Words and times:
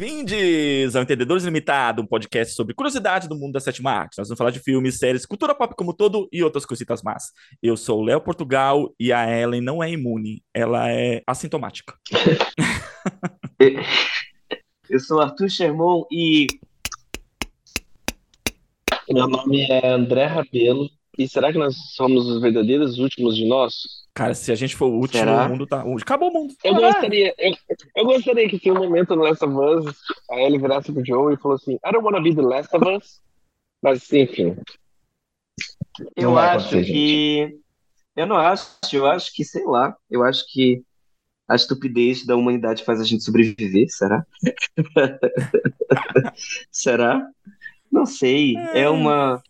Bem-vindos 0.00 0.96
ao 0.96 1.02
Entendedores 1.02 1.44
Limitado, 1.44 2.00
um 2.00 2.06
podcast 2.06 2.54
sobre 2.54 2.74
curiosidade 2.74 3.28
do 3.28 3.36
mundo 3.36 3.52
da 3.52 3.60
sétima 3.60 3.90
arte. 3.90 4.16
Nós 4.16 4.28
vamos 4.28 4.38
falar 4.38 4.50
de 4.50 4.58
filmes, 4.58 4.96
séries, 4.96 5.26
cultura 5.26 5.54
pop 5.54 5.74
como 5.76 5.92
todo 5.92 6.26
e 6.32 6.42
outras 6.42 6.64
coisitas 6.64 7.02
más. 7.02 7.24
Eu 7.62 7.76
sou 7.76 8.00
o 8.00 8.02
Léo 8.02 8.18
Portugal 8.18 8.94
e 8.98 9.12
a 9.12 9.30
Ellen 9.30 9.60
não 9.60 9.82
é 9.82 9.90
imune, 9.90 10.42
ela 10.54 10.90
é 10.90 11.22
assintomática. 11.26 11.92
Eu 14.88 14.98
sou 15.00 15.20
Arthur 15.20 15.50
Sherman 15.50 16.04
e 16.10 16.46
meu 19.10 19.28
nome 19.28 19.70
é 19.70 19.86
André 19.86 20.24
Rabelo. 20.24 20.88
E 21.18 21.28
será 21.28 21.52
que 21.52 21.58
nós 21.58 21.76
somos 21.94 22.26
os 22.26 22.40
verdadeiros 22.40 22.98
últimos 22.98 23.36
de 23.36 23.46
nós? 23.46 23.74
Cara, 24.20 24.34
se 24.34 24.52
a 24.52 24.54
gente 24.54 24.76
for 24.76 24.84
o 24.84 24.98
último, 24.98 25.20
Será? 25.20 25.46
o 25.46 25.48
mundo 25.48 25.66
tá. 25.66 25.82
Acabou 26.02 26.28
o 26.28 26.32
mundo. 26.34 26.54
Eu 26.62 26.74
gostaria, 26.74 27.34
eu, 27.38 27.54
eu 27.96 28.04
gostaria 28.04 28.46
que 28.50 28.58
tinha 28.58 28.74
um 28.74 28.78
momento 28.78 29.16
no 29.16 29.22
Last 29.22 29.42
of 29.42 29.54
Us, 29.54 29.96
a 30.30 30.38
Ellie 30.38 30.58
virasse 30.58 30.92
pro 30.92 31.02
Joe 31.02 31.32
e 31.32 31.38
falou 31.38 31.56
assim, 31.56 31.76
I 31.76 31.90
don't 31.90 32.04
wanna 32.04 32.20
be 32.20 32.34
the 32.34 32.42
Last 32.42 32.68
of 32.76 32.86
Us. 32.86 33.22
Mas, 33.80 34.12
enfim. 34.12 34.58
eu 36.14 36.38
acho 36.38 36.82
que. 36.82 37.58
Eu 38.14 38.26
não 38.26 38.36
acho, 38.36 38.68
eu 38.92 39.06
acho 39.06 39.34
que, 39.34 39.42
sei 39.42 39.64
lá, 39.64 39.96
eu 40.10 40.22
acho 40.22 40.44
que 40.52 40.82
a 41.48 41.54
estupidez 41.54 42.26
da 42.26 42.36
humanidade 42.36 42.84
faz 42.84 43.00
a 43.00 43.04
gente 43.04 43.24
sobreviver, 43.24 43.86
será? 43.88 44.26
Será? 46.70 47.26
Não 47.90 48.04
sei. 48.04 48.54
É 48.74 48.86
uma, 48.86 49.42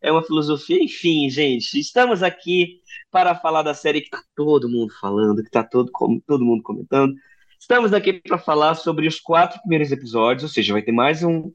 é 0.00 0.10
uma 0.10 0.22
filosofia. 0.22 0.82
Enfim, 0.82 1.28
gente, 1.28 1.78
estamos 1.78 2.22
aqui 2.22 2.80
para 3.14 3.36
falar 3.36 3.62
da 3.62 3.74
série 3.74 4.00
que 4.00 4.10
tá 4.10 4.20
todo 4.34 4.68
mundo 4.68 4.92
falando, 5.00 5.44
que 5.44 5.48
tá 5.48 5.62
todo, 5.62 5.88
todo 6.26 6.44
mundo 6.44 6.64
comentando. 6.64 7.14
Estamos 7.60 7.92
aqui 7.92 8.14
para 8.14 8.38
falar 8.38 8.74
sobre 8.74 9.06
os 9.06 9.20
quatro 9.20 9.60
primeiros 9.60 9.92
episódios, 9.92 10.42
ou 10.42 10.48
seja, 10.48 10.72
vai 10.72 10.82
ter 10.82 10.90
mais 10.90 11.22
um, 11.22 11.52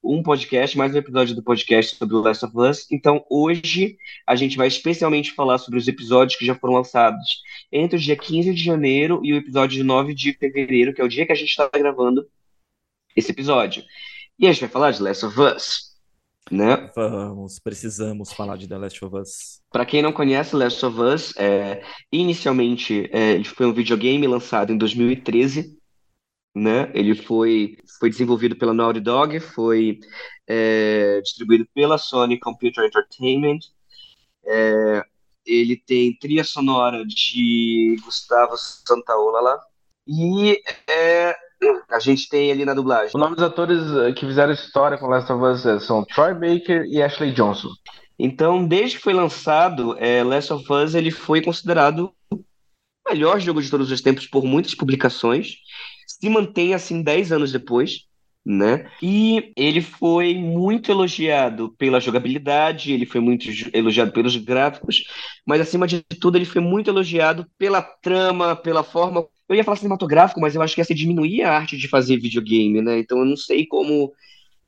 um 0.00 0.22
podcast, 0.22 0.78
mais 0.78 0.94
um 0.94 0.98
episódio 0.98 1.34
do 1.34 1.42
podcast 1.42 1.96
sobre 1.96 2.14
o 2.14 2.20
Last 2.20 2.44
of 2.44 2.56
Us. 2.56 2.86
Então, 2.88 3.26
hoje, 3.28 3.96
a 4.24 4.36
gente 4.36 4.56
vai 4.56 4.68
especialmente 4.68 5.32
falar 5.32 5.58
sobre 5.58 5.80
os 5.80 5.88
episódios 5.88 6.38
que 6.38 6.46
já 6.46 6.54
foram 6.54 6.74
lançados 6.74 7.42
entre 7.72 7.96
o 7.96 8.00
dia 8.00 8.16
15 8.16 8.54
de 8.54 8.62
janeiro 8.62 9.20
e 9.24 9.32
o 9.32 9.36
episódio 9.38 9.84
9 9.84 10.14
de 10.14 10.32
fevereiro, 10.34 10.94
que 10.94 11.00
é 11.00 11.04
o 11.04 11.08
dia 11.08 11.26
que 11.26 11.32
a 11.32 11.34
gente 11.34 11.48
está 11.48 11.68
gravando 11.68 12.24
esse 13.16 13.32
episódio. 13.32 13.82
E 14.38 14.46
a 14.46 14.52
gente 14.52 14.60
vai 14.60 14.70
falar 14.70 14.92
de 14.92 15.02
Last 15.02 15.26
of 15.26 15.40
Us, 15.40 15.91
né? 16.50 16.90
Vamos, 16.94 17.58
precisamos 17.58 18.32
falar 18.32 18.56
de 18.56 18.68
The 18.68 18.78
Last 18.78 19.04
of 19.04 19.16
Us. 19.16 19.62
Para 19.70 19.86
quem 19.86 20.02
não 20.02 20.12
conhece, 20.12 20.56
Last 20.56 20.84
of 20.84 21.00
Us, 21.00 21.36
é, 21.36 21.82
inicialmente 22.10 23.08
é, 23.12 23.32
ele 23.32 23.44
foi 23.44 23.66
um 23.66 23.72
videogame 23.72 24.26
lançado 24.26 24.72
em 24.72 24.78
2013, 24.78 25.78
né? 26.54 26.90
Ele 26.94 27.14
foi, 27.14 27.78
foi 27.98 28.10
desenvolvido 28.10 28.56
pela 28.56 28.74
Naughty 28.74 29.00
Dog, 29.00 29.40
foi 29.40 30.00
é, 30.46 31.20
distribuído 31.22 31.66
pela 31.74 31.96
Sony 31.96 32.38
Computer 32.38 32.84
Entertainment. 32.84 33.60
É, 34.44 35.04
ele 35.46 35.76
tem 35.76 36.16
trilha 36.18 36.44
sonora 36.44 37.04
de 37.06 37.96
Gustavo 38.04 38.56
Santaola 38.56 39.40
lá. 39.40 39.60
E 40.06 40.60
é, 40.88 41.34
a 41.90 41.98
gente 41.98 42.28
tem 42.28 42.50
ali 42.50 42.64
na 42.64 42.74
dublagem 42.74 43.12
O 43.14 43.18
nome 43.18 43.36
dos 43.36 43.44
atores 43.44 43.80
eh, 43.96 44.12
que 44.12 44.26
fizeram 44.26 44.52
história 44.52 44.98
com 44.98 45.06
Last 45.06 45.32
of 45.32 45.44
Us 45.44 45.66
eh, 45.66 45.80
são 45.80 46.04
Troy 46.04 46.34
Baker 46.34 46.84
e 46.86 47.02
Ashley 47.02 47.32
Johnson. 47.32 47.68
Então, 48.18 48.66
desde 48.66 48.96
que 48.96 49.02
foi 49.02 49.12
lançado, 49.12 49.96
é, 49.98 50.22
Last 50.22 50.52
of 50.52 50.72
Us 50.72 50.94
ele 50.94 51.10
foi 51.10 51.42
considerado 51.42 52.12
o 52.30 52.40
melhor 53.08 53.40
jogo 53.40 53.60
de 53.60 53.70
todos 53.70 53.90
os 53.90 54.00
tempos 54.00 54.26
por 54.26 54.44
muitas 54.44 54.74
publicações. 54.74 55.56
Se 56.06 56.28
mantém 56.28 56.72
assim 56.72 57.02
10 57.02 57.32
anos 57.32 57.50
depois, 57.50 58.06
né? 58.44 58.90
E 59.02 59.52
ele 59.56 59.80
foi 59.80 60.34
muito 60.34 60.90
elogiado 60.90 61.74
pela 61.78 62.00
jogabilidade, 62.00 62.92
ele 62.92 63.06
foi 63.06 63.20
muito 63.20 63.48
elogiado 63.72 64.12
pelos 64.12 64.36
gráficos, 64.36 65.04
mas 65.46 65.60
acima 65.60 65.86
de 65.86 66.02
tudo 66.02 66.36
ele 66.36 66.44
foi 66.44 66.60
muito 66.60 66.90
elogiado 66.90 67.46
pela 67.58 67.82
trama, 67.82 68.56
pela 68.56 68.82
forma. 68.82 69.26
Eu 69.48 69.56
ia 69.56 69.64
falar 69.64 69.76
cinematográfico, 69.76 70.40
mas 70.40 70.54
eu 70.54 70.62
acho 70.62 70.74
que 70.74 70.80
ia 70.80 70.84
se 70.84 70.94
diminuir 70.94 71.42
a 71.42 71.52
arte 71.52 71.76
de 71.76 71.88
fazer 71.88 72.16
videogame, 72.18 72.80
né? 72.80 72.98
Então 72.98 73.18
eu 73.18 73.24
não 73.24 73.36
sei 73.36 73.66
como 73.66 74.12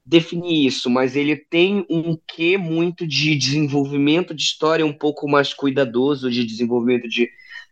definir 0.04 0.66
isso, 0.66 0.90
mas 0.90 1.16
ele 1.16 1.36
tem 1.36 1.86
um 1.88 2.18
quê 2.26 2.58
muito 2.58 3.06
de 3.06 3.34
desenvolvimento 3.34 4.34
de 4.34 4.42
história 4.42 4.84
um 4.84 4.92
pouco 4.92 5.28
mais 5.28 5.54
cuidadoso, 5.54 6.30
de 6.30 6.44
desenvolvimento 6.44 7.08
de 7.08 7.30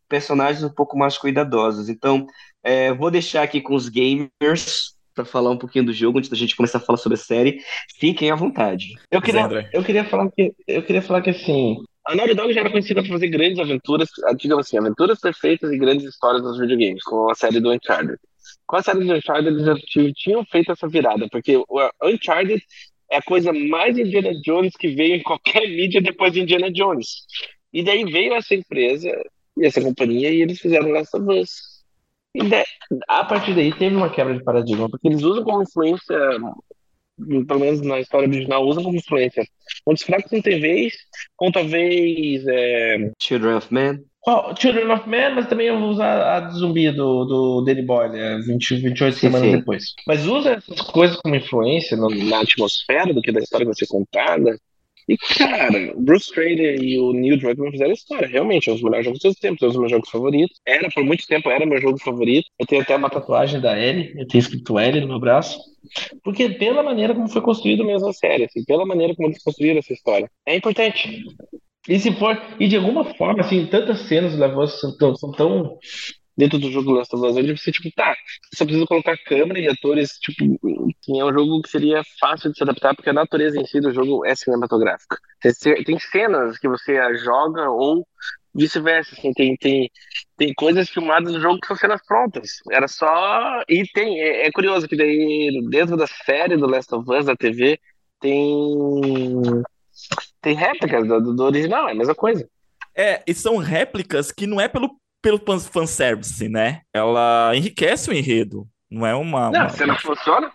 personagens 0.09 0.65
um 0.65 0.73
pouco 0.73 0.97
mais 0.97 1.19
cuidadosos. 1.19 1.89
Então, 1.89 2.27
é, 2.63 2.93
vou 2.93 3.11
deixar 3.11 3.43
aqui 3.43 3.61
com 3.61 3.75
os 3.75 3.89
gamers 3.89 4.95
para 5.15 5.25
falar 5.25 5.51
um 5.51 5.59
pouquinho 5.59 5.85
do 5.85 5.93
jogo 5.93 6.19
antes 6.19 6.31
da 6.31 6.37
gente 6.37 6.57
começar 6.57 6.79
a 6.79 6.81
falar 6.81 6.97
sobre 6.97 7.19
a 7.19 7.21
série. 7.21 7.61
Fiquem 7.99 8.31
à 8.31 8.35
vontade. 8.35 8.95
Eu 9.11 9.21
queria, 9.21 9.45
André. 9.45 9.69
eu 9.73 9.85
queria 9.85 10.05
falar 10.05 10.31
que 10.31 10.55
eu 10.67 10.83
queria 10.83 11.03
falar 11.03 11.21
que 11.21 11.31
assim, 11.31 11.77
a 12.07 12.15
Naughty 12.15 12.35
Dog 12.35 12.53
já 12.53 12.61
era 12.61 12.71
conhecida 12.71 13.03
por 13.03 13.11
fazer 13.11 13.29
grandes 13.29 13.59
aventuras, 13.59 14.09
digamos 14.37 14.67
assim, 14.67 14.79
aventuras 14.79 15.21
perfeitas 15.21 15.71
e 15.73 15.79
grandes 15.79 16.07
histórias 16.07 16.43
nos 16.43 16.59
videogames, 16.59 17.03
com 17.05 17.31
a 17.31 17.35
série 17.35 17.61
do 17.61 17.71
Uncharted. 17.73 18.19
Com 18.67 18.77
a 18.77 18.83
série 18.83 19.05
do 19.05 19.13
Uncharted 19.15 19.49
eles 19.49 19.65
já 19.65 19.75
ti- 19.77 20.13
tinham 20.15 20.45
feito 20.51 20.73
essa 20.73 20.89
virada, 20.89 21.29
porque 21.31 21.57
o 21.57 21.67
Uncharted 22.03 22.63
é 23.11 23.19
a 23.19 23.23
coisa 23.23 23.53
mais 23.53 23.97
Indiana 23.97 24.33
Jones 24.45 24.75
que 24.77 24.89
veio 24.89 25.15
em 25.17 25.23
qualquer 25.23 25.63
mídia 25.69 26.01
depois 26.01 26.33
de 26.33 26.41
Indiana 26.41 26.73
Jones. 26.73 27.27
E 27.73 27.83
daí 27.83 28.05
veio 28.05 28.35
essa 28.35 28.55
empresa 28.55 29.11
essa 29.61 29.81
companhia 29.83 30.31
e 30.31 30.41
eles 30.41 30.59
fizeram 30.61 30.89
Last 30.91 31.15
of 31.17 31.27
Us. 31.39 31.51
E 32.35 32.43
da- 32.49 32.65
a 33.07 33.25
partir 33.25 33.55
daí 33.55 33.73
teve 33.73 33.95
uma 33.95 34.09
quebra 34.11 34.35
de 34.35 34.43
paradigma, 34.43 34.89
porque 34.89 35.07
eles 35.09 35.23
usam 35.23 35.45
como 35.45 35.63
influência 35.63 36.17
pelo 37.47 37.61
menos 37.61 37.81
na 37.83 38.01
história 38.01 38.29
original, 38.29 38.65
usam 38.67 38.83
como 38.85 38.97
influência. 38.97 39.45
Pontos 39.85 40.03
fracos 40.03 40.31
tem 40.31 40.41
vez, 40.61 40.95
com 41.37 41.51
talvez 41.51 42.45
é, 42.47 43.11
Children 43.21 43.55
of 43.57 43.73
Men. 43.73 43.99
qual- 44.21 44.55
Children 44.57 44.91
of 44.93 45.09
Man, 45.09 45.31
mas 45.35 45.49
também 45.49 45.67
eu 45.69 45.79
vou 45.79 45.91
usar 45.91 46.37
a 46.37 46.41
de 46.41 46.55
zumbi 46.59 46.91
do, 46.91 47.25
do 47.25 47.65
Danny 47.65 47.83
Boyle, 47.83 48.17
é 48.19 48.39
20, 48.39 48.77
28 48.77 49.15
Sim, 49.15 49.21
semanas 49.21 49.51
sim. 49.51 49.57
depois. 49.59 49.85
Mas 50.07 50.27
usa 50.27 50.51
essas 50.53 50.81
coisas 50.81 51.17
como 51.17 51.35
influência 51.35 51.97
no- 51.97 52.09
na 52.11 52.41
atmosfera 52.41 53.13
do 53.13 53.21
que 53.23 53.33
da 53.33 53.41
história 53.41 53.67
vai 53.67 53.75
ser 53.75 53.87
contada. 53.87 54.57
E, 55.09 55.17
cara, 55.37 55.93
o 55.97 56.01
Bruce 56.01 56.27
Strader 56.27 56.83
e 56.83 56.99
o 56.99 57.13
Neil 57.13 57.39
Druckmann 57.39 57.73
fizeram 57.73 57.93
história. 57.93 58.29
Realmente, 58.29 58.69
é 58.69 58.73
um 58.73 58.75
dos 58.77 58.85
melhores 58.85 59.05
jogos 59.05 59.19
de 59.19 59.23
todos 59.23 59.37
os 59.37 59.41
tempos, 59.41 59.63
é 59.63 59.67
um 59.67 59.69
dos 59.69 59.79
meus 59.79 59.91
jogos 59.91 60.11
favoritos. 60.11 60.61
Era, 60.67 60.89
por 60.91 61.05
muito 61.05 61.27
tempo, 61.27 61.51
era 61.51 61.67
meu 61.67 61.81
jogo 61.81 61.99
favorito. 61.99 62.49
Eu 62.59 62.67
tenho 62.67 62.83
até 62.83 62.97
uma 62.97 63.11
tatuagem 63.11 63.61
da 63.61 63.79
Ellie, 63.79 64.13
eu 64.17 64.27
tenho 64.27 64.41
escrito 64.41 64.79
Ellie 64.79 65.01
no 65.01 65.09
meu 65.09 65.21
braço. 65.21 65.59
Porque 66.23 66.49
pela 66.51 66.83
maneira 66.83 67.15
como 67.15 67.29
foi 67.29 67.43
construída 67.43 67.85
mesmo 67.85 68.09
a 68.09 68.13
série, 68.13 68.45
assim, 68.45 68.65
pela 68.65 68.87
maneira 68.87 69.15
como 69.15 69.29
eles 69.29 69.43
construíram 69.43 69.79
essa 69.79 69.93
história. 69.93 70.31
É 70.47 70.57
importante. 70.57 71.25
E 71.89 71.99
se 71.99 72.13
for, 72.13 72.41
e 72.61 72.69
de 72.69 72.77
alguma 72.77 73.05
forma, 73.17 73.41
assim, 73.41 73.67
tantas 73.67 74.03
cenas 74.03 74.41
of 74.41 74.57
Us 74.57 74.81
são 74.81 74.97
tão, 74.97 75.17
são 75.17 75.33
tão 75.33 75.79
dentro 76.37 76.59
do 76.59 76.71
jogo 76.71 76.93
Last 76.93 77.15
of 77.15 77.27
Us, 77.27 77.37
onde 77.37 77.57
você, 77.57 77.71
tipo, 77.71 77.91
tá, 77.95 78.15
só 78.55 78.65
precisa 78.65 78.87
colocar 78.87 79.17
câmera 79.19 79.59
e 79.61 79.69
atores, 79.69 80.13
tipo, 80.19 80.43
assim, 81.03 81.21
é 81.21 81.25
um 81.25 81.33
jogo 81.33 81.63
que 81.63 81.69
seria 81.69 82.03
fácil 82.19 82.51
de 82.51 82.57
se 82.57 82.63
adaptar, 82.63 82.95
porque 82.95 83.11
a 83.11 83.13
natureza 83.13 83.59
em 83.61 83.67
si 83.67 83.81
do 83.81 83.93
jogo 83.93 84.25
é 84.25 84.35
cinematográfica. 84.35 85.17
Tem 85.41 85.53
ce- 85.53 85.85
Tem 85.85 85.99
cenas 85.99 86.59
que 86.59 86.69
você 86.69 86.99
joga 87.19 87.71
ou 87.71 88.07
vice-versa, 88.55 89.15
assim, 89.17 89.33
tem, 89.33 89.57
tem, 89.57 89.91
tem 90.37 90.53
coisas 90.55 90.89
filmadas 90.89 91.33
no 91.33 91.41
jogo 91.41 91.59
que 91.61 91.67
são 91.67 91.77
cenas 91.77 92.01
prontas. 92.07 92.51
Era 92.71 92.87
só. 92.89 93.63
E 93.69 93.85
tem. 93.95 94.21
É, 94.21 94.47
é 94.47 94.51
curioso 94.53 94.87
que 94.89 94.97
daí, 94.97 95.51
dentro 95.71 95.97
da 95.97 96.07
série 96.07 96.57
do 96.57 96.67
Last 96.67 96.95
of 96.95 97.11
Us, 97.11 97.27
da 97.27 97.37
TV, 97.37 97.79
tem. 98.21 99.41
Tem 100.41 100.55
réplicas 100.55 101.07
do, 101.07 101.35
do 101.35 101.45
original, 101.45 101.89
é 101.89 101.93
a 101.93 101.95
mesma 101.95 102.15
coisa. 102.15 102.49
É, 102.95 103.23
e 103.27 103.33
são 103.33 103.57
réplicas 103.57 104.31
que 104.31 104.47
não 104.47 104.61
é 104.61 104.69
pelo, 104.69 104.91
pelo 105.23 105.39
fan- 105.39 105.59
fanservice, 105.61 106.49
né? 106.49 106.83
Ela 106.93 107.53
enriquece 107.55 108.11
o 108.11 108.13
enredo. 108.13 108.69
Não 108.91 109.07
é 109.07 109.15
uma. 109.15 109.51
Não, 109.51 109.61
uma- 109.61 109.65
a 109.67 109.69
cena 109.71 109.97
funciona. 109.99 110.53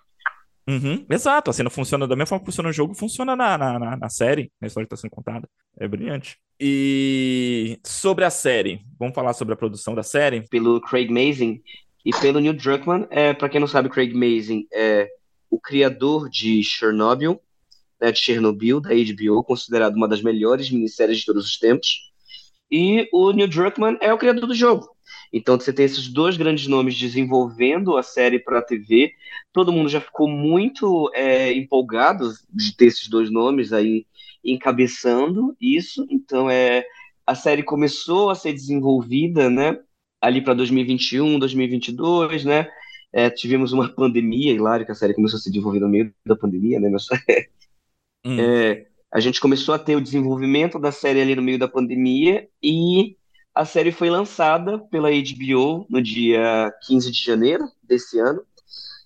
Uhum, 0.70 1.06
exato, 1.10 1.50
a 1.50 1.54
cena 1.54 1.70
funciona 1.70 2.06
da 2.06 2.14
mesma 2.14 2.28
forma 2.28 2.42
que 2.42 2.48
funciona 2.48 2.68
no 2.68 2.74
jogo, 2.74 2.94
funciona 2.94 3.38
na, 3.38 3.58
na, 3.58 3.80
na, 3.80 3.96
na 3.96 4.10
série, 4.10 4.52
na 4.60 4.68
história 4.68 4.86
que 4.86 4.94
está 4.94 5.02
sendo 5.02 5.12
contada. 5.12 5.48
É 5.80 5.88
brilhante. 5.88 6.38
E 6.60 7.80
sobre 7.86 8.26
a 8.26 8.30
série, 8.30 8.82
vamos 9.00 9.16
falar 9.16 9.32
sobre 9.34 9.54
a 9.54 9.58
produção 9.58 9.96
da 9.96 10.04
série? 10.04 10.42
pelo 10.50 10.82
Craig 10.82 11.10
Mazin 11.10 11.62
e 12.06 12.12
pelo 12.20 12.42
Neil 12.42 12.54
Druckmann. 12.54 13.08
É, 13.10 13.34
para 13.34 13.48
quem 13.48 13.62
não 13.62 13.68
sabe, 13.68 13.88
Craig 13.88 14.14
Mazin 14.14 14.68
é 14.74 15.08
o 15.50 15.58
criador 15.58 16.30
de 16.30 16.62
Chernobyl, 16.62 17.40
né, 18.02 18.12
de 18.12 18.20
Chernobyl, 18.20 18.82
da 18.82 18.90
HBO, 18.90 19.42
considerado 19.46 19.96
uma 19.96 20.08
das 20.08 20.22
melhores 20.22 20.70
minisséries 20.70 21.20
de 21.20 21.26
todos 21.26 21.46
os 21.46 21.58
tempos. 21.58 22.07
E 22.72 23.08
o 23.14 23.32
Neil 23.32 23.48
Druckmann 23.48 23.98
é 24.02 24.14
o 24.14 24.18
criador 24.18 24.48
do 24.48 24.56
jogo. 24.56 24.88
Então 25.32 25.60
você 25.60 25.72
tem 25.72 25.86
esses 25.86 26.08
dois 26.08 26.38
grandes 26.38 26.68
nomes 26.68 26.98
desenvolvendo 26.98 27.98
a 27.98 28.04
série 28.04 28.40
para 28.40 28.60
a 28.60 28.62
TV. 28.62 29.14
Todo 29.54 29.72
mundo 29.72 29.90
já 29.90 30.02
ficou 30.02 30.28
muito 30.28 31.10
é, 31.14 31.54
empolgado 31.54 32.32
de 32.50 32.76
ter 32.76 32.88
esses 32.88 33.08
dois 33.08 33.32
nomes 33.32 33.74
aí 33.74 34.06
encabeçando 34.44 35.56
isso. 35.60 36.06
Então 36.10 36.50
é 36.50 36.86
a 37.26 37.36
série 37.36 37.64
começou 37.64 38.30
a 38.30 38.36
ser 38.36 38.54
desenvolvida, 38.54 39.50
né? 39.50 39.78
Ali 40.22 40.42
para 40.42 40.54
2021, 40.54 41.38
2022, 41.40 42.46
né? 42.46 42.68
É, 43.12 43.30
tivemos 43.30 43.74
uma 43.74 43.90
pandemia, 43.90 44.54
hilário, 44.54 44.86
que 44.86 44.92
a 44.92 44.96
série 44.96 45.14
começou 45.14 45.38
a 45.38 45.42
se 45.42 45.50
desenvolver 45.50 45.80
no 45.80 45.90
meio 45.90 46.14
da 46.26 46.36
pandemia, 46.36 46.80
né? 46.80 46.90
Mas, 46.90 47.06
Hum. 48.26 48.40
é, 48.40 48.86
a 49.18 49.20
gente 49.20 49.42
começou 49.42 49.74
a 49.74 49.80
ter 49.80 49.96
o 49.96 50.02
desenvolvimento 50.02 50.78
da 50.78 50.92
série 50.92 51.20
ali 51.20 51.36
no 51.36 51.42
meio 51.42 51.58
da 51.58 51.68
pandemia 51.68 52.48
e 52.62 53.18
a 53.54 53.66
série 53.66 53.92
foi 53.92 54.12
lançada 54.12 54.78
pela 54.78 55.10
HBO 55.10 55.88
no 55.90 56.00
dia 56.04 56.72
15 56.86 57.12
de 57.12 57.20
janeiro 57.20 57.68
desse 57.82 58.20
ano. 58.20 58.44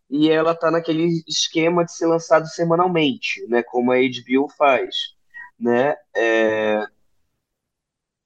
E 0.09 0.29
ela 0.29 0.53
tá 0.53 0.69
naquele 0.69 1.23
esquema 1.25 1.85
de 1.85 1.95
ser 1.95 2.07
lançado 2.07 2.45
semanalmente, 2.47 3.47
né? 3.47 3.63
Como 3.63 3.89
a 3.89 3.95
HBO 3.95 4.49
faz, 4.49 5.15
né? 5.57 5.95
É, 6.13 6.85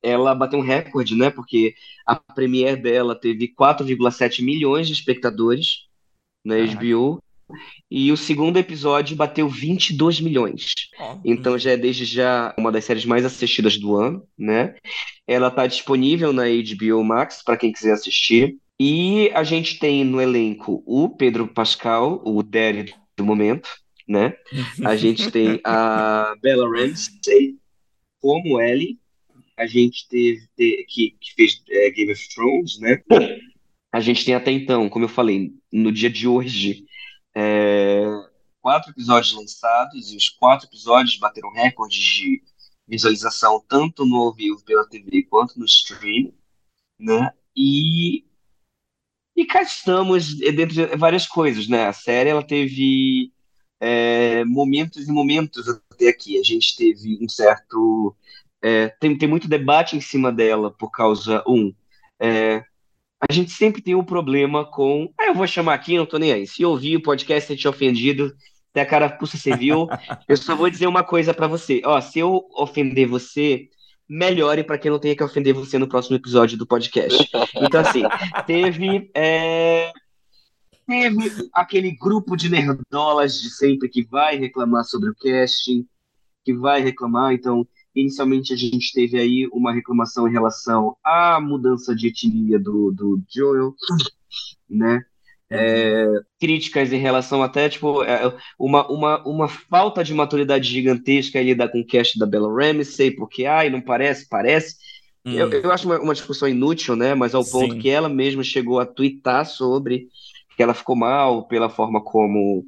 ela 0.01 0.33
bateu 0.33 0.57
um 0.57 0.63
recorde, 0.63 1.15
né? 1.15 1.29
Porque 1.29 1.75
a 2.03 2.15
premiere 2.15 2.81
dela 2.81 3.13
teve 3.13 3.53
4,7 3.53 4.43
milhões 4.43 4.87
de 4.87 4.93
espectadores 4.93 5.85
na. 6.43 6.55
HBO 6.55 7.21
e 7.89 8.11
o 8.11 8.17
segundo 8.17 8.57
episódio 8.57 9.15
bateu 9.15 9.47
22 9.47 10.19
milhões. 10.19 10.73
Ó, 10.99 11.19
Então 11.23 11.57
já 11.57 11.71
é 11.71 11.77
desde 11.77 12.05
já 12.05 12.53
uma 12.57 12.71
das 12.71 12.85
séries 12.85 13.05
mais 13.05 13.23
assistidas 13.25 13.77
do 13.77 13.95
ano, 13.95 14.23
né? 14.37 14.75
Ela 15.27 15.49
tá 15.51 15.67
disponível 15.67 16.31
na 16.33 16.43
HBO 16.45 17.03
Max 17.03 17.41
para 17.43 17.57
quem 17.57 17.71
quiser 17.71 17.93
assistir. 17.93 18.57
E 18.79 19.29
a 19.33 19.43
gente 19.43 19.79
tem 19.79 20.03
no 20.03 20.19
elenco 20.21 20.83
o 20.85 21.07
Pedro 21.09 21.47
Pascal, 21.47 22.21
o 22.25 22.43
Daddy 22.43 22.93
do 23.15 23.23
momento, 23.23 23.69
né? 24.07 24.33
A 24.83 24.95
gente 24.97 25.29
tem 25.31 25.61
a 25.63 26.35
Bella 26.41 26.67
Ramsey 26.69 27.55
como 28.21 28.59
Ellie. 28.59 28.97
A 29.57 29.65
gente 29.65 30.05
teve 30.09 30.41
te- 30.57 30.85
que, 30.89 31.15
que 31.21 31.33
fez 31.35 31.61
é, 31.69 31.89
Game 31.91 32.11
of 32.11 32.27
Thrones, 32.35 32.77
né? 32.79 33.01
A 33.93 34.01
gente 34.01 34.25
tem 34.25 34.35
até 34.35 34.51
então, 34.51 34.89
como 34.89 35.05
eu 35.05 35.09
falei, 35.09 35.53
no 35.71 35.89
dia 35.89 36.09
de 36.09 36.27
hoje, 36.27 36.83
é, 37.35 38.05
quatro 38.61 38.91
episódios 38.91 39.33
lançados 39.33 40.11
e 40.11 40.17
os 40.17 40.29
quatro 40.29 40.67
episódios 40.67 41.17
bateram 41.17 41.51
recordes 41.51 41.97
de 41.97 42.43
visualização 42.87 43.63
tanto 43.67 44.05
no 44.05 44.17
ao 44.17 44.33
vivo 44.33 44.63
pela 44.63 44.87
TV 44.87 45.23
quanto 45.23 45.59
no 45.59 45.65
stream, 45.65 46.33
né? 46.99 47.31
E 47.55 48.25
e 49.35 49.45
cá 49.45 49.61
estamos 49.61 50.41
eh, 50.41 50.51
dentro 50.51 50.73
de 50.73 50.85
várias 50.95 51.27
coisas, 51.27 51.67
né? 51.67 51.87
A 51.87 51.93
série 51.93 52.29
ela 52.29 52.43
teve 52.43 53.33
é, 53.79 54.45
momentos 54.45 55.07
e 55.07 55.11
momentos 55.11 55.67
até 55.67 56.07
aqui. 56.07 56.39
A 56.39 56.43
gente 56.43 56.75
teve 56.77 57.19
um 57.21 57.27
certo. 57.27 58.15
é, 58.63 58.89
tem, 58.89 59.17
tem 59.17 59.27
muito 59.27 59.47
debate 59.47 59.95
em 59.97 60.01
cima 60.01 60.31
dela 60.31 60.71
por 60.71 60.89
causa, 60.91 61.43
um, 61.47 61.73
é, 62.19 62.63
a 63.29 63.33
gente 63.33 63.51
sempre 63.51 63.81
tem 63.81 63.95
um 63.95 64.03
problema 64.03 64.65
com. 64.65 65.11
Ah, 65.19 65.27
eu 65.27 65.33
vou 65.33 65.47
chamar 65.47 65.73
aqui, 65.73 65.97
não 65.97 66.05
tô 66.05 66.17
nem 66.17 66.31
aí. 66.31 66.47
Se 66.47 66.63
ouvir 66.65 66.97
o 66.97 67.01
podcast 67.01 67.51
e 67.51 67.57
te 67.57 67.67
ofendido, 67.67 68.33
até 68.71 68.81
a 68.81 68.85
cara, 68.85 69.09
puxa, 69.09 69.37
você 69.37 69.55
viu? 69.55 69.87
Eu 70.27 70.37
só 70.37 70.55
vou 70.55 70.69
dizer 70.69 70.87
uma 70.87 71.03
coisa 71.03 71.33
pra 71.33 71.47
você. 71.47 71.81
Ó, 71.85 71.99
se 72.01 72.19
eu 72.19 72.45
ofender 72.57 73.07
você, 73.07 73.69
melhore 74.07 74.63
pra 74.63 74.77
que 74.77 74.87
eu 74.87 74.91
não 74.91 74.99
tenha 74.99 75.15
que 75.15 75.23
ofender 75.23 75.53
você 75.53 75.77
no 75.77 75.87
próximo 75.87 76.15
episódio 76.15 76.57
do 76.57 76.67
podcast. 76.67 77.29
Então, 77.55 77.81
assim, 77.81 78.03
teve. 78.45 79.09
é, 79.15 79.91
Teve 80.87 81.49
aquele 81.51 81.91
grupo 81.95 82.35
de 82.35 82.47
nerdolas 82.47 83.41
de 83.41 83.49
sempre 83.49 83.89
que 83.89 84.03
vai 84.05 84.37
reclamar 84.37 84.83
sobre 84.83 85.09
o 85.09 85.15
casting, 85.15 85.85
que 86.43 86.53
vai 86.53 86.81
reclamar. 86.81 87.33
Então, 87.33 87.67
inicialmente 87.95 88.53
a 88.53 88.57
gente 88.57 88.91
teve 88.93 89.17
aí 89.17 89.47
uma 89.51 89.73
reclamação 89.73 90.27
em 90.27 90.31
relação 90.31 90.95
à 91.03 91.39
mudança 91.39 91.95
de 91.95 92.07
etnia 92.07 92.59
do, 92.59 92.91
do 92.91 93.21
Joel, 93.33 93.73
né? 94.69 95.01
É, 95.49 96.07
críticas 96.39 96.91
em 96.91 96.97
relação 96.97 97.43
até, 97.43 97.69
tipo, 97.69 98.03
é, 98.03 98.35
uma, 98.57 98.87
uma, 98.91 99.23
uma 99.27 99.47
falta 99.47 100.03
de 100.03 100.13
maturidade 100.13 100.67
gigantesca 100.67 101.39
em 101.39 101.45
lidar 101.45 101.69
com 101.69 101.79
o 101.79 101.85
cast 101.85 102.17
da 102.17 102.25
Bella 102.25 102.51
Ramsey, 102.51 103.11
porque, 103.11 103.45
ai, 103.45 103.69
não 103.69 103.79
parece, 103.79 104.27
parece. 104.27 104.75
Eu, 105.23 105.47
Hum. 105.47 105.51
eu 105.51 105.71
acho 105.71 105.87
uma, 105.87 105.99
uma 105.99 106.13
discussão 106.13 106.47
inútil, 106.47 106.95
né? 106.95 107.15
Mas 107.15 107.33
ao 107.33 107.43
ponto 107.43 107.73
Sim. 107.73 107.79
que 107.79 107.89
ela 107.89 108.07
mesma 108.09 108.43
chegou 108.43 108.79
a 108.79 108.85
twittar 108.85 109.45
sobre 109.45 110.07
que 110.55 110.63
ela 110.63 110.73
ficou 110.73 110.95
mal 110.95 111.47
pela 111.47 111.69
forma 111.69 112.01
como, 112.03 112.63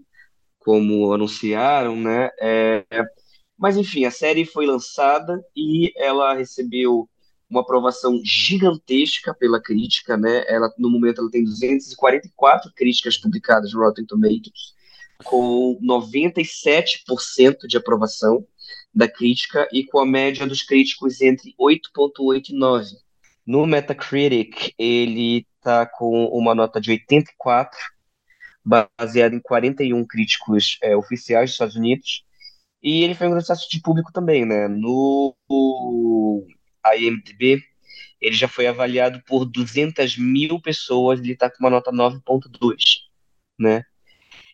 como 0.59 1.13
anunciaram, 1.13 1.95
né? 1.95 2.29
É, 2.39 2.83
mas 3.57 3.77
enfim, 3.77 4.05
a 4.05 4.11
série 4.11 4.45
foi 4.45 4.65
lançada 4.65 5.43
e 5.55 5.91
ela 5.97 6.33
recebeu 6.35 7.09
uma 7.49 7.61
aprovação 7.61 8.19
gigantesca 8.23 9.33
pela 9.33 9.61
crítica, 9.61 10.17
né? 10.17 10.43
Ela 10.47 10.71
no 10.77 10.89
momento 10.89 11.21
ela 11.21 11.31
tem 11.31 11.43
244 11.43 12.71
críticas 12.75 13.17
publicadas 13.17 13.73
no 13.73 13.79
Rotten 13.79 14.05
Tomatoes, 14.05 14.75
com 15.23 15.79
97% 15.81 17.67
de 17.67 17.77
aprovação 17.77 18.45
da 18.93 19.07
crítica 19.07 19.67
e 19.71 19.85
com 19.85 19.99
a 19.99 20.05
média 20.05 20.45
dos 20.45 20.61
críticos 20.61 21.21
entre 21.21 21.55
8.8 21.59 22.49
e 22.49 22.53
9. 22.53 22.87
No 23.45 23.65
Metacritic, 23.65 24.73
ele 24.77 25.47
tá 25.61 25.85
com 25.85 26.25
uma 26.25 26.53
nota 26.53 26.81
de 26.81 26.91
84, 26.91 27.79
baseado 28.63 29.33
em 29.33 29.39
41 29.39 30.05
críticos 30.05 30.77
é, 30.81 30.95
oficiais 30.97 31.49
dos 31.49 31.53
Estados 31.53 31.75
Unidos. 31.75 32.26
E 32.81 33.03
ele 33.03 33.15
foi 33.15 33.27
um 33.27 33.31
grande 33.31 33.45
sucesso 33.45 33.69
de 33.69 33.81
público 33.81 34.11
também, 34.11 34.45
né? 34.45 34.67
No 34.67 35.35
IMDb, 36.95 37.61
ele 38.21 38.35
já 38.35 38.47
foi 38.47 38.67
avaliado 38.67 39.21
por 39.25 39.45
200 39.45 40.17
mil 40.17 40.61
pessoas, 40.61 41.19
ele 41.19 41.35
tá 41.35 41.49
com 41.49 41.57
uma 41.59 41.69
nota 41.69 41.91
9.2, 41.91 42.75
né? 43.59 43.83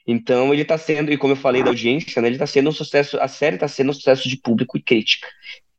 Então 0.06 0.54
ele 0.54 0.66
tá 0.66 0.78
sendo, 0.78 1.12
e 1.12 1.18
como 1.18 1.34
eu 1.34 1.38
falei 1.38 1.64
da 1.64 1.70
audiência, 1.70 2.22
né, 2.22 2.28
ele 2.28 2.38
tá 2.38 2.48
sendo 2.48 2.70
um 2.70 2.74
sucesso, 2.74 3.18
a 3.20 3.28
série 3.28 3.58
tá 3.58 3.68
sendo 3.68 3.92
um 3.92 3.94
sucesso 3.94 4.28
de 4.28 4.38
público 4.38 4.78
e 4.78 4.81
crítica. 4.81 5.28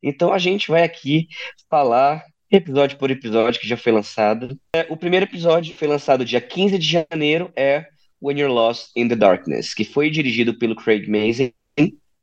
Então 0.03 0.33
a 0.33 0.39
gente 0.39 0.69
vai 0.69 0.83
aqui 0.83 1.29
falar 1.69 2.25
episódio 2.51 2.97
por 2.99 3.11
episódio 3.11 3.61
que 3.61 3.69
já 3.69 3.77
foi 3.77 3.93
lançado. 3.93 4.59
É, 4.75 4.87
o 4.89 4.97
primeiro 4.97 5.27
episódio 5.27 5.75
foi 5.75 5.89
lançado 5.89 6.25
dia 6.25 6.41
15 6.41 6.79
de 6.79 7.05
janeiro, 7.11 7.53
é 7.55 7.87
When 8.21 8.39
You're 8.39 8.55
Lost 8.55 8.91
in 8.97 9.09
the 9.09 9.17
Darkness, 9.17 9.75
que 9.75 9.85
foi 9.85 10.09
dirigido 10.09 10.59
pelo 10.59 10.77
Craig 10.77 11.07
Mazin, 11.07 11.53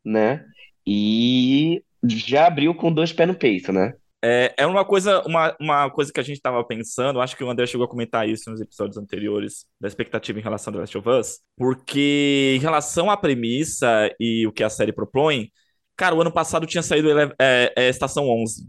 né? 0.04 0.46
E 0.86 1.84
já 2.04 2.48
abriu 2.48 2.74
com 2.76 2.92
dois 2.92 3.14
pés 3.14 3.28
no 3.28 3.36
peito, 3.36 3.72
né? 3.72 3.94
É, 4.24 4.54
é 4.58 4.68
uma 4.68 4.86
coisa, 4.86 5.22
uma, 5.26 5.56
uma 5.60 5.90
coisa 5.90 6.12
que 6.14 6.20
a 6.20 6.24
gente 6.24 6.36
estava 6.38 6.64
pensando, 6.64 7.20
acho 7.20 7.36
que 7.36 7.44
o 7.44 7.50
André 7.50 7.66
chegou 7.66 7.86
a 7.86 7.90
comentar 7.90 8.30
isso 8.30 8.52
nos 8.52 8.62
episódios 8.62 8.98
anteriores, 8.98 9.66
da 9.80 9.88
expectativa 9.88 10.38
em 10.38 10.44
relação 10.44 10.72
a 10.72 10.74
The 10.76 10.80
Last 10.82 10.98
of 10.98 11.10
Us, 11.10 11.40
porque 11.58 12.56
em 12.56 12.60
relação 12.60 13.10
à 13.10 13.18
premissa 13.18 14.14
e 14.20 14.46
o 14.46 14.52
que 14.52 14.64
a 14.64 14.70
série 14.70 14.94
propõe, 14.94 15.52
cara, 15.96 16.14
o 16.14 16.22
ano 16.22 16.32
passado 16.32 16.68
tinha 16.68 16.84
saído 16.84 17.10
é, 17.40 17.74
é, 17.76 17.90
Estação 17.90 18.30
11, 18.30 18.68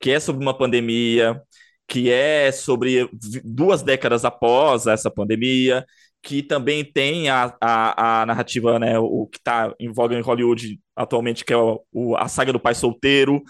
que 0.00 0.12
é 0.12 0.20
sobre 0.20 0.44
uma 0.44 0.56
pandemia, 0.56 1.42
que 1.88 2.10
é 2.10 2.52
sobre 2.52 3.08
duas 3.44 3.82
décadas 3.82 4.24
após 4.24 4.86
essa 4.86 5.10
pandemia, 5.10 5.84
que 6.22 6.42
também 6.42 6.84
tem 6.84 7.28
a, 7.30 7.54
a, 7.60 8.22
a 8.22 8.26
narrativa, 8.26 8.78
né, 8.78 8.98
o 8.98 9.26
que 9.26 9.38
está 9.38 9.72
em 9.80 9.90
voga 9.92 10.16
em 10.16 10.20
Hollywood 10.20 10.78
atualmente, 10.96 11.44
que 11.44 11.52
é 11.52 11.56
o, 11.56 11.82
o- 11.92 12.16
a 12.16 12.28
saga 12.28 12.52
do 12.52 12.60
pai 12.60 12.74
solteiro. 12.74 13.42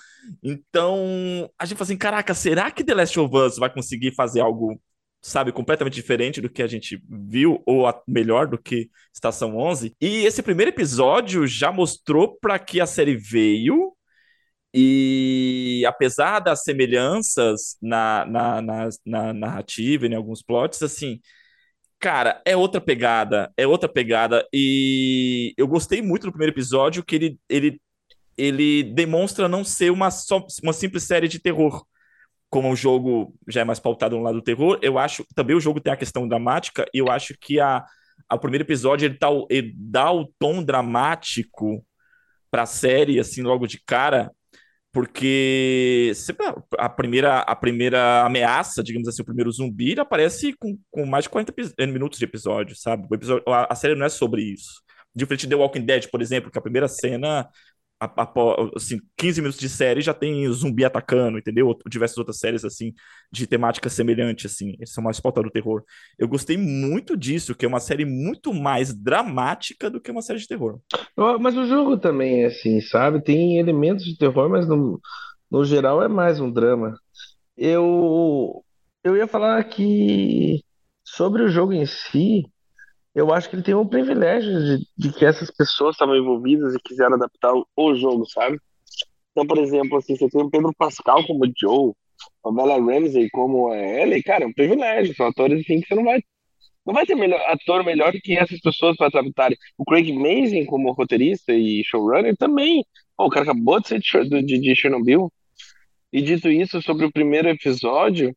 Então, 0.42 1.50
a 1.58 1.64
gente 1.64 1.76
fala 1.78 1.84
assim, 1.86 1.96
caraca, 1.96 2.34
será 2.34 2.70
que 2.70 2.84
The 2.84 2.94
Last 2.94 3.18
of 3.18 3.34
Us 3.36 3.56
vai 3.58 3.72
conseguir 3.72 4.14
fazer 4.14 4.40
algo, 4.40 4.80
sabe, 5.22 5.50
completamente 5.52 5.94
diferente 5.94 6.40
do 6.40 6.50
que 6.50 6.62
a 6.62 6.66
gente 6.66 7.02
viu, 7.08 7.62
ou 7.66 7.86
a- 7.86 8.00
melhor 8.06 8.46
do 8.46 8.58
que 8.58 8.88
Estação 9.14 9.56
11? 9.56 9.94
E 10.00 10.24
esse 10.26 10.42
primeiro 10.42 10.70
episódio 10.70 11.46
já 11.46 11.72
mostrou 11.72 12.36
para 12.40 12.58
que 12.58 12.80
a 12.80 12.86
série 12.86 13.16
veio, 13.16 13.92
e 14.74 15.82
apesar 15.86 16.40
das 16.40 16.62
semelhanças 16.62 17.76
na, 17.80 18.24
na, 18.26 18.62
na, 18.62 18.88
na 19.06 19.32
narrativa 19.32 20.06
e 20.06 20.10
em 20.10 20.14
alguns 20.14 20.42
plots, 20.42 20.82
assim, 20.82 21.20
cara, 21.98 22.40
é 22.44 22.56
outra 22.56 22.80
pegada, 22.80 23.52
é 23.56 23.66
outra 23.66 23.88
pegada. 23.88 24.46
E 24.52 25.54
eu 25.56 25.66
gostei 25.66 26.00
muito 26.02 26.24
do 26.26 26.32
primeiro 26.32 26.52
episódio, 26.52 27.04
que 27.04 27.16
ele, 27.16 27.40
ele, 27.48 27.80
ele 28.36 28.82
demonstra 28.84 29.48
não 29.48 29.64
ser 29.64 29.90
uma, 29.90 30.10
só, 30.10 30.44
uma 30.62 30.72
simples 30.72 31.04
série 31.04 31.28
de 31.28 31.38
terror. 31.38 31.84
Como 32.50 32.70
o 32.72 32.76
jogo 32.76 33.34
já 33.46 33.60
é 33.60 33.64
mais 33.64 33.78
pautado 33.78 34.16
no 34.16 34.22
lado 34.22 34.36
do 34.36 34.44
terror, 34.44 34.78
eu 34.80 34.98
acho 34.98 35.24
também 35.34 35.54
o 35.54 35.60
jogo 35.60 35.80
tem 35.80 35.92
a 35.92 35.96
questão 35.96 36.26
dramática, 36.26 36.86
e 36.94 36.98
eu 36.98 37.10
acho 37.10 37.36
que 37.38 37.60
a, 37.60 37.84
a 38.26 38.38
primeiro 38.38 38.64
episódio 38.64 39.04
ele, 39.06 39.18
tá, 39.18 39.28
ele 39.50 39.74
dá 39.76 40.10
o 40.10 40.32
tom 40.38 40.62
dramático 40.62 41.84
pra 42.50 42.64
série, 42.64 43.20
assim, 43.20 43.42
logo 43.42 43.66
de 43.66 43.82
cara, 43.84 44.30
porque 44.98 46.12
a- 46.78 46.88
primeira, 46.88 47.38
a 47.40 47.54
primeira 47.54 48.24
ameaça, 48.24 48.82
digamos 48.82 49.06
assim, 49.08 49.22
o 49.22 49.24
primeiro 49.24 49.50
zumbi, 49.52 49.92
ele 49.92 50.00
aparece 50.00 50.52
com, 50.58 50.76
com 50.90 51.06
mais 51.06 51.24
de 51.24 51.30
40 51.30 51.52
epi- 51.52 51.86
minutos 51.86 52.18
de 52.18 52.24
episódio, 52.24 52.74
sabe? 52.76 53.06
Episódio, 53.14 53.44
a, 53.48 53.72
a 53.72 53.76
série 53.76 53.94
não 53.94 54.06
é 54.06 54.08
sobre 54.08 54.42
isso. 54.42 54.82
Diferente 55.14 55.42
de 55.42 55.50
The 55.50 55.54
Walking 55.56 55.84
Dead, 55.86 56.08
por 56.10 56.20
exemplo, 56.20 56.50
que 56.50 56.58
a 56.58 56.62
primeira 56.62 56.88
cena 56.88 57.48
assim, 58.76 59.00
15 59.16 59.40
minutos 59.40 59.60
de 59.60 59.68
série 59.68 60.00
já 60.00 60.14
tem 60.14 60.50
zumbi 60.52 60.84
atacando, 60.84 61.38
entendeu? 61.38 61.76
Diversas 61.88 62.18
outras 62.18 62.38
séries, 62.38 62.64
assim, 62.64 62.92
de 63.32 63.46
temática 63.46 63.88
semelhante, 63.88 64.46
assim. 64.46 64.74
Eles 64.74 64.92
são 64.92 65.02
mais 65.02 65.18
pauta 65.18 65.42
do 65.42 65.50
terror. 65.50 65.82
Eu 66.18 66.28
gostei 66.28 66.56
muito 66.56 67.16
disso, 67.16 67.54
que 67.54 67.64
é 67.64 67.68
uma 67.68 67.80
série 67.80 68.04
muito 68.04 68.54
mais 68.54 68.94
dramática 68.94 69.90
do 69.90 70.00
que 70.00 70.10
uma 70.10 70.22
série 70.22 70.38
de 70.38 70.46
terror. 70.46 70.78
Mas 71.40 71.56
o 71.56 71.66
jogo 71.66 71.98
também 71.98 72.44
é 72.44 72.46
assim, 72.46 72.80
sabe? 72.80 73.22
Tem 73.22 73.58
elementos 73.58 74.04
de 74.04 74.16
terror, 74.16 74.48
mas 74.48 74.68
no, 74.68 75.00
no 75.50 75.64
geral 75.64 76.02
é 76.02 76.08
mais 76.08 76.38
um 76.38 76.50
drama. 76.50 76.94
Eu, 77.56 78.64
eu 79.02 79.16
ia 79.16 79.26
falar 79.26 79.64
que 79.64 80.62
sobre 81.04 81.42
o 81.42 81.48
jogo 81.48 81.72
em 81.72 81.86
si, 81.86 82.44
eu 83.18 83.32
acho 83.32 83.50
que 83.50 83.56
ele 83.56 83.64
tem 83.64 83.74
um 83.74 83.86
privilégio 83.86 84.78
de, 84.78 84.86
de 84.96 85.12
que 85.12 85.24
essas 85.24 85.50
pessoas 85.50 85.94
estavam 85.94 86.16
envolvidas 86.16 86.74
e 86.74 86.78
quiseram 86.78 87.14
adaptar 87.14 87.52
o, 87.52 87.66
o, 87.76 87.94
jogo, 87.96 88.24
sabe? 88.26 88.60
Então, 89.32 89.44
por 89.44 89.58
exemplo, 89.58 89.98
assim, 89.98 90.16
você 90.16 90.28
tem 90.28 90.40
o 90.40 90.50
Pedro 90.50 90.72
Pascal 90.78 91.26
como 91.26 91.50
Joe, 91.56 91.92
a 92.44 92.52
Bella 92.52 92.76
Ramsey 92.76 93.28
como 93.30 93.74
Ellie, 93.74 94.22
cara, 94.22 94.44
é 94.44 94.46
um 94.46 94.52
privilégio. 94.52 95.14
São 95.16 95.26
atores 95.26 95.60
assim 95.60 95.80
que 95.80 95.88
você 95.88 95.94
não 95.96 96.04
vai. 96.04 96.22
Não 96.86 96.94
vai 96.94 97.04
ter 97.04 97.16
melhor, 97.16 97.40
ator 97.48 97.84
melhor 97.84 98.12
que 98.12 98.36
essas 98.36 98.60
pessoas 98.60 98.96
para 98.96 99.08
adaptarem. 99.08 99.58
O 99.76 99.84
Craig 99.84 100.12
Mazin 100.12 100.64
como 100.64 100.92
roteirista 100.92 101.52
e 101.52 101.82
showrunner 101.84 102.36
também. 102.36 102.84
Pô, 103.16 103.26
o 103.26 103.30
cara 103.30 103.44
acabou 103.44 103.80
de 103.80 103.88
ser 103.88 104.00
de, 104.00 104.42
de, 104.42 104.60
de 104.60 104.76
Chernobyl. 104.76 105.30
E 106.12 106.22
dito 106.22 106.48
isso, 106.48 106.80
sobre 106.80 107.04
o 107.04 107.12
primeiro 107.12 107.48
episódio, 107.48 108.34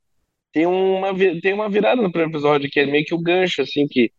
tem 0.51 0.65
uma, 0.65 1.13
tem 1.41 1.53
uma 1.53 1.69
virada 1.69 2.01
no 2.01 2.11
primeiro 2.11 2.31
episódio 2.31 2.69
que 2.69 2.79
é 2.79 2.85
meio 2.85 3.05
que 3.05 3.13
o 3.13 3.21
gancho, 3.21 3.61
assim, 3.61 3.87
que 3.87 4.11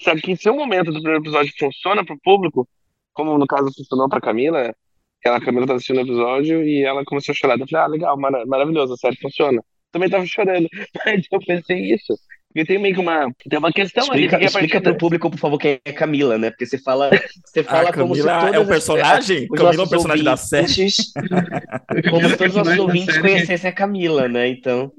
Sabe 0.00 0.20
que 0.20 0.36
se 0.36 0.48
o 0.48 0.54
momento 0.54 0.92
do 0.92 1.00
primeiro 1.00 1.22
episódio 1.22 1.52
funciona 1.58 2.04
pro 2.04 2.18
público, 2.22 2.68
como 3.12 3.38
no 3.38 3.46
caso 3.46 3.70
funcionou 3.76 4.08
pra 4.08 4.20
Camila, 4.20 4.74
que 5.20 5.28
a 5.28 5.40
Camila 5.40 5.66
tá 5.66 5.74
assistindo 5.74 5.98
o 5.98 6.02
episódio 6.02 6.62
e 6.62 6.82
ela 6.84 7.04
começou 7.04 7.32
a 7.32 7.36
chorar. 7.36 7.58
Eu 7.58 7.68
falei, 7.68 7.84
ah, 7.84 7.88
legal, 7.88 8.18
mar 8.18 8.32
maravilhoso, 8.46 8.94
a 8.94 8.96
série 8.96 9.16
funciona. 9.16 9.62
Também 9.92 10.08
tava 10.08 10.24
chorando, 10.26 10.68
mas 11.04 11.26
eu 11.30 11.40
pensei 11.40 11.94
isso. 11.94 12.14
Porque 12.52 12.64
tem 12.64 12.78
meio 12.78 12.94
que 12.94 13.00
uma. 13.00 13.32
Tem 13.48 13.58
uma 13.58 13.72
questão 13.72 14.02
explica, 14.02 14.36
ali. 14.36 14.44
Que 14.44 14.50
explica 14.50 14.80
pro 14.80 14.98
público, 14.98 15.30
por 15.30 15.38
favor, 15.38 15.56
quem 15.56 15.80
é 15.84 15.92
Camila, 15.92 16.36
né? 16.36 16.50
Porque 16.50 16.66
você 16.66 16.78
fala. 16.78 17.08
Você 17.44 17.62
fala 17.62 17.92
como 17.92 18.14
se 18.14 18.22
todos 18.22 18.52
é 18.52 18.58
um 18.58 18.66
personagem? 18.66 19.46
Os, 19.48 19.56
Camila 19.56 19.82
é 19.82 19.86
um 19.86 19.88
personagem 19.88 20.24
da 20.24 20.36
série. 20.36 20.66
como 22.10 22.28
se 22.28 22.36
todos 22.36 22.56
os 22.56 22.64
nossos 22.64 22.78
ouvintes 22.78 23.18
conhecessem 23.18 23.70
a 23.70 23.72
Camila, 23.72 24.26
né? 24.26 24.48
Então. 24.48 24.92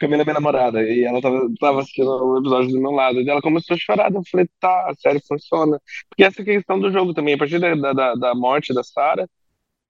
Camila 0.00 0.24
minha 0.24 0.34
namorada, 0.34 0.82
e 0.82 1.04
ela 1.04 1.20
tava, 1.20 1.46
tava 1.60 1.80
assistindo 1.80 2.08
o 2.08 2.38
episódio 2.38 2.70
do 2.70 2.80
meu 2.80 2.90
lado, 2.90 3.20
e 3.20 3.28
ela 3.28 3.42
começou 3.42 3.74
a 3.74 3.78
chorar, 3.78 4.10
eu 4.10 4.22
falei, 4.30 4.48
tá, 4.58 4.90
a 4.90 4.94
série 4.94 5.20
funciona. 5.20 5.78
Porque 6.08 6.24
essa 6.24 6.40
é 6.40 6.44
questão 6.44 6.80
do 6.80 6.90
jogo 6.90 7.12
também, 7.12 7.34
a 7.34 7.38
partir 7.38 7.58
da, 7.58 7.74
da, 7.92 8.14
da 8.14 8.34
morte 8.34 8.72
da 8.72 8.82
Sarah, 8.82 9.28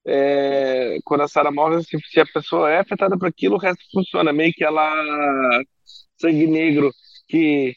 é, 0.05 0.99
quando 1.05 1.23
a 1.23 1.29
Sarah 1.29 1.53
morre, 1.53 1.83
se, 1.85 1.97
se, 2.11 2.21
a 2.21 2.27
pessoa 2.27 2.71
é 2.71 2.81
afetada 2.81 3.17
por 3.17 3.29
aquilo, 3.29 3.55
o 3.55 3.59
resto 3.59 3.85
funciona, 3.93 4.33
meio 4.33 4.53
que 4.53 4.65
ela, 4.65 4.93
sangue 6.21 6.47
negro, 6.49 6.91
que 7.29 7.75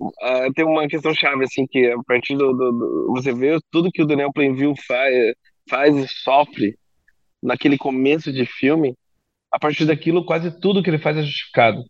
uh, 0.00 0.52
tem 0.56 0.64
uma 0.64 0.88
questão 0.88 1.14
chave, 1.14 1.44
assim, 1.44 1.64
que 1.64 1.86
a 1.92 2.02
partir 2.06 2.36
do, 2.36 2.52
do, 2.52 2.72
do 2.72 3.12
você 3.14 3.32
vê 3.32 3.56
tudo 3.70 3.92
que 3.92 4.02
o 4.02 4.06
Daniel 4.06 4.32
Plainville 4.32 4.74
faz, 4.84 5.34
faz 5.70 5.96
e 5.96 6.08
sofre 6.08 6.76
naquele 7.40 7.78
começo 7.78 8.32
de 8.32 8.44
filme, 8.44 8.96
a 9.58 9.60
partir 9.60 9.84
daquilo, 9.84 10.24
quase 10.24 10.52
tudo 10.60 10.82
que 10.82 10.88
ele 10.88 11.00
faz 11.00 11.16
é 11.16 11.22
justificado. 11.22 11.84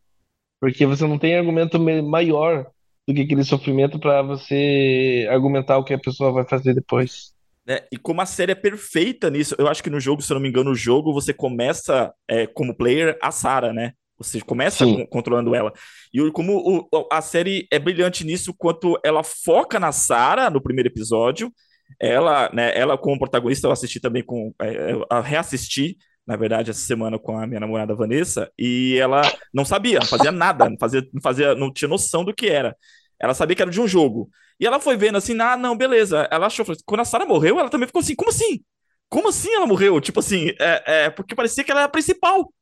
Porque 0.59 0.87
você 0.87 1.07
não 1.07 1.19
tem 1.19 1.37
argumento 1.37 1.79
maior 1.79 2.67
do 3.07 3.15
que 3.15 3.21
aquele 3.21 3.45
sofrimento 3.45 3.99
para 3.99 4.23
você 4.23 5.29
argumentar 5.31 5.77
o 5.77 5.85
que 5.85 5.93
a 5.93 5.99
pessoa 5.99 6.33
vai 6.33 6.49
fazer 6.49 6.75
depois. 6.75 7.35
É, 7.67 7.87
e 7.93 7.99
como 7.99 8.23
a 8.23 8.27
série 8.27 8.53
é 8.53 8.55
perfeita 8.55 9.29
nisso, 9.29 9.55
eu 9.59 9.69
acho 9.69 9.83
que 9.83 9.91
no 9.91 10.01
jogo, 10.01 10.23
se 10.23 10.33
eu 10.33 10.37
não 10.37 10.41
me 10.41 10.49
engano, 10.49 10.71
no 10.71 10.75
jogo 10.75 11.13
você 11.13 11.35
começa 11.35 12.13
é, 12.27 12.47
como 12.47 12.75
player 12.75 13.19
a 13.23 13.31
Sarah, 13.31 13.73
né? 13.75 13.93
Você 14.17 14.41
começa 14.41 14.85
com, 14.85 15.07
controlando 15.07 15.55
ela. 15.55 15.73
E 16.13 16.31
como 16.33 16.89
o, 16.91 17.09
a 17.13 17.21
série 17.21 17.69
é 17.71 17.79
brilhante 17.79 18.25
nisso, 18.25 18.55
quanto 18.57 18.99
ela 19.05 19.23
foca 19.23 19.79
na 19.79 19.93
Sarah 19.93 20.49
no 20.49 20.63
primeiro 20.63 20.89
episódio, 20.89 21.53
ela, 22.01 22.51
né, 22.53 22.73
ela 22.75 22.97
como 22.97 23.19
protagonista, 23.19 23.67
eu 23.67 23.73
assisti 23.73 24.01
também 24.01 24.25
com. 24.25 24.53
É, 24.61 24.93
eu 24.93 25.21
reassisti 25.21 25.99
na 26.29 26.37
verdade, 26.37 26.71
essa 26.71 26.81
semana 26.81 27.19
com 27.19 27.39
a 27.39 27.47
minha 27.47 27.59
namorada 27.59 27.95
Vanessa, 27.95 28.53
e 28.59 28.99
ela 29.01 29.23
não 29.53 29.65
sabia, 29.65 29.99
não 29.99 30.07
fazia 30.07 30.31
nada, 30.31 30.69
não 30.69 30.77
fazia, 30.79 31.09
não 31.11 31.23
fazia, 31.23 31.55
não 31.55 31.73
tinha 31.73 31.89
noção 31.89 32.23
do 32.23 32.35
que 32.35 32.49
era. 32.49 32.77
Ela 33.19 33.33
sabia 33.33 33.57
que 33.57 33.63
era 33.63 33.71
de 33.71 33.81
um 33.81 33.89
jogo. 33.89 34.29
E 34.61 34.67
ela 34.67 34.79
foi 34.79 34.95
vendo 34.99 35.17
assim, 35.17 35.41
ah, 35.41 35.57
não, 35.57 35.75
beleza. 35.75 36.29
Ela 36.31 36.49
achou, 36.49 36.67
quando 36.85 37.01
a 37.01 37.05
Sarah 37.07 37.25
morreu, 37.25 37.59
ela 37.59 37.71
também 37.71 37.87
ficou 37.87 38.01
assim, 38.01 38.15
como 38.15 38.29
assim? 38.29 38.61
Como 39.09 39.27
assim 39.31 39.51
ela 39.55 39.67
morreu? 39.67 39.99
Tipo 40.03 40.21
assim, 40.21 40.51
é, 40.61 41.07
é 41.07 41.11
porque 41.11 41.35
parecia 41.35 41.65
que 41.65 41.71
ela 41.71 41.81
era 41.81 41.87
a 41.89 41.91
principal, 41.91 42.53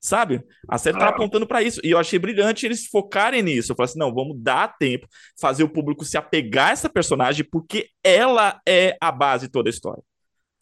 sabe? 0.00 0.42
A 0.68 0.76
série 0.76 0.98
tava 0.98 1.12
apontando 1.12 1.46
para 1.46 1.62
isso. 1.62 1.80
E 1.84 1.92
eu 1.92 1.98
achei 1.98 2.18
brilhante 2.18 2.66
eles 2.66 2.88
focarem 2.88 3.42
nisso. 3.42 3.70
Eu 3.70 3.76
falei 3.76 3.90
assim, 3.90 3.98
não, 4.00 4.12
vamos 4.12 4.36
dar 4.42 4.76
tempo, 4.76 5.06
fazer 5.40 5.62
o 5.62 5.68
público 5.68 6.04
se 6.04 6.16
apegar 6.16 6.70
a 6.70 6.72
essa 6.72 6.88
personagem, 6.88 7.46
porque 7.48 7.90
ela 8.02 8.60
é 8.66 8.96
a 9.00 9.12
base 9.12 9.46
de 9.46 9.52
toda 9.52 9.68
a 9.68 9.70
história 9.70 10.02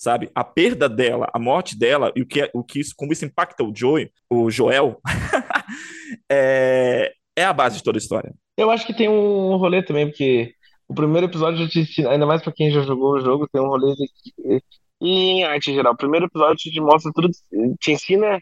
sabe? 0.02 0.28
A 0.35 0.42
perda 0.42 0.88
dela, 0.88 1.30
a 1.32 1.38
morte 1.38 1.78
dela 1.78 2.12
e 2.16 2.23
o 2.23 2.26
que, 2.26 2.50
o 2.52 2.64
que 2.64 2.80
isso, 2.80 2.92
como 2.97 3.12
isso 3.12 3.25
impacta 3.25 3.62
o 3.62 3.73
Joey, 3.73 4.11
o 4.28 4.50
Joel, 4.50 5.00
é, 6.28 7.12
é 7.37 7.44
a 7.44 7.52
base 7.52 7.76
de 7.76 7.85
toda 7.85 7.99
a 7.99 8.00
história. 8.00 8.35
Eu 8.56 8.68
acho 8.68 8.85
que 8.85 8.92
tem 8.92 9.09
um 9.09 9.56
rolê 9.56 9.80
também, 9.80 10.09
porque 10.09 10.54
o 10.88 10.94
primeiro 10.94 11.28
episódio 11.28 11.68
te 11.68 11.78
ensina, 11.78 12.11
ainda 12.11 12.26
mais 12.26 12.42
para 12.42 12.52
quem 12.52 12.68
já 12.73 12.82
jogou 12.82 13.12
o 13.12 13.21
jogo, 13.21 13.49
tem 13.52 13.62
um 13.62 13.68
rolê 13.68 13.94
de, 13.94 14.61
em 15.00 15.44
arte 15.44 15.71
em 15.71 15.75
geral. 15.75 15.92
O 15.92 15.97
primeiro 15.97 16.26
episódio 16.26 16.56
te 16.56 16.80
mostra 16.80 17.12
tudo, 17.14 17.30
te 17.78 17.92
ensina 17.92 18.40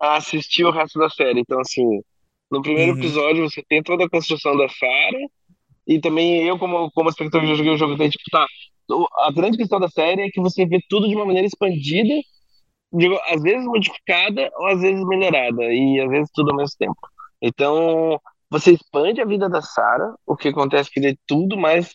a 0.00 0.16
assistir 0.16 0.64
o 0.64 0.70
resto 0.70 0.98
da 0.98 1.10
série. 1.10 1.40
Então, 1.40 1.60
assim, 1.60 1.84
no 2.50 2.62
primeiro 2.62 2.92
uhum. 2.92 2.98
episódio 2.98 3.50
você 3.50 3.62
tem 3.68 3.82
toda 3.82 4.06
a 4.06 4.10
construção 4.10 4.56
da 4.56 4.66
Sarah, 4.70 5.26
e 5.86 6.00
também 6.00 6.42
eu, 6.46 6.58
como, 6.58 6.90
como 6.92 7.08
espectador, 7.08 7.46
já 7.46 7.54
joguei 7.54 7.72
o 7.72 7.76
jogo, 7.76 7.96
tem 7.96 8.10
tipo, 8.10 8.24
tá, 8.30 8.46
a 9.20 9.32
grande 9.32 9.56
questão 9.56 9.78
da 9.78 9.88
série 9.88 10.22
é 10.22 10.30
que 10.30 10.40
você 10.40 10.66
vê 10.66 10.80
tudo 10.88 11.08
de 11.08 11.14
uma 11.14 11.24
maneira 11.24 11.46
expandida, 11.46 12.14
de, 12.92 13.20
às 13.28 13.42
vezes 13.42 13.64
modificada 13.66 14.50
ou 14.56 14.66
às 14.66 14.80
vezes 14.80 15.04
melhorada, 15.06 15.64
e 15.64 16.00
às 16.00 16.10
vezes 16.10 16.30
tudo 16.32 16.50
ao 16.50 16.56
mesmo 16.56 16.76
tempo. 16.78 16.98
Então, 17.40 18.20
você 18.50 18.72
expande 18.72 19.20
a 19.20 19.26
vida 19.26 19.48
da 19.48 19.60
Sarah, 19.60 20.14
o 20.26 20.36
que 20.36 20.48
acontece 20.48 20.90
é 20.96 21.00
que 21.00 21.18
tudo 21.26 21.56
mais 21.56 21.92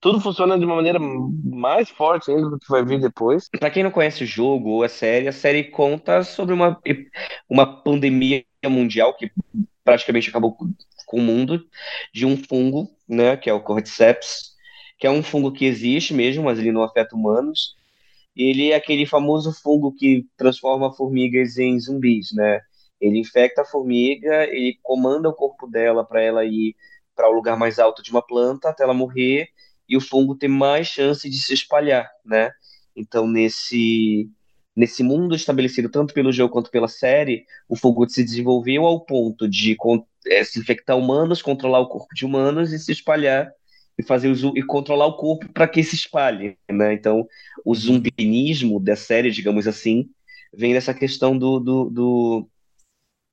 tudo 0.00 0.20
funciona 0.20 0.58
de 0.58 0.64
uma 0.64 0.74
maneira 0.74 0.98
mais 0.98 1.88
forte 1.88 2.30
ainda 2.30 2.50
do 2.50 2.58
que 2.58 2.68
vai 2.68 2.84
vir 2.84 3.00
depois. 3.00 3.48
Para 3.48 3.70
quem 3.70 3.84
não 3.84 3.90
conhece 3.90 4.24
o 4.24 4.26
jogo 4.26 4.70
ou 4.70 4.82
a 4.82 4.88
série, 4.88 5.28
a 5.28 5.32
série 5.32 5.64
conta 5.64 6.24
sobre 6.24 6.52
uma, 6.52 6.80
uma 7.48 7.82
pandemia 7.82 8.44
mundial 8.66 9.14
que 9.16 9.30
praticamente 9.84 10.28
acabou 10.28 10.56
com 11.06 11.16
o 11.18 11.22
mundo 11.22 11.64
de 12.12 12.26
um 12.26 12.36
fungo, 12.36 12.88
né, 13.12 13.36
que 13.36 13.50
é 13.50 13.52
o 13.52 13.60
Cordyceps, 13.60 14.52
que 14.98 15.06
é 15.06 15.10
um 15.10 15.22
fungo 15.22 15.52
que 15.52 15.66
existe 15.66 16.14
mesmo, 16.14 16.44
mas 16.44 16.58
ele 16.58 16.72
não 16.72 16.82
afeta 16.82 17.14
humanos. 17.14 17.74
Ele 18.34 18.70
é 18.70 18.76
aquele 18.76 19.04
famoso 19.04 19.52
fungo 19.52 19.92
que 19.92 20.26
transforma 20.36 20.92
formigas 20.92 21.58
em 21.58 21.78
zumbis, 21.78 22.32
né? 22.32 22.60
Ele 23.00 23.18
infecta 23.18 23.62
a 23.62 23.64
formiga, 23.64 24.44
ele 24.44 24.78
comanda 24.82 25.28
o 25.28 25.34
corpo 25.34 25.66
dela 25.66 26.04
para 26.04 26.22
ela 26.22 26.44
ir 26.44 26.74
para 27.14 27.28
o 27.28 27.32
lugar 27.32 27.58
mais 27.58 27.78
alto 27.78 28.02
de 28.02 28.10
uma 28.10 28.24
planta 28.24 28.70
até 28.70 28.84
ela 28.84 28.94
morrer 28.94 29.48
e 29.88 29.96
o 29.96 30.00
fungo 30.00 30.34
ter 30.34 30.48
mais 30.48 30.86
chance 30.86 31.28
de 31.28 31.36
se 31.36 31.52
espalhar, 31.52 32.08
né? 32.24 32.50
Então 32.96 33.26
nesse 33.26 34.30
nesse 34.74 35.02
mundo 35.02 35.34
estabelecido 35.34 35.88
tanto 35.88 36.14
pelo 36.14 36.32
jogo 36.32 36.52
quanto 36.52 36.70
pela 36.70 36.88
série, 36.88 37.44
o 37.68 37.76
fungo 37.76 38.08
se 38.08 38.24
desenvolveu 38.24 38.86
ao 38.86 39.00
ponto 39.00 39.48
de 39.48 39.76
é, 40.26 40.44
se 40.44 40.58
infectar 40.58 40.96
humanos, 40.96 41.42
controlar 41.42 41.80
o 41.80 41.88
corpo 41.88 42.14
de 42.14 42.24
humanos 42.24 42.72
e 42.72 42.78
se 42.78 42.92
espalhar 42.92 43.52
e 43.98 44.02
fazer 44.02 44.28
o, 44.28 44.56
e 44.56 44.62
controlar 44.62 45.06
o 45.06 45.16
corpo 45.16 45.48
para 45.52 45.68
que 45.68 45.82
se 45.82 45.94
espalhe, 45.94 46.56
né? 46.70 46.94
Então, 46.94 47.26
o 47.64 47.74
zumbinismo 47.74 48.80
da 48.80 48.96
série, 48.96 49.30
digamos 49.30 49.66
assim, 49.66 50.08
vem 50.52 50.72
dessa 50.72 50.94
questão 50.94 51.36
do, 51.36 51.60
do, 51.60 51.90
do, 51.90 52.48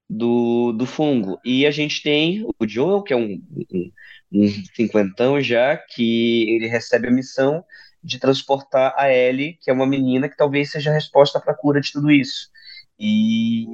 do, 0.10 0.72
do 0.74 0.86
fungo. 0.86 1.40
E 1.46 1.66
a 1.66 1.72
gente 1.72 2.02
tem 2.04 2.46
o 2.60 2.68
Joel, 2.68 3.04
que 3.04 3.14
é 3.14 3.16
um, 3.16 3.42
um, 3.72 3.92
um 4.32 4.48
cinquentão 4.76 5.42
já, 5.42 5.78
que 5.78 6.50
ele 6.50 6.68
recebe 6.68 7.08
a 7.08 7.12
missão 7.12 7.64
de 8.04 8.20
transportar 8.20 8.94
a 8.98 9.12
Ellie, 9.12 9.58
que 9.62 9.70
é 9.70 9.74
uma 9.74 9.86
menina 9.86 10.30
que 10.30 10.38
talvez 10.38 10.72
seja 10.72 10.90
a 10.90 10.94
resposta 10.94 11.40
para 11.40 11.54
a 11.54 11.58
cura 11.58 11.82
de 11.82 11.92
tudo 11.92 12.12
isso. 12.12 12.50
E 12.98 13.66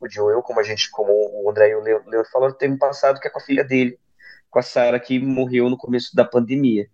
o 0.00 0.08
Joel, 0.08 0.42
como 0.42 0.60
a 0.60 0.62
gente, 0.62 0.90
como 0.90 1.12
o 1.12 1.50
André 1.50 1.70
e 1.70 1.74
o 1.74 1.82
Leo 1.82 2.24
falaram, 2.32 2.54
tem 2.54 2.70
um 2.70 2.78
passado 2.78 3.20
que 3.20 3.28
é 3.28 3.30
com 3.30 3.38
a 3.38 3.42
filha 3.42 3.64
dele, 3.64 3.98
com 4.50 4.58
a 4.58 4.62
Sarah 4.62 5.00
que 5.00 5.18
morreu 5.18 5.68
no 5.68 5.76
começo 5.76 6.14
da 6.14 6.24
pandemia. 6.24 6.88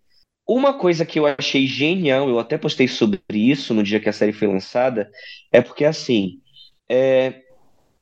Uma 0.46 0.76
coisa 0.76 1.06
que 1.06 1.18
eu 1.18 1.26
achei 1.26 1.66
genial, 1.66 2.28
eu 2.28 2.38
até 2.38 2.58
postei 2.58 2.88
sobre 2.88 3.22
isso 3.30 3.72
no 3.72 3.82
dia 3.82 4.00
que 4.00 4.08
a 4.08 4.12
série 4.12 4.32
foi 4.32 4.48
lançada, 4.48 5.10
é 5.52 5.60
porque 5.60 5.84
assim, 5.84 6.40
é, 6.88 7.42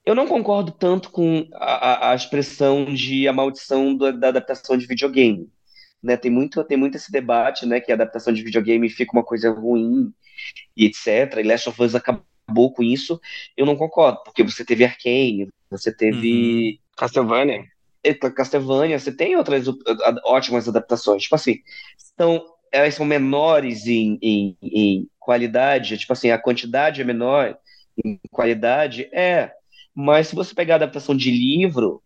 eu 0.05 0.15
não 0.15 0.27
concordo 0.27 0.73
tanto 0.73 1.11
com 1.11 1.47
a, 1.53 2.09
a, 2.09 2.13
a 2.13 2.15
expressão 2.15 2.87
de 2.87 3.29
a 3.29 3.33
maldição 3.33 3.95
da, 3.95 4.11
da, 4.11 4.29
adaptação 4.29 4.77
de 4.77 4.87
videogame. 4.87 5.49
Né? 6.02 6.16
Tem 6.16 6.30
muito, 6.30 6.62
tem 6.64 6.76
muito 6.76 6.97
esse 6.97 7.11
debate, 7.11 7.66
né? 7.66 7.80
Que 7.80 7.92
a 7.92 7.95
adaptação 7.95 8.33
de 8.33 8.42
videogame 8.42 8.88
fica 8.88 9.12
uma 9.12 9.25
coisa 9.25 9.50
ruim 9.50 10.12
e 10.76 10.87
etc. 10.87 11.38
E 11.38 11.42
Last 11.42 11.69
of 11.69 11.83
Us 11.83 11.95
acabou 11.95 12.73
com 12.73 12.83
isso. 12.83 13.21
Eu 13.57 13.66
não 13.66 13.76
concordo, 13.76 14.23
porque 14.25 14.42
você 14.42 14.64
teve 14.64 14.85
Arkane, 14.85 15.49
você 15.71 15.95
teve 15.95 16.73
uhum. 16.73 16.78
Castlevania. 16.97 17.64
Castlevania, 18.35 18.99
você 18.99 19.12
tem 19.12 19.37
outras 19.37 19.66
ótimas 20.25 20.69
adaptações. 20.69 21.23
Tipo 21.23 21.35
assim, 21.35 21.59
são, 22.16 22.42
elas 22.73 22.95
são 22.95 23.04
menores 23.04 23.87
em, 23.87 24.19
em, 24.23 24.57
em 24.62 25.09
qualidade, 25.19 25.99
tipo 25.99 26.12
assim, 26.12 26.30
a 26.30 26.38
quantidade 26.38 27.00
é 27.00 27.04
menor 27.04 27.57
em 28.04 28.19
qualidade, 28.30 29.09
é. 29.12 29.52
Mas 29.95 30.28
se 30.28 30.35
você 30.35 30.54
pegar 30.54 30.75
a 30.75 30.76
adaptação 30.76 31.14
de 31.16 31.30
livro, 31.30 32.02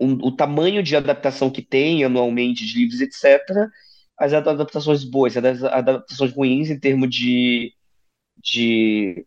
um, 0.00 0.12
o 0.14 0.32
tamanho 0.32 0.82
de 0.82 0.96
adaptação 0.96 1.50
que 1.50 1.62
tem 1.62 2.04
anualmente 2.04 2.64
de 2.66 2.78
livros, 2.78 3.00
etc., 3.00 3.70
as 4.18 4.32
adaptações 4.32 5.04
boas, 5.04 5.36
as 5.36 5.62
adaptações 5.62 6.32
ruins 6.32 6.70
em 6.70 6.78
termos 6.78 7.10
de, 7.10 7.74
de, 8.42 9.26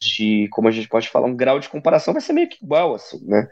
de, 0.00 0.48
como 0.50 0.68
a 0.68 0.70
gente 0.70 0.88
pode 0.88 1.08
falar, 1.08 1.26
um 1.26 1.36
grau 1.36 1.58
de 1.60 1.68
comparação 1.68 2.14
vai 2.14 2.22
ser 2.22 2.32
meio 2.32 2.48
que 2.48 2.64
igual, 2.64 2.94
assim, 2.94 3.24
né? 3.26 3.48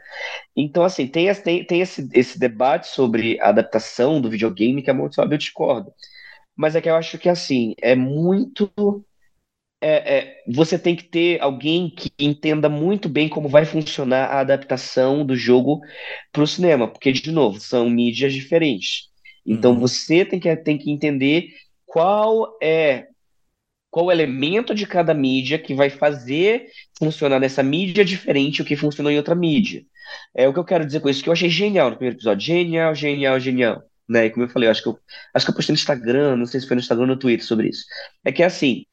Então, 0.55 0.83
assim, 0.83 1.07
tem, 1.07 1.33
tem, 1.35 1.65
tem 1.65 1.81
esse, 1.81 2.09
esse 2.13 2.39
debate 2.39 2.87
sobre 2.87 3.39
a 3.39 3.49
adaptação 3.49 4.21
do 4.21 4.29
videogame 4.29 4.81
que 4.81 4.89
é 4.89 4.93
muito 4.93 5.15
sabe, 5.15 5.35
eu 5.35 5.39
discordo. 5.39 5.93
Mas 6.55 6.75
é 6.75 6.81
que 6.81 6.89
eu 6.89 6.95
acho 6.95 7.17
que, 7.17 7.29
assim, 7.29 7.75
é 7.81 7.95
muito 7.95 8.71
é, 9.81 10.17
é, 10.17 10.43
você 10.47 10.77
tem 10.77 10.95
que 10.95 11.03
ter 11.03 11.41
alguém 11.41 11.89
que 11.89 12.11
entenda 12.19 12.69
muito 12.69 13.09
bem 13.09 13.27
como 13.27 13.49
vai 13.49 13.65
funcionar 13.65 14.25
a 14.25 14.39
adaptação 14.39 15.25
do 15.25 15.35
jogo 15.35 15.81
para 16.31 16.43
o 16.43 16.47
cinema, 16.47 16.87
porque, 16.87 17.11
de 17.11 17.31
novo, 17.31 17.59
são 17.59 17.89
mídias 17.89 18.31
diferentes. 18.31 19.09
Então, 19.45 19.71
uhum. 19.73 19.79
você 19.79 20.23
tem 20.23 20.39
que, 20.39 20.55
tem 20.55 20.77
que 20.77 20.91
entender 20.91 21.49
qual 21.85 22.57
é 22.61 23.07
qual 23.89 24.09
elemento 24.09 24.73
de 24.73 24.87
cada 24.87 25.13
mídia 25.13 25.59
que 25.59 25.73
vai 25.73 25.89
fazer 25.89 26.67
funcionar 26.97 27.41
nessa 27.41 27.61
mídia 27.61 28.05
diferente 28.05 28.61
o 28.61 28.65
que 28.65 28.77
funcionou 28.77 29.11
em 29.11 29.17
outra 29.17 29.35
mídia. 29.35 29.83
É 30.33 30.47
o 30.47 30.53
que 30.53 30.59
eu 30.59 30.63
quero 30.63 30.85
dizer 30.85 31.01
com 31.01 31.09
isso, 31.09 31.21
que 31.21 31.27
eu 31.27 31.33
achei 31.33 31.49
genial 31.49 31.89
no 31.89 31.97
primeiro 31.97 32.15
episódio. 32.15 32.45
Genial, 32.45 32.95
genial, 32.95 33.37
genial. 33.37 33.83
Né? 34.07 34.27
E 34.27 34.29
como 34.29 34.45
eu 34.45 34.49
falei, 34.49 34.67
eu 34.67 34.71
acho 34.71 34.81
que 34.81 34.89
eu, 34.89 34.97
acho 35.33 35.45
que 35.45 35.51
eu 35.51 35.55
postei 35.55 35.73
no 35.73 35.77
Instagram, 35.77 36.37
não 36.37 36.45
sei 36.45 36.61
se 36.61 36.67
foi 36.67 36.75
no 36.75 36.81
Instagram 36.81 37.03
ou 37.03 37.07
no 37.07 37.19
Twitter 37.19 37.45
sobre 37.45 37.67
isso. 37.67 37.83
É 38.23 38.31
que 38.31 38.43
assim, 38.43 38.85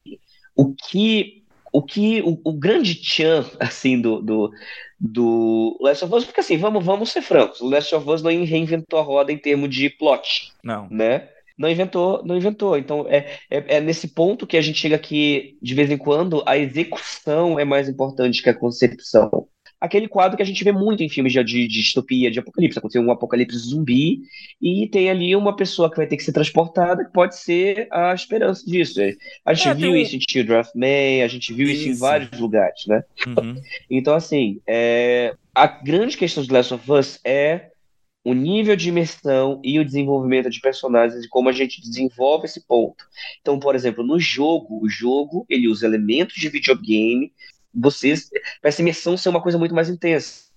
o 0.59 0.75
que 0.75 1.45
o 1.73 1.83
que 1.83 2.21
o, 2.23 2.41
o 2.45 2.53
grande 2.53 2.95
tchan 2.97 3.45
assim 3.61 4.01
do, 4.01 4.21
do, 4.21 4.51
do 4.99 5.79
Last 5.81 6.05
of 6.05 6.15
Us, 6.15 6.25
porque 6.25 6.41
assim, 6.41 6.59
vamos, 6.59 6.85
vamos 6.85 7.11
ser 7.11 7.23
francos, 7.23 7.61
o 7.61 7.69
Last 7.69 7.95
of 7.95 8.09
Us 8.09 8.23
não 8.23 8.31
reinventou 8.45 8.99
a 8.99 9.03
roda 9.03 9.33
em 9.33 9.39
termos 9.39 9.71
de 9.71 9.89
plot. 9.89 10.53
Não. 10.65 10.89
Né? 10.91 11.29
Não 11.57 11.69
inventou, 11.69 12.25
não 12.25 12.37
inventou. 12.37 12.79
Então 12.79 13.07
é, 13.09 13.39
é, 13.51 13.77
é, 13.77 13.81
nesse 13.81 14.09
ponto 14.09 14.47
que 14.47 14.57
a 14.57 14.61
gente 14.61 14.79
chega 14.79 14.97
aqui, 14.97 15.57
de 15.61 15.75
vez 15.75 15.91
em 15.91 15.99
quando, 15.99 16.43
a 16.47 16.57
execução 16.57 17.59
é 17.59 17.65
mais 17.65 17.89
importante 17.89 18.43
que 18.43 18.49
a 18.49 18.55
concepção 18.55 19.49
aquele 19.81 20.09
quadro 20.09 20.37
que 20.37 20.43
a 20.43 20.47
gente 20.47 20.63
vê 20.65 20.73
muito 20.73 21.03
em 21.03 21.09
filmes 21.09 21.33
de, 21.33 21.43
de, 21.45 21.69
de 21.69 21.83
distopia, 21.83 22.31
de 22.31 22.39
apocalipse. 22.39 22.79
Aconteceu 22.79 23.03
um 23.03 23.13
apocalipse 23.13 23.59
zumbi 23.59 24.23
e 24.61 24.89
tem 24.89 25.09
ali 25.09 25.35
uma 25.37 25.55
pessoa 25.55 25.91
que 25.91 25.97
vai 25.97 26.07
ter 26.07 26.17
que 26.17 26.25
ser 26.25 26.33
transportada, 26.33 27.05
que 27.05 27.13
pode 27.13 27.37
ser 27.37 27.89
a 27.91 28.13
esperança 28.13 28.65
disso. 28.67 29.01
A 29.45 29.55
gente 29.55 29.69
é, 29.69 29.75
viu 29.75 29.97
isso 29.97 30.17
em 30.17 30.21
Children 30.21 30.61
of 30.61 30.71
May, 30.75 31.23
a 31.23 31.29
gente 31.29 31.53
viu 31.53 31.69
isso, 31.69 31.83
isso 31.83 31.91
em 31.91 31.95
vários 31.95 32.39
lugares, 32.39 32.87
né? 32.87 33.05
Uhum. 33.27 33.61
Então, 33.91 34.15
assim, 34.15 34.61
é... 34.67 35.35
a 35.55 35.67
grande 35.67 36.17
questão 36.17 36.43
de 36.43 36.53
Last 36.53 36.75
of 36.75 36.91
Us 36.91 37.21
é 37.25 37.71
o 38.25 38.35
nível 38.35 38.77
de 38.77 38.89
imersão 38.89 39.61
e 39.65 39.79
o 39.79 39.85
desenvolvimento 39.85 40.51
de 40.51 40.61
personagens 40.61 41.25
e 41.25 41.29
como 41.29 41.49
a 41.49 41.53
gente 41.53 41.81
desenvolve 41.81 42.47
esse 42.47 42.67
ponto. 42.67 43.05
Então, 43.41 43.59
por 43.59 43.75
exemplo, 43.75 44.05
no 44.05 44.19
jogo, 44.19 44.85
o 44.85 44.89
jogo 44.89 45.47
ele 45.49 45.69
usa 45.69 45.87
elementos 45.87 46.35
de 46.35 46.49
videogame 46.49 47.33
vocês 47.75 48.29
para 48.61 48.69
essa 48.69 48.81
imersão 48.81 49.17
ser 49.17 49.29
uma 49.29 49.43
coisa 49.43 49.59
muito 49.59 49.75
mais 49.75 49.89
intensa. 49.89 50.49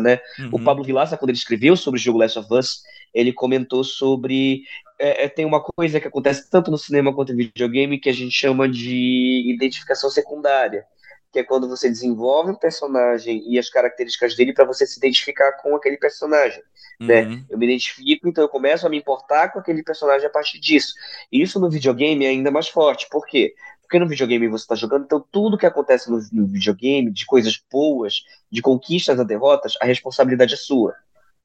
Né? 0.00 0.20
Uhum. 0.38 0.50
O 0.52 0.64
Pablo 0.64 0.84
Vilaça, 0.84 1.16
quando 1.16 1.30
ele 1.30 1.38
escreveu 1.38 1.74
sobre 1.74 1.98
o 1.98 2.02
jogo 2.02 2.18
Last 2.18 2.38
of 2.38 2.52
Us, 2.52 2.82
ele 3.14 3.32
comentou 3.32 3.82
sobre. 3.82 4.64
É, 4.98 5.24
é, 5.24 5.28
tem 5.28 5.46
uma 5.46 5.62
coisa 5.62 6.00
que 6.00 6.08
acontece 6.08 6.50
tanto 6.50 6.70
no 6.70 6.76
cinema 6.76 7.14
quanto 7.14 7.32
no 7.32 7.38
videogame 7.38 7.98
que 7.98 8.10
a 8.10 8.12
gente 8.12 8.32
chama 8.32 8.68
de 8.68 9.50
identificação 9.50 10.10
secundária, 10.10 10.84
que 11.32 11.38
é 11.38 11.44
quando 11.44 11.68
você 11.68 11.88
desenvolve 11.88 12.50
um 12.50 12.54
personagem 12.54 13.42
e 13.50 13.58
as 13.58 13.70
características 13.70 14.36
dele 14.36 14.52
para 14.52 14.64
você 14.64 14.86
se 14.86 14.98
identificar 14.98 15.52
com 15.52 15.74
aquele 15.74 15.96
personagem. 15.96 16.62
Né? 17.00 17.22
Uhum. 17.22 17.30
Né? 17.30 17.44
Eu 17.48 17.58
me 17.58 17.66
identifico, 17.66 18.28
então 18.28 18.44
eu 18.44 18.48
começo 18.48 18.86
a 18.86 18.90
me 18.90 18.98
importar 18.98 19.52
com 19.52 19.58
aquele 19.58 19.82
personagem 19.82 20.26
a 20.26 20.30
partir 20.30 20.58
disso. 20.58 20.94
E 21.32 21.40
isso 21.40 21.58
no 21.60 21.70
videogame 21.70 22.26
é 22.26 22.28
ainda 22.28 22.50
mais 22.50 22.68
forte. 22.68 23.08
Por 23.08 23.26
quê? 23.26 23.54
Porque 23.88 23.98
no 23.98 24.06
videogame 24.06 24.48
você 24.48 24.64
está 24.64 24.74
jogando, 24.74 25.06
então 25.06 25.24
tudo 25.32 25.56
que 25.56 25.64
acontece 25.64 26.10
no, 26.10 26.20
no, 26.30 26.46
videogame, 26.46 27.10
de 27.10 27.24
coisas 27.24 27.58
boas, 27.72 28.22
de 28.52 28.60
conquistas 28.60 29.18
a 29.18 29.24
derrotas, 29.24 29.78
a 29.80 29.86
responsabilidade 29.86 30.52
é 30.52 30.58
sua. 30.58 30.94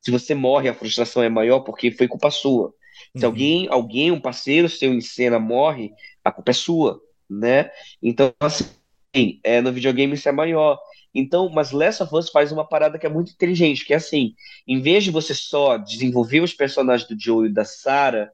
Se 0.02 0.12
você 0.12 0.36
morre, 0.36 0.68
a 0.68 0.74
frustração 0.74 1.24
é 1.24 1.30
maior 1.30 1.62
porque 1.62 1.90
foi 1.90 2.06
culpa 2.06 2.30
sua. 2.30 2.74
Se 3.16 3.24
uhum. 3.24 3.32
alguém, 3.32 3.68
alguém, 3.70 4.12
um 4.12 4.20
parceiro 4.20 4.68
seu 4.68 4.94
em 4.94 5.00
cena 5.00 5.40
morre, 5.40 5.94
a 6.22 6.34
culpa 6.34 6.52
é 6.52 6.54
sua, 6.54 7.02
né? 7.30 7.72
Então, 8.02 8.34
assim, 8.42 9.40
é, 9.42 9.62
no 9.62 9.72
videogame 9.72 10.14
isso 10.14 10.28
é 10.28 10.34
maior. 10.34 10.78
Então, 11.16 11.48
mas 11.48 11.72
Last 11.72 12.04
of 12.04 12.14
Us 12.14 12.30
faz 12.30 12.52
uma 12.52 12.68
parada 12.68 13.00
que 13.00 13.06
é 13.06 13.10
muito 13.10 13.32
inteligente, 13.32 13.86
que 13.86 13.94
é 13.94 13.98
assim, 13.98 14.36
em 14.68 14.82
vez 14.82 15.06
de 15.06 15.12
você 15.12 15.34
só 15.34 15.78
desenvolver 15.78 16.42
os 16.42 16.54
personagens 16.54 17.08
do 17.08 17.18
Joe 17.18 17.48
e 17.48 17.54
da 17.54 17.64
Sarah 17.64 18.30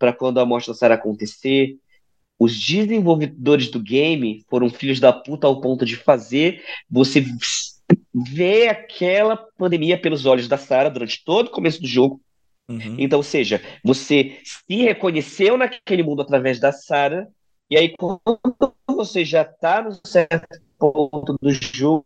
para 0.00 0.12
quando 0.12 0.40
a 0.40 0.44
morte 0.44 0.66
da 0.66 0.74
Sarah 0.74 0.96
acontecer, 0.96 1.76
os 2.42 2.58
desenvolvedores 2.58 3.70
do 3.70 3.78
game 3.78 4.44
foram 4.50 4.68
filhos 4.68 4.98
da 4.98 5.12
puta 5.12 5.46
ao 5.46 5.60
ponto 5.60 5.84
de 5.84 5.94
fazer 5.94 6.60
você 6.90 7.24
ver 8.12 8.68
aquela 8.68 9.36
pandemia 9.36 9.96
pelos 9.96 10.26
olhos 10.26 10.48
da 10.48 10.58
Sarah 10.58 10.88
durante 10.88 11.24
todo 11.24 11.46
o 11.46 11.50
começo 11.50 11.80
do 11.80 11.86
jogo. 11.86 12.20
Uhum. 12.68 12.96
Então, 12.98 13.20
ou 13.20 13.22
seja, 13.22 13.62
você 13.84 14.40
se 14.42 14.76
reconheceu 14.82 15.56
naquele 15.56 16.02
mundo 16.02 16.22
através 16.22 16.58
da 16.58 16.72
Sarah, 16.72 17.28
e 17.70 17.76
aí 17.76 17.94
quando 17.96 18.20
você 18.88 19.24
já 19.24 19.44
tá 19.44 19.82
no 19.82 19.96
certo 20.04 20.60
ponto 20.76 21.36
do 21.40 21.52
jogo. 21.52 22.04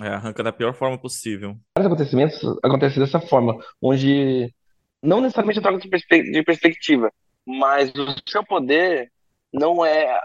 É, 0.00 0.08
arranca 0.08 0.42
da 0.42 0.52
pior 0.52 0.74
forma 0.74 0.98
possível. 0.98 1.56
Os 1.78 1.86
acontecimentos 1.86 2.42
acontecem 2.64 2.98
dessa 2.98 3.20
forma, 3.20 3.56
onde 3.80 4.52
não 5.00 5.20
necessariamente 5.20 5.60
a 5.60 5.62
troca 5.62 5.78
de 5.78 6.42
perspectiva, 6.42 7.12
mas 7.46 7.92
o 7.94 8.14
seu 8.28 8.44
poder 8.44 9.08
não 9.52 9.84
é. 9.84 10.20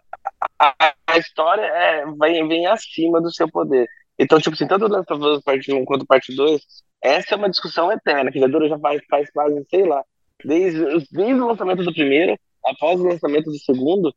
A, 0.59 0.93
a 1.07 1.17
história 1.17 1.63
é, 1.63 2.05
vem, 2.19 2.47
vem 2.47 2.65
acima 2.67 3.21
do 3.21 3.33
seu 3.33 3.49
poder. 3.49 3.87
Então, 4.17 4.39
tipo 4.39 4.55
assim, 4.55 4.67
tanto 4.67 4.87
Last 4.87 5.11
of 5.11 5.23
Us 5.23 5.43
parte 5.43 5.73
1 5.73 5.83
quanto 5.85 6.05
parte 6.05 6.35
2, 6.35 6.61
essa 7.01 7.33
é 7.33 7.37
uma 7.37 7.49
discussão 7.49 7.91
eterna, 7.91 8.31
que 8.31 8.39
já 8.39 8.47
dura 8.47 8.69
já 8.69 8.77
faz, 8.77 9.01
faz 9.09 9.31
quase, 9.31 9.65
sei 9.69 9.85
lá, 9.85 10.03
desde, 10.45 10.79
desde 11.11 11.41
o 11.41 11.47
lançamento 11.47 11.83
do 11.83 11.93
primeiro, 11.93 12.37
após 12.63 12.99
o 12.99 13.07
lançamento 13.07 13.45
do 13.45 13.57
segundo, 13.57 14.13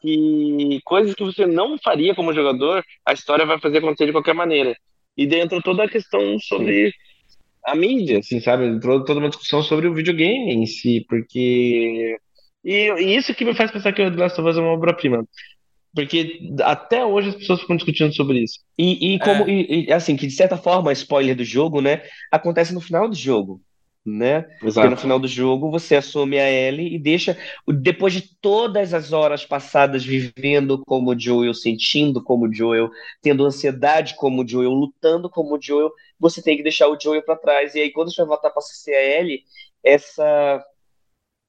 que 0.00 0.80
coisas 0.84 1.14
que 1.14 1.24
você 1.24 1.46
não 1.46 1.78
faria 1.78 2.14
como 2.14 2.34
jogador, 2.34 2.84
a 3.04 3.12
história 3.12 3.46
vai 3.46 3.58
fazer 3.58 3.78
acontecer 3.78 4.06
de 4.06 4.12
qualquer 4.12 4.34
maneira. 4.34 4.76
E 5.16 5.26
dentro 5.26 5.62
toda 5.62 5.84
a 5.84 5.88
questão 5.88 6.38
sobre 6.38 6.92
a 7.64 7.74
mídia, 7.74 8.18
assim, 8.18 8.38
sabe? 8.40 8.66
Entrou 8.66 9.02
toda 9.04 9.20
uma 9.20 9.30
discussão 9.30 9.62
sobre 9.62 9.88
o 9.88 9.94
videogame 9.94 10.52
em 10.52 10.66
si, 10.66 11.04
porque 11.08 12.18
e, 12.66 12.90
e, 13.00 13.16
isso 13.16 13.32
que 13.32 13.44
me 13.44 13.54
faz 13.54 13.70
pensar 13.70 13.92
que 13.92 14.02
o 14.02 14.10
The 14.10 14.20
Last 14.20 14.40
of 14.40 14.50
Us 14.50 14.56
é 14.58 14.60
uma 14.60 14.72
obra-prima. 14.72 15.24
Porque 15.94 16.52
até 16.64 17.04
hoje 17.04 17.28
as 17.28 17.36
pessoas 17.36 17.60
ficam 17.60 17.76
discutindo 17.76 18.12
sobre 18.12 18.40
isso. 18.40 18.58
E, 18.76 19.14
e 19.14 19.18
como, 19.20 19.44
é. 19.44 19.52
e, 19.52 19.92
assim, 19.92 20.16
que 20.16 20.26
de 20.26 20.32
certa 20.32 20.56
forma, 20.56 20.92
spoiler 20.92 21.36
do 21.36 21.44
jogo, 21.44 21.80
né, 21.80 22.02
acontece 22.30 22.74
no 22.74 22.80
final 22.80 23.08
do 23.08 23.14
jogo. 23.14 23.62
Né? 24.04 24.46
Exato. 24.62 24.74
Porque 24.74 24.88
no 24.88 24.96
final 24.96 25.18
do 25.18 25.26
jogo 25.26 25.70
você 25.70 25.96
assume 25.96 26.38
a 26.38 26.48
Ellie 26.48 26.94
e 26.94 26.98
deixa, 26.98 27.36
depois 27.66 28.12
de 28.12 28.22
todas 28.40 28.94
as 28.94 29.12
horas 29.12 29.44
passadas 29.44 30.04
vivendo 30.04 30.80
como 30.86 31.10
o 31.10 31.18
Joel, 31.18 31.54
sentindo 31.54 32.22
como 32.22 32.52
Joel, 32.52 32.88
tendo 33.20 33.44
ansiedade 33.44 34.14
como 34.16 34.44
o 34.44 34.48
Joel, 34.48 34.70
lutando 34.70 35.28
como 35.28 35.56
o 35.56 35.60
Joel, 35.60 35.90
você 36.20 36.42
tem 36.42 36.56
que 36.56 36.62
deixar 36.62 36.88
o 36.88 36.98
Joel 37.00 37.22
para 37.22 37.36
trás. 37.36 37.74
E 37.74 37.80
aí, 37.80 37.90
quando 37.90 38.12
você 38.12 38.20
vai 38.22 38.28
voltar 38.28 38.50
para 38.50 38.62
ser 38.62 38.94
a 38.94 39.18
Ellie, 39.20 39.42
essa 39.82 40.64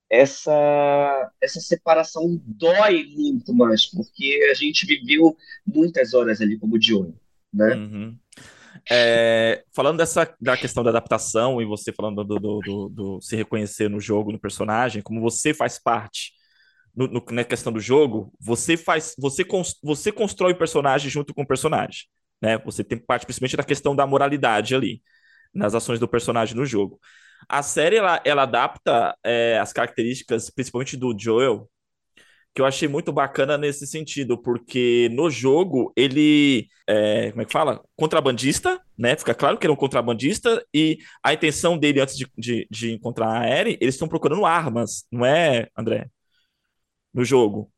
essa, 0.09 1.31
essa 1.41 1.59
separação 1.59 2.41
dói 2.45 3.05
muito 3.15 3.53
mais, 3.53 3.85
porque 3.85 4.47
a 4.49 4.53
gente 4.53 4.85
viveu 4.85 5.35
muitas 5.65 6.13
horas 6.13 6.41
ali 6.41 6.57
como 6.57 6.79
de 6.79 6.93
olho, 6.93 7.19
né? 7.53 7.75
Uhum. 7.75 8.17
É, 8.89 9.63
falando 9.75 9.97
dessa 9.97 10.33
da 10.39 10.55
questão 10.55 10.83
da 10.83 10.91
adaptação 10.91 11.61
e 11.61 11.65
você 11.65 11.91
falando 11.91 12.23
do, 12.23 12.39
do, 12.39 12.59
do, 12.59 12.89
do, 12.89 13.21
se 13.21 13.35
reconhecer 13.35 13.89
no 13.89 13.99
jogo, 13.99 14.31
no 14.31 14.39
personagem, 14.39 15.01
como 15.01 15.19
você 15.19 15.53
faz 15.53 15.77
parte 15.77 16.31
no, 16.95 17.07
no, 17.07 17.25
na 17.31 17.43
questão 17.43 17.71
do 17.71 17.79
jogo, 17.79 18.33
você 18.39 18.77
faz, 18.77 19.13
você, 19.19 19.45
você 19.83 20.11
constrói 20.11 20.53
o 20.53 20.57
personagem 20.57 21.11
junto 21.11 21.33
com 21.33 21.41
o 21.41 21.47
personagem, 21.47 22.05
né? 22.41 22.57
Você 22.59 22.83
tem 22.83 22.97
parte 22.97 23.25
principalmente 23.25 23.57
da 23.57 23.63
questão 23.63 23.95
da 23.95 24.07
moralidade 24.07 24.73
ali 24.73 25.01
nas 25.53 25.75
ações 25.75 25.99
do 25.99 26.07
personagem 26.07 26.55
no 26.55 26.65
jogo. 26.65 26.99
A 27.49 27.63
série 27.63 27.97
ela, 27.97 28.21
ela 28.25 28.43
adapta 28.43 29.15
é, 29.23 29.57
as 29.59 29.71
características, 29.71 30.49
principalmente 30.49 30.97
do 30.97 31.15
Joel, 31.17 31.69
que 32.53 32.61
eu 32.61 32.65
achei 32.65 32.87
muito 32.87 33.13
bacana 33.13 33.57
nesse 33.57 33.85
sentido, 33.85 34.37
porque 34.37 35.09
no 35.13 35.29
jogo 35.29 35.93
ele 35.95 36.67
é, 36.87 37.29
como 37.29 37.41
é 37.43 37.45
que 37.45 37.51
fala? 37.51 37.83
Contrabandista, 37.95 38.81
né? 38.97 39.15
Fica 39.15 39.35
claro 39.35 39.57
que 39.57 39.65
ele 39.67 39.71
é 39.71 39.75
um 39.75 39.77
contrabandista, 39.77 40.65
e 40.73 40.97
a 41.21 41.33
intenção 41.33 41.77
dele 41.77 42.01
antes 42.01 42.17
de, 42.17 42.27
de, 42.37 42.67
de 42.71 42.93
encontrar 42.93 43.41
a 43.41 43.45
Eren, 43.45 43.77
eles 43.79 43.93
estão 43.95 44.07
procurando 44.07 44.45
armas, 44.45 45.05
não 45.11 45.25
é, 45.25 45.67
André? 45.77 46.09
No 47.13 47.23
jogo. 47.23 47.71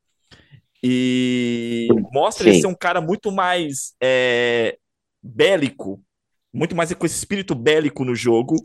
E 0.82 1.90
mostra 2.14 2.46
Sim. 2.46 2.50
ele 2.52 2.62
ser 2.62 2.68
um 2.68 2.76
cara 2.76 3.02
muito 3.02 3.32
mais 3.32 3.94
é, 4.02 4.78
bélico, 5.22 6.02
muito 6.54 6.76
mais 6.76 6.94
com 6.94 7.06
esse 7.06 7.18
espírito 7.18 7.54
bélico 7.54 8.06
no 8.06 8.16
jogo. 8.16 8.56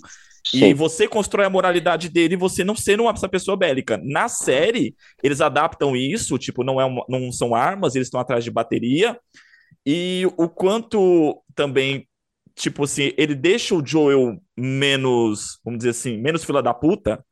E 0.53 0.73
Sim. 0.73 0.75
você 0.75 1.09
constrói 1.09 1.47
a 1.47 1.51
moralidade 1.51 2.09
dele, 2.09 2.37
você 2.37 2.63
não 2.63 2.77
sendo 2.77 3.03
uma, 3.05 3.13
essa 3.13 3.29
pessoa 3.29 3.57
bélica. 3.57 4.01
Na 4.05 4.29
série, 4.29 4.95
eles 5.23 5.41
adaptam 5.41 5.97
isso, 5.97 6.39
tipo, 6.39 6.63
não, 6.63 6.81
é 6.81 6.85
uma- 6.85 7.05
não 7.09 7.33
são 7.33 7.55
armas, 7.55 7.95
eles 7.95 8.07
estão 8.07 8.21
atrás 8.21 8.45
de 8.45 8.51
bateria. 8.51 9.19
E 9.87 10.25
o 10.39 10.49
quanto 10.49 11.43
também, 11.55 12.09
tipo 12.55 12.85
assim, 12.85 13.13
ele 13.19 13.35
deixa 13.35 13.75
o 13.75 13.87
Joel 13.87 14.39
menos, 14.57 15.61
vamos 15.65 15.79
dizer 15.79 15.91
assim, 15.91 16.19
menos 16.19 16.45
fila 16.45 16.63
da 16.63 16.75
puta, 16.75 17.25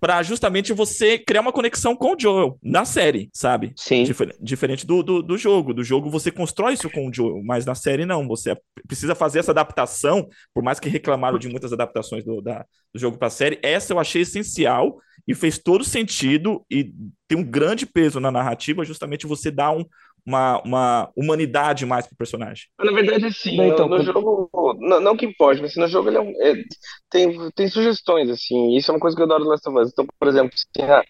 pra 0.00 0.22
justamente 0.22 0.72
você 0.72 1.18
criar 1.18 1.40
uma 1.40 1.52
conexão 1.52 1.94
com 1.96 2.14
o 2.14 2.16
Joel 2.18 2.58
na 2.62 2.84
série, 2.84 3.30
sabe? 3.32 3.72
Sim. 3.76 4.04
Difer- 4.04 4.36
diferente 4.40 4.86
do, 4.86 5.02
do, 5.02 5.22
do 5.22 5.38
jogo. 5.38 5.72
Do 5.74 5.84
jogo 5.84 6.10
você 6.10 6.30
constrói 6.30 6.74
isso 6.74 6.90
com 6.90 7.08
o 7.08 7.12
Joel, 7.12 7.42
mas 7.44 7.64
na 7.64 7.74
série 7.74 8.04
não. 8.04 8.26
Você 8.28 8.56
precisa 8.86 9.14
fazer 9.14 9.38
essa 9.40 9.52
adaptação, 9.52 10.28
por 10.52 10.62
mais 10.62 10.78
que 10.80 10.88
reclamaram 10.88 11.38
de 11.38 11.48
muitas 11.48 11.72
adaptações 11.72 12.24
do, 12.24 12.40
da, 12.40 12.64
do 12.92 13.00
jogo 13.00 13.18
pra 13.18 13.30
série, 13.30 13.58
essa 13.62 13.92
eu 13.92 13.98
achei 13.98 14.22
essencial 14.22 14.96
e 15.26 15.34
fez 15.34 15.58
todo 15.58 15.84
sentido 15.84 16.64
e 16.70 16.92
tem 17.26 17.38
um 17.38 17.44
grande 17.44 17.86
peso 17.86 18.20
na 18.20 18.30
narrativa, 18.30 18.84
justamente 18.84 19.26
você 19.26 19.50
dar 19.50 19.70
um, 19.70 19.84
uma, 20.26 20.60
uma 20.64 21.12
humanidade 21.16 21.84
mais 21.86 22.06
pro 22.06 22.16
personagem. 22.16 22.64
Na 22.78 22.92
verdade, 22.92 23.26
assim, 23.26 23.56
Não, 23.56 23.64
no, 23.66 23.72
então, 23.72 23.88
no 23.88 23.96
quando- 23.96 24.04
jogo, 24.04 24.50
não, 24.80 25.00
não 25.00 25.16
que 25.16 25.26
importe, 25.26 25.60
mas 25.60 25.70
assim, 25.72 25.80
no 25.80 25.88
jogo 25.88 26.08
ele 26.08 26.16
é 26.16 26.20
um- 26.20 26.42
é- 26.42 26.62
tem, 27.10 27.50
tem 27.52 27.68
sugestões, 27.68 28.30
assim, 28.30 28.74
isso 28.76 28.90
é 28.90 28.94
uma 28.94 29.00
coisa 29.00 29.16
que 29.16 29.22
eu 29.22 29.26
adoro 29.26 29.44
do 29.44 29.50
Last 29.50 29.68
of 29.68 29.78
Us. 29.78 29.90
Então, 29.92 30.06
por 30.18 30.28
exemplo, 30.28 30.52
assim, 30.54 30.90
ah, 30.90 31.04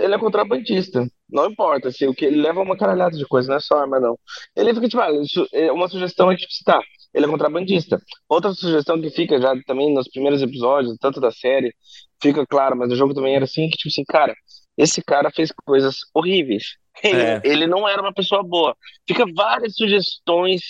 ele 0.00 0.14
é 0.14 0.18
contrabandista, 0.18 1.06
não 1.28 1.46
importa, 1.50 1.88
assim, 1.88 2.06
o 2.06 2.14
que 2.14 2.24
ele 2.24 2.40
leva 2.40 2.60
uma 2.62 2.76
caralhada 2.76 3.16
de 3.16 3.26
coisa, 3.26 3.48
não 3.48 3.56
é 3.56 3.60
só 3.60 3.78
arma, 3.80 4.00
não. 4.00 4.18
Ele 4.56 4.72
fica, 4.72 4.88
tipo, 4.88 5.02
ah, 5.02 5.12
isso 5.12 5.46
é 5.52 5.70
uma 5.70 5.88
sugestão 5.88 6.30
é 6.30 6.36
que, 6.36 6.46
tipo, 6.46 6.64
tá, 6.64 6.80
ele 7.12 7.26
é 7.26 7.28
contrabandista. 7.28 8.00
Outra 8.28 8.52
sugestão 8.54 9.00
que 9.00 9.10
fica 9.10 9.40
já 9.40 9.52
também 9.66 9.92
nos 9.92 10.08
primeiros 10.08 10.40
episódios, 10.42 10.96
tanto 11.00 11.20
da 11.20 11.30
série, 11.30 11.74
fica 12.22 12.46
claro, 12.46 12.76
mas 12.76 12.88
no 12.88 12.96
jogo 12.96 13.12
também 13.14 13.34
era 13.34 13.44
assim, 13.44 13.68
que, 13.68 13.76
tipo 13.76 13.88
assim, 13.88 14.04
cara, 14.04 14.34
esse 14.76 15.02
cara 15.02 15.30
fez 15.30 15.50
coisas 15.66 15.96
horríveis. 16.14 16.76
Ele, 17.02 17.22
É. 17.22 17.40
ele 17.44 17.66
não 17.66 17.88
era 17.88 18.00
uma 18.00 18.12
pessoa 18.12 18.42
boa. 18.42 18.76
Fica 19.06 19.24
várias 19.34 19.74
sugestões 19.76 20.62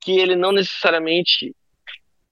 que 0.00 0.12
ele 0.12 0.36
não 0.36 0.52
necessariamente 0.52 1.54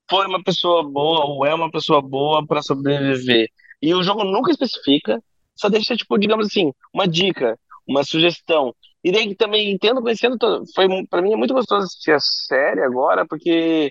foi 0.08 0.26
uma 0.26 0.42
pessoa 0.42 0.82
boa 0.82 1.24
ou 1.24 1.46
é 1.46 1.54
uma 1.54 1.70
pessoa 1.70 2.02
boa 2.02 2.46
para 2.46 2.62
sobreviver. 2.62 3.48
E 3.80 3.94
o 3.94 4.02
jogo 4.02 4.24
nunca 4.24 4.50
especifica, 4.50 5.22
só 5.56 5.68
deixa, 5.68 5.96
tipo, 5.96 6.18
digamos 6.18 6.46
assim, 6.46 6.72
uma 6.92 7.06
dica, 7.08 7.58
uma 7.86 8.04
sugestão. 8.04 8.74
E 9.02 9.10
daí 9.10 9.34
também 9.34 9.70
entendo, 9.72 10.02
conhecendo, 10.02 10.36
foi 10.74 10.86
para 11.06 11.22
mim 11.22 11.32
é 11.32 11.36
muito 11.36 11.54
gostoso 11.54 11.86
assistir 11.86 12.12
a 12.12 12.20
série 12.20 12.82
agora, 12.82 13.26
porque 13.26 13.90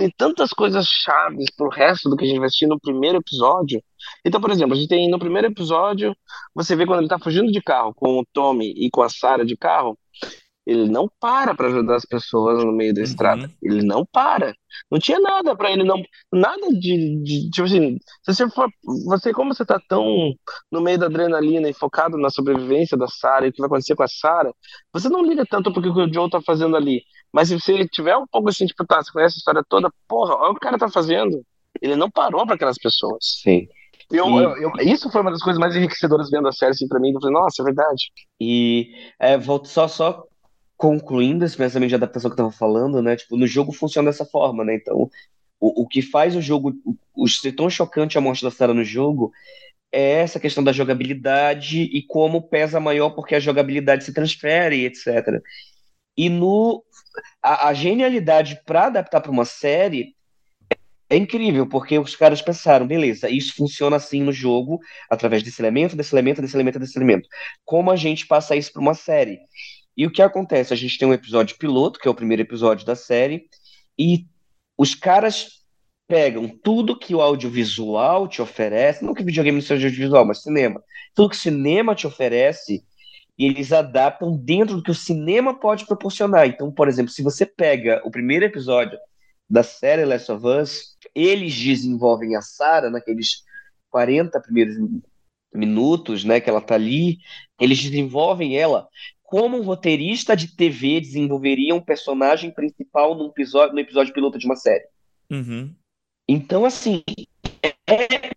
tem 0.00 0.10
tantas 0.16 0.50
coisas 0.50 0.86
chaves 0.86 1.44
pro 1.54 1.68
resto 1.68 2.08
do 2.08 2.16
que 2.16 2.24
a 2.24 2.26
gente 2.26 2.38
vai 2.38 2.46
assistir 2.46 2.66
no 2.66 2.80
primeiro 2.80 3.18
episódio. 3.18 3.82
Então, 4.24 4.40
por 4.40 4.50
exemplo, 4.50 4.72
a 4.72 4.76
gente 4.76 4.88
tem 4.88 5.10
no 5.10 5.18
primeiro 5.18 5.48
episódio, 5.48 6.16
você 6.54 6.74
vê 6.74 6.86
quando 6.86 7.00
ele 7.00 7.08
tá 7.08 7.18
fugindo 7.18 7.52
de 7.52 7.60
carro 7.60 7.92
com 7.94 8.18
o 8.18 8.24
Tommy 8.32 8.72
e 8.74 8.88
com 8.90 9.02
a 9.02 9.10
Sarah 9.10 9.44
de 9.44 9.58
carro, 9.58 9.98
ele 10.70 10.88
não 10.88 11.10
para 11.18 11.54
para 11.54 11.66
ajudar 11.66 11.96
as 11.96 12.04
pessoas 12.04 12.62
no 12.64 12.70
meio 12.72 12.94
da 12.94 13.00
Uhum. 13.00 13.04
estrada. 13.04 13.50
Ele 13.62 13.82
não 13.82 14.06
para. 14.06 14.54
Não 14.90 14.98
tinha 15.00 15.18
nada 15.18 15.56
para 15.56 15.72
ele 15.72 15.82
não, 15.82 16.00
nada 16.32 16.68
de, 16.72 17.20
de 17.24 17.50
tipo 17.50 17.66
assim, 17.66 17.96
se 18.22 18.34
você 18.34 18.48
for, 18.50 18.68
você 19.06 19.32
como 19.32 19.52
você 19.52 19.64
tá 19.64 19.80
tão 19.88 20.32
no 20.70 20.80
meio 20.80 20.96
da 20.98 21.06
adrenalina 21.06 21.68
e 21.68 21.72
focado 21.74 22.16
na 22.16 22.30
sobrevivência 22.30 22.96
da 22.96 23.08
Sarah 23.08 23.46
e 23.46 23.50
o 23.50 23.52
que 23.52 23.58
vai 23.60 23.66
acontecer 23.66 23.96
com 23.96 24.04
a 24.04 24.08
Sarah, 24.08 24.52
você 24.92 25.08
não 25.08 25.24
liga 25.24 25.44
tanto 25.44 25.72
porque 25.72 25.88
o 25.88 25.94
que 25.94 26.00
o 26.02 26.12
Joe 26.14 26.30
tá 26.30 26.40
fazendo 26.40 26.76
ali. 26.76 27.02
Mas 27.32 27.48
se 27.48 27.58
você 27.60 27.86
tiver 27.88 28.16
um 28.16 28.26
pouco 28.30 28.48
assim, 28.48 28.66
tipo, 28.66 28.86
tá, 28.86 29.02
você 29.02 29.10
conhece 29.12 29.36
a 29.36 29.38
história 29.38 29.64
toda, 29.68 29.90
porra, 30.06 30.36
olha 30.36 30.50
o 30.50 30.54
que 30.54 30.58
o 30.58 30.60
cara 30.60 30.78
tá 30.78 30.88
fazendo. 30.88 31.42
Ele 31.82 31.96
não 31.96 32.10
parou 32.10 32.46
para 32.46 32.54
aquelas 32.54 32.78
pessoas. 32.78 33.18
Sim. 33.42 33.66
Eu, 34.12 34.26
eu- 34.40 34.56
eu- 34.56 34.72
isso 34.82 35.08
foi 35.10 35.20
uma 35.20 35.30
das 35.30 35.40
coisas 35.42 35.58
mais 35.60 35.74
enriquecedoras 35.76 36.28
vendo 36.30 36.48
a 36.48 36.52
série 36.52 36.72
assim, 36.72 36.88
para 36.88 36.98
mim. 36.98 37.12
Eu 37.12 37.20
falei, 37.20 37.34
nossa, 37.34 37.62
é 37.62 37.64
verdade. 37.64 38.10
E 38.40 38.90
é, 39.20 39.38
volto 39.38 39.68
só, 39.68 39.86
só 39.86 40.24
concluindo 40.80 41.44
esse 41.44 41.58
pensamento 41.58 41.90
de 41.90 41.94
adaptação 41.94 42.30
que 42.30 42.40
eu 42.40 42.48
estava 42.48 42.58
falando, 42.58 43.02
né? 43.02 43.14
Tipo, 43.14 43.36
no 43.36 43.46
jogo 43.46 43.70
funciona 43.70 44.10
dessa 44.10 44.24
forma, 44.24 44.64
né? 44.64 44.74
Então, 44.76 45.10
o, 45.60 45.82
o 45.82 45.86
que 45.86 46.00
faz 46.00 46.34
o 46.34 46.40
jogo 46.40 46.74
o, 46.86 46.96
o 47.14 47.28
ser 47.28 47.52
tão 47.52 47.68
chocante 47.68 48.16
a 48.16 48.20
morte 48.20 48.42
da 48.42 48.50
Sarah 48.50 48.72
no 48.72 48.82
jogo 48.82 49.30
é 49.92 50.22
essa 50.22 50.40
questão 50.40 50.64
da 50.64 50.72
jogabilidade 50.72 51.82
e 51.82 52.02
como 52.02 52.48
pesa 52.48 52.80
maior 52.80 53.10
porque 53.10 53.34
a 53.34 53.40
jogabilidade 53.40 54.04
se 54.04 54.14
transfere, 54.14 54.86
etc. 54.86 55.42
E 56.16 56.30
no 56.30 56.82
a, 57.42 57.68
a 57.68 57.74
genialidade 57.74 58.62
para 58.64 58.86
adaptar 58.86 59.20
para 59.20 59.30
uma 59.30 59.44
série 59.44 60.14
é 61.10 61.16
incrível, 61.16 61.66
porque 61.66 61.98
os 61.98 62.16
caras 62.16 62.40
pensaram, 62.40 62.86
beleza, 62.86 63.28
isso 63.28 63.54
funciona 63.54 63.96
assim 63.96 64.22
no 64.22 64.32
jogo, 64.32 64.80
através 65.10 65.42
desse 65.42 65.60
elemento, 65.60 65.94
desse 65.94 66.14
elemento, 66.14 66.40
desse 66.40 66.56
elemento, 66.56 66.78
desse 66.78 66.98
elemento. 66.98 67.28
Como 67.66 67.90
a 67.90 67.96
gente 67.96 68.26
passa 68.26 68.56
isso 68.56 68.72
para 68.72 68.80
uma 68.80 68.94
série? 68.94 69.40
E 70.00 70.06
o 70.06 70.10
que 70.10 70.22
acontece? 70.22 70.72
A 70.72 70.76
gente 70.78 70.96
tem 70.96 71.06
um 71.06 71.12
episódio 71.12 71.58
piloto, 71.58 72.00
que 72.00 72.08
é 72.08 72.10
o 72.10 72.14
primeiro 72.14 72.40
episódio 72.40 72.86
da 72.86 72.96
série, 72.96 73.44
e 73.98 74.24
os 74.78 74.94
caras 74.94 75.62
pegam 76.08 76.48
tudo 76.48 76.98
que 76.98 77.14
o 77.14 77.20
audiovisual 77.20 78.26
te 78.26 78.40
oferece, 78.40 79.04
não 79.04 79.12
que 79.12 79.22
videogame 79.22 79.58
não 79.58 79.62
seja 79.62 79.88
audiovisual, 79.88 80.24
mas 80.24 80.40
cinema, 80.40 80.82
tudo 81.14 81.28
que 81.28 81.36
cinema 81.36 81.94
te 81.94 82.06
oferece, 82.06 82.82
e 83.36 83.44
eles 83.44 83.74
adaptam 83.74 84.34
dentro 84.38 84.76
do 84.76 84.82
que 84.82 84.90
o 84.90 84.94
cinema 84.94 85.60
pode 85.60 85.84
proporcionar. 85.84 86.46
Então, 86.46 86.72
por 86.72 86.88
exemplo, 86.88 87.12
se 87.12 87.22
você 87.22 87.44
pega 87.44 88.00
o 88.02 88.10
primeiro 88.10 88.46
episódio 88.46 88.98
da 89.50 89.62
série 89.62 90.06
Last 90.06 90.32
of 90.32 90.46
Us, 90.46 90.96
eles 91.14 91.54
desenvolvem 91.54 92.36
a 92.36 92.40
Sarah 92.40 92.88
naqueles 92.88 93.42
40 93.90 94.40
primeiros 94.40 94.76
minutos, 95.52 96.24
né, 96.24 96.40
que 96.40 96.48
ela 96.48 96.62
tá 96.62 96.74
ali, 96.74 97.18
eles 97.60 97.82
desenvolvem 97.82 98.56
ela 98.56 98.88
como 99.30 99.56
um 99.56 99.62
roteirista 99.62 100.36
de 100.36 100.56
TV 100.56 101.00
desenvolveria 101.00 101.72
um 101.72 101.80
personagem 101.80 102.50
principal 102.52 103.16
num 103.16 103.28
episódio, 103.28 103.72
no 103.72 103.80
episódio 103.80 104.12
piloto 104.12 104.36
de 104.36 104.44
uma 104.44 104.56
série. 104.56 104.84
Uhum. 105.30 105.72
Então, 106.28 106.64
assim, 106.64 107.04
é 107.88 108.30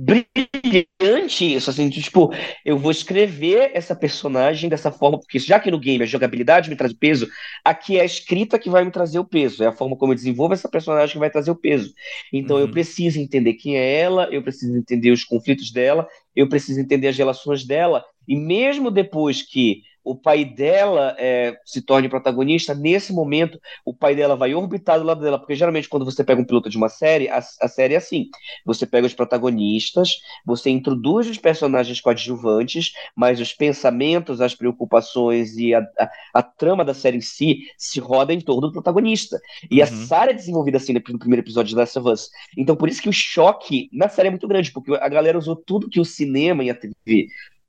brilhante 0.00 1.54
isso, 1.54 1.68
assim, 1.68 1.90
tipo, 1.90 2.32
eu 2.64 2.78
vou 2.78 2.90
escrever 2.90 3.72
essa 3.74 3.94
personagem 3.94 4.70
dessa 4.70 4.90
forma, 4.90 5.18
porque 5.18 5.38
já 5.38 5.60
que 5.60 5.70
no 5.70 5.78
game 5.78 6.02
a 6.02 6.06
jogabilidade 6.06 6.70
me 6.70 6.76
traz 6.76 6.92
o 6.92 6.98
peso, 6.98 7.28
aqui 7.64 7.98
é 7.98 8.00
a 8.00 8.06
escrita 8.06 8.58
que 8.58 8.70
vai 8.70 8.84
me 8.84 8.90
trazer 8.90 9.18
o 9.18 9.24
peso, 9.24 9.62
é 9.62 9.66
a 9.66 9.72
forma 9.72 9.96
como 9.96 10.12
eu 10.12 10.16
desenvolvo 10.16 10.54
essa 10.54 10.68
personagem 10.70 11.12
que 11.12 11.18
vai 11.18 11.30
trazer 11.30 11.50
o 11.50 11.56
peso. 11.56 11.92
Então 12.32 12.58
eu 12.58 12.66
Uhum. 12.66 12.70
preciso 12.70 13.18
entender 13.18 13.54
quem 13.54 13.76
é 13.76 14.00
ela, 14.00 14.28
eu 14.30 14.42
preciso 14.42 14.74
entender 14.76 15.10
os 15.10 15.24
conflitos 15.24 15.70
dela, 15.70 16.06
eu 16.34 16.48
preciso 16.48 16.80
entender 16.80 17.08
as 17.08 17.18
relações 17.18 17.66
dela, 17.66 18.04
e 18.26 18.36
mesmo 18.36 18.90
depois 18.90 19.42
que 19.42 19.82
o 20.04 20.14
pai 20.16 20.44
dela 20.44 21.14
é, 21.18 21.56
se 21.64 21.82
torne 21.82 22.08
protagonista, 22.08 22.74
nesse 22.74 23.12
momento 23.12 23.60
o 23.84 23.94
pai 23.94 24.14
dela 24.14 24.36
vai 24.36 24.54
orbitar 24.54 24.98
do 24.98 25.04
lado 25.04 25.20
dela, 25.20 25.38
porque 25.38 25.54
geralmente 25.54 25.88
quando 25.88 26.04
você 26.04 26.24
pega 26.24 26.40
um 26.40 26.44
piloto 26.44 26.70
de 26.70 26.76
uma 26.76 26.88
série, 26.88 27.28
a, 27.28 27.38
a 27.38 27.68
série 27.68 27.94
é 27.94 27.98
assim, 27.98 28.26
você 28.64 28.86
pega 28.86 29.06
os 29.06 29.14
protagonistas, 29.14 30.20
você 30.44 30.70
introduz 30.70 31.28
os 31.28 31.38
personagens 31.38 32.00
coadjuvantes, 32.00 32.92
mas 33.14 33.40
os 33.40 33.52
pensamentos, 33.52 34.40
as 34.40 34.54
preocupações 34.54 35.56
e 35.56 35.74
a, 35.74 35.80
a, 35.98 36.10
a 36.34 36.42
trama 36.42 36.84
da 36.84 36.94
série 36.94 37.18
em 37.18 37.20
si 37.20 37.60
se 37.76 38.00
roda 38.00 38.32
em 38.32 38.40
torno 38.40 38.68
do 38.68 38.72
protagonista. 38.72 39.38
E 39.70 39.82
a 39.82 39.86
Uhum. 39.88 40.06
Sarah 40.08 40.30
é 40.30 40.34
desenvolvida 40.34 40.76
assim 40.78 40.92
no 40.92 41.02
primeiro 41.02 41.42
episódio 41.42 41.70
de 41.70 41.76
Last 41.76 41.98
of 41.98 42.08
Us. 42.08 42.30
Então 42.56 42.76
por 42.76 42.88
isso 42.88 43.02
que 43.02 43.08
o 43.08 43.12
choque 43.12 43.88
na 43.92 44.08
série 44.08 44.28
é 44.28 44.30
muito 44.30 44.48
grande, 44.48 44.72
porque 44.72 44.92
a 44.94 45.08
galera 45.08 45.38
usou 45.38 45.56
tudo 45.56 45.88
que 45.88 46.00
o 46.00 46.04
cinema 46.04 46.62
e 46.64 46.70
a 46.70 46.74
TV 46.74 47.28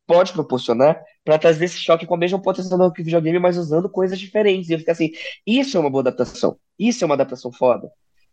pode 0.10 0.34
proporcionar 0.34 1.00
para 1.24 1.38
trazer 1.38 1.66
esse 1.66 1.78
choque 1.78 2.08
com 2.08 2.16
a 2.16 2.18
mesma 2.18 2.42
potência 2.42 2.76
do 2.76 2.92
que 2.92 3.04
o 3.04 3.06
videogame, 3.06 3.38
mas 3.38 3.58
usando 3.58 3.88
coisas 3.88 4.18
diferentes. 4.18 4.68
E 4.68 4.74
eu 4.74 4.80
fico 4.80 4.90
assim, 4.90 5.12
isso 5.46 5.78
é 5.78 5.80
uma 5.80 5.90
boa 5.92 6.02
adaptação. 6.02 6.58
Isso 6.80 7.04
é 7.04 7.06
uma 7.06 7.14
adaptação 7.14 7.52
foda. 7.52 7.92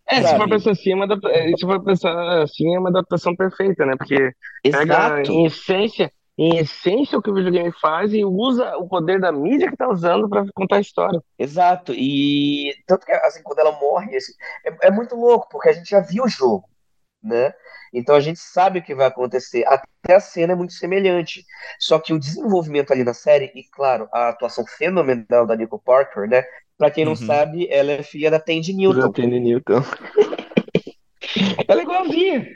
É, 0.08 0.22
se 0.22 0.36
for 0.36 0.48
pensar 0.48 0.70
assim, 0.70 0.92
é 0.92 0.94
uma 0.94 1.20
é, 1.30 1.48
se 1.54 1.66
for 1.66 1.84
pensar 1.84 2.42
assim, 2.42 2.74
é 2.74 2.78
uma 2.78 2.88
adaptação 2.88 3.36
perfeita, 3.36 3.84
né? 3.84 3.92
Porque 3.98 4.32
pega 4.62 4.82
Exato. 4.84 5.32
em 5.32 5.44
essência, 5.44 6.12
em 6.38 6.56
essência 6.56 7.18
o 7.18 7.22
que 7.22 7.30
o 7.30 7.34
videogame 7.34 7.72
faz 7.78 8.14
e 8.14 8.24
usa 8.24 8.74
o 8.78 8.88
poder 8.88 9.20
da 9.20 9.30
mídia 9.30 9.68
que 9.68 9.76
tá 9.76 9.86
usando 9.90 10.30
para 10.30 10.46
contar 10.54 10.76
a 10.76 10.80
história. 10.80 11.20
Exato, 11.38 11.92
e 11.92 12.72
tanto 12.86 13.04
que 13.04 13.12
assim, 13.12 13.42
quando 13.42 13.58
ela 13.58 13.72
morre, 13.72 14.16
assim, 14.16 14.32
é, 14.64 14.86
é 14.86 14.90
muito 14.90 15.14
louco, 15.14 15.48
porque 15.50 15.68
a 15.68 15.72
gente 15.74 15.90
já 15.90 16.00
viu 16.00 16.24
o 16.24 16.28
jogo, 16.28 16.64
né? 17.26 17.52
Então 17.92 18.14
a 18.14 18.20
gente 18.20 18.38
sabe 18.38 18.78
o 18.78 18.82
que 18.82 18.94
vai 18.94 19.06
acontecer. 19.06 19.64
Até 19.66 20.14
a 20.14 20.20
cena 20.20 20.52
é 20.52 20.56
muito 20.56 20.72
semelhante. 20.74 21.44
Só 21.78 21.98
que 21.98 22.12
o 22.12 22.18
desenvolvimento 22.18 22.92
ali 22.92 23.04
na 23.04 23.14
série, 23.14 23.50
e 23.54 23.64
claro, 23.70 24.08
a 24.12 24.28
atuação 24.28 24.64
fenomenal 24.66 25.46
da 25.46 25.56
Nicole 25.56 25.82
Parker, 25.84 26.28
né? 26.28 26.44
Pra 26.78 26.90
quem 26.90 27.04
não 27.04 27.12
Uhum. 27.12 27.16
sabe, 27.16 27.68
ela 27.70 27.92
é 27.92 28.02
filha 28.02 28.30
da 28.30 28.38
Tandy 28.38 28.72
Newton. 28.74 29.10
Tandy 29.12 29.40
Newton. 29.40 29.82
Ela 31.68 31.80
é 31.80 31.84
igualzinha. 31.84 32.46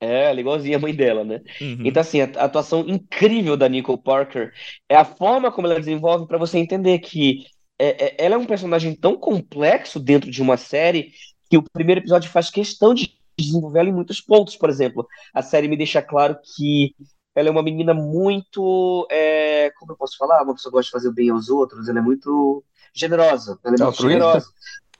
É, 0.00 0.30
ela 0.30 0.38
é 0.38 0.40
igualzinha 0.40 0.76
a 0.76 0.80
mãe 0.80 0.94
dela, 0.94 1.24
né? 1.24 1.40
Uhum. 1.60 1.82
Então, 1.84 2.00
assim, 2.00 2.20
a 2.20 2.30
a 2.36 2.44
atuação 2.44 2.80
incrível 2.86 3.56
da 3.56 3.68
Nicole 3.68 4.00
Parker 4.00 4.52
é 4.88 4.94
a 4.94 5.04
forma 5.04 5.50
como 5.50 5.66
ela 5.66 5.78
desenvolve 5.80 6.26
para 6.26 6.38
você 6.38 6.58
entender 6.58 7.00
que 7.00 7.44
é- 7.78 8.06
é- 8.06 8.24
ela 8.24 8.36
é 8.36 8.38
um 8.38 8.46
personagem 8.46 8.94
tão 8.94 9.16
complexo 9.16 9.98
dentro 9.98 10.30
de 10.30 10.40
uma 10.40 10.56
série 10.56 11.12
que 11.50 11.56
o 11.56 11.64
primeiro 11.72 12.00
episódio 12.00 12.30
faz 12.30 12.50
questão 12.50 12.94
de 12.94 13.17
desenvolver 13.38 13.80
ela 13.80 13.88
em 13.88 13.94
muitos 13.94 14.20
pontos. 14.20 14.56
Por 14.56 14.68
exemplo, 14.70 15.06
a 15.34 15.42
série 15.42 15.68
me 15.68 15.76
deixa 15.76 16.02
claro 16.02 16.38
que 16.56 16.94
ela 17.34 17.48
é 17.48 17.50
uma 17.50 17.62
menina 17.62 17.94
muito. 17.94 19.06
é, 19.10 19.70
como 19.78 19.92
eu 19.92 19.96
posso 19.96 20.16
falar? 20.16 20.42
Uma 20.42 20.54
pessoa 20.54 20.72
gosta 20.72 20.86
de 20.86 20.92
fazer 20.92 21.08
o 21.08 21.12
bem 21.14 21.30
aos 21.30 21.48
outros, 21.48 21.88
ela 21.88 21.98
é 21.98 22.02
muito 22.02 22.64
generosa. 22.92 23.58
Ela 23.64 23.76
é 23.76 23.78
muito 23.78 23.84
Altruísta? 23.84 24.08
generosa. 24.08 24.52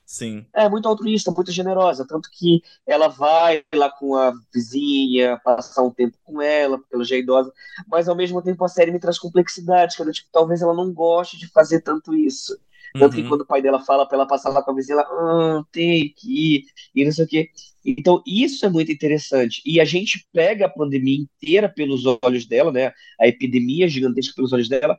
Sim. 0.04 0.46
É 0.54 0.66
muito 0.70 0.88
altruísta, 0.88 1.30
muito 1.30 1.52
generosa, 1.52 2.06
tanto 2.06 2.30
que 2.32 2.62
ela 2.86 3.08
vai 3.08 3.62
lá 3.74 3.90
com 3.90 4.16
a 4.16 4.32
vizinha, 4.54 5.38
passar 5.44 5.82
um 5.82 5.90
tempo 5.90 6.16
com 6.24 6.40
ela, 6.40 6.78
porque 6.78 6.94
ela 6.94 7.04
já 7.04 7.16
é 7.16 7.18
idosa, 7.18 7.52
mas 7.86 8.08
ao 8.08 8.16
mesmo 8.16 8.40
tempo 8.40 8.64
a 8.64 8.68
série 8.68 8.90
me 8.90 8.98
traz 8.98 9.18
complexidade, 9.18 9.94
que 9.96 10.12
tipo, 10.12 10.28
talvez 10.32 10.62
ela 10.62 10.72
não 10.72 10.94
goste 10.94 11.36
de 11.36 11.46
fazer 11.48 11.82
tanto 11.82 12.14
isso. 12.14 12.58
Tanto 12.96 13.14
que 13.14 13.22
Uhum. 13.22 13.28
quando 13.28 13.42
o 13.42 13.46
pai 13.46 13.62
dela 13.62 13.80
fala 13.80 14.06
pra 14.06 14.16
ela 14.16 14.26
passar 14.26 14.50
lá 14.50 14.62
com 14.62 14.70
a 14.70 14.74
vizinha, 14.74 14.94
ela, 14.98 15.02
ah, 15.10 15.62
tem 15.72 16.12
que 16.16 16.56
ir, 16.56 16.64
e 16.94 17.04
não 17.04 17.12
sei 17.12 17.24
o 17.24 17.28
quê. 17.28 17.50
Então, 17.84 18.22
isso 18.26 18.66
é 18.66 18.68
muito 18.70 18.92
interessante. 18.92 19.62
E 19.64 19.80
a 19.80 19.84
gente 19.84 20.26
pega 20.32 20.66
a 20.66 20.68
pandemia 20.68 21.16
inteira 21.18 21.68
pelos 21.68 22.04
olhos 22.22 22.46
dela, 22.46 22.70
né? 22.72 22.92
A 23.20 23.26
epidemia 23.28 23.88
gigantesca 23.88 24.34
pelos 24.34 24.52
olhos 24.52 24.68
dela, 24.68 24.98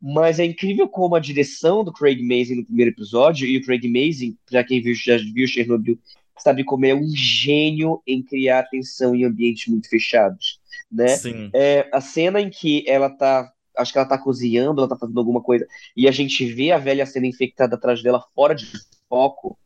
mas 0.00 0.38
é 0.38 0.44
incrível 0.44 0.88
como 0.88 1.14
a 1.16 1.20
direção 1.20 1.84
do 1.84 1.92
Craig 1.92 2.22
Mazin 2.22 2.56
no 2.56 2.64
primeiro 2.66 2.90
episódio, 2.90 3.46
e 3.48 3.56
o 3.58 3.64
Craig 3.64 3.88
Mazin, 3.88 4.36
para 4.50 4.64
quem 4.64 4.82
viu, 4.82 4.94
já 4.94 5.16
viu 5.16 5.46
Chernobyl, 5.46 5.98
sabe 6.38 6.64
como 6.64 6.84
é 6.86 6.94
um 6.94 7.08
gênio 7.14 8.02
em 8.06 8.22
criar 8.22 8.64
tensão 8.64 9.14
em 9.14 9.24
ambientes 9.24 9.66
muito 9.68 9.88
fechados, 9.88 10.60
né? 10.92 11.16
Sim. 11.16 11.50
É, 11.54 11.88
a 11.92 12.00
cena 12.00 12.40
em 12.40 12.50
que 12.50 12.84
ela 12.86 13.08
tá, 13.10 13.50
acho 13.76 13.92
que 13.92 13.98
ela 13.98 14.08
tá 14.08 14.18
cozinhando, 14.18 14.80
ela 14.80 14.88
tá 14.88 14.96
fazendo 14.96 15.18
alguma 15.18 15.42
coisa, 15.42 15.66
e 15.96 16.08
a 16.08 16.12
gente 16.12 16.44
vê 16.52 16.72
a 16.72 16.78
velha 16.78 17.06
sendo 17.06 17.26
infectada 17.26 17.76
atrás 17.76 18.02
dela 18.02 18.24
fora 18.34 18.54
de 18.54 18.66
foco. 19.08 19.58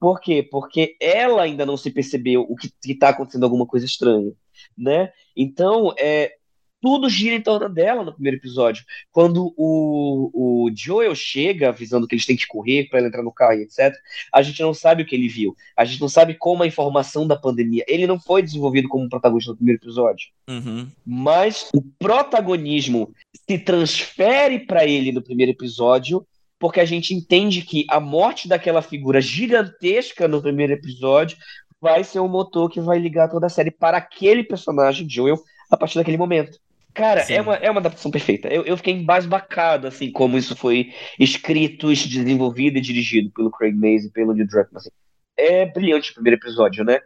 Por 0.00 0.20
quê? 0.20 0.42
Porque 0.42 0.96
ela 1.00 1.42
ainda 1.42 1.64
não 1.64 1.76
se 1.76 1.90
percebeu 1.90 2.42
o 2.42 2.56
que, 2.56 2.70
que 2.82 2.94
tá 2.94 3.10
acontecendo 3.10 3.44
alguma 3.44 3.66
coisa 3.66 3.86
estranha, 3.86 4.32
né? 4.76 5.12
Então, 5.36 5.94
é, 5.98 6.32
tudo 6.82 7.08
gira 7.08 7.36
em 7.36 7.40
torno 7.40 7.68
dela 7.68 8.02
no 8.02 8.12
primeiro 8.12 8.36
episódio. 8.36 8.84
Quando 9.12 9.54
o, 9.56 10.30
o 10.66 10.70
Joel 10.74 11.14
chega 11.14 11.68
avisando 11.68 12.08
que 12.08 12.16
eles 12.16 12.26
têm 12.26 12.36
que 12.36 12.46
correr 12.46 12.88
para 12.88 12.98
ela 12.98 13.08
entrar 13.08 13.22
no 13.22 13.32
carro 13.32 13.54
e 13.54 13.62
etc., 13.62 13.94
a 14.34 14.42
gente 14.42 14.60
não 14.60 14.74
sabe 14.74 15.04
o 15.04 15.06
que 15.06 15.14
ele 15.14 15.28
viu. 15.28 15.56
A 15.76 15.84
gente 15.84 16.00
não 16.00 16.08
sabe 16.08 16.34
como 16.34 16.64
a 16.64 16.66
informação 16.66 17.26
da 17.26 17.36
pandemia. 17.36 17.84
Ele 17.86 18.06
não 18.06 18.18
foi 18.18 18.42
desenvolvido 18.42 18.88
como 18.88 19.08
protagonista 19.08 19.52
no 19.52 19.56
primeiro 19.56 19.80
episódio 19.80 20.26
Uhum. 20.48 20.88
mas 21.06 21.70
o 21.72 21.80
protagonismo 22.00 23.14
se 23.48 23.58
transfere 23.58 24.58
para 24.66 24.84
ele 24.84 25.12
no 25.12 25.22
primeiro 25.22 25.52
episódio, 25.52 26.26
porque 26.58 26.80
a 26.80 26.84
gente 26.84 27.14
entende 27.14 27.62
que 27.62 27.86
a 27.88 28.00
morte 28.00 28.48
daquela 28.48 28.82
figura 28.82 29.20
gigantesca 29.20 30.26
no 30.26 30.42
primeiro 30.42 30.72
episódio 30.72 31.36
vai 31.80 32.04
ser 32.04 32.20
o 32.20 32.28
motor 32.28 32.68
que 32.68 32.80
vai 32.80 32.98
ligar 32.98 33.28
toda 33.28 33.46
a 33.46 33.50
série 33.50 33.70
para 33.70 33.98
aquele 33.98 34.44
personagem, 34.44 35.08
Joel, 35.08 35.38
a 35.70 35.76
partir 35.76 35.98
daquele 35.98 36.16
momento. 36.16 36.58
Cara, 36.94 37.24
Sim. 37.24 37.34
é 37.34 37.40
uma, 37.40 37.54
é 37.56 37.70
uma 37.70 37.80
adaptação 37.80 38.10
perfeita. 38.10 38.48
Eu, 38.48 38.64
eu 38.64 38.76
fiquei 38.76 38.92
embasbacado, 38.94 39.86
assim, 39.86 40.12
como 40.12 40.36
isso 40.36 40.54
foi 40.54 40.92
escrito, 41.18 41.88
desenvolvido 41.88 42.76
e 42.78 42.80
dirigido 42.82 43.30
pelo 43.32 43.50
Craig 43.50 43.74
Mazin 43.74 44.08
e 44.08 44.10
pelo 44.12 44.34
Neil 44.34 44.46
Druckmann. 44.46 44.78
assim. 44.78 44.90
É 45.36 45.64
brilhante 45.66 46.10
o 46.10 46.14
primeiro 46.14 46.38
episódio, 46.38 46.84
né? 46.84 47.00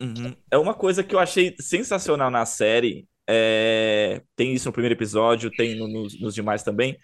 Uhum. 0.00 0.34
É 0.50 0.56
uma 0.56 0.74
coisa 0.74 1.02
que 1.02 1.14
eu 1.14 1.18
achei 1.18 1.54
sensacional 1.60 2.30
na 2.30 2.46
série. 2.46 3.06
é, 3.28 4.22
Tem 4.36 4.54
isso 4.54 4.68
no 4.68 4.72
primeiro 4.72 4.94
episódio, 4.94 5.50
tem 5.50 5.76
no- 5.76 5.88
nos, 5.88 6.18
nos 6.20 6.34
demais 6.34 6.62
também. 6.62 6.96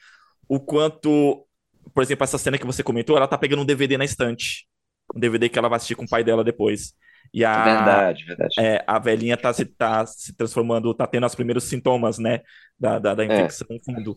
O 0.49 0.59
quanto, 0.61 1.45
por 1.93 2.03
exemplo, 2.03 2.25
essa 2.25 2.39
cena 2.39 2.57
que 2.59 2.67
você 2.67 2.83
comentou, 2.83 3.17
ela 3.17 3.29
tá 3.29 3.37
pegando 3.37 3.63
um 3.63 3.67
DVD 3.67 3.99
na 3.99 4.05
estante. 4.05 4.67
Um 5.15 5.21
DVD 5.21 5.49
que 5.49 5.59
ela 5.59 5.69
vai 5.69 5.77
assistir 5.77 5.95
com 5.97 6.05
o 6.05 6.09
pai 6.09 6.23
dela 6.25 6.43
depois. 6.45 6.95
E 7.33 7.45
a, 7.45 7.65
Verdade, 7.65 8.25
verdade. 8.25 8.55
é, 8.59 8.85
a 8.87 8.99
velhinha 8.99 9.37
tá 9.37 9.53
se, 9.53 9.65
tá 9.65 10.07
se 10.07 10.35
transformando, 10.35 10.95
tá 10.95 11.07
tendo 11.07 11.27
os 11.27 11.35
primeiros 11.35 11.65
sintomas, 11.65 12.19
né? 12.19 12.41
Da, 12.79 12.99
da, 12.99 13.15
da 13.15 13.25
infecção 13.25 13.67
no 13.71 13.83
fundo. 13.83 14.17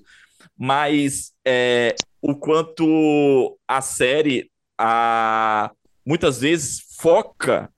Mas 0.58 1.32
é, 1.46 1.96
o 2.22 2.36
quanto 2.36 3.58
a 3.68 3.82
série 3.82 4.52
a, 4.78 5.72
muitas 6.06 6.40
vezes 6.40 6.82
foca. 7.00 7.72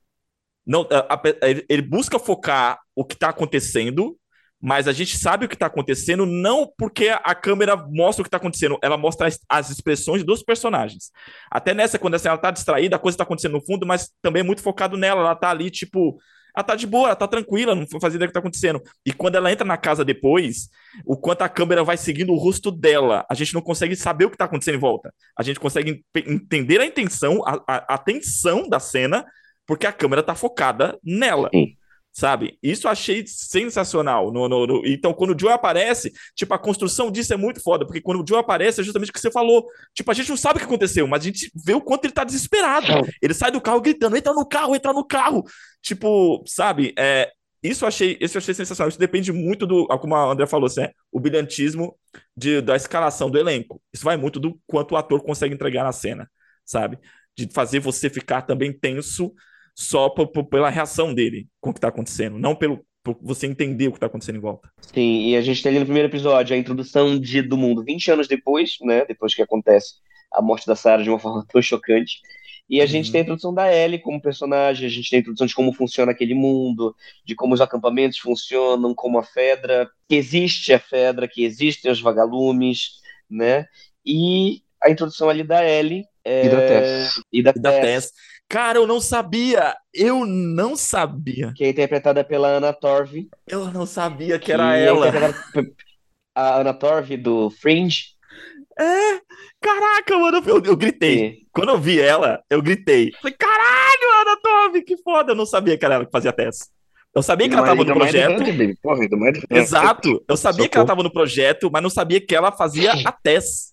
Não, 0.65 0.87
a- 0.91 1.15
a- 1.15 1.21
ele- 1.67 1.81
busca 1.81 2.19
focar 2.19 2.79
o 2.95 3.03
que 3.03 3.15
tá 3.15 3.29
acontecendo, 3.29 4.17
mas 4.61 4.87
a 4.87 4.91
gente 4.91 5.17
sabe 5.17 5.45
o 5.45 5.49
que 5.49 5.57
tá 5.57 5.65
acontecendo 5.65 6.25
não 6.25 6.71
porque 6.77 7.09
a 7.09 7.33
câmera 7.33 7.75
mostra 7.75 8.21
o 8.21 8.23
que 8.23 8.29
tá 8.29 8.37
acontecendo, 8.37 8.77
ela 8.81 8.95
mostra 8.95 9.27
as, 9.27 9.39
as 9.49 9.69
expressões 9.71 10.23
dos 10.23 10.43
personagens. 10.43 11.11
Até 11.49 11.73
nessa, 11.73 11.97
quando 11.97 12.13
assim, 12.13 12.27
ela 12.27 12.37
tá 12.37 12.51
distraída, 12.51 12.95
a 12.95 12.99
coisa 12.99 13.17
tá 13.17 13.23
acontecendo 13.23 13.53
no 13.53 13.65
fundo, 13.65 13.85
mas 13.85 14.11
também 14.21 14.41
é 14.41 14.43
muito 14.43 14.61
focado 14.61 14.95
nela. 14.95 15.21
Ela 15.21 15.35
tá 15.35 15.49
ali, 15.49 15.71
tipo, 15.71 16.19
ela 16.55 16.63
tá 16.63 16.75
de 16.75 16.85
boa, 16.85 17.07
ela 17.07 17.15
tá 17.15 17.27
tranquila, 17.27 17.73
não 17.73 17.87
faz 17.99 18.13
ideia 18.13 18.27
do 18.27 18.29
que 18.29 18.33
tá 18.33 18.39
acontecendo. 18.39 18.81
E 19.05 19.11
quando 19.11 19.35
ela 19.35 19.51
entra 19.51 19.65
na 19.65 19.77
casa 19.77 20.05
depois, 20.05 20.69
o 21.05 21.17
quanto 21.17 21.41
a 21.41 21.49
câmera 21.49 21.83
vai 21.83 21.97
seguindo 21.97 22.31
o 22.31 22.37
rosto 22.37 22.69
dela, 22.71 23.25
a 23.29 23.33
gente 23.33 23.53
não 23.53 23.61
consegue 23.61 23.95
saber 23.95 24.25
o 24.25 24.29
que 24.29 24.37
tá 24.37 24.45
acontecendo 24.45 24.75
em 24.75 24.79
volta. 24.79 25.13
A 25.37 25.43
gente 25.43 25.59
consegue 25.59 26.03
entender 26.15 26.79
a 26.81 26.85
intenção, 26.85 27.41
a, 27.45 27.63
a, 27.67 27.95
a 27.95 27.97
tensão 27.97 28.69
da 28.69 28.79
cena, 28.79 29.25
porque 29.65 29.87
a 29.87 29.93
câmera 29.93 30.21
tá 30.21 30.35
focada 30.35 30.99
nela. 31.03 31.49
Sim. 31.51 31.75
Sabe? 32.13 32.57
Isso 32.61 32.87
eu 32.87 32.91
achei 32.91 33.23
sensacional. 33.25 34.31
No, 34.33 34.47
no- 34.49 34.67
no- 34.67 34.81
Então, 34.85 35.13
quando 35.13 35.33
o 35.33 35.39
Joe 35.39 35.51
aparece, 35.53 36.11
tipo, 36.35 36.53
a 36.53 36.59
construção 36.59 37.09
disso 37.09 37.33
é 37.33 37.37
muito 37.37 37.61
foda, 37.61 37.85
porque 37.85 38.01
quando 38.01 38.21
o 38.21 38.25
Joe 38.27 38.37
aparece 38.39 38.81
é 38.81 38.83
justamente 38.83 39.09
o 39.11 39.13
que 39.13 39.19
você 39.19 39.31
falou. 39.31 39.65
Tipo, 39.93 40.11
a 40.11 40.13
gente 40.13 40.29
não 40.29 40.35
sabe 40.37 40.57
o 40.57 40.59
que 40.59 40.65
aconteceu, 40.65 41.07
mas 41.07 41.21
a 41.21 41.25
gente 41.25 41.49
vê 41.65 41.73
o 41.73 41.81
quanto 41.81 42.05
ele 42.05 42.13
tá 42.13 42.23
desesperado. 42.25 42.87
Ele 43.21 43.33
sai 43.33 43.49
do 43.51 43.61
carro 43.61 43.79
gritando: 43.81 44.17
entra 44.17 44.33
no 44.33 44.45
carro, 44.45 44.75
entra 44.75 44.91
no 44.91 45.05
carro. 45.05 45.43
Tipo, 45.81 46.43
sabe? 46.45 46.93
É, 46.97 47.31
isso 47.63 47.83
eu 47.85 47.87
achei, 47.87 48.17
isso 48.19 48.37
eu 48.37 48.39
achei 48.41 48.53
sensacional. 48.53 48.89
Isso 48.89 48.99
depende 48.99 49.31
muito 49.31 49.65
do, 49.65 49.87
como 49.99 50.13
a 50.15 50.31
André 50.31 50.45
falou, 50.47 50.67
assim, 50.67 50.81
é, 50.81 50.91
o 51.11 51.19
brilhantismo 51.19 51.95
de, 52.35 52.59
da 52.61 52.75
escalação 52.75 53.29
do 53.29 53.37
elenco. 53.37 53.81
Isso 53.93 54.03
vai 54.03 54.17
muito 54.17 54.39
do 54.39 54.59
quanto 54.67 54.93
o 54.93 54.97
ator 54.97 55.21
consegue 55.23 55.53
entregar 55.53 55.83
na 55.83 55.91
cena, 55.91 56.29
sabe? 56.65 56.97
De 57.37 57.47
fazer 57.53 57.79
você 57.79 58.09
ficar 58.09 58.41
também 58.41 58.73
tenso 58.77 59.33
só 59.75 60.09
pela 60.09 60.69
reação 60.69 61.13
dele 61.13 61.47
com 61.59 61.71
o 61.71 61.73
que 61.73 61.79
tá 61.79 61.87
acontecendo, 61.89 62.37
não 62.39 62.55
pelo 62.55 62.85
por 63.03 63.17
você 63.21 63.47
entender 63.47 63.87
o 63.87 63.93
que 63.93 63.99
tá 63.99 64.05
acontecendo 64.05 64.35
em 64.37 64.41
volta. 64.41 64.71
Sim, 64.93 65.29
e 65.29 65.35
a 65.37 65.41
gente 65.41 65.61
tem 65.61 65.69
ali 65.69 65.79
no 65.79 65.85
primeiro 65.85 66.09
episódio 66.09 66.55
a 66.55 66.59
introdução 66.59 67.19
de, 67.19 67.41
do 67.41 67.57
mundo 67.57 67.83
20 67.83 68.11
anos 68.11 68.27
depois, 68.27 68.75
né? 68.81 69.05
Depois 69.05 69.33
que 69.33 69.41
acontece 69.41 69.95
a 70.33 70.41
morte 70.41 70.65
da 70.67 70.75
Sarah 70.75 71.03
de 71.03 71.09
uma 71.09 71.19
forma 71.19 71.45
tão 71.47 71.61
chocante. 71.61 72.19
E 72.69 72.81
a 72.81 72.85
gente 72.85 73.05
Uhum. 73.05 73.11
tem 73.11 73.19
a 73.21 73.23
introdução 73.23 73.53
da 73.53 73.73
Ellie 73.73 73.99
como 73.99 74.21
personagem, 74.21 74.85
a 74.87 74.89
gente 74.89 75.09
tem 75.09 75.17
a 75.17 75.21
introdução 75.21 75.45
de 75.47 75.53
como 75.55 75.73
funciona 75.73 76.11
aquele 76.11 76.33
mundo, 76.33 76.95
de 77.25 77.35
como 77.35 77.53
os 77.53 77.61
acampamentos 77.61 78.17
funcionam, 78.17 78.93
como 78.95 79.19
a 79.19 79.23
Fedra, 79.23 79.89
que 80.07 80.15
existe 80.15 80.73
a 80.73 80.79
Fedra, 80.79 81.27
que 81.27 81.43
existem 81.43 81.91
os 81.91 81.99
vagalumes, 82.01 83.01
né? 83.29 83.65
E 84.05 84.61
a 84.81 84.89
introdução 84.89 85.29
ali 85.29 85.43
da 85.43 85.63
Ellie 85.67 86.05
é, 86.23 86.31
E 86.41 86.49
da 86.49 86.61
Tess. 86.61 87.23
e 87.31 87.41
da 87.43 87.53
E 87.55 87.59
da 87.59 87.73
Tess, 87.73 87.73
Tess. 87.73 88.11
Cara, 88.51 88.77
eu 88.79 88.85
não 88.85 88.99
sabia! 88.99 89.73
Eu 89.93 90.25
não 90.25 90.75
sabia! 90.75 91.53
que 91.55 91.63
é 91.63 91.69
interpretada 91.69 92.21
pela 92.21 92.49
Anna 92.49 92.73
Torv, 92.73 93.29
Eu 93.47 93.71
não 93.71 93.85
sabia 93.85 94.37
que 94.37 94.51
era 94.51 94.77
é 94.77 94.87
ela. 94.87 95.09
pe- 95.53 95.73
a 96.35 96.59
Anna 96.59 96.73
Torv 96.73 97.15
do 97.15 97.49
Fringe. 97.49 98.07
É! 98.77 99.21
Caraca, 99.61 100.17
mano, 100.17 100.43
eu, 100.45 100.61
eu 100.65 100.75
gritei. 100.75 101.17
Sim. 101.17 101.37
Quando 101.53 101.69
eu 101.69 101.79
vi 101.79 102.01
ela, 102.01 102.43
eu 102.49 102.61
gritei. 102.61 103.13
Falei, 103.21 103.37
caralho, 103.39 104.21
Ana 104.21 104.37
Tove, 104.41 104.81
que 104.81 104.97
foda! 104.97 105.31
Eu 105.31 105.35
não 105.35 105.45
sabia 105.45 105.77
que 105.77 105.85
era 105.85 105.95
ela 105.95 106.05
que 106.05 106.11
fazia 106.11 106.33
Tess. 106.33 106.69
Eu 107.15 107.23
sabia 107.23 107.47
que 107.47 107.55
ela 107.55 107.65
tava 107.65 107.85
no 107.85 107.93
projeto. 107.93 108.43
Porra, 108.81 109.07
mais 109.17 109.39
Exato. 109.49 110.21
Eu 110.27 110.35
sabia 110.35 110.67
que 110.67 110.75
ela 110.77 110.83
Socorro. 110.83 110.87
tava 110.87 111.03
no 111.03 111.11
projeto, 111.13 111.69
mas 111.71 111.81
não 111.81 111.89
sabia 111.89 112.19
que 112.19 112.35
ela 112.35 112.51
fazia 112.51 112.91
a 113.07 113.11
Tess. 113.13 113.71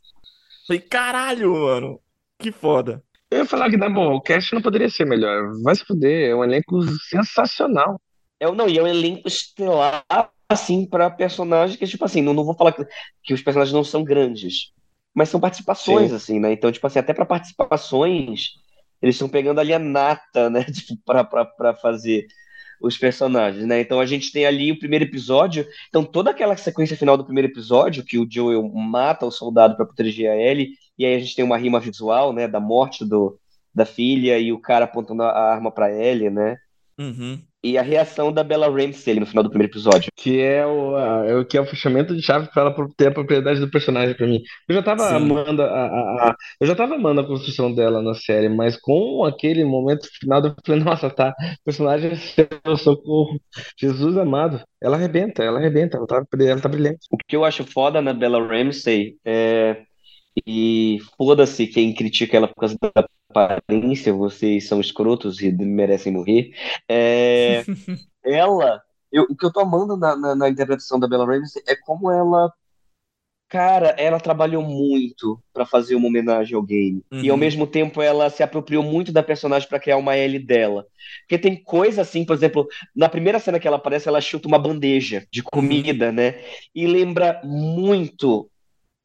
Falei, 0.68 0.80
caralho, 0.82 1.52
mano. 1.52 2.00
Que 2.38 2.52
foda. 2.52 3.02
Eu 3.30 3.38
ia 3.38 3.46
falar 3.46 3.68
que, 3.70 3.76
na 3.76 3.90
boa, 3.90 4.14
o 4.14 4.20
cast 4.20 4.54
não 4.54 4.62
poderia 4.62 4.88
ser 4.88 5.04
melhor. 5.04 5.52
Vai 5.62 5.74
se 5.74 5.84
fuder, 5.84 6.30
é 6.30 6.34
um 6.34 6.44
elenco 6.44 6.80
sensacional. 7.08 8.00
É, 8.40 8.50
não, 8.50 8.68
e 8.68 8.78
é 8.78 8.82
um 8.82 8.86
elenco 8.86 9.28
estelar, 9.28 10.04
assim, 10.48 10.86
pra 10.86 11.10
personagens 11.10 11.78
que, 11.78 11.86
tipo 11.86 12.04
assim, 12.04 12.22
não, 12.22 12.32
não 12.32 12.44
vou 12.44 12.54
falar 12.54 12.72
que, 12.72 12.86
que 13.22 13.34
os 13.34 13.42
personagens 13.42 13.74
não 13.74 13.84
são 13.84 14.02
grandes, 14.02 14.72
mas 15.14 15.28
são 15.28 15.40
participações, 15.40 16.10
Sim. 16.10 16.16
assim, 16.16 16.40
né? 16.40 16.52
Então, 16.52 16.72
tipo 16.72 16.86
assim, 16.86 17.00
até 17.00 17.12
pra 17.12 17.26
participações, 17.26 18.52
eles 19.02 19.14
estão 19.14 19.28
pegando 19.28 19.60
ali 19.60 19.74
a 19.74 19.78
nata, 19.78 20.48
né, 20.48 20.64
tipo, 20.72 20.96
para 21.04 21.74
fazer 21.74 22.26
os 22.80 22.96
personagens, 22.96 23.66
né? 23.66 23.80
Então 23.80 24.00
a 24.00 24.06
gente 24.06 24.32
tem 24.32 24.46
ali 24.46 24.70
o 24.70 24.78
primeiro 24.78 25.04
episódio, 25.04 25.66
então 25.88 26.04
toda 26.04 26.30
aquela 26.30 26.56
sequência 26.56 26.96
final 26.96 27.16
do 27.16 27.24
primeiro 27.24 27.48
episódio 27.48 28.04
que 28.04 28.18
o 28.18 28.26
Joel 28.30 28.62
mata 28.68 29.26
o 29.26 29.32
soldado 29.32 29.76
para 29.76 29.84
proteger 29.84 30.30
a 30.30 30.36
Ellie, 30.36 30.70
e 30.98 31.04
aí 31.06 31.14
a 31.14 31.18
gente 31.18 31.34
tem 31.36 31.44
uma 31.44 31.56
rima 31.58 31.80
visual, 31.80 32.32
né, 32.32 32.48
da 32.48 32.60
morte 32.60 33.04
do, 33.04 33.38
da 33.74 33.86
filha 33.86 34.38
e 34.38 34.52
o 34.52 34.60
cara 34.60 34.84
apontando 34.84 35.22
a 35.22 35.30
arma 35.52 35.70
para 35.70 35.92
Ellie, 35.92 36.30
né? 36.30 36.58
Uhum. 36.98 37.42
E 37.62 37.76
a 37.76 37.82
reação 37.82 38.32
da 38.32 38.44
Bella 38.44 38.68
Ramsey 38.70 39.18
no 39.18 39.26
final 39.26 39.42
do 39.42 39.50
primeiro 39.50 39.72
episódio. 39.72 40.10
Que 40.16 40.40
é 40.40 40.64
o, 40.64 40.96
a, 40.96 41.26
é 41.26 41.34
o 41.36 41.44
que 41.44 41.56
é 41.56 41.60
o 41.60 41.66
fechamento 41.66 42.14
de 42.14 42.22
chave 42.22 42.48
para 42.52 42.62
ela 42.62 42.88
ter 42.96 43.08
a 43.08 43.10
propriedade 43.12 43.58
do 43.60 43.70
personagem 43.70 44.16
para 44.16 44.26
mim. 44.26 44.40
Eu 44.68 44.74
já 44.76 44.82
tava 44.82 45.08
Sim. 45.08 45.16
amando 45.16 45.62
a, 45.62 45.66
a, 45.66 46.30
a- 46.30 46.36
eu 46.60 46.66
já 46.66 46.74
tava 46.76 46.94
amando 46.94 47.20
a 47.20 47.26
construção 47.26 47.74
dela 47.74 48.00
na 48.00 48.14
série, 48.14 48.48
mas 48.48 48.76
com 48.76 49.24
aquele 49.24 49.64
momento 49.64 50.08
final 50.20 50.44
eu 50.44 50.54
falei, 50.64 50.82
nossa, 50.84 51.10
tá, 51.10 51.34
personagem 51.64 52.12
é 52.12 52.76
socorro, 52.76 53.40
Jesus 53.76 54.16
amado. 54.16 54.62
Ela 54.80 54.96
arrebenta, 54.96 55.42
ela 55.42 55.58
arrebenta, 55.58 55.96
ela 55.96 56.06
tá, 56.06 56.22
ela 56.40 56.60
tá 56.60 56.68
brilhante. 56.68 57.00
O 57.10 57.16
que 57.16 57.34
eu 57.36 57.44
acho 57.44 57.64
foda 57.64 58.00
na 58.00 58.12
Bella 58.12 58.44
Ramsey 58.46 59.18
é. 59.24 59.84
E 60.46 60.98
foda-se 61.16 61.66
quem 61.66 61.94
critica 61.94 62.36
ela 62.36 62.48
por 62.48 62.54
causa 62.56 62.76
da 62.80 63.06
aparência, 63.30 64.12
vocês 64.12 64.66
são 64.68 64.80
escrotos 64.80 65.40
e 65.42 65.50
merecem 65.52 66.12
morrer. 66.12 66.52
É, 66.88 67.66
ela, 68.24 68.82
eu- 69.12 69.24
o 69.30 69.36
que 69.36 69.46
eu 69.46 69.52
tô 69.52 69.60
amando 69.60 69.96
na, 69.96 70.16
na, 70.16 70.34
na 70.36 70.48
interpretação 70.48 71.00
da 71.00 71.08
Bella 71.08 71.26
Ramsey 71.26 71.62
é 71.68 71.76
como 71.76 72.10
ela, 72.10 72.52
cara, 73.48 73.88
ela 73.98 74.20
trabalhou 74.20 74.62
muito 74.62 75.40
pra 75.52 75.66
fazer 75.66 75.94
uma 75.96 76.08
homenagem 76.08 76.56
ao 76.56 76.62
game. 76.62 77.02
E 77.20 77.30
ao 77.30 77.36
Uhum. 77.36 77.38
mesmo 77.38 77.66
tempo 77.66 78.02
ela 78.02 78.30
se 78.30 78.42
apropriou 78.42 78.82
muito 78.82 79.12
da 79.12 79.22
personagem 79.22 79.68
pra 79.68 79.80
criar 79.80 79.96
uma 79.98 80.16
L 80.16 80.38
dela. 80.38 80.86
Porque 81.22 81.38
tem 81.38 81.62
coisa 81.62 82.02
assim, 82.02 82.24
por 82.24 82.34
exemplo, 82.34 82.66
na 82.94 83.08
primeira 83.08 83.38
cena 83.40 83.60
que 83.60 83.66
ela 83.68 83.76
aparece, 83.78 84.08
ela 84.08 84.20
chuta 84.20 84.48
uma 84.48 84.58
bandeja 84.58 85.26
de 85.32 85.42
comida, 85.42 86.12
né? 86.12 86.36
E 86.74 86.86
lembra 86.86 87.40
muito 87.44 88.50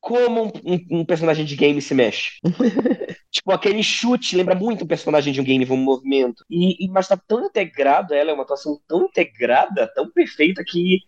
como 0.03 0.43
um, 0.45 0.51
um- 0.65 0.99
um 0.99 1.05
personagem 1.05 1.45
de 1.45 1.55
game 1.55 1.81
se 1.81 1.93
mexe. 1.95 2.31
Tipo, 3.31 3.51
aquele 3.51 3.81
chute 3.81 4.35
lembra 4.35 4.53
muito 4.53 4.83
um 4.83 4.87
personagem 4.87 5.33
de 5.33 5.41
um 5.41 5.43
game, 5.43 5.65
um 5.69 5.77
movimento. 5.77 6.43
E, 6.49 6.85
e- 6.85 6.89
mas 6.89 7.07
tá 7.07 7.17
tão 7.17 7.45
integrado, 7.45 8.13
ela 8.13 8.29
é 8.29 8.33
uma 8.33 8.43
atuação 8.43 8.79
tão 8.87 9.05
integrada, 9.05 9.89
tão 9.95 10.11
perfeita 10.11 10.63
que. 10.65 10.99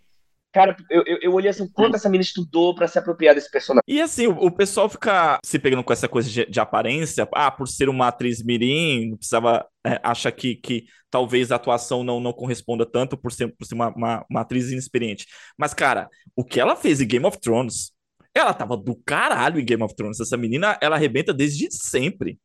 Cara, 0.53 0.75
eu, 0.89 1.03
eu, 1.05 1.17
eu 1.21 1.33
olhei 1.33 1.49
assim, 1.49 1.67
quanto 1.67 1.95
essa 1.95 2.09
mina 2.09 2.23
estudou 2.23 2.73
pra 2.73 2.87
se 2.87 2.97
apropriar 2.97 3.35
desse 3.35 3.51
personagem. 3.51 3.83
E 3.85 4.01
assim, 4.01 4.27
o, 4.27 4.31
o 4.45 4.49
pessoal 4.51 4.87
fica 4.87 5.37
se 5.43 5.59
pegando 5.59 5.83
com 5.83 5.91
essa 5.91 6.07
coisa 6.07 6.29
de, 6.29 6.45
de 6.45 6.59
aparência, 6.61 7.27
ah, 7.33 7.51
por 7.51 7.67
ser 7.67 7.89
uma 7.89 8.07
atriz 8.07 8.41
mirim, 8.41 9.09
não 9.09 9.17
precisava, 9.17 9.67
é, 9.85 9.99
acha 10.01 10.31
que, 10.31 10.55
que 10.55 10.85
talvez 11.11 11.51
a 11.51 11.57
atuação 11.57 12.05
não, 12.05 12.21
não 12.21 12.31
corresponda 12.31 12.85
tanto 12.85 13.17
por 13.17 13.33
ser, 13.33 13.53
por 13.57 13.65
ser 13.67 13.75
uma, 13.75 13.89
uma, 13.93 14.25
uma 14.29 14.41
atriz 14.41 14.71
inexperiente. 14.71 15.27
Mas, 15.57 15.73
cara, 15.73 16.09
o 16.35 16.43
que 16.45 16.59
ela 16.59 16.77
fez 16.77 17.01
em 17.01 17.07
Game 17.07 17.25
of 17.25 17.37
Thrones, 17.39 17.91
ela 18.35 18.53
tava 18.53 18.77
do 18.77 18.95
caralho 19.05 19.59
em 19.59 19.65
Game 19.65 19.83
of 19.83 19.95
Thrones. 19.95 20.19
Essa 20.19 20.37
menina, 20.37 20.77
ela 20.81 20.95
arrebenta 20.95 21.33
desde 21.33 21.71
sempre, 21.71 22.39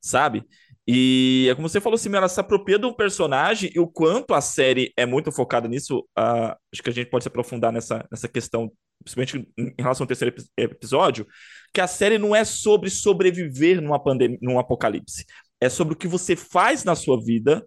sabe? 0.00 0.44
E 0.86 1.48
é 1.50 1.54
como 1.54 1.68
você 1.68 1.80
falou 1.80 1.94
assim, 1.94 2.14
ela 2.14 2.28
se 2.28 2.40
apropria 2.40 2.78
do 2.78 2.94
personagem 2.94 3.70
e 3.74 3.78
o 3.78 3.86
quanto 3.86 4.34
a 4.34 4.40
série 4.40 4.92
é 4.96 5.06
muito 5.06 5.30
focada 5.30 5.68
nisso, 5.68 6.06
ah, 6.16 6.56
acho 6.72 6.82
que 6.82 6.90
a 6.90 6.92
gente 6.92 7.10
pode 7.10 7.24
se 7.24 7.28
aprofundar 7.28 7.72
nessa, 7.72 8.06
nessa 8.10 8.28
questão, 8.28 8.72
principalmente 9.04 9.48
em 9.58 9.74
relação 9.78 10.04
ao 10.04 10.08
terceiro 10.08 10.34
epi- 10.34 10.48
episódio, 10.56 11.26
que 11.72 11.80
a 11.80 11.86
série 11.86 12.18
não 12.18 12.34
é 12.34 12.44
sobre 12.44 12.90
sobreviver 12.90 13.80
numa 13.80 14.02
pandemia, 14.02 14.38
num 14.42 14.58
apocalipse. 14.58 15.24
É 15.60 15.68
sobre 15.68 15.94
o 15.94 15.96
que 15.96 16.08
você 16.08 16.34
faz 16.34 16.82
na 16.82 16.94
sua 16.94 17.22
vida 17.22 17.64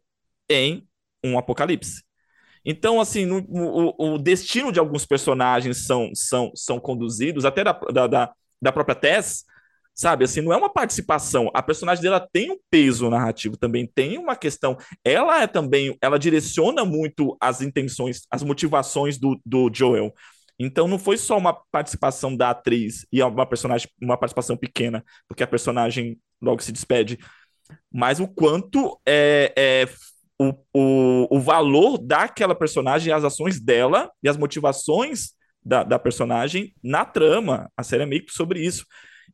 em 0.50 0.86
um 1.24 1.38
apocalipse. 1.38 2.04
Então, 2.66 3.00
assim, 3.02 3.26
no- 3.26 3.46
o, 3.50 4.16
o 4.16 4.18
destino 4.18 4.72
de 4.72 4.80
alguns 4.80 5.06
personagens 5.06 5.86
são, 5.86 6.12
são, 6.14 6.52
são 6.56 6.80
conduzidos, 6.80 7.46
até 7.46 7.64
da, 7.64 7.74
da, 7.74 8.34
da, 8.62 8.72
própria 8.72 8.96
Tess, 8.96 9.44
sabe? 9.94 10.24
Assim, 10.26 10.42
não 10.42 10.54
é 10.54 10.58
uma 10.58 10.72
participação. 10.72 11.52
A 11.54 11.62
personagem 11.62 12.02
dela 12.02 12.26
tem 12.32 12.52
um 12.52 12.58
peso 12.70 13.10
narrativo, 13.10 13.58
também 13.58 13.86
tem 13.94 14.18
uma 14.18 14.36
questão. 14.36 14.78
Ela 15.04 15.42
é 15.44 15.48
também, 15.48 15.98
ela 16.02 16.18
direciona 16.18 16.86
muito 16.86 17.36
as 17.40 17.62
intenções, 17.62 18.22
as 18.32 18.44
motivações 18.44 19.18
do, 19.18 19.40
do 19.46 19.70
Joel. 19.74 20.14
Então, 20.58 20.88
não 20.88 21.00
foi 21.00 21.18
só 21.18 21.38
uma 21.38 21.54
participação 21.72 22.36
da 22.36 22.52
atriz 22.52 23.06
e 23.12 23.22
uma 23.22 23.46
personagem, 23.46 23.90
uma 24.02 24.18
participação 24.18 24.56
pequena, 24.56 25.04
porque 25.28 25.44
a 25.44 25.48
personagem 25.48 26.18
logo 26.42 26.62
se 26.62 26.72
despede, 26.72 27.18
mas 27.92 28.20
o 28.20 28.28
quanto 28.28 29.00
é, 29.06 29.54
é 29.56 29.88
o, 30.40 30.54
o, 30.74 31.38
o 31.38 31.40
valor 31.40 31.98
daquela 31.98 32.56
personagem, 32.56 33.14
as 33.14 33.24
ações 33.24 33.60
dela 33.60 34.10
e 34.22 34.30
as 34.30 34.38
motivações 34.38 35.32
da, 35.64 35.84
da 35.84 36.00
personagem 36.00 36.74
na 36.84 37.06
trama. 37.06 37.70
A 37.78 37.84
série 37.84 38.04
é 38.04 38.06
meio 38.06 38.26
que 38.26 38.34
sobre 38.34 38.60
isso. 38.66 38.86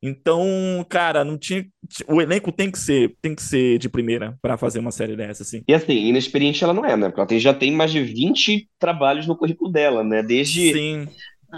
Então, 0.01 0.85
cara, 0.89 1.25
não 1.25 1.38
tinha. 1.38 1.65
O 2.07 2.21
elenco 2.21 2.51
tem 2.51 2.71
que 2.71 2.79
ser, 2.79 3.15
tem 3.21 3.35
que 3.35 3.41
ser 3.41 3.77
de 3.79 3.89
primeira 3.89 4.38
para 4.41 4.57
fazer 4.57 4.79
uma 4.79 4.91
série 4.91 5.15
dessa, 5.15 5.43
assim. 5.43 5.62
E 5.67 5.73
assim, 5.73 5.93
inexperiente 5.93 6.63
ela 6.63 6.73
não 6.73 6.85
é, 6.85 6.95
né? 6.95 7.07
Porque 7.09 7.19
ela 7.19 7.27
tem- 7.27 7.39
já 7.39 7.53
tem 7.53 7.71
mais 7.71 7.91
de 7.91 8.01
20 8.01 8.69
trabalhos 8.79 9.27
no 9.27 9.35
currículo 9.35 9.71
dela, 9.71 10.03
né? 10.03 10.23
Desde 10.23 10.71
Sim, 10.71 11.07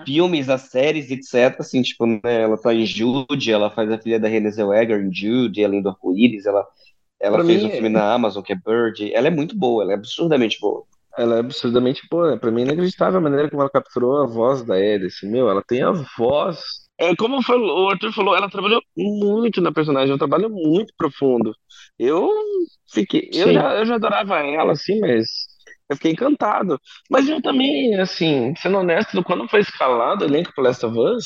filmes 0.06 0.50
a 0.50 0.58
séries, 0.58 1.12
etc. 1.12 1.62
Assim, 1.62 1.82
tipo, 1.82 2.06
né? 2.06 2.20
Ela 2.24 2.58
tá 2.58 2.74
em 2.74 2.86
Jude, 2.86 3.52
ela 3.52 3.70
faz 3.70 3.92
a 3.92 3.98
filha 3.98 4.20
da 4.20 4.28
Renée 4.28 4.52
Zellweger 4.52 5.00
em 5.02 5.14
Jude, 5.14 5.64
além 5.64 5.82
do 5.82 5.90
Arco-Íris, 5.90 6.46
ela, 6.46 6.66
ela 7.22 7.38
Pra 7.38 7.46
fez 7.46 7.62
mim, 7.62 7.68
um 7.68 7.72
filme 7.72 7.90
na 7.90 8.14
Amazon 8.14 8.44
que 8.44 8.54
é 8.54 8.56
Bird. 8.56 9.14
Ela 9.14 9.28
é 9.28 9.32
muito 9.32 9.56
boa, 9.58 9.84
ela 9.84 9.92
é 9.94 9.96
absurdamente 9.96 10.60
boa. 10.60 10.84
Ela 11.18 11.38
é 11.38 11.40
absurdamente 11.40 12.02
boa. 12.10 12.38
Pra 12.38 12.52
mim, 12.52 12.62
é 12.62 12.66
inacreditável 12.66 13.20
a 13.20 13.22
maneira 13.22 13.50
como 13.50 13.62
ela 13.62 13.70
capturou 13.70 14.22
a 14.24 14.28
voz 14.28 14.64
da 14.64 14.80
Ellie. 14.80 15.08
Assim, 15.08 15.30
meu, 15.30 15.50
ela 15.50 15.62
tem 15.64 15.84
a 15.84 15.92
voz. 16.18 16.60
É, 16.98 17.16
como 17.16 17.42
falou- 17.42 17.86
o 17.86 17.90
Arthur 17.90 18.14
falou, 18.14 18.36
ela 18.36 18.50
trabalhou 18.50 18.82
muito 18.96 19.60
na 19.60 19.72
personagem, 19.72 20.12
é 20.12 20.16
um 20.16 20.18
trabalho 20.20 20.50
muito 20.50 20.94
profundo. 20.98 21.52
Eu 21.98 22.30
fiquei, 22.94 23.30
eu 23.34 23.52
já, 23.54 23.74
eu 23.76 23.86
já 23.86 23.96
adorava 23.96 24.38
ela, 24.40 24.74
assim, 24.74 25.00
mas 25.00 25.26
eu 25.90 25.96
fiquei 25.96 26.12
encantado. 26.12 26.80
Mas 27.10 27.28
eu 27.28 27.42
também, 27.42 27.96
assim, 28.00 28.54
sendo 28.58 28.78
honesto, 28.78 29.24
quando 29.24 29.48
foi 29.50 29.62
escalado 29.62 30.24
o 30.24 30.28
elenco 30.28 30.54
pro 30.54 30.64
Last 30.64 30.86
of 30.86 30.98
Us, 30.98 31.26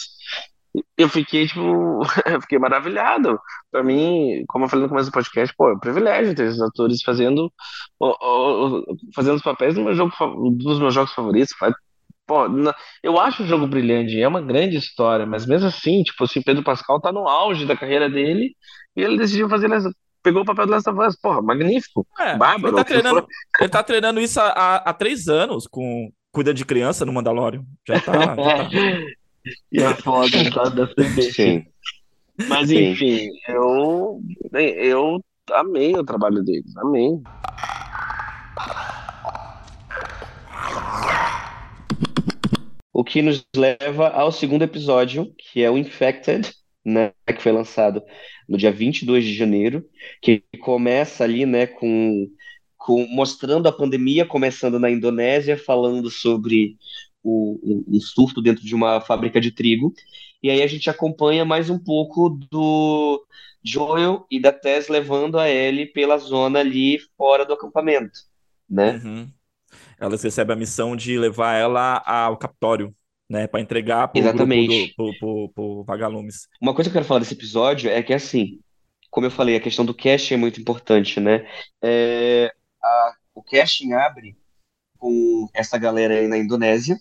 eu 0.97 1.09
fiquei, 1.09 1.47
tipo, 1.47 2.01
eu 2.25 2.41
fiquei 2.41 2.59
maravilhado. 2.59 3.39
Pra 3.71 3.83
mim, 3.83 4.43
como 4.47 4.65
eu 4.65 4.69
falei 4.69 4.83
no 4.83 4.89
começo 4.89 5.09
do 5.09 5.13
podcast, 5.13 5.53
pô, 5.57 5.69
é 5.69 5.73
um 5.73 5.79
privilégio 5.79 6.35
ter 6.35 6.47
esses 6.47 6.61
atores 6.61 7.01
fazendo, 7.03 7.51
fazendo 9.13 9.35
os 9.35 9.43
papéis 9.43 9.75
do 9.75 9.83
meu 9.83 9.93
jogo, 9.93 10.11
dos 10.51 10.79
meus 10.79 10.93
jogos 10.93 11.13
favoritos. 11.13 11.53
Pô, 12.27 12.45
eu 13.03 13.19
acho 13.19 13.43
o 13.43 13.47
jogo 13.47 13.67
brilhante, 13.67 14.19
é 14.19 14.27
uma 14.27 14.41
grande 14.41 14.77
história, 14.77 15.25
mas 15.25 15.45
mesmo 15.45 15.67
assim, 15.67 16.01
tipo 16.01 16.23
assim, 16.23 16.41
Pedro 16.41 16.63
Pascal 16.63 16.99
tá 16.99 17.11
no 17.11 17.27
auge 17.27 17.65
da 17.65 17.77
carreira 17.77 18.09
dele 18.09 18.55
e 18.95 19.01
ele 19.01 19.17
decidiu 19.17 19.47
fazer, 19.47 19.69
pegou 20.23 20.41
o 20.41 20.45
papel 20.45 20.65
do 20.65 20.71
Last 20.71 20.89
of 20.89 20.99
Us. 20.99 21.15
Porra, 21.21 21.41
magnífico. 21.41 22.05
É, 22.19 22.35
Bárbaro, 22.35 22.69
ele 22.69 22.77
tá 22.77 22.83
treinando, 22.83 23.27
ele 23.59 23.69
tá 23.69 23.83
treinando 23.83 24.19
isso 24.19 24.39
há, 24.39 24.47
há, 24.47 24.75
há 24.77 24.93
três 24.93 25.27
anos, 25.27 25.67
com 25.67 26.09
cuida 26.31 26.53
de 26.53 26.65
criança 26.65 27.05
no 27.05 27.13
Mandalorian. 27.13 27.63
Já 27.87 27.99
tá, 27.99 28.13
já 28.13 28.35
tá. 28.35 28.69
E 29.71 29.81
é 29.81 29.93
foda, 29.95 30.51
tá 30.51 30.69
descendente. 30.69 31.33
Sim. 31.33 31.65
Mas 32.47 32.69
Sim. 32.69 32.91
enfim, 32.91 33.29
eu, 33.47 34.21
eu 34.53 35.21
amei 35.51 35.93
o 35.95 36.03
trabalho 36.03 36.43
deles, 36.43 36.75
amei. 36.77 37.11
O 42.91 43.03
que 43.03 43.21
nos 43.21 43.45
leva 43.55 44.09
ao 44.09 44.31
segundo 44.31 44.63
episódio, 44.63 45.33
que 45.37 45.61
é 45.61 45.69
o 45.69 45.77
Infected, 45.77 46.49
né, 46.83 47.11
que 47.25 47.41
foi 47.41 47.51
lançado 47.51 48.01
no 48.47 48.57
dia 48.57 48.71
22 48.71 49.23
de 49.23 49.33
janeiro, 49.33 49.83
que 50.21 50.43
começa 50.61 51.23
ali, 51.23 51.45
né, 51.45 51.67
com, 51.67 52.27
com 52.77 53.05
mostrando 53.07 53.67
a 53.67 53.71
pandemia 53.71 54.25
começando 54.25 54.79
na 54.79 54.89
Indonésia, 54.89 55.57
falando 55.57 56.09
sobre 56.09 56.77
o, 57.25 57.85
um, 57.87 57.99
surto 57.99 58.41
dentro 58.41 58.63
de 58.63 58.75
uma 58.75 59.01
fábrica 59.01 59.41
de 59.41 59.51
trigo. 59.51 59.93
E 60.43 60.49
aí 60.49 60.61
a 60.61 60.67
gente 60.67 60.89
acompanha 60.89 61.43
mais 61.43 61.69
um 61.69 61.79
pouco 61.79 62.29
do 62.29 63.25
Joel 63.63 64.27
e 64.29 64.39
da 64.39 64.51
Tess 64.51 64.87
levando 64.87 65.39
a 65.39 65.49
Ellie 65.49 65.87
pela 65.87 66.17
zona 66.17 66.59
ali 66.59 66.99
fora 67.17 67.43
do 67.43 67.53
acampamento, 67.53 68.19
né? 68.69 69.01
Uhum. 69.03 69.31
Elas 69.99 70.21
recebem 70.21 70.53
a 70.55 70.59
missão 70.59 70.95
de 70.95 71.17
levar 71.17 71.55
ela 71.55 71.97
ao 72.05 72.37
Capitólio, 72.37 72.93
né, 73.27 73.47
para 73.47 73.59
entregar 73.59 74.07
pro 74.09 74.19
Exatamente. 74.21 74.93
grupo 74.93 75.11
do, 75.11 75.19
pro, 75.19 75.19
pro, 75.19 75.53
pro 75.55 75.83
vagalumes. 75.83 76.47
Uma 76.61 76.75
coisa 76.75 76.89
que 76.89 76.95
eu 76.95 76.99
quero 76.99 77.07
falar 77.07 77.21
desse 77.21 77.33
episódio 77.33 77.89
é 77.89 78.03
que, 78.03 78.13
assim, 78.13 78.59
como 79.09 79.25
eu 79.25 79.31
falei, 79.31 79.55
a 79.55 79.61
questão 79.61 79.83
do 79.83 79.95
casting 79.95 80.35
é 80.35 80.37
muito 80.37 80.61
importante, 80.61 81.19
né? 81.19 81.47
É, 81.81 82.53
a- 82.83 83.13
o 83.33 83.41
casting 83.41 83.93
abre 83.93 84.37
com 84.99 85.47
essa 85.53 85.77
galera 85.77 86.15
aí 86.15 86.27
na 86.27 86.37
Indonésia 86.37 86.99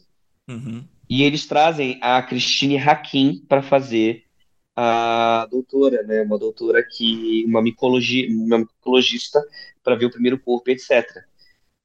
Uhum. 0.48 0.84
e 1.08 1.22
eles 1.22 1.46
trazem 1.46 1.98
a 2.02 2.22
Christine 2.22 2.76
Hakim 2.76 3.44
para 3.48 3.62
fazer 3.62 4.24
a 4.76 5.46
doutora, 5.50 6.02
né? 6.02 6.22
Uma 6.22 6.38
doutora 6.38 6.82
que. 6.82 7.44
Uma, 7.46 7.62
micologia, 7.62 8.28
uma 8.28 8.58
micologista 8.58 9.40
para 9.82 9.94
ver 9.94 10.06
o 10.06 10.10
primeiro 10.10 10.38
corpo, 10.38 10.70
etc. 10.70 11.06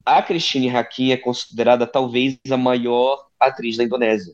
A 0.06 0.22
Christine 0.24 0.70
Hakim 0.70 1.12
é 1.12 1.18
considerada 1.18 1.86
talvez 1.86 2.40
a 2.50 2.58
maior 2.58 3.28
atriz 3.40 3.78
da 3.78 3.84
Indonésia. 3.84 4.34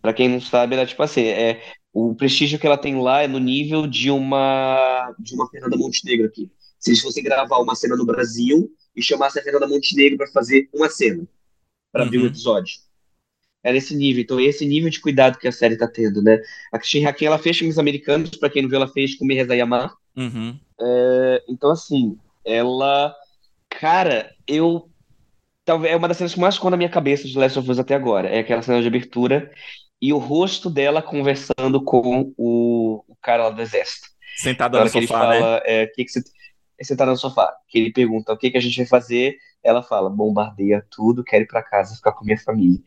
Para 0.00 0.12
quem 0.12 0.28
não 0.28 0.40
sabe, 0.40 0.76
ela 0.76 0.86
tipo 0.86 1.02
assim, 1.02 1.22
é 1.22 1.60
o 1.92 2.14
prestígio 2.14 2.58
que 2.58 2.66
ela 2.66 2.78
tem 2.78 3.00
lá 3.00 3.22
é 3.22 3.26
no 3.26 3.38
nível 3.38 3.86
de 3.86 4.10
uma 4.10 5.12
de 5.18 5.34
uma 5.34 5.48
Fernanda 5.48 5.76
Montenegro 5.76 6.26
aqui. 6.26 6.50
Se 6.78 6.90
eles 6.90 7.00
fossem 7.00 7.24
gravar 7.24 7.58
uma 7.58 7.74
cena 7.74 7.96
no 7.96 8.06
Brasil 8.06 8.70
e 8.94 9.02
chamassem 9.02 9.40
a 9.40 9.44
Fernanda 9.44 9.66
Montenegro 9.66 10.18
para 10.18 10.28
fazer 10.28 10.68
uma 10.72 10.88
cena 10.88 11.26
para 11.90 12.02
uhum. 12.02 12.06
abrir 12.06 12.22
um 12.22 12.26
episódio. 12.26 12.74
É 13.66 13.72
nesse 13.72 13.96
nível. 13.96 14.22
Então, 14.22 14.38
é 14.38 14.44
esse 14.44 14.64
nível 14.64 14.88
de 14.88 15.00
cuidado 15.00 15.38
que 15.38 15.48
a 15.48 15.50
série 15.50 15.74
está 15.74 15.88
tendo, 15.88 16.22
né? 16.22 16.40
A 16.72 16.78
Christine 16.78 17.04
Hakim, 17.04 17.24
ela 17.24 17.36
fez 17.36 17.58
filmes 17.58 17.78
americanos, 17.78 18.30
para 18.30 18.48
quem 18.48 18.62
não 18.62 18.68
viu, 18.68 18.76
ela 18.76 18.86
fez 18.86 19.16
com 19.16 19.24
Mireza 19.24 19.56
Yamar. 19.56 19.92
Uhum. 20.16 20.56
É, 20.80 21.42
então, 21.48 21.72
assim, 21.72 22.16
ela... 22.44 23.12
Cara, 23.68 24.32
eu... 24.46 24.88
Talvez 25.64 25.92
é 25.92 25.96
uma 25.96 26.06
das 26.06 26.16
cenas 26.16 26.32
que 26.32 26.38
mais 26.38 26.54
ficou 26.54 26.70
na 26.70 26.76
minha 26.76 26.88
cabeça 26.88 27.26
de 27.26 27.36
Last 27.36 27.58
of 27.58 27.68
Us 27.68 27.80
até 27.80 27.96
agora. 27.96 28.28
É 28.28 28.38
aquela 28.38 28.62
cena 28.62 28.80
de 28.80 28.86
abertura 28.86 29.50
e 30.00 30.12
o 30.12 30.18
rosto 30.18 30.70
dela 30.70 31.02
conversando 31.02 31.82
com 31.82 32.32
o, 32.36 33.02
o 33.08 33.16
cara 33.20 33.48
lá 33.48 33.50
do 33.50 33.60
exército. 33.60 34.06
Sentado 34.36 34.78
no 34.78 34.86
sofá, 34.86 34.98
ele 34.98 35.06
fala, 35.08 35.40
né? 35.40 35.60
É, 35.64 35.86
que 35.88 36.04
que 36.04 36.12
você... 36.12 36.22
Sentado 36.82 37.10
no 37.10 37.16
sofá. 37.16 37.52
Que 37.68 37.78
ele 37.78 37.92
pergunta 37.92 38.32
o 38.32 38.38
que, 38.38 38.48
que 38.48 38.58
a 38.58 38.60
gente 38.60 38.76
vai 38.76 38.86
fazer. 38.86 39.36
Ela 39.60 39.82
fala, 39.82 40.08
bombardeia 40.08 40.86
tudo, 40.88 41.24
quero 41.24 41.42
ir 41.42 41.48
para 41.48 41.64
casa 41.64 41.96
ficar 41.96 42.12
com 42.12 42.24
minha 42.24 42.38
família 42.38 42.78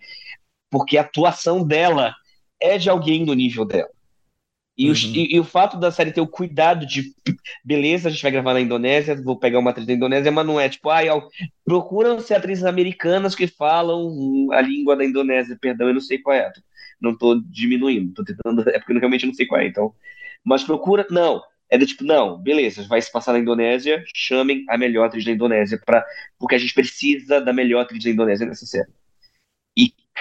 porque 0.69 0.97
a 0.97 1.01
atuação 1.01 1.65
dela 1.65 2.13
é 2.59 2.77
de 2.77 2.89
alguém 2.89 3.25
do 3.25 3.33
nível 3.33 3.65
dela. 3.65 3.89
E, 4.79 4.85
uhum. 4.85 4.91
os, 4.93 5.03
e, 5.03 5.35
e, 5.35 5.39
o 5.39 5.43
fato 5.43 5.77
da 5.77 5.91
série 5.91 6.13
ter 6.13 6.21
o 6.21 6.27
cuidado 6.27 6.85
de, 6.85 7.13
beleza, 7.65 8.07
a 8.07 8.11
gente 8.11 8.21
vai 8.21 8.31
gravar 8.31 8.53
na 8.53 8.61
Indonésia, 8.61 9.21
vou 9.21 9.37
pegar 9.37 9.59
uma 9.59 9.71
atriz 9.71 9.85
da 9.85 9.91
Indonésia, 9.91 10.31
mas 10.31 10.45
não 10.45 10.57
é 10.57 10.69
tipo, 10.69 10.89
ah, 10.89 11.01
procuram 11.65 12.17
ser 12.21 12.35
atrizes 12.35 12.63
americanas 12.63 13.35
que 13.35 13.45
falam 13.45 14.47
a 14.53 14.61
língua 14.61 14.95
da 14.95 15.03
Indonésia, 15.03 15.57
perdão, 15.59 15.89
eu 15.89 15.93
não 15.93 15.99
sei 15.99 16.19
qual 16.19 16.33
é. 16.33 16.49
Não 17.01 17.17
tô 17.17 17.41
diminuindo, 17.45 18.13
tô 18.13 18.23
tentando, 18.23 18.61
é 18.69 18.79
porque 18.79 18.93
eu 18.93 18.99
realmente 18.99 19.25
não 19.25 19.33
sei 19.33 19.45
qual 19.45 19.59
é, 19.59 19.67
então. 19.67 19.93
Mas 20.45 20.63
procura, 20.63 21.05
não, 21.09 21.41
é 21.69 21.77
do 21.77 21.85
tipo, 21.85 22.05
não, 22.05 22.37
beleza, 22.37 22.87
vai 22.87 23.01
se 23.01 23.11
passar 23.11 23.33
na 23.33 23.39
Indonésia, 23.39 24.01
chamem 24.15 24.63
a 24.69 24.77
melhor 24.77 25.07
atriz 25.07 25.25
da 25.25 25.31
Indonésia, 25.31 25.77
pra, 25.85 26.05
porque 26.37 26.55
a 26.55 26.57
gente 26.57 26.73
precisa 26.73 27.41
da 27.41 27.51
melhor 27.51 27.81
atriz 27.81 28.01
da 28.01 28.09
Indonésia 28.09 28.45
nessa 28.45 28.65
série. 28.65 28.89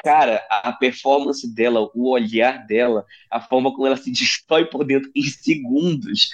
Cara, 0.02 0.44
a 0.50 0.72
performance 0.72 1.52
dela, 1.54 1.90
o 1.94 2.10
olhar 2.10 2.66
dela, 2.66 3.04
a 3.30 3.40
forma 3.40 3.72
como 3.72 3.86
ela 3.86 3.96
se 3.96 4.10
destrói 4.10 4.64
por 4.64 4.84
dentro 4.84 5.10
em 5.14 5.22
segundos, 5.22 6.30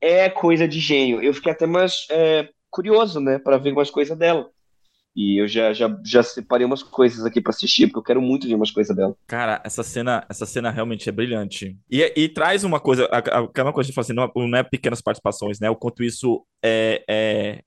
é 0.00 0.28
coisa 0.28 0.66
de 0.66 0.80
gênio. 0.80 1.22
Eu 1.22 1.34
fiquei 1.34 1.52
até 1.52 1.66
mais 1.66 2.06
é, 2.10 2.48
curioso, 2.70 3.20
né, 3.20 3.38
para 3.38 3.58
ver 3.58 3.72
umas 3.72 3.90
coisas 3.90 4.16
dela. 4.16 4.48
E 5.16 5.40
eu 5.40 5.48
já, 5.48 5.72
já, 5.72 5.98
já 6.04 6.22
separei 6.22 6.64
umas 6.64 6.80
coisas 6.80 7.24
aqui 7.24 7.40
para 7.40 7.50
assistir, 7.50 7.88
porque 7.88 7.98
eu 7.98 8.04
quero 8.04 8.22
muito 8.22 8.46
ver 8.46 8.54
umas 8.54 8.70
coisas 8.70 8.94
dela. 8.94 9.16
Cara, 9.26 9.60
essa 9.64 9.82
cena, 9.82 10.24
essa 10.28 10.46
cena 10.46 10.70
realmente 10.70 11.08
é 11.08 11.12
brilhante. 11.12 11.76
E, 11.90 12.12
e 12.16 12.28
traz 12.28 12.62
uma 12.62 12.78
coisa, 12.78 13.06
aquela 13.06 13.72
coisa 13.72 13.88
de 13.88 13.94
falar 13.94 14.04
assim, 14.04 14.12
não, 14.12 14.30
não 14.36 14.58
é 14.58 14.62
pequenas 14.62 15.00
participações, 15.00 15.58
né? 15.58 15.68
O 15.68 15.74
quanto 15.74 16.04
isso 16.04 16.46
é, 16.62 17.02
é, 17.10 17.62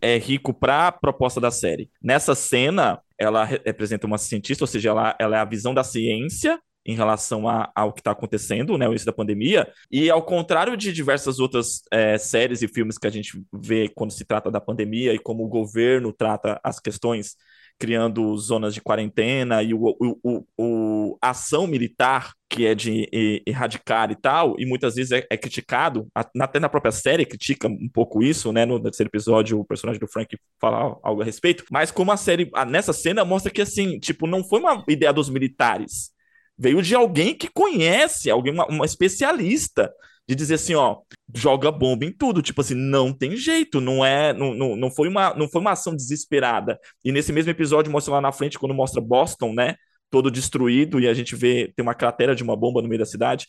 é 0.00 0.16
rico 0.18 0.54
para 0.54 0.88
a 0.88 0.92
proposta 0.92 1.40
da 1.40 1.50
série. 1.50 1.90
Nessa 2.02 2.34
cena, 2.34 3.00
ela 3.18 3.44
representa 3.44 4.06
uma 4.06 4.18
cientista, 4.18 4.64
ou 4.64 4.68
seja, 4.68 4.90
ela, 4.90 5.16
ela 5.18 5.36
é 5.36 5.40
a 5.40 5.44
visão 5.44 5.74
da 5.74 5.84
ciência 5.84 6.58
em 6.84 6.94
relação 6.94 7.48
a, 7.48 7.70
ao 7.74 7.92
que 7.92 8.00
está 8.00 8.10
acontecendo, 8.10 8.76
né, 8.76 8.88
o 8.88 8.90
início 8.90 9.06
da 9.06 9.12
pandemia, 9.12 9.70
e 9.90 10.10
ao 10.10 10.22
contrário 10.22 10.76
de 10.76 10.92
diversas 10.92 11.38
outras 11.38 11.82
é, 11.92 12.18
séries 12.18 12.60
e 12.62 12.68
filmes 12.68 12.98
que 12.98 13.06
a 13.06 13.10
gente 13.10 13.40
vê 13.52 13.88
quando 13.88 14.12
se 14.12 14.24
trata 14.24 14.50
da 14.50 14.60
pandemia 14.60 15.14
e 15.14 15.18
como 15.18 15.44
o 15.44 15.48
governo 15.48 16.12
trata 16.12 16.60
as 16.64 16.80
questões 16.80 17.36
criando 17.78 18.36
zonas 18.36 18.74
de 18.74 18.80
quarentena 18.80 19.62
e 19.62 19.74
o, 19.74 19.96
o, 20.00 20.18
o, 20.22 20.44
o 20.58 21.18
ação 21.20 21.66
militar 21.66 22.32
que 22.52 22.66
é 22.66 22.74
de 22.74 23.08
erradicar 23.46 24.10
e 24.10 24.14
tal, 24.14 24.54
e 24.58 24.66
muitas 24.66 24.94
vezes 24.94 25.10
é, 25.10 25.26
é, 25.30 25.38
criticado, 25.38 26.06
até 26.14 26.60
na 26.60 26.68
própria 26.68 26.92
série 26.92 27.24
critica 27.24 27.66
um 27.66 27.88
pouco 27.88 28.22
isso, 28.22 28.52
né? 28.52 28.66
No 28.66 28.78
terceiro 28.78 29.08
episódio, 29.08 29.58
o 29.58 29.64
personagem 29.64 29.98
do 29.98 30.06
Frank 30.06 30.36
fala 30.60 30.98
algo 31.02 31.22
a 31.22 31.24
respeito, 31.24 31.64
mas 31.70 31.90
como 31.90 32.12
a 32.12 32.16
série, 32.16 32.50
nessa 32.68 32.92
cena, 32.92 33.24
mostra 33.24 33.50
que 33.50 33.62
assim, 33.62 33.98
tipo, 33.98 34.26
não 34.26 34.44
foi 34.44 34.60
uma 34.60 34.84
ideia 34.86 35.14
dos 35.14 35.30
militares, 35.30 36.10
veio 36.58 36.82
de 36.82 36.94
alguém 36.94 37.34
que 37.34 37.48
conhece, 37.48 38.30
alguém, 38.30 38.52
uma, 38.52 38.66
uma 38.66 38.84
especialista 38.84 39.90
de 40.28 40.34
dizer 40.34 40.54
assim, 40.54 40.74
ó, 40.74 40.98
joga 41.34 41.70
bomba 41.70 42.04
em 42.04 42.12
tudo, 42.12 42.42
tipo 42.42 42.60
assim, 42.60 42.74
não 42.74 43.12
tem 43.12 43.36
jeito, 43.36 43.80
não 43.80 44.04
é, 44.04 44.32
não, 44.32 44.54
não, 44.54 44.76
não 44.76 44.90
foi 44.90 45.08
uma, 45.08 45.34
não 45.34 45.48
foi 45.48 45.60
uma 45.60 45.72
ação 45.72 45.94
desesperada. 45.96 46.78
E 47.04 47.10
nesse 47.12 47.32
mesmo 47.32 47.50
episódio 47.50 47.90
mostra 47.90 48.14
lá 48.14 48.20
na 48.20 48.32
frente 48.32 48.58
quando 48.58 48.74
mostra 48.74 49.00
Boston, 49.00 49.52
né, 49.54 49.76
todo 50.10 50.30
destruído 50.30 51.00
e 51.00 51.08
a 51.08 51.14
gente 51.14 51.34
vê 51.34 51.72
tem 51.74 51.82
uma 51.82 51.94
cratera 51.94 52.34
de 52.34 52.42
uma 52.42 52.56
bomba 52.56 52.82
no 52.82 52.88
meio 52.88 52.98
da 52.98 53.06
cidade. 53.06 53.46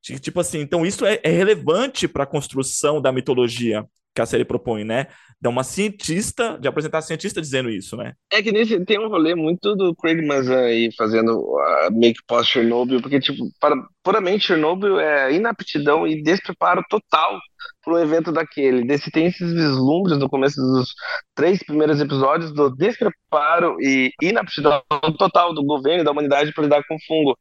Tipo 0.00 0.40
assim, 0.40 0.60
então 0.60 0.84
isso 0.84 1.04
é, 1.06 1.18
é 1.22 1.30
relevante 1.30 2.06
para 2.06 2.24
a 2.24 2.26
construção 2.26 3.00
da 3.00 3.10
mitologia 3.10 3.84
que 4.14 4.20
a 4.22 4.26
série 4.26 4.44
propõe, 4.44 4.84
né? 4.84 5.08
De 5.40 5.48
uma 5.48 5.64
cientista, 5.64 6.56
de 6.58 6.68
apresentar 6.68 6.98
a 6.98 7.02
cientista 7.02 7.40
dizendo 7.40 7.68
isso, 7.68 7.96
né? 7.96 8.14
É 8.32 8.42
que 8.42 8.52
nesse 8.52 8.82
tem 8.84 8.98
um 8.98 9.08
rolê 9.08 9.34
muito 9.34 9.74
do 9.74 9.94
Craig 9.96 10.24
Mazan 10.24 10.60
aí 10.60 10.90
fazendo 10.96 11.40
uh, 11.40 11.92
make 11.92 12.20
pós 12.26 12.46
Chernobyl, 12.46 13.02
porque 13.02 13.20
tipo, 13.20 13.44
para, 13.60 13.74
puramente 14.02 14.46
Chernobyl 14.46 15.00
é 15.00 15.32
inaptidão 15.32 16.06
e 16.06 16.22
despreparo 16.22 16.82
total 16.88 17.38
para 17.82 17.94
um 17.94 17.98
evento 17.98 18.30
daquele. 18.30 18.84
Desse 18.84 19.10
tem 19.10 19.26
esses 19.26 19.52
vislumbres 19.52 20.18
no 20.18 20.28
começo 20.28 20.60
dos 20.60 20.94
três 21.34 21.58
primeiros 21.62 22.00
episódios 22.00 22.52
do 22.52 22.70
despreparo 22.70 23.76
e 23.80 24.12
inaptidão 24.22 24.82
total 25.18 25.52
do 25.52 25.64
governo 25.64 26.02
e 26.02 26.04
da 26.04 26.12
humanidade 26.12 26.52
para 26.52 26.64
lidar 26.64 26.84
com 26.86 26.96
fungo. 27.06 27.36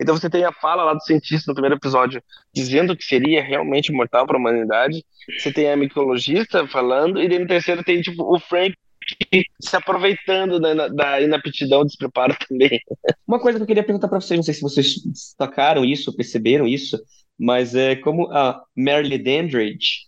Então 0.00 0.16
você 0.16 0.30
tem 0.30 0.44
a 0.44 0.52
fala 0.52 0.82
lá 0.82 0.94
do 0.94 1.02
cientista 1.02 1.50
no 1.50 1.54
primeiro 1.54 1.76
episódio 1.76 2.22
dizendo 2.54 2.96
que 2.96 3.04
seria 3.04 3.42
realmente 3.42 3.92
mortal 3.92 4.26
para 4.26 4.36
a 4.36 4.40
humanidade. 4.40 5.04
Você 5.38 5.52
tem 5.52 5.70
a 5.70 5.76
micologista 5.76 6.66
falando, 6.66 7.20
e 7.20 7.38
no 7.38 7.46
terceiro 7.46 7.84
tem 7.84 8.00
tipo 8.00 8.22
o 8.22 8.40
Frank 8.40 8.74
se 9.60 9.76
aproveitando 9.76 10.58
da, 10.60 10.88
da 10.88 11.20
inaptidão, 11.20 11.84
despreparo 11.84 12.34
também. 12.48 12.80
Uma 13.26 13.40
coisa 13.40 13.58
que 13.58 13.62
eu 13.62 13.66
queria 13.66 13.84
perguntar 13.84 14.08
para 14.08 14.20
vocês, 14.20 14.38
não 14.38 14.44
sei 14.44 14.54
se 14.54 14.62
vocês 14.62 15.02
destacaram 15.04 15.84
isso, 15.84 16.14
perceberam 16.14 16.66
isso, 16.66 16.98
mas 17.38 17.74
é 17.74 17.96
como 17.96 18.30
a 18.30 18.62
Marilyn 18.76 19.22
Dandridge, 19.22 20.06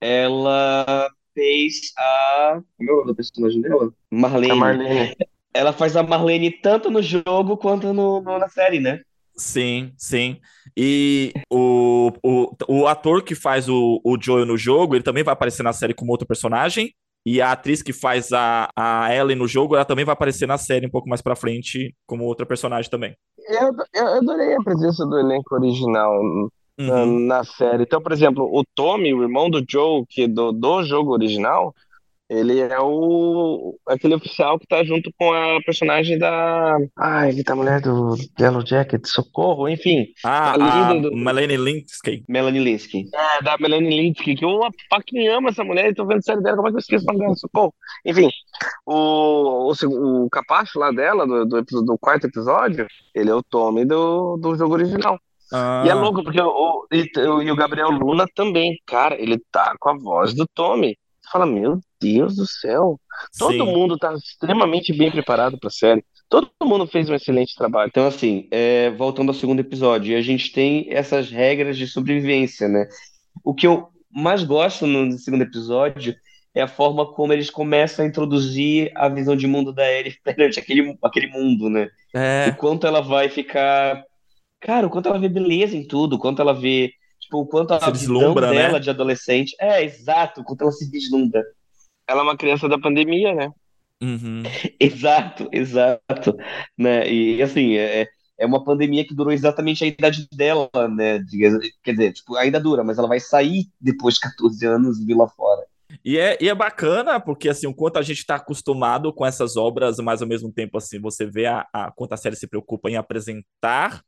ela 0.00 1.08
fez 1.32 1.92
a. 1.96 2.60
Como 2.76 2.90
é 2.90 2.92
o 2.92 2.96
nome 2.96 3.08
da 3.08 3.14
personagem 3.14 3.60
dela? 3.60 3.92
Marlene. 4.10 4.54
Marlene. 4.54 5.16
Ela 5.52 5.72
faz 5.72 5.96
a 5.96 6.02
Marlene 6.02 6.50
tanto 6.50 6.90
no 6.90 7.00
jogo 7.00 7.56
quanto 7.56 7.92
no, 7.92 8.20
no, 8.20 8.38
na 8.38 8.48
série, 8.48 8.80
né? 8.80 9.00
Sim, 9.36 9.92
sim. 9.96 10.40
E 10.76 11.32
o, 11.50 12.12
o, 12.22 12.56
o 12.68 12.86
ator 12.86 13.22
que 13.22 13.34
faz 13.34 13.68
o, 13.68 14.00
o 14.04 14.16
Joel 14.20 14.46
no 14.46 14.56
jogo, 14.56 14.94
ele 14.94 15.02
também 15.02 15.24
vai 15.24 15.32
aparecer 15.32 15.62
na 15.62 15.72
série 15.72 15.94
como 15.94 16.12
outro 16.12 16.26
personagem. 16.26 16.94
E 17.26 17.40
a 17.40 17.52
atriz 17.52 17.82
que 17.82 17.92
faz 17.92 18.32
a, 18.32 18.68
a 18.76 19.14
Ellie 19.14 19.34
no 19.34 19.48
jogo, 19.48 19.74
ela 19.74 19.84
também 19.84 20.04
vai 20.04 20.12
aparecer 20.12 20.46
na 20.46 20.58
série 20.58 20.86
um 20.86 20.90
pouco 20.90 21.08
mais 21.08 21.22
pra 21.22 21.34
frente 21.34 21.94
como 22.06 22.24
outra 22.24 22.44
personagem 22.44 22.90
também. 22.90 23.16
Eu, 23.48 23.72
eu 23.94 24.06
adorei 24.18 24.54
a 24.54 24.62
presença 24.62 25.06
do 25.06 25.18
elenco 25.18 25.54
original 25.54 26.12
uhum. 26.20 26.48
na, 26.78 27.06
na, 27.36 27.44
série. 27.44 27.84
Então, 27.84 28.02
por 28.02 28.12
exemplo, 28.12 28.44
o 28.44 28.62
Tommy, 28.74 29.14
o 29.14 29.22
irmão 29.22 29.48
do 29.48 29.64
Joe, 29.66 30.04
que 30.08 30.28
do, 30.28 30.52
do 30.52 30.82
jogo 30.82 31.12
original, 31.12 31.74
ele 32.28 32.58
é 32.58 32.80
o 32.80 33.78
aquele 33.86 34.14
oficial 34.14 34.58
que 34.58 34.66
tá 34.66 34.82
junto 34.82 35.12
com 35.18 35.32
a 35.32 35.60
personagem 35.64 36.18
da. 36.18 36.78
Ai, 36.98 37.28
ele 37.28 37.44
tá 37.44 37.54
mulher 37.54 37.82
do 37.82 38.16
Yellow 38.40 38.64
Jacket, 38.64 39.04
socorro, 39.06 39.68
enfim. 39.68 40.06
Ah, 40.24 40.54
a, 40.88 40.94
do... 40.94 41.14
Melanie 41.14 41.58
Linsky. 41.58 42.24
Melanie 42.26 42.64
Linsky. 42.64 43.10
É, 43.14 43.42
da 43.42 43.56
Melanie 43.58 44.00
Linsky, 44.00 44.34
que 44.36 44.44
eu 44.44 44.58
fucking 44.90 45.28
amo 45.28 45.50
essa 45.50 45.62
mulher 45.62 45.90
e 45.90 45.94
tô 45.94 46.06
vendo 46.06 46.24
série 46.24 46.42
dela, 46.42 46.56
como 46.56 46.68
é 46.68 46.70
que 46.70 46.76
eu 46.76 46.80
esqueço 46.80 47.04
o 47.04 47.08
nome 47.08 47.20
dela? 47.20 47.34
Socorro. 47.34 47.74
Enfim, 48.06 48.30
o, 48.86 49.70
o, 49.70 50.24
o 50.24 50.30
capacho 50.30 50.78
lá 50.78 50.90
dela, 50.90 51.26
do, 51.26 51.44
do, 51.44 51.62
do, 51.62 51.98
quarto 51.98 52.26
episódio, 52.26 52.86
ele 53.14 53.28
é 53.28 53.34
o 53.34 53.42
Tommy 53.42 53.84
do, 53.84 54.38
do 54.38 54.56
jogo 54.56 54.74
original. 54.74 55.18
Ah. 55.52 55.82
E 55.84 55.90
é 55.90 55.94
louco, 55.94 56.24
porque 56.24 56.40
o, 56.40 56.86
e, 56.90 57.10
e 57.16 57.50
o 57.50 57.56
Gabriel 57.56 57.90
Luna 57.90 58.26
também, 58.34 58.78
cara, 58.86 59.14
ele 59.20 59.38
tá 59.52 59.74
com 59.78 59.90
a 59.90 59.98
voz 59.98 60.32
do 60.32 60.46
Tommy. 60.54 60.96
Você 61.22 61.30
fala, 61.30 61.46
meu 61.46 61.80
Deus 62.12 62.36
do 62.36 62.46
céu. 62.46 63.00
Todo 63.38 63.52
Sim. 63.52 63.72
mundo 63.72 63.96
tá 63.96 64.14
extremamente 64.14 64.92
bem 64.92 65.10
preparado 65.10 65.58
pra 65.58 65.70
série. 65.70 66.04
Todo 66.28 66.50
mundo 66.62 66.86
fez 66.86 67.08
um 67.08 67.14
excelente 67.14 67.54
trabalho. 67.54 67.88
Então, 67.88 68.06
assim, 68.06 68.48
é, 68.50 68.90
voltando 68.90 69.28
ao 69.28 69.34
segundo 69.34 69.60
episódio, 69.60 70.16
a 70.16 70.20
gente 70.20 70.52
tem 70.52 70.86
essas 70.90 71.30
regras 71.30 71.76
de 71.76 71.86
sobrevivência, 71.86 72.68
né? 72.68 72.88
O 73.44 73.54
que 73.54 73.66
eu 73.66 73.88
mais 74.10 74.42
gosto 74.42 74.86
no 74.86 75.12
segundo 75.18 75.42
episódio 75.42 76.14
é 76.54 76.62
a 76.62 76.68
forma 76.68 77.12
como 77.12 77.32
eles 77.32 77.50
começam 77.50 78.04
a 78.04 78.08
introduzir 78.08 78.92
a 78.94 79.08
visão 79.08 79.36
de 79.36 79.46
mundo 79.46 79.72
da 79.72 79.90
Ellie 79.90 80.16
perante 80.24 80.58
aquele, 80.58 80.96
aquele 81.02 81.26
mundo, 81.28 81.68
né? 81.68 81.88
É. 82.14 82.48
O 82.50 82.56
quanto 82.56 82.86
ela 82.86 83.00
vai 83.00 83.28
ficar 83.28 84.04
Cara, 84.64 84.86
o 84.86 84.90
quanto 84.90 85.10
ela 85.10 85.18
vê 85.18 85.28
beleza 85.28 85.76
em 85.76 85.86
tudo, 85.86 86.16
o 86.16 86.18
quanto 86.18 86.40
ela 86.40 86.54
vê, 86.54 86.90
tipo, 87.20 87.38
o 87.38 87.46
quanto 87.46 87.74
a 87.74 87.80
Se 87.80 87.90
visão 87.90 88.34
né? 88.34 88.50
dela 88.50 88.80
de 88.80 88.88
adolescente. 88.88 89.54
É, 89.60 89.84
exato, 89.84 90.40
o 90.40 90.44
quanto 90.44 90.62
ela 90.62 90.72
se 90.72 90.90
deslumbra. 90.90 91.44
Ela 92.08 92.20
é 92.20 92.22
uma 92.24 92.36
criança 92.36 92.68
da 92.68 92.78
pandemia, 92.78 93.34
né? 93.34 93.50
Uhum. 94.02 94.42
Exato, 94.78 95.48
exato. 95.52 96.36
Né? 96.76 97.10
E 97.10 97.42
assim, 97.42 97.76
é, 97.76 98.06
é 98.38 98.46
uma 98.46 98.62
pandemia 98.62 99.06
que 99.06 99.14
durou 99.14 99.32
exatamente 99.32 99.84
a 99.84 99.86
idade 99.86 100.28
dela, 100.32 100.68
né? 100.90 101.24
Quer 101.82 101.92
dizer, 101.92 102.12
tipo, 102.12 102.36
ainda 102.36 102.60
dura, 102.60 102.84
mas 102.84 102.98
ela 102.98 103.08
vai 103.08 103.20
sair 103.20 103.66
depois 103.80 104.14
de 104.14 104.20
14 104.20 104.66
anos 104.66 104.98
e 104.98 105.06
vir 105.06 105.16
lá 105.16 105.28
fora. 105.28 105.64
E 106.04 106.18
é, 106.18 106.36
e 106.40 106.48
é 106.48 106.54
bacana, 106.54 107.20
porque 107.20 107.48
assim, 107.48 107.66
o 107.66 107.74
quanto 107.74 107.98
a 107.98 108.02
gente 108.02 108.18
está 108.18 108.36
acostumado 108.36 109.12
com 109.12 109.24
essas 109.24 109.56
obras, 109.56 109.98
mas 109.98 110.20
ao 110.20 110.28
mesmo 110.28 110.52
tempo, 110.52 110.76
assim, 110.76 111.00
você 111.00 111.24
vê 111.24 111.46
a, 111.46 111.66
a 111.72 111.90
quanto 111.92 112.12
a 112.12 112.16
série 112.16 112.36
se 112.36 112.46
preocupa 112.46 112.90
em 112.90 112.96
apresentar 112.96 114.02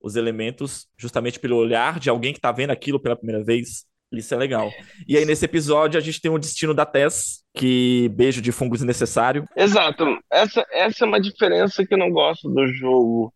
os 0.00 0.16
elementos 0.16 0.86
justamente 0.96 1.40
pelo 1.40 1.56
olhar 1.56 1.98
de 1.98 2.10
alguém 2.10 2.32
que 2.32 2.38
está 2.38 2.52
vendo 2.52 2.70
aquilo 2.70 3.00
pela 3.00 3.16
primeira 3.16 3.42
vez. 3.42 3.86
Isso 4.18 4.34
é 4.34 4.36
legal. 4.36 4.70
E 5.06 5.16
aí, 5.16 5.24
nesse 5.24 5.44
episódio, 5.44 5.98
a 5.98 6.02
gente 6.02 6.20
tem 6.20 6.30
o 6.30 6.38
destino 6.38 6.74
da 6.74 6.86
Tess, 6.86 7.42
que 7.54 8.08
beijo 8.10 8.40
de 8.40 8.52
fungo 8.52 8.74
desnecessário. 8.74 9.46
Exato. 9.56 10.18
Essa, 10.30 10.64
essa 10.70 11.04
é 11.04 11.08
uma 11.08 11.20
diferença 11.20 11.84
que 11.84 11.94
eu 11.94 11.98
não 11.98 12.10
gosto 12.10 12.48
do 12.48 12.66
jogo 12.68 13.32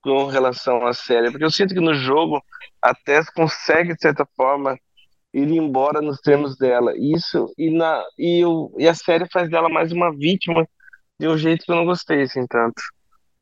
com 0.00 0.26
relação 0.26 0.84
à 0.86 0.92
série, 0.92 1.30
porque 1.30 1.44
eu 1.44 1.50
sinto 1.50 1.74
que 1.74 1.80
no 1.80 1.94
jogo 1.94 2.42
a 2.82 2.92
Tess 2.94 3.30
consegue, 3.30 3.94
de 3.94 4.00
certa 4.00 4.26
forma, 4.36 4.76
ir 5.32 5.48
embora 5.48 6.00
nos 6.00 6.20
termos 6.20 6.56
dela. 6.56 6.92
Isso, 6.96 7.52
e, 7.56 7.70
na, 7.70 8.02
e, 8.18 8.44
o, 8.44 8.74
e 8.78 8.88
a 8.88 8.94
série 8.94 9.26
faz 9.32 9.48
dela 9.48 9.68
mais 9.68 9.92
uma 9.92 10.12
vítima 10.12 10.66
de 11.18 11.28
um 11.28 11.38
jeito 11.38 11.64
que 11.64 11.70
eu 11.70 11.76
não 11.76 11.84
gostei, 11.84 12.22
assim, 12.22 12.46
tanto. 12.46 12.82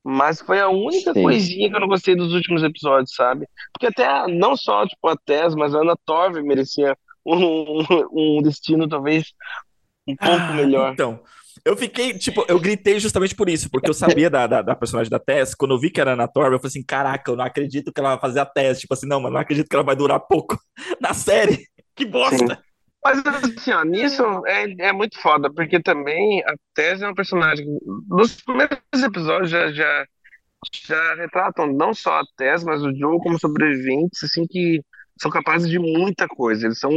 Mas 0.03 0.41
foi 0.41 0.61
a 0.61 0.69
única 0.69 1.13
Sim. 1.13 1.23
coisinha 1.23 1.69
que 1.69 1.77
eu 1.77 1.81
não 1.81 1.89
gostei 1.89 2.17
dos 2.17 2.33
últimos 2.33 2.63
episódios, 2.63 3.15
sabe? 3.15 3.47
Porque 3.73 3.87
até 3.87 4.27
não 4.27 4.57
só 4.57 4.87
tipo, 4.87 5.09
a 5.09 5.17
Tess, 5.17 5.55
mas 5.55 5.75
a 5.75 5.81
Ana 5.81 5.95
Torv 6.07 6.43
merecia 6.43 6.97
um, 7.25 7.85
um 8.13 8.43
destino 8.43 8.89
talvez 8.89 9.33
um 10.07 10.17
pouco 10.17 10.53
Ah, 10.53 10.55
melhor. 10.55 10.93
Então, 10.93 11.21
eu 11.65 11.77
fiquei, 11.77 12.15
tipo, 12.15 12.45
eu 12.49 12.59
gritei 12.59 12.99
justamente 12.99 13.35
por 13.35 13.49
isso, 13.49 13.69
porque 13.71 13.91
eu 13.91 13.95
sabia 13.95 14.31
da, 14.31 14.47
da, 14.47 14.63
da 14.63 14.75
personagem 14.75 15.11
da 15.11 15.19
Tess, 15.19 15.55
quando 15.55 15.75
eu 15.75 15.79
vi 15.79 15.91
que 15.91 16.01
era 16.01 16.13
a 16.13 16.15
Ana 16.15 16.27
Torv, 16.27 16.53
eu 16.53 16.59
falei 16.59 16.69
assim, 16.69 16.83
caraca, 16.83 17.31
eu 17.31 17.37
não 17.37 17.45
acredito 17.45 17.93
que 17.93 18.01
ela 18.01 18.11
vai 18.11 18.21
fazer 18.21 18.41
a 18.41 18.47
Tess, 18.47 18.81
tipo 18.81 18.95
assim, 18.95 19.07
não, 19.07 19.21
mas 19.21 19.33
não 19.33 19.41
acredito 19.41 19.69
que 19.69 19.77
ela 19.77 19.85
vai 19.85 19.95
durar 19.95 20.21
pouco 20.21 20.59
na 21.01 21.13
série, 21.13 21.67
que 21.95 22.07
bosta! 22.07 22.63
Mas 23.03 23.25
assim, 23.27 23.73
ó, 23.73 23.83
nisso 23.85 24.23
é, 24.47 24.89
é 24.89 24.93
muito 24.93 25.19
foda, 25.19 25.53
porque 25.53 25.81
também 25.81 26.43
a 26.45 26.55
Tess 26.75 27.01
é 27.01 27.09
um 27.09 27.15
personagem. 27.15 27.67
Nos 28.09 28.43
primeiros 28.43 28.79
episódios 29.03 29.51
já, 29.51 29.73
já, 29.73 30.07
já 30.87 31.15
retratam 31.15 31.73
não 31.73 31.95
só 31.95 32.21
a 32.21 32.25
Tess, 32.37 32.63
mas 32.63 32.83
o 32.83 32.95
Joe 32.95 33.19
como 33.21 33.39
sobreviventes, 33.39 34.23
assim, 34.23 34.47
que 34.47 34.83
são 35.21 35.31
capazes 35.31 35.71
de 35.71 35.79
muita 35.79 36.29
coisa. 36.29 36.67
Eles 36.67 36.79
são, 36.79 36.93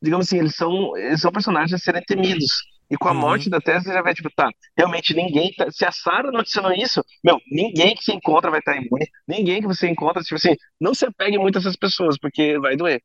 digamos 0.00 0.26
assim, 0.26 0.38
eles 0.38 0.54
são, 0.54 0.96
eles 0.96 1.20
são 1.20 1.32
personagens 1.32 1.74
a 1.74 1.78
serem 1.78 2.02
temidos. 2.02 2.50
E 2.90 2.96
com 2.96 3.08
a 3.08 3.12
Uhum. 3.12 3.18
morte 3.18 3.50
da 3.50 3.60
você 3.60 3.92
já 3.92 4.00
vai, 4.00 4.14
tipo, 4.14 4.30
tá, 4.34 4.48
realmente 4.74 5.14
ninguém 5.14 5.52
tá. 5.54 5.70
Se 5.70 5.84
a 5.84 5.92
Sarah 5.92 6.32
não 6.32 6.40
adicionou 6.40 6.72
isso, 6.72 7.04
meu, 7.22 7.38
ninguém 7.50 7.94
que 7.94 8.02
se 8.02 8.12
encontra 8.12 8.50
vai 8.50 8.60
estar 8.60 8.76
imune, 8.76 9.06
ninguém 9.26 9.60
que 9.60 9.66
você 9.66 9.86
encontra, 9.88 10.22
tipo 10.22 10.36
assim, 10.36 10.56
não 10.80 10.94
se 10.94 11.04
apegue 11.04 11.36
muito 11.36 11.56
a 11.56 11.58
essas 11.58 11.76
pessoas, 11.76 12.16
porque 12.18 12.58
vai 12.58 12.76
doer. 12.76 13.02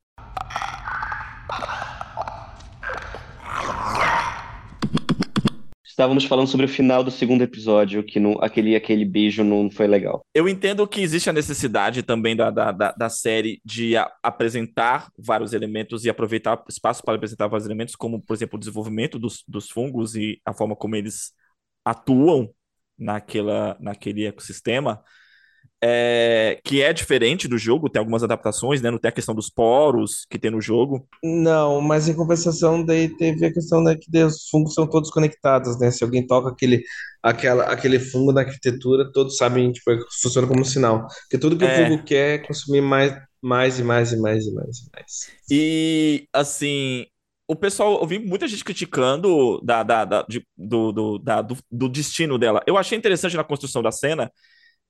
Estávamos 5.86 6.26
falando 6.26 6.48
sobre 6.48 6.66
o 6.66 6.70
final 6.70 7.04
do 7.04 7.12
segundo 7.12 7.44
episódio, 7.44 8.04
que 8.04 8.20
não, 8.20 8.34
aquele, 8.42 8.76
aquele 8.76 9.06
beijo 9.06 9.44
não 9.44 9.70
foi 9.70 9.86
legal. 9.86 10.26
Eu 10.34 10.50
entendo 10.50 10.88
que 10.88 11.00
existe 11.00 11.30
a 11.30 11.34
necessidade 11.34 12.02
também 12.02 12.36
da, 12.36 12.50
da, 12.50 12.72
da, 12.72 12.92
da 12.94 13.10
série 13.10 13.62
de 13.64 13.96
a- 13.96 14.12
apresentar 14.24 15.10
vários 15.16 15.54
elementos 15.54 16.04
e 16.04 16.10
aproveitar 16.10 16.64
espaço 16.68 17.04
para 17.04 17.14
apresentar 17.16 17.48
vários 17.48 17.68
elementos, 17.68 17.96
como, 17.96 18.20
por 18.20 18.34
exemplo, 18.34 18.58
o 18.58 18.60
desenvolvimento 18.60 19.20
dos, 19.20 19.44
dos 19.48 19.70
fungos 19.70 20.16
e 20.16 20.42
a 20.44 20.52
forma 20.52 20.76
como 20.76 20.96
eles 20.96 21.32
atuam 21.86 22.50
naquela, 22.98 23.78
naquele 23.80 24.26
ecossistema, 24.26 25.00
é, 25.86 26.60
que 26.64 26.82
é 26.82 26.94
diferente 26.94 27.46
do 27.48 27.58
jogo, 27.58 27.90
tem 27.90 28.00
algumas 28.00 28.24
adaptações, 28.24 28.82
né? 28.82 28.90
Não 28.90 28.98
tem 28.98 29.10
a 29.10 29.12
questão 29.12 29.36
dos 29.36 29.50
poros 29.50 30.26
que 30.30 30.40
tem 30.40 30.50
no 30.50 30.62
jogo. 30.62 31.06
Não, 31.24 31.82
mas 31.82 32.08
em 32.08 32.14
compensação, 32.14 32.84
daí 32.86 33.10
teve 33.18 33.46
a 33.46 33.54
questão 33.54 33.82
né, 33.82 33.96
que 33.96 34.24
os 34.24 34.48
fungos 34.50 34.74
são 34.74 34.86
todos 34.90 35.10
conectados, 35.10 35.80
né? 35.80 35.90
Se 35.92 36.04
alguém 36.04 36.26
toca 36.26 36.50
aquele, 36.50 36.84
aquela, 37.22 37.64
aquele 37.66 38.00
fungo 38.00 38.32
na 38.34 38.42
arquitetura, 38.42 39.10
todos 39.12 39.38
sabem, 39.38 39.72
tipo, 39.72 39.92
funciona 40.22 40.48
como 40.48 40.62
um 40.62 40.66
sinal. 40.66 41.08
Porque 41.24 41.38
tudo 41.38 41.58
que 41.58 41.64
o 41.66 41.68
É. 41.68 41.76
fungo 41.76 42.04
quer 42.04 42.36
é 42.36 42.38
consumir 42.40 42.82
mais, 42.82 43.14
mais 43.42 43.80
e 43.80 43.84
mais 43.84 44.12
e 44.12 44.18
mais 44.18 44.46
e 44.46 44.54
mais 44.54 44.78
e 44.80 44.90
mais. 44.94 45.34
E, 45.50 46.28
assim, 46.34 47.06
o 47.48 47.56
pessoal, 47.56 48.00
eu 48.02 48.08
vi 48.08 48.20
muita 48.20 48.48
gente 48.48 48.64
criticando 48.64 49.62
da, 49.62 49.84
da, 49.84 50.06
da- 50.06 50.26
de- 50.28 50.46
do, 50.58 50.92
do, 50.92 51.20
da- 51.20 51.42
do, 51.42 51.58
do 51.72 51.90
destino 51.90 52.38
dela. 52.38 52.62
Eu 52.68 52.78
achei 52.78 52.98
interessante 52.98 53.36
na 53.38 53.44
construção 53.44 53.82
da 53.82 53.92
cena 53.92 54.32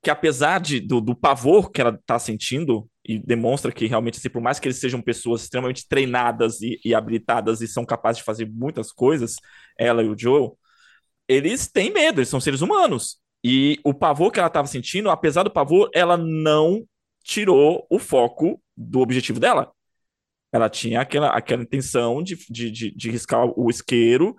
que, 0.04 0.10
apesar 0.10 0.60
de, 0.60 0.82
do, 0.82 1.00
do 1.00 1.16
pavor 1.16 1.72
que 1.72 1.80
ela 1.80 1.98
tá 2.06 2.20
sentindo, 2.20 2.90
e 3.06 3.18
demonstra 3.18 3.72
que 3.72 3.88
realmente, 3.88 4.18
assim, 4.18 4.30
por 4.30 4.42
mais 4.42 4.60
que 4.60 4.68
eles 4.68 4.80
sejam 4.80 5.02
pessoas 5.02 5.44
extremamente 5.44 5.88
treinadas 5.88 6.62
e, 6.62 6.80
e 6.84 6.94
habilitadas 6.94 7.62
e 7.62 7.68
são 7.68 7.86
capazes 7.86 8.18
de 8.18 8.26
fazer 8.26 8.50
muitas 8.50 8.92
coisas, 8.92 9.36
ela 9.80 10.04
e 10.04 10.10
o 10.10 10.18
Joel, 10.18 10.58
eles 11.28 11.68
têm 11.68 11.92
medo, 11.92 12.20
eles 12.20 12.28
são 12.30 12.42
seres 12.42 12.60
humanos. 12.62 13.18
E 13.44 13.80
o 13.84 13.94
pavor 13.94 14.32
que 14.32 14.40
ela 14.40 14.48
estava 14.48 14.68
sentindo, 14.68 15.10
apesar 15.10 15.44
do 15.44 15.52
pavor, 15.52 15.90
ela 15.94 16.18
não 16.18 16.86
tirou 17.24 17.88
o 17.90 17.98
foco 17.98 18.62
do 18.76 19.00
objetivo 19.00 19.40
dela. 19.40 19.72
Ela 20.52 20.70
tinha 20.70 21.02
aquela, 21.02 21.30
aquela 21.30 21.64
intenção 21.64 22.22
de, 22.22 22.38
de, 22.50 22.70
de, 22.70 22.92
de 22.92 23.10
riscar 23.10 23.48
o 23.58 23.70
isqueiro 23.70 24.36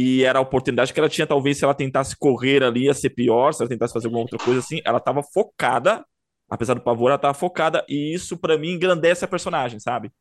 e 0.00 0.22
era 0.22 0.38
a 0.38 0.42
oportunidade 0.42 0.92
que 0.92 1.00
ela 1.00 1.08
tinha, 1.08 1.26
talvez, 1.26 1.58
se 1.58 1.64
ela 1.64 1.74
tentasse 1.74 2.16
correr 2.16 2.62
ali, 2.62 2.84
ia 2.84 2.94
ser 2.94 3.10
pior, 3.10 3.52
se 3.52 3.60
ela 3.60 3.68
tentasse 3.68 3.92
fazer 3.92 4.06
alguma 4.06 4.22
outra 4.22 4.38
coisa 4.38 4.60
assim, 4.60 4.80
ela 4.84 4.98
estava 4.98 5.24
focada, 5.24 6.04
apesar 6.48 6.74
do 6.74 6.80
pavor, 6.80 7.08
ela 7.08 7.16
estava 7.16 7.34
focada, 7.34 7.84
e 7.88 8.14
isso, 8.14 8.38
para 8.38 8.56
mim, 8.56 8.74
engrandece 8.74 9.24
a 9.24 9.28
personagem, 9.28 9.80
sabe? 9.80 10.12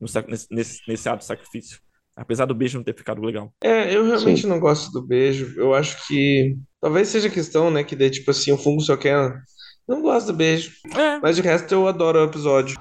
Nesse, 0.00 0.46
nesse, 0.52 0.78
nesse 0.86 1.08
ato 1.08 1.18
de 1.18 1.24
sacrifício. 1.24 1.80
Apesar 2.14 2.44
do 2.44 2.54
beijo 2.54 2.78
não 2.78 2.84
ter 2.84 2.96
ficado 2.96 3.20
legal. 3.22 3.52
É, 3.60 3.92
eu 3.92 4.06
realmente 4.06 4.46
não 4.46 4.60
gosto 4.60 4.92
do 4.92 5.04
beijo. 5.04 5.52
Eu 5.56 5.74
acho 5.74 6.06
que 6.06 6.56
talvez 6.80 7.08
seja 7.08 7.28
questão, 7.28 7.72
né, 7.72 7.82
que 7.82 7.96
daí, 7.96 8.10
tipo 8.10 8.30
assim, 8.30 8.52
o 8.52 8.56
fungo 8.56 8.82
só 8.82 8.96
quer. 8.96 9.34
Não 9.88 10.00
gosto 10.00 10.28
do 10.28 10.32
beijo. 10.32 10.70
É, 10.96 11.18
Mas 11.18 11.34
de 11.34 11.42
resto 11.42 11.74
eu 11.74 11.88
adoro 11.88 12.20
o 12.20 12.24
episódio. 12.24 12.76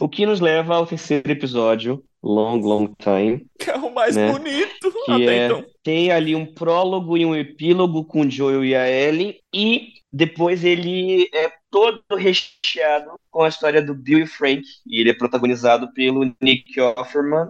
O 0.00 0.08
que 0.08 0.26
nos 0.26 0.40
leva 0.40 0.74
ao 0.76 0.86
terceiro 0.86 1.30
episódio, 1.30 2.02
Long, 2.22 2.60
Long 2.60 2.94
Time, 2.98 3.46
que 3.58 3.68
é 3.70 3.76
o 3.76 3.92
mais 3.94 4.16
Né? 4.16 4.32
bonito 4.32 4.92
que 5.04 5.12
até 5.12 5.38
é, 5.38 5.46
então. 5.46 5.64
tem 5.82 6.10
ali 6.10 6.34
um 6.34 6.46
prólogo 6.46 7.16
e 7.16 7.24
um 7.26 7.34
epílogo 7.34 8.04
com 8.04 8.22
o 8.22 8.30
Joel 8.30 8.64
e 8.64 8.74
a 8.74 8.88
Ellie, 8.88 9.40
e 9.54 9.88
depois 10.12 10.64
ele 10.64 11.28
é 11.34 11.52
todo 11.70 12.02
recheado 12.16 13.12
com 13.30 13.42
a 13.42 13.48
história 13.48 13.80
do 13.80 13.94
Bill 13.94 14.20
e 14.20 14.26
Frank, 14.26 14.62
e 14.86 15.00
ele 15.00 15.10
é 15.10 15.14
protagonizado 15.14 15.92
pelo 15.92 16.24
Nick 16.40 16.80
Offerman 16.80 17.48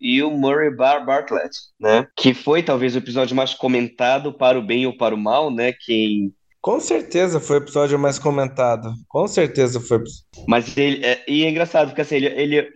e 0.00 0.22
o 0.22 0.30
Murray 0.30 0.70
Bar 0.74 1.04
Bartlett, 1.06 1.56
né? 1.80 2.06
Que 2.16 2.34
foi 2.34 2.62
talvez 2.62 2.94
o 2.94 2.98
episódio 2.98 3.34
mais 3.36 3.54
comentado 3.54 4.32
para 4.32 4.58
o 4.58 4.62
bem 4.62 4.84
ou 4.86 4.96
para 4.96 5.14
o 5.14 5.18
mal, 5.18 5.50
né? 5.50 5.72
Quem 5.72 6.34
Com 6.62 6.78
certeza 6.78 7.40
foi 7.40 7.58
o 7.58 7.62
episódio 7.62 7.98
mais 7.98 8.20
comentado. 8.20 8.94
Com 9.08 9.26
certeza 9.26 9.80
foi. 9.80 9.98
Mas 10.46 10.76
ele 10.76 11.04
é, 11.04 11.24
e 11.26 11.44
é 11.44 11.50
engraçado, 11.50 11.88
porque 11.88 12.02
assim, 12.02 12.14
ele, 12.14 12.28
ele, 12.28 12.70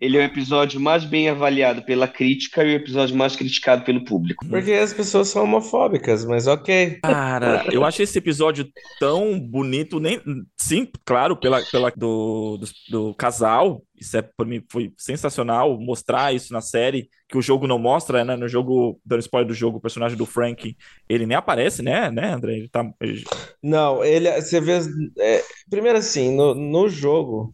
ele 0.00 0.16
é 0.16 0.20
o 0.20 0.24
episódio 0.24 0.80
mais 0.80 1.04
bem 1.04 1.28
avaliado 1.28 1.82
pela 1.84 2.08
crítica 2.08 2.64
e 2.64 2.72
o 2.72 2.76
episódio 2.76 3.14
mais 3.14 3.36
criticado 3.36 3.84
pelo 3.84 4.02
público. 4.04 4.46
Porque 4.48 4.72
as 4.72 4.94
pessoas 4.94 5.28
são 5.28 5.44
homofóbicas, 5.44 6.24
mas 6.24 6.46
ok. 6.46 6.98
Cara, 7.02 7.64
eu 7.70 7.84
achei 7.84 8.04
esse 8.04 8.16
episódio 8.18 8.66
tão 8.98 9.38
bonito, 9.38 10.00
nem 10.00 10.20
sim, 10.56 10.88
claro, 11.04 11.36
pela, 11.36 11.60
pela 11.70 11.92
do, 11.94 12.56
do, 12.58 12.66
do 13.08 13.14
casal. 13.14 13.82
Isso 13.94 14.16
é 14.16 14.22
para 14.22 14.46
mim 14.46 14.62
foi 14.70 14.90
sensacional 14.96 15.78
mostrar 15.78 16.34
isso 16.34 16.54
na 16.54 16.62
série 16.62 17.10
que 17.28 17.36
o 17.36 17.42
jogo 17.42 17.66
não 17.66 17.78
mostra, 17.78 18.24
né? 18.24 18.34
No 18.34 18.48
jogo, 18.48 18.98
dando 19.04 19.20
spoiler 19.20 19.46
do 19.46 19.52
jogo, 19.54 19.76
o 19.76 19.80
personagem 19.80 20.16
do 20.16 20.24
Frank, 20.24 20.74
ele 21.08 21.26
nem 21.26 21.36
aparece, 21.36 21.82
né, 21.82 22.10
né, 22.10 22.32
André? 22.32 22.54
Ele 22.54 22.68
tá 22.70 22.90
ele- 23.00 23.22
Não, 23.62 24.02
ele, 24.02 24.30
você 24.40 24.60
vê. 24.60 24.78
é, 25.18 25.42
primeiro 25.68 25.98
assim, 25.98 26.34
no, 26.34 26.54
no 26.54 26.88
jogo 26.88 27.52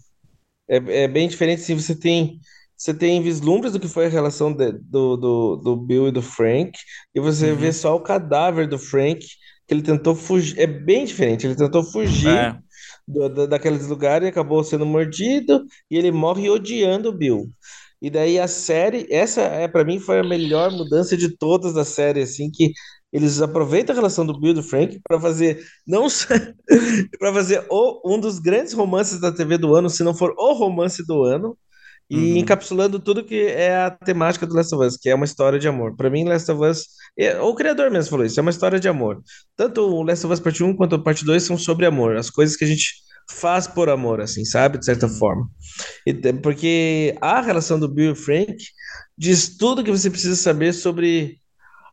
é, 0.68 0.76
é 1.04 1.08
bem 1.08 1.28
diferente 1.28 1.62
se 1.62 1.74
você 1.74 1.94
tem. 1.98 2.40
Você 2.76 2.92
tem 2.92 3.22
vislumbres 3.22 3.72
do 3.72 3.80
que 3.80 3.88
foi 3.88 4.06
a 4.06 4.08
relação 4.08 4.52
de- 4.52 4.72
do, 4.72 5.16
do, 5.16 5.56
do 5.56 5.76
Bill 5.76 6.08
e 6.08 6.12
do 6.12 6.20
Frank, 6.22 6.78
e 7.14 7.20
você 7.20 7.54
Uhum. 7.54 7.56
vê 7.56 7.72
só 7.72 7.96
o 7.96 8.00
cadáver 8.02 8.68
do 8.68 8.78
Frank, 8.78 9.20
que 9.66 9.72
ele 9.74 9.82
tentou 9.82 10.14
fugir. 10.14 10.58
É 10.60 10.66
bem 10.66 11.04
diferente, 11.06 11.46
ele 11.46 11.56
tentou 11.56 11.82
fugir 11.84 12.46
é, 12.46 12.58
do, 13.06 13.28
da- 13.28 13.46
daqueles 13.46 13.86
lugares 13.88 14.26
e 14.26 14.30
acabou 14.30 14.62
sendo 14.64 14.84
mordido 14.86 15.64
e 15.90 15.96
ele 15.96 16.12
morre 16.12 16.48
odiando 16.50 17.08
o 17.10 17.12
Bill. 17.16 17.50
E 18.00 18.10
daí 18.10 18.38
a 18.38 18.46
série, 18.46 19.06
essa 19.10 19.40
é 19.42 19.66
para 19.68 19.84
mim 19.84 19.98
foi 19.98 20.18
a 20.20 20.22
melhor 20.24 20.70
mudança 20.70 21.16
de 21.16 21.34
todas 21.36 21.72
da 21.74 21.84
série, 21.84 22.20
assim, 22.22 22.50
que 22.50 22.72
eles 23.16 23.40
aproveitam 23.40 23.94
a 23.94 23.96
relação 23.96 24.26
do 24.26 24.38
Bill 24.38 24.50
e 24.50 24.54
do 24.54 24.62
Frank 24.62 25.00
para 25.02 25.18
fazer 25.18 25.64
não 25.86 26.06
para 27.18 27.32
fazer 27.32 27.64
o, 27.70 28.14
um 28.14 28.20
dos 28.20 28.38
grandes 28.38 28.74
romances 28.74 29.18
da 29.18 29.32
TV 29.32 29.56
do 29.56 29.74
ano, 29.74 29.88
se 29.88 30.04
não 30.04 30.14
for 30.14 30.34
o 30.36 30.52
romance 30.52 31.02
do 31.06 31.24
ano, 31.24 31.56
e 32.10 32.16
uhum. 32.16 32.36
encapsulando 32.36 33.00
tudo 33.00 33.24
que 33.24 33.46
é 33.46 33.74
a 33.74 33.90
temática 33.90 34.46
do 34.46 34.54
Last 34.54 34.74
of 34.74 34.84
Us, 34.84 34.96
que 34.98 35.08
é 35.08 35.14
uma 35.14 35.24
história 35.24 35.58
de 35.58 35.66
amor. 35.66 35.96
Para 35.96 36.10
mim, 36.10 36.24
Last 36.24 36.50
of 36.52 36.62
Us, 36.62 36.84
é, 37.18 37.40
o 37.40 37.54
criador 37.54 37.90
mesmo 37.90 38.10
falou 38.10 38.26
isso, 38.26 38.38
é 38.38 38.42
uma 38.42 38.50
história 38.50 38.78
de 38.78 38.86
amor. 38.86 39.22
Tanto 39.56 39.80
o 39.80 40.02
Last 40.02 40.26
of 40.26 40.34
Us 40.34 40.40
Parte 40.40 40.62
1 40.62 40.76
quanto 40.76 40.96
a 40.96 41.02
Parte 41.02 41.24
2 41.24 41.42
são 41.42 41.56
sobre 41.56 41.86
amor, 41.86 42.16
as 42.16 42.28
coisas 42.28 42.54
que 42.54 42.66
a 42.66 42.68
gente 42.68 42.96
faz 43.30 43.66
por 43.66 43.88
amor, 43.88 44.20
assim, 44.20 44.44
sabe? 44.44 44.78
De 44.78 44.84
certa 44.84 45.06
uhum. 45.06 45.14
forma. 45.14 45.48
E, 46.06 46.12
porque 46.34 47.16
a 47.22 47.40
relação 47.40 47.80
do 47.80 47.88
Bill 47.88 48.12
e 48.12 48.14
Frank 48.14 48.56
diz 49.16 49.56
tudo 49.56 49.82
que 49.82 49.90
você 49.90 50.10
precisa 50.10 50.36
saber 50.36 50.74
sobre 50.74 51.40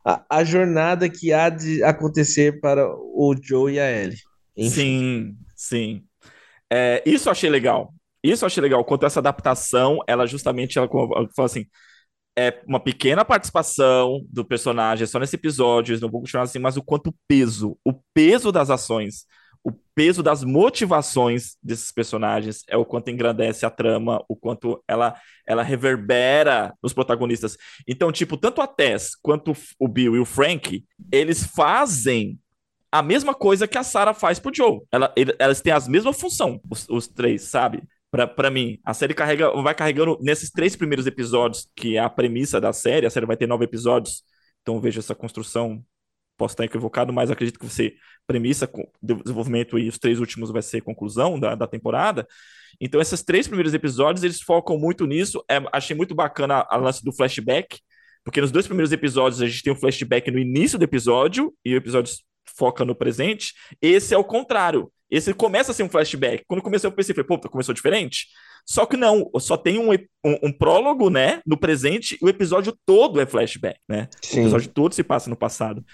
a, 0.05 0.23
a 0.29 0.43
jornada 0.43 1.09
que 1.09 1.31
há 1.31 1.49
de 1.49 1.83
acontecer 1.83 2.59
para 2.59 2.87
o 2.87 3.35
Joe 3.41 3.73
e 3.73 3.79
a 3.79 3.91
Ellie. 3.91 4.17
Enfim. 4.55 4.71
Sim, 4.71 5.37
sim. 5.55 6.03
É, 6.71 7.01
isso 7.05 7.29
eu 7.29 7.31
achei 7.31 7.49
legal. 7.49 7.93
Isso 8.23 8.43
eu 8.43 8.47
achei 8.47 8.61
legal, 8.61 8.83
quanto 8.85 9.05
essa 9.05 9.19
adaptação, 9.19 9.99
ela 10.07 10.25
justamente, 10.25 10.77
ela 10.77 10.87
falou 10.87 11.29
assim, 11.37 11.65
é 12.37 12.61
uma 12.65 12.79
pequena 12.79 13.25
participação 13.25 14.25
do 14.29 14.45
personagem 14.45 15.05
só 15.05 15.19
nesse 15.19 15.35
episódio, 15.35 15.99
não 15.99 16.09
vou 16.09 16.21
continuar 16.21 16.43
assim, 16.43 16.57
mas 16.57 16.77
o 16.77 16.83
quanto 16.83 17.13
peso, 17.27 17.77
o 17.85 17.93
peso 18.13 18.51
das 18.51 18.69
ações, 18.69 19.25
o 19.63 19.71
peso 19.95 20.21
das 20.21 20.43
motivações 20.43 21.55
desses 21.61 21.91
personagens 21.91 22.63
é 22.67 22.75
o 22.75 22.85
quanto 22.85 23.09
engrandece 23.09 23.65
a 23.65 23.69
trama, 23.69 24.23
o 24.27 24.35
quanto 24.35 24.83
ela, 24.87 25.15
ela 25.47 25.63
reverbera 25.63 26.73
nos 26.81 26.93
protagonistas. 26.93 27.57
Então, 27.87 28.11
tipo, 28.11 28.35
tanto 28.35 28.61
a 28.61 28.67
Tess 28.67 29.15
quanto 29.21 29.53
o 29.79 29.87
Bill 29.87 30.15
e 30.15 30.19
o 30.19 30.25
Frank, 30.25 30.83
eles 31.11 31.45
fazem 31.45 32.39
a 32.91 33.01
mesma 33.01 33.33
coisa 33.33 33.67
que 33.67 33.77
a 33.77 33.83
Sarah 33.83 34.13
faz 34.13 34.37
pro 34.37 34.53
Joe. 34.53 34.81
Ela, 34.91 35.13
elas 35.39 35.61
têm 35.61 35.73
a 35.73 35.79
mesma 35.87 36.13
função, 36.13 36.59
os, 36.69 36.87
os 36.89 37.07
três, 37.07 37.43
sabe? 37.43 37.81
para 38.35 38.51
mim. 38.51 38.79
A 38.85 38.93
série 38.93 39.13
carrega, 39.13 39.49
vai 39.61 39.73
carregando 39.73 40.19
nesses 40.21 40.51
três 40.51 40.75
primeiros 40.75 41.07
episódios, 41.07 41.67
que 41.75 41.97
é 41.97 41.99
a 41.99 42.09
premissa 42.09 42.61
da 42.61 42.71
série, 42.71 43.07
a 43.07 43.09
série 43.09 43.25
vai 43.25 43.35
ter 43.35 43.47
nove 43.47 43.65
episódios, 43.65 44.23
então 44.61 44.79
vejo 44.79 44.99
essa 44.99 45.15
construção, 45.15 45.83
posso 46.37 46.53
estar 46.53 46.65
equivocado, 46.65 47.13
mas 47.13 47.31
acredito 47.31 47.59
que 47.59 47.67
ser 47.67 47.95
premissa, 48.25 48.69
desenvolvimento 49.01 49.77
e 49.77 49.89
os 49.89 49.99
três 49.99 50.19
últimos 50.19 50.51
vai 50.51 50.61
ser 50.61 50.81
conclusão 50.81 51.39
da, 51.39 51.55
da 51.55 51.67
temporada. 51.67 52.27
Então 52.79 52.99
esses 53.01 53.23
três 53.23 53.47
primeiros 53.47 53.73
episódios, 53.73 54.23
eles 54.23 54.41
focam 54.41 54.77
muito 54.77 55.05
nisso, 55.05 55.43
é, 55.49 55.61
achei 55.71 55.95
muito 55.95 56.15
bacana 56.15 56.65
a 56.69 56.75
lance 56.77 57.03
do 57.03 57.11
flashback, 57.11 57.79
porque 58.23 58.41
nos 58.41 58.51
dois 58.51 58.65
primeiros 58.65 58.91
episódios 58.91 59.41
a 59.41 59.47
gente 59.47 59.61
tem 59.61 59.73
um 59.73 59.79
flashback 59.79 60.31
no 60.31 60.39
início 60.39 60.79
do 60.79 60.83
episódio, 60.83 61.53
e 61.63 61.73
o 61.73 61.77
episódio 61.77 62.13
foca 62.57 62.85
no 62.85 62.95
presente, 62.95 63.53
esse 63.81 64.13
é 64.13 64.17
o 64.17 64.23
contrário. 64.23 64.91
Esse 65.09 65.31
começa 65.33 65.71
a 65.71 65.75
ser 65.75 65.83
um 65.83 65.89
flashback. 65.89 66.43
Quando 66.47 66.63
comecei, 66.63 66.87
eu 66.87 66.91
pensei, 66.91 67.13
falei, 67.13 67.27
pô, 67.27 67.37
começou 67.49 67.73
diferente. 67.73 68.27
Só 68.65 68.85
que 68.85 68.97
não, 68.97 69.29
só 69.39 69.57
tem 69.57 69.77
um, 69.77 69.91
um, 69.91 70.37
um, 70.43 70.51
prólogo, 70.51 71.09
né, 71.09 71.41
no 71.45 71.57
presente, 71.57 72.17
e 72.19 72.25
o 72.25 72.29
episódio 72.29 72.75
todo 72.85 73.19
é 73.21 73.25
flashback, 73.25 73.79
né? 73.87 74.07
Sim. 74.21 74.39
O 74.39 74.43
episódio 74.43 74.71
todo 74.71 74.95
se 74.95 75.03
passa 75.03 75.29
no 75.29 75.35
passado. 75.35 75.85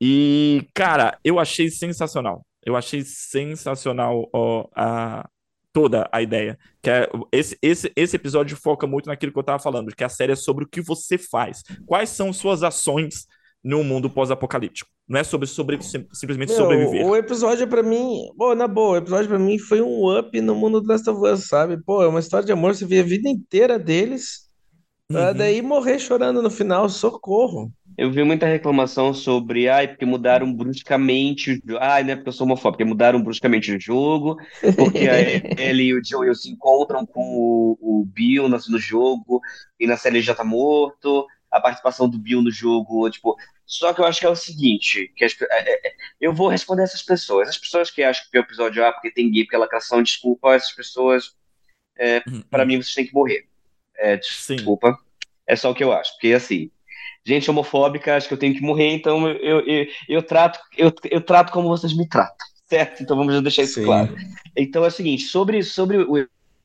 E, 0.00 0.68
cara, 0.74 1.18
eu 1.24 1.38
achei 1.38 1.70
sensacional. 1.70 2.44
Eu 2.64 2.76
achei 2.76 3.02
sensacional 3.02 4.28
ó, 4.32 4.66
a, 4.74 5.28
toda 5.72 6.08
a 6.12 6.22
ideia. 6.22 6.58
Que 6.82 6.90
é, 6.90 7.08
esse, 7.32 7.58
esse, 7.62 7.92
esse 7.94 8.16
episódio 8.16 8.56
foca 8.56 8.86
muito 8.86 9.06
naquilo 9.06 9.32
que 9.32 9.38
eu 9.38 9.44
tava 9.44 9.58
falando, 9.58 9.94
que 9.94 10.04
a 10.04 10.08
série 10.08 10.32
é 10.32 10.36
sobre 10.36 10.64
o 10.64 10.68
que 10.68 10.80
você 10.80 11.16
faz. 11.18 11.62
Quais 11.86 12.10
são 12.10 12.32
suas 12.32 12.62
ações 12.62 13.26
num 13.62 13.82
mundo 13.82 14.08
pós-apocalíptico. 14.08 14.90
Não 15.08 15.20
é 15.20 15.24
sobre, 15.24 15.46
sobre 15.46 15.78
simplesmente 15.82 16.50
Meu, 16.50 16.58
sobreviver. 16.58 17.06
O 17.06 17.16
episódio 17.16 17.66
para 17.66 17.82
mim, 17.82 18.30
pô, 18.36 18.54
na 18.54 18.68
boa, 18.68 18.92
o 18.92 18.96
episódio 18.96 19.28
para 19.28 19.38
mim 19.38 19.58
foi 19.58 19.80
um 19.80 20.18
up 20.18 20.40
no 20.40 20.54
mundo 20.54 20.80
do 20.80 20.88
Last 20.88 21.08
of 21.08 21.20
Us, 21.26 21.48
sabe? 21.48 21.82
Pô, 21.82 22.02
é 22.02 22.08
uma 22.08 22.20
história 22.20 22.46
de 22.46 22.52
amor, 22.52 22.74
você 22.74 22.84
vê 22.84 23.00
a 23.00 23.04
vida 23.04 23.28
inteira 23.28 23.78
deles, 23.78 24.48
uhum. 25.10 25.34
daí 25.34 25.60
morrer 25.62 25.98
chorando 25.98 26.42
no 26.42 26.50
final, 26.50 26.88
socorro. 26.88 27.72
Eu 27.98 28.12
vi 28.12 28.22
muita 28.22 28.46
reclamação 28.46 29.12
sobre, 29.12 29.68
ai, 29.68 29.88
porque 29.88 30.06
mudaram 30.06 30.54
bruscamente, 30.54 31.60
ai, 31.80 32.04
não 32.04 32.12
é 32.12 32.14
porque 32.14 32.28
eu 32.28 32.32
sou 32.32 32.46
homofóbico, 32.46 32.78
porque 32.78 32.84
mudaram 32.84 33.20
bruscamente 33.20 33.72
o 33.72 33.80
jogo, 33.80 34.36
porque 34.76 35.00
ele 35.58 35.82
e 35.90 35.94
o 35.94 36.04
Joel 36.04 36.32
se 36.36 36.48
encontram 36.48 37.04
com 37.04 37.20
o, 37.20 37.78
o 37.80 38.04
Bill 38.04 38.48
no 38.48 38.78
jogo, 38.78 39.40
e 39.80 39.84
na 39.84 39.96
série 39.96 40.18
ele 40.18 40.24
já 40.24 40.32
tá 40.32 40.44
morto, 40.44 41.26
a 41.50 41.60
participação 41.60 42.08
do 42.08 42.20
Bill 42.20 42.40
no 42.40 42.52
jogo, 42.52 43.10
tipo, 43.10 43.36
só 43.66 43.92
que 43.92 44.00
eu 44.00 44.04
acho 44.04 44.20
que 44.20 44.26
é 44.26 44.30
o 44.30 44.36
seguinte, 44.36 45.12
que 45.16 45.24
as, 45.24 45.34
é, 45.42 45.46
é, 45.50 45.88
é, 45.88 45.94
eu 46.20 46.32
vou 46.32 46.46
responder 46.46 46.84
essas 46.84 47.02
pessoas. 47.02 47.48
As 47.48 47.58
pessoas 47.58 47.90
que 47.90 48.04
acham 48.04 48.24
que 48.30 48.38
o 48.38 48.40
episódio 48.40 48.84
A, 48.84 48.92
porque 48.92 49.10
tem 49.10 49.28
gay, 49.28 49.42
porque 49.42 49.56
lacração, 49.56 50.02
desculpa, 50.04 50.54
essas 50.54 50.72
pessoas, 50.72 51.34
é, 51.98 52.22
uhum. 52.28 52.42
para 52.42 52.64
mim, 52.64 52.76
vocês 52.76 52.94
têm 52.94 53.06
que 53.06 53.12
morrer. 53.12 53.48
É, 53.96 54.16
desculpa. 54.16 54.92
Sim. 54.92 54.98
É 55.48 55.56
só 55.56 55.70
o 55.70 55.74
que 55.74 55.82
eu 55.82 55.92
acho. 55.92 56.12
Porque, 56.12 56.32
assim, 56.32 56.70
gente 57.24 57.50
homofóbica, 57.50 58.16
acho 58.16 58.28
que 58.28 58.34
eu 58.34 58.38
tenho 58.38 58.54
que 58.54 58.62
morrer, 58.62 58.92
então 58.92 59.28
eu, 59.28 59.60
eu, 59.60 59.86
eu, 60.08 60.22
trato, 60.22 60.58
eu, 60.76 60.92
eu 61.10 61.20
trato 61.20 61.52
como 61.52 61.68
vocês 61.68 61.96
me 61.96 62.08
tratam. 62.08 62.46
Certo? 62.68 63.02
Então 63.02 63.16
vamos 63.16 63.40
deixar 63.42 63.62
isso 63.62 63.74
Sim. 63.74 63.84
claro. 63.84 64.14
Então 64.56 64.84
é 64.84 64.88
o 64.88 64.90
seguinte, 64.90 65.24
sobre, 65.24 65.62
sobre 65.62 65.98
o, 65.98 66.18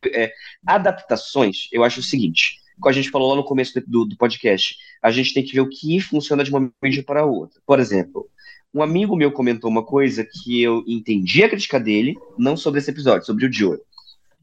é, 0.06 0.34
adaptações, 0.66 1.70
eu 1.72 1.84
acho 1.84 2.02
o 2.02 2.04
seguinte 2.04 2.62
como 2.80 2.90
a 2.90 2.94
gente 2.94 3.10
falou 3.10 3.30
lá 3.30 3.36
no 3.36 3.44
começo 3.44 3.80
do, 3.88 4.06
do 4.06 4.18
podcast, 4.18 4.78
a 5.02 5.12
gente 5.12 5.34
tem 5.34 5.44
que 5.44 5.54
ver 5.54 5.62
o 5.62 5.70
que 5.70 6.00
funciona 6.00 6.44
de 6.44 6.50
uma 6.50 6.72
mídia 6.82 7.04
para 7.04 7.26
outra. 7.26 7.62
Por 7.66 7.80
exemplo, 7.80 8.28
um 8.74 8.82
amigo 8.82 9.16
meu 9.16 9.32
comentou 9.32 9.70
uma 9.70 9.84
coisa 9.84 10.26
que 10.26 10.62
eu 10.62 10.84
entendi 10.88 11.44
a 11.44 11.50
crítica 11.50 11.80
dele, 11.80 12.18
não 12.38 12.58
sobre 12.58 12.80
esse 12.80 12.90
episódio, 12.90 13.26
sobre 13.26 13.46
o 13.46 13.54
Joel. 13.54 13.80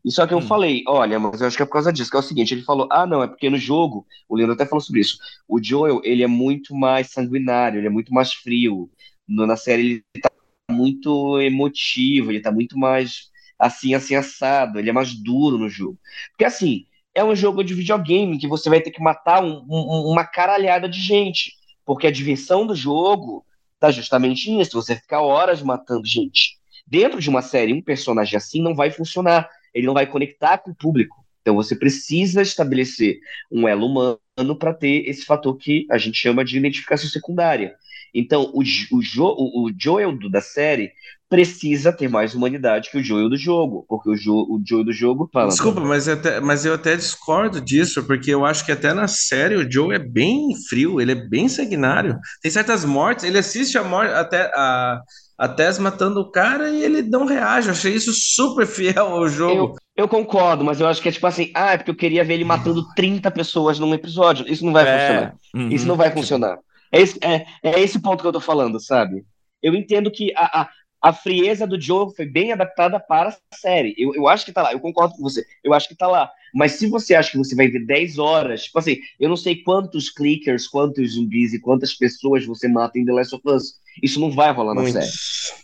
E 0.05 0.11
só 0.11 0.27
que 0.27 0.33
eu 0.33 0.39
hum. 0.39 0.43
falei, 0.43 0.83
olha, 0.89 1.19
mas 1.19 1.41
eu 1.41 1.47
acho 1.47 1.57
que 1.57 1.63
é 1.63 1.67
por 1.67 1.73
causa 1.73 1.93
disso, 1.93 2.11
que 2.11 2.17
é 2.17 2.21
o 2.21 2.23
seguinte, 2.23 2.55
ele 2.55 2.63
falou, 2.63 2.89
ah, 2.91 3.07
não, 3.07 3.23
é 3.23 3.27
porque 3.27 3.51
no 3.51 3.59
jogo, 3.59 4.07
o 4.29 4.37
Leandro 4.37 4.55
até 4.55 4.65
falou 4.65 4.81
sobre 4.81 5.01
isso, 5.01 5.19
o 5.47 5.63
Joel, 5.63 6.01
ele 6.05 6.23
é 6.23 6.27
muito 6.27 6.75
mais 6.75 7.11
sanguinário, 7.11 7.79
ele 7.79 7.87
é 7.87 7.91
muito 7.91 8.13
mais 8.13 8.33
frio, 8.33 8.91
no, 9.29 9.47
na 9.47 9.57
série 9.57 10.05
ele 10.15 10.23
tá 10.23 10.31
muito 10.71 11.39
emotivo, 11.41 12.31
ele 12.31 12.41
tá 12.41 12.51
muito 12.51 12.79
mais 12.79 13.31
assim, 13.59 13.93
assim, 13.95 14.15
assado, 14.15 14.79
ele 14.79 14.89
é 14.89 14.93
mais 14.93 15.13
duro 15.15 15.59
no 15.59 15.69
jogo. 15.69 15.99
Porque 16.31 16.47
assim, 16.47 16.87
é 17.15 17.23
um 17.23 17.37
jogo 17.37 17.63
de 17.63 17.75
videogame 17.75 18.39
que 18.39 18.49
você 18.49 18.71
vai 18.71 18.81
ter 18.81 18.91
que 18.91 19.03
matar 19.03 19.45
um, 19.45 19.65
um, 19.69 20.11
uma 20.11 20.25
caralhada 20.25 20.89
de 20.89 20.99
gente. 20.99 21.53
Porque 21.85 22.07
a 22.07 22.11
diversão 22.11 22.67
do 22.67 22.75
jogo 22.75 23.45
tá 23.79 23.91
justamente 23.91 24.51
nisso, 24.51 24.81
você 24.81 24.97
ficar 24.97 25.21
horas 25.21 25.63
matando 25.63 26.07
gente. 26.07 26.59
Dentro 26.87 27.21
de 27.21 27.29
uma 27.29 27.43
série, 27.43 27.73
um 27.73 27.83
personagem 27.83 28.37
assim 28.37 28.63
não 28.63 28.75
vai 28.75 28.91
funcionar. 28.91 29.49
Ele 29.75 29.87
não 29.87 29.95
vai 29.95 30.07
conectar 30.07 30.59
com 30.59 30.71
o 30.71 30.75
público. 30.75 31.17
Então 31.43 31.55
você 31.55 31.75
precisa 31.75 32.43
estabelecer 32.43 33.19
um 33.51 33.67
elo 33.67 33.87
humano 33.87 34.57
para 34.59 34.75
ter 34.75 35.09
esse 35.09 35.25
fator 35.25 35.57
que 35.57 35.87
a 35.91 35.99
gente 35.99 36.19
chama 36.19 36.45
de 36.45 36.57
identificação 36.57 37.09
secundária. 37.09 37.75
Então, 38.15 38.51
o, 38.53 38.61
o, 38.61 39.03
jo, 39.03 39.25
o, 39.25 39.67
o 39.67 39.73
Joel 39.77 40.17
do, 40.17 40.29
da 40.29 40.41
série 40.41 40.93
precisa 41.29 41.93
ter 41.93 42.09
mais 42.09 42.35
humanidade 42.35 42.91
que 42.91 42.99
o 42.99 43.05
Joel 43.05 43.29
do 43.29 43.37
jogo, 43.37 43.85
porque 43.89 44.11
o, 44.11 44.17
jo, 44.17 44.35
o 44.35 44.61
Joel 44.67 44.85
do 44.85 44.93
jogo 44.93 45.31
fala. 45.33 45.49
Desculpa, 45.49 45.81
mas, 45.81 46.09
até, 46.09 46.41
mas 46.41 46.65
eu 46.65 46.75
até 46.75 46.97
discordo 46.97 47.61
disso, 47.61 48.03
porque 48.03 48.35
eu 48.35 48.45
acho 48.45 48.67
que 48.67 48.73
até 48.73 48.93
na 48.93 49.07
série 49.07 49.55
o 49.55 49.71
Joel 49.71 49.93
é 49.93 49.99
bem 49.99 50.49
frio, 50.69 51.01
ele 51.01 51.13
é 51.13 51.15
bem 51.15 51.49
sanguinário. 51.49 52.19
Tem 52.43 52.51
certas 52.51 52.85
mortes, 52.85 53.25
ele 53.25 53.39
assiste 53.39 53.79
a 53.79 53.85
morte 53.85 54.13
até 54.13 54.51
a. 54.55 55.01
A 55.41 55.49
Tess 55.49 55.79
matando 55.79 56.21
o 56.21 56.31
cara 56.31 56.69
e 56.69 56.85
ele 56.85 57.01
não 57.01 57.25
reage. 57.25 57.69
Eu 57.69 57.73
achei 57.73 57.95
isso 57.95 58.13
super 58.13 58.67
fiel 58.67 59.07
ao 59.07 59.27
jogo. 59.27 59.75
Eu, 59.97 60.05
eu 60.05 60.09
concordo, 60.09 60.63
mas 60.63 60.79
eu 60.79 60.87
acho 60.87 61.01
que 61.01 61.09
é 61.09 61.13
tipo 61.13 61.27
assim, 61.27 61.51
ah, 61.55 61.73
é 61.73 61.79
porque 61.79 61.91
eu 61.91 61.97
queria 61.97 62.23
ver 62.23 62.35
ele 62.35 62.45
matando 62.45 62.85
30 62.95 63.31
pessoas 63.31 63.79
num 63.79 63.95
episódio. 63.95 64.47
Isso 64.47 64.67
não 64.67 64.73
vai 64.75 64.87
é. 64.87 64.99
funcionar. 64.99 65.35
Uhum. 65.55 65.69
Isso 65.71 65.89
não 65.89 65.97
vai 65.97 66.11
funcionar. 66.11 66.59
É 66.93 67.01
esse, 67.01 67.19
é, 67.25 67.47
é 67.63 67.81
esse 67.81 67.99
ponto 68.03 68.21
que 68.21 68.27
eu 68.27 68.33
tô 68.33 68.41
falando, 68.41 68.79
sabe? 68.79 69.25
Eu 69.63 69.75
entendo 69.75 70.11
que 70.11 70.31
a, 70.37 70.61
a, 70.61 70.69
a 71.01 71.13
frieza 71.13 71.67
do 71.67 71.81
Joe 71.81 72.15
foi 72.15 72.27
bem 72.27 72.53
adaptada 72.53 73.01
para 73.01 73.31
a 73.31 73.57
série. 73.57 73.95
Eu, 73.97 74.15
eu 74.15 74.29
acho 74.29 74.45
que 74.45 74.53
tá 74.53 74.63
lá, 74.63 74.73
eu 74.73 74.81
concordo 74.81 75.15
com 75.15 75.23
você. 75.23 75.45
Eu 75.65 75.73
acho 75.73 75.89
que 75.89 75.95
tá 75.95 76.07
lá. 76.07 76.31
Mas 76.55 76.73
se 76.73 76.87
você 76.87 77.15
acha 77.15 77.31
que 77.31 77.39
você 77.39 77.55
vai 77.55 77.69
ver 77.69 77.87
10 77.87 78.19
horas, 78.19 78.65
tipo 78.65 78.79
assim, 78.79 78.99
eu 79.19 79.29
não 79.29 79.37
sei 79.37 79.63
quantos 79.63 80.11
clickers, 80.11 80.67
quantos 80.67 81.13
zumbis 81.13 81.55
e 81.55 81.61
quantas 81.61 81.95
pessoas 81.95 82.45
você 82.45 82.69
mata 82.69 82.99
em 82.99 83.05
The 83.05 83.13
Last 83.13 83.35
of 83.35 83.49
Us. 83.49 83.75
Isso 84.03 84.21
não 84.21 84.31
vai 84.31 84.53
rolar 84.53 84.75
na 84.75 84.83
Muitos. 84.83 85.05
série. 85.05 85.61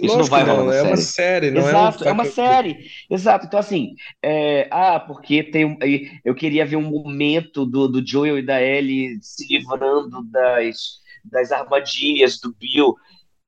Isso 0.00 0.16
Lógico 0.16 0.36
não 0.36 0.44
vai 0.44 0.44
rolar. 0.44 0.64
Não, 0.64 0.72
é 0.72 0.82
uma 0.82 0.96
série, 0.96 1.50
não 1.50 1.60
Exato, 1.60 2.04
é, 2.04 2.06
um... 2.06 2.10
é 2.10 2.12
uma 2.12 2.24
série. 2.24 2.90
Exato. 3.10 3.46
Então, 3.46 3.58
assim, 3.58 3.94
é... 4.22 4.68
ah, 4.70 5.00
porque 5.00 5.42
tem 5.42 5.76
eu 6.24 6.34
queria 6.34 6.64
ver 6.64 6.76
um 6.76 6.88
momento 6.88 7.66
do, 7.66 7.88
do 7.88 8.06
Joel 8.06 8.38
e 8.38 8.46
da 8.46 8.62
Ellie 8.62 9.18
se 9.20 9.46
livrando 9.52 10.22
das, 10.30 10.76
das 11.24 11.50
armadilhas 11.50 12.38
do 12.38 12.54
Bill. 12.54 12.94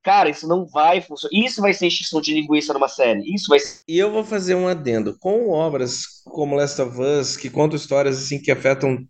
Cara, 0.02 0.30
isso 0.30 0.48
não 0.48 0.66
vai 0.66 1.00
funcionar. 1.00 1.34
Isso 1.34 1.60
vai 1.60 1.74
ser 1.74 1.86
extinção 1.86 2.20
de 2.20 2.34
linguiça 2.34 2.72
numa 2.72 2.88
série. 2.88 3.22
Isso 3.34 3.48
vai 3.48 3.58
ser... 3.58 3.82
E 3.86 3.98
eu 3.98 4.10
vou 4.10 4.24
fazer 4.24 4.54
um 4.54 4.66
adendo. 4.66 5.16
Com 5.18 5.50
obras 5.50 6.22
como 6.24 6.56
Last 6.56 6.80
of 6.80 6.98
Us, 7.00 7.36
que 7.36 7.50
contam 7.50 7.76
histórias 7.76 8.18
assim 8.18 8.40
que 8.40 8.50
afetam 8.50 9.06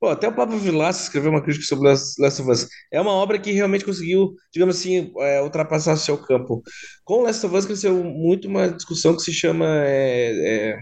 Pô, 0.00 0.08
até 0.08 0.28
o 0.28 0.34
Pablo 0.34 0.56
Vilaça 0.58 1.02
escreveu 1.02 1.30
uma 1.30 1.42
crítica 1.42 1.66
sobre 1.66 1.88
Last 1.88 2.40
of 2.40 2.50
Us. 2.50 2.68
É 2.92 3.00
uma 3.00 3.10
obra 3.10 3.36
que 3.38 3.50
realmente 3.50 3.84
conseguiu, 3.84 4.32
digamos 4.52 4.78
assim, 4.78 5.12
é, 5.18 5.42
ultrapassar 5.42 5.94
o 5.94 5.96
seu 5.96 6.16
campo. 6.16 6.62
Com 7.04 7.22
Last 7.22 7.44
of 7.44 7.56
Us 7.56 7.66
cresceu 7.66 8.04
muito 8.04 8.46
uma 8.46 8.68
discussão 8.68 9.16
que 9.16 9.22
se 9.22 9.32
chama 9.32 9.66
é, 9.84 10.30
é, 10.70 10.78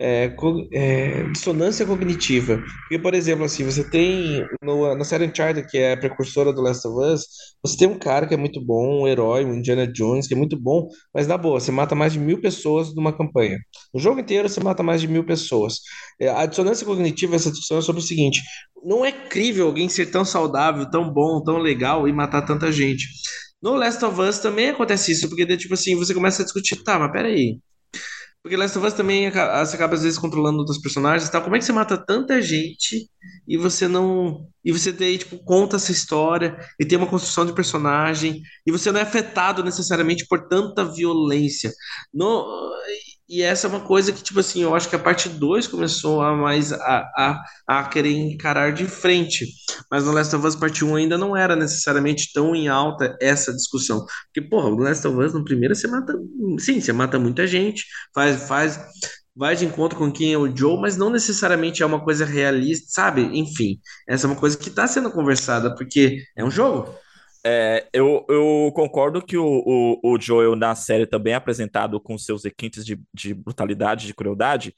é, 0.00 0.34
é, 0.72 1.22
dissonância 1.30 1.84
cognitiva. 1.84 2.62
Porque, 2.82 2.98
por 2.98 3.14
exemplo, 3.14 3.44
assim, 3.44 3.64
você 3.64 3.88
tem 3.88 4.46
no, 4.62 4.94
na 4.96 5.04
série 5.04 5.26
Uncharted, 5.26 5.68
que 5.68 5.76
é 5.76 5.92
a 5.92 5.96
precursora 5.96 6.52
do 6.52 6.62
Last 6.62 6.88
of 6.88 6.96
Us, 6.98 7.26
você 7.62 7.76
tem 7.76 7.88
um 7.88 7.98
cara 7.98 8.26
que 8.26 8.32
é 8.32 8.36
muito 8.36 8.64
bom, 8.64 9.02
um 9.02 9.08
herói, 9.08 9.44
um 9.44 9.54
Indiana 9.54 9.86
Jones, 9.86 10.26
que 10.26 10.32
é 10.32 10.36
muito 10.36 10.58
bom, 10.58 10.88
mas 11.14 11.26
na 11.26 11.36
boa, 11.36 11.60
você 11.60 11.70
mata 11.70 11.94
mais 11.94 12.14
de 12.14 12.18
mil 12.18 12.40
pessoas 12.40 12.94
numa 12.94 13.12
campanha. 13.16 13.58
No 13.92 14.00
jogo 14.00 14.20
inteiro, 14.20 14.48
você 14.48 14.60
mata 14.60 14.82
mais 14.82 15.02
de 15.02 15.08
mil 15.08 15.24
pessoas. 15.24 15.80
É, 16.18 16.28
A 16.28 16.46
dissonância 16.46 16.86
cognitiva, 16.86 17.36
essa 17.36 17.50
discussão 17.50 17.78
é 17.78 17.82
sobre 17.82 18.00
o 18.00 18.04
seguinte: 18.04 18.40
não 18.82 19.04
é 19.04 19.12
crível 19.12 19.66
alguém 19.66 19.88
ser 19.88 20.06
tão 20.06 20.24
saudável, 20.24 20.90
tão 20.90 21.12
bom, 21.12 21.42
tão 21.44 21.58
legal 21.58 22.08
e 22.08 22.12
matar 22.12 22.42
tanta 22.42 22.72
gente. 22.72 23.06
No 23.62 23.74
Last 23.74 24.02
of 24.04 24.18
Us 24.20 24.38
também 24.38 24.70
acontece 24.70 25.12
isso, 25.12 25.28
porque 25.28 25.46
tipo 25.56 25.74
assim, 25.74 25.94
você 25.94 26.14
começa 26.14 26.40
a 26.42 26.44
discutir, 26.44 26.82
tá, 26.82 26.98
mas 26.98 27.12
peraí. 27.12 27.58
Porque 28.42 28.56
Last 28.56 28.78
of 28.78 28.86
Us 28.86 28.94
também 28.94 29.30
você 29.30 29.76
acaba 29.76 29.94
às 29.94 30.02
vezes 30.02 30.18
controlando 30.18 30.58
outros 30.60 30.78
personagens 30.78 31.28
e 31.28 31.32
tal. 31.32 31.42
Como 31.42 31.56
é 31.56 31.58
que 31.58 31.64
você 31.64 31.72
mata 31.72 32.02
tanta 32.02 32.40
gente 32.40 33.10
e 33.46 33.56
você 33.58 33.86
não. 33.86 34.46
E 34.64 34.72
você 34.72 34.92
tem, 34.92 35.18
tipo, 35.18 35.38
conta 35.44 35.76
essa 35.76 35.92
história 35.92 36.58
e 36.78 36.86
tem 36.86 36.96
uma 36.96 37.06
construção 37.06 37.44
de 37.44 37.54
personagem 37.54 38.40
e 38.66 38.72
você 38.72 38.90
não 38.90 39.00
é 39.00 39.02
afetado 39.02 39.62
necessariamente 39.62 40.26
por 40.26 40.48
tanta 40.48 40.84
violência. 40.84 41.70
No... 42.14 42.70
E 43.30 43.42
essa 43.42 43.68
é 43.68 43.70
uma 43.70 43.78
coisa 43.80 44.12
que, 44.12 44.24
tipo 44.24 44.40
assim, 44.40 44.60
eu 44.60 44.74
acho 44.74 44.88
que 44.88 44.96
a 44.96 44.98
parte 44.98 45.28
2 45.28 45.68
começou 45.68 46.20
a 46.20 46.34
mais 46.36 46.72
a, 46.72 47.08
a, 47.16 47.44
a 47.64 47.84
querer 47.84 48.10
encarar 48.10 48.72
de 48.72 48.86
frente. 48.86 49.46
Mas 49.88 50.04
no 50.04 50.10
Last 50.10 50.34
of 50.34 50.44
Us 50.44 50.56
Parte 50.56 50.84
1 50.84 50.96
ainda 50.96 51.16
não 51.16 51.36
era 51.36 51.54
necessariamente 51.54 52.32
tão 52.34 52.56
em 52.56 52.66
alta 52.66 53.16
essa 53.20 53.52
discussão. 53.54 54.04
Porque, 54.26 54.48
porra, 54.48 54.70
no 54.70 54.78
Last 54.78 55.06
of 55.06 55.16
Us, 55.16 55.32
no 55.32 55.44
primeiro, 55.44 55.76
você 55.76 55.86
mata. 55.86 56.12
Sim, 56.58 56.80
você 56.80 56.92
mata 56.92 57.20
muita 57.20 57.46
gente, 57.46 57.84
faz, 58.12 58.48
faz, 58.48 58.80
vai 59.34 59.54
de 59.54 59.64
encontro 59.64 59.96
com 59.96 60.10
quem 60.10 60.32
é 60.32 60.38
o 60.38 60.54
Joe, 60.54 60.80
mas 60.80 60.96
não 60.96 61.08
necessariamente 61.08 61.84
é 61.84 61.86
uma 61.86 62.02
coisa 62.02 62.24
realista, 62.24 62.86
sabe? 62.88 63.22
Enfim, 63.38 63.78
essa 64.08 64.26
é 64.26 64.30
uma 64.30 64.40
coisa 64.40 64.58
que 64.58 64.70
está 64.70 64.88
sendo 64.88 65.08
conversada, 65.08 65.72
porque 65.76 66.18
é 66.36 66.44
um 66.44 66.50
jogo. 66.50 66.92
É, 67.44 67.88
eu, 67.92 68.26
eu 68.28 68.70
concordo 68.74 69.22
que 69.24 69.36
o, 69.36 69.44
o, 70.02 70.12
o 70.14 70.20
Joel 70.20 70.54
na 70.54 70.74
série 70.74 71.06
também 71.06 71.32
é 71.32 71.36
apresentado 71.36 71.98
com 72.00 72.18
seus 72.18 72.44
requintes 72.44 72.84
de, 72.84 73.00
de 73.14 73.32
brutalidade, 73.32 74.06
de 74.06 74.14
crueldade, 74.14 74.74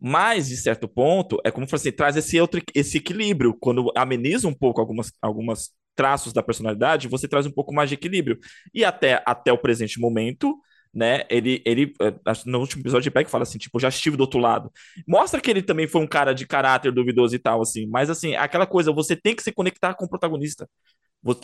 mas, 0.00 0.48
de 0.48 0.56
certo 0.56 0.88
ponto, 0.88 1.38
é 1.44 1.50
como 1.50 1.68
você 1.68 1.92
traz 1.92 2.16
esse, 2.16 2.40
outro, 2.40 2.62
esse 2.74 2.98
equilíbrio. 2.98 3.56
Quando 3.60 3.92
ameniza 3.96 4.48
um 4.48 4.54
pouco 4.54 4.80
algumas, 4.80 5.12
algumas 5.22 5.70
traços 5.96 6.32
da 6.32 6.42
personalidade, 6.42 7.08
você 7.08 7.28
traz 7.28 7.46
um 7.46 7.52
pouco 7.52 7.74
mais 7.74 7.88
de 7.90 7.96
equilíbrio. 7.96 8.38
E 8.74 8.84
até, 8.84 9.22
até 9.26 9.52
o 9.52 9.58
presente 9.58 10.00
momento, 10.00 10.58
né, 10.94 11.24
ele, 11.30 11.62
ele, 11.66 11.88
que 11.88 11.96
no 12.46 12.60
último 12.60 12.82
episódio, 12.82 13.08
ele 13.08 13.14
pega 13.14 13.28
e 13.28 13.32
fala 13.32 13.42
assim, 13.44 13.58
tipo, 13.58 13.78
já 13.80 13.88
estive 13.88 14.16
do 14.16 14.22
outro 14.22 14.40
lado. 14.40 14.72
Mostra 15.06 15.40
que 15.40 15.50
ele 15.50 15.62
também 15.62 15.88
foi 15.88 16.00
um 16.02 16.06
cara 16.06 16.32
de 16.34 16.46
caráter 16.46 16.92
duvidoso 16.92 17.34
e 17.34 17.38
tal, 17.38 17.62
assim, 17.62 17.86
mas, 17.86 18.10
assim, 18.10 18.34
aquela 18.36 18.66
coisa, 18.66 18.92
você 18.92 19.16
tem 19.16 19.36
que 19.36 19.42
se 19.42 19.52
conectar 19.52 19.94
com 19.94 20.06
o 20.06 20.08
protagonista. 20.08 20.68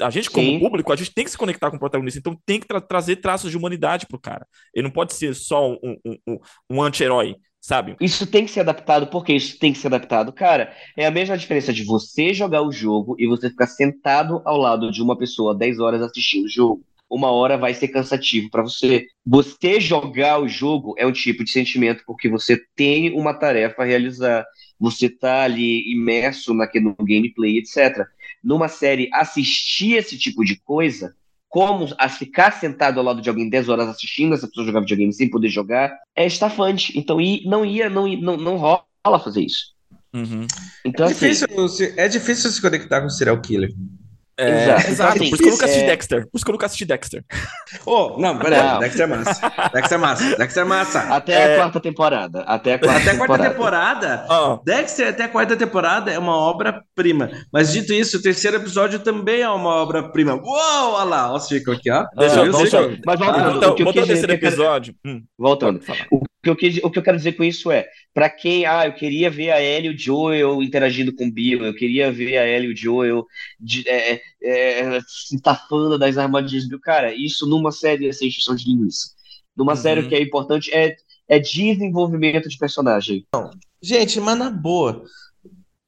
A 0.00 0.08
gente, 0.10 0.30
como 0.30 0.50
Sim. 0.50 0.58
público, 0.58 0.92
a 0.92 0.96
gente 0.96 1.12
tem 1.12 1.24
que 1.24 1.30
se 1.30 1.36
conectar 1.36 1.70
com 1.70 1.76
o 1.76 1.80
protagonista, 1.80 2.18
então 2.18 2.38
tem 2.46 2.58
que 2.58 2.66
tra- 2.66 2.80
trazer 2.80 3.16
traços 3.16 3.50
de 3.50 3.56
humanidade 3.58 4.06
pro 4.06 4.18
cara. 4.18 4.46
Ele 4.74 4.84
não 4.84 4.90
pode 4.92 5.12
ser 5.12 5.34
só 5.34 5.70
um, 5.70 5.78
um, 6.04 6.16
um, 6.26 6.38
um 6.70 6.82
anti-herói, 6.82 7.36
sabe? 7.60 7.98
Isso 7.98 8.26
tem 8.26 8.44
que 8.44 8.50
ser 8.50 8.60
adaptado, 8.60 9.06
porque 9.06 9.32
isso 9.32 9.58
tem 9.58 9.72
que 9.72 9.78
ser 9.78 9.86
adaptado. 9.86 10.30
Cara, 10.32 10.74
é 10.96 11.06
a 11.06 11.10
mesma 11.10 11.36
diferença 11.38 11.72
de 11.72 11.82
você 11.82 12.34
jogar 12.34 12.60
o 12.62 12.70
jogo 12.70 13.16
e 13.18 13.26
você 13.26 13.48
ficar 13.48 13.66
sentado 13.66 14.42
ao 14.44 14.58
lado 14.58 14.90
de 14.92 15.02
uma 15.02 15.16
pessoa 15.16 15.56
10 15.56 15.78
horas 15.78 16.02
assistindo 16.02 16.44
o 16.44 16.48
jogo. 16.50 16.84
Uma 17.08 17.30
hora 17.30 17.56
vai 17.56 17.72
ser 17.72 17.88
cansativo 17.88 18.50
pra 18.50 18.62
você. 18.62 19.06
Você 19.24 19.80
jogar 19.80 20.40
o 20.42 20.48
jogo 20.48 20.94
é 20.98 21.06
um 21.06 21.12
tipo 21.12 21.42
de 21.42 21.50
sentimento 21.50 22.02
porque 22.06 22.28
você 22.28 22.60
tem 22.74 23.14
uma 23.18 23.32
tarefa 23.32 23.82
a 23.82 23.86
realizar. 23.86 24.44
Você 24.78 25.08
tá 25.08 25.44
ali 25.44 25.90
imerso 25.90 26.52
naquele, 26.52 26.84
no 26.86 26.96
gameplay, 26.98 27.58
etc. 27.58 28.06
Numa 28.46 28.68
série, 28.68 29.10
assistir 29.12 29.94
esse 29.96 30.16
tipo 30.16 30.44
de 30.44 30.54
coisa, 30.60 31.14
como 31.48 31.88
a 31.98 32.08
ficar 32.08 32.52
sentado 32.52 32.98
ao 33.00 33.04
lado 33.04 33.20
de 33.20 33.28
alguém 33.28 33.50
10 33.50 33.68
horas 33.68 33.88
assistindo 33.88 34.34
essa 34.34 34.46
pessoa 34.46 34.66
jogar 34.66 34.80
videogame 34.80 35.12
sem 35.12 35.28
poder 35.28 35.48
jogar, 35.48 35.92
é 36.14 36.24
estafante. 36.26 36.96
Então 36.96 37.18
não 37.44 37.64
ia, 37.64 37.90
não, 37.90 38.06
não, 38.06 38.36
não 38.36 38.56
rola 38.56 38.84
fazer 39.24 39.42
isso. 39.42 39.74
Uhum. 40.14 40.46
Então, 40.84 41.06
É 41.06 41.10
assim, 41.10 41.28
difícil, 41.28 41.68
se- 41.68 41.94
é 41.96 42.08
difícil 42.08 42.50
se 42.50 42.60
conectar 42.62 43.00
com 43.00 43.08
o 43.08 43.10
serial 43.10 43.40
killer. 43.40 43.70
É, 44.38 44.64
Exato. 44.64 44.90
exato. 44.90 45.16
Então, 45.16 45.28
Por 45.30 45.34
isso 45.34 45.36
que 45.38 45.44
eu 45.44 45.50
nunca 45.52 45.64
assim, 45.64 45.72
assisti 45.74 45.84
é- 45.84 45.90
Dexter. 45.90 46.22
Por 46.24 46.30
isso 46.36 46.44
que 46.44 46.50
eu 46.50 46.52
nunca 46.52 46.66
assisti 46.66 46.84
Dexter. 46.84 47.24
Oh, 47.86 48.16
não, 48.18 48.38
peraí. 48.38 48.78
Dexter 48.80 49.02
é 49.02 49.06
massa. 49.06 49.52
Dexter 49.72 49.94
é 49.94 50.00
massa. 50.00 50.36
Dexter 50.36 50.62
é 50.62 50.66
massa. 50.66 51.00
até 51.14 51.32
É. 51.32 51.54
a 51.54 51.56
quarta 51.56 51.80
temporada. 51.80 52.40
Até 52.42 52.74
a 52.74 52.78
quarta 52.78 53.00
Até 53.00 53.10
temporada. 53.12 53.50
temporada. 53.50 54.26
Ó, 54.28 54.60
Dexter 54.64 55.08
até 55.08 55.24
a 55.24 55.28
quarta 55.28 55.56
temporada 55.56 56.10
é 56.12 56.18
uma 56.18 56.36
obra-prima. 56.36 57.30
Mas 57.52 57.72
dito 57.72 57.92
isso, 57.92 58.18
o 58.18 58.22
terceiro 58.22 58.58
episódio 58.58 58.98
também 58.98 59.40
é 59.40 59.48
uma 59.48 59.76
obra-prima. 59.76 60.34
Uou, 60.34 60.92
olha 60.94 61.04
lá, 61.04 61.32
ó 61.32 61.36
o 61.36 61.40
ciclo 61.40 61.72
aqui, 61.74 61.90
ó. 61.90 62.04
Deixa- 62.18 62.42
Viu 62.42 62.52
o 62.52 62.56
deixa- 62.58 62.82
ciclo? 62.82 62.98
Mas 63.06 63.20
Ah, 63.20 63.24
voltando, 63.24 63.52
botou 63.54 63.70
o 63.70 63.74
que 63.74 63.82
eu 63.82 63.86
botou 63.86 64.02
o 64.02 64.06
quis 64.06 64.12
terceiro 64.20 64.38
que 64.38 64.44
eu 64.46 64.50
quero- 64.50 64.62
episódio. 64.62 64.94
Hum, 65.06 65.22
voltando. 65.38 65.80
O 66.10 66.22
que, 66.54 66.64
eu 66.66 66.70
quis- 66.70 66.80
o 66.84 66.90
que 66.90 66.98
eu 66.98 67.02
quero 67.02 67.16
dizer 67.16 67.32
com 67.32 67.42
isso 67.44 67.70
é, 67.70 67.86
pra 68.14 68.30
quem, 68.30 68.64
ah, 68.66 68.86
eu 68.86 68.94
queria 68.94 69.28
ver 69.30 69.50
a 69.50 69.60
Ellie 69.62 69.90
e 69.90 69.94
o 69.94 69.98
Joel 69.98 70.62
interagindo 70.62 71.12
com 71.14 71.26
o 71.26 71.30
Bill, 71.32 71.64
eu 71.64 71.74
queria 71.74 72.12
ver 72.12 72.36
a 72.38 72.46
Ellie 72.46 72.70
e 72.70 72.72
o 72.72 72.76
Joel 72.76 73.26
de, 73.58 73.88
é, 73.88 74.20
é, 74.42 75.00
se 75.06 75.40
tafando 75.40 75.98
das 75.98 76.16
armadilhas 76.18 76.64
do 76.64 76.70
Bill. 76.70 76.80
Cara, 76.80 77.14
isso 77.14 77.46
numa 77.46 77.72
série 77.72 78.08
é 78.08 78.12
ser 78.12 78.26
encheção 78.26 78.54
de 78.54 78.64
linguiça. 78.66 79.08
Numa 79.56 79.72
Uhum. 79.72 79.76
série 79.76 80.00
o 80.00 80.08
que 80.08 80.14
é 80.14 80.22
importante 80.22 80.72
é, 80.72 80.94
é 81.28 81.38
desenvolvimento 81.38 82.48
de 82.48 82.56
personagem. 82.58 83.26
Gente, 83.82 84.20
mas 84.20 84.38
na 84.38 84.50
boa, 84.50 85.02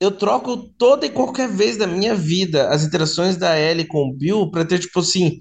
eu 0.00 0.10
troco 0.10 0.56
toda 0.78 1.06
e 1.06 1.10
qualquer 1.10 1.48
vez 1.48 1.76
da 1.76 1.86
minha 1.86 2.14
vida 2.14 2.68
as 2.68 2.84
interações 2.84 3.36
da 3.36 3.58
Ellie 3.58 3.86
com 3.86 4.08
o 4.08 4.12
Bill 4.12 4.50
pra 4.50 4.64
ter, 4.64 4.78
tipo 4.78 5.00
assim, 5.00 5.40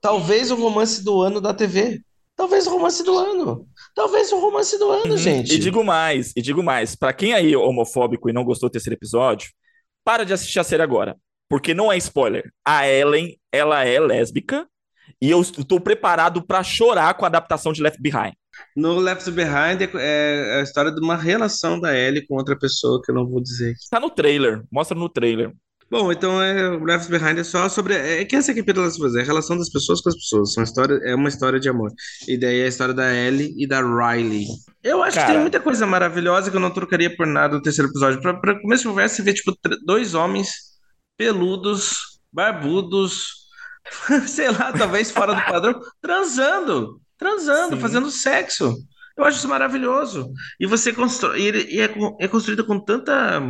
talvez 0.00 0.50
o 0.50 0.54
romance 0.56 1.02
do 1.04 1.20
ano 1.20 1.40
da 1.40 1.52
TV. 1.54 2.00
Talvez 2.36 2.66
o 2.66 2.70
romance 2.70 3.02
do 3.04 3.18
ano. 3.18 3.66
Talvez 4.00 4.32
o 4.32 4.40
romance 4.40 4.78
do 4.78 4.90
ano, 4.90 5.10
Uhum. 5.12 5.16
gente. 5.18 5.52
E 5.54 5.58
digo 5.58 5.84
mais, 5.84 6.32
e 6.34 6.40
digo 6.40 6.62
mais, 6.62 6.96
pra 6.96 7.12
quem 7.12 7.34
aí 7.34 7.52
é 7.52 7.58
homofóbico 7.58 8.30
e 8.30 8.32
não 8.32 8.42
gostou 8.44 8.70
do 8.70 8.72
terceiro 8.72 8.96
episódio, 8.96 9.50
para 10.02 10.24
de 10.24 10.32
assistir 10.32 10.58
a 10.58 10.64
série 10.64 10.82
agora, 10.82 11.16
porque 11.50 11.74
não 11.74 11.92
é 11.92 11.98
spoiler. 11.98 12.50
A 12.64 12.88
Ellen, 12.88 13.38
ela 13.52 13.84
é 13.84 14.00
lésbica 14.00 14.66
e 15.20 15.30
eu 15.30 15.38
estou 15.42 15.78
preparado 15.78 16.40
pra 16.46 16.62
chorar 16.62 17.12
com 17.12 17.26
a 17.26 17.28
adaptação 17.28 17.74
de 17.74 17.82
Left 17.82 18.00
Behind. 18.00 18.32
No 18.74 18.98
Left 18.98 19.30
Behind 19.30 19.82
é- 19.82 19.90
é 20.56 20.60
a 20.60 20.62
história 20.62 20.90
de 20.90 21.00
uma 21.00 21.14
relação 21.16 21.78
da 21.78 21.94
Ellie 21.94 22.26
com 22.26 22.36
outra 22.36 22.58
pessoa 22.58 23.02
que 23.04 23.10
eu 23.10 23.14
não 23.14 23.28
vou 23.28 23.42
dizer. 23.42 23.74
Tá 23.90 24.00
no 24.00 24.08
trailer, 24.08 24.62
mostra 24.72 24.96
no 24.98 25.10
trailer. 25.10 25.52
Bom, 25.90 26.12
então 26.12 26.40
é, 26.40 26.70
o 26.70 26.84
Left 26.84 27.10
Behind 27.10 27.36
é 27.36 27.42
só 27.42 27.68
sobre. 27.68 27.94
É 27.94 28.24
que 28.24 28.36
essa 28.36 28.52
aqui 28.52 28.60
é 28.64 28.72
Last 28.72 29.02
é 29.18 29.22
a 29.22 29.24
relação 29.24 29.58
das 29.58 29.68
pessoas 29.68 30.00
com 30.00 30.08
as 30.08 30.14
pessoas. 30.14 30.52
São 30.52 30.62
história, 30.62 31.00
é 31.02 31.16
uma 31.16 31.28
história 31.28 31.58
de 31.58 31.68
amor. 31.68 31.92
E 32.28 32.38
daí 32.38 32.60
é 32.60 32.66
a 32.66 32.68
história 32.68 32.94
da 32.94 33.12
Ellie 33.12 33.52
e 33.58 33.66
da 33.66 33.80
Riley. 33.80 34.46
Eu 34.84 35.02
acho 35.02 35.14
que 35.14 35.20
Cara. 35.20 35.32
tem 35.32 35.40
muita 35.40 35.58
coisa 35.58 35.84
maravilhosa 35.88 36.48
que 36.48 36.56
eu 36.56 36.60
não 36.60 36.70
trocaria 36.70 37.14
por 37.16 37.26
nada 37.26 37.56
no 37.56 37.62
terceiro 37.62 37.90
episódio. 37.90 38.20
Pra, 38.20 38.34
pra 38.34 38.60
começo 38.60 38.84
de 38.84 38.88
conversa, 38.88 39.16
você 39.16 39.22
vê, 39.22 39.34
tipo, 39.34 39.52
dois 39.84 40.14
homens 40.14 40.52
peludos, 41.18 41.96
barbudos, 42.32 43.48
sei 44.28 44.48
lá, 44.48 44.72
talvez 44.72 45.10
fora 45.10 45.34
do 45.34 45.42
padrão, 45.44 45.80
transando. 46.00 47.00
Transando, 47.18 47.74
Sim. 47.74 47.82
fazendo 47.82 48.10
sexo. 48.12 48.76
Eu 49.18 49.24
acho 49.24 49.38
isso 49.38 49.48
maravilhoso. 49.48 50.30
E 50.60 50.66
você 50.66 50.92
constrói. 50.92 51.50
E, 51.68 51.80
é, 51.80 51.92
é 52.20 52.28
construído 52.28 52.64
com 52.64 52.78
tanta 52.78 53.42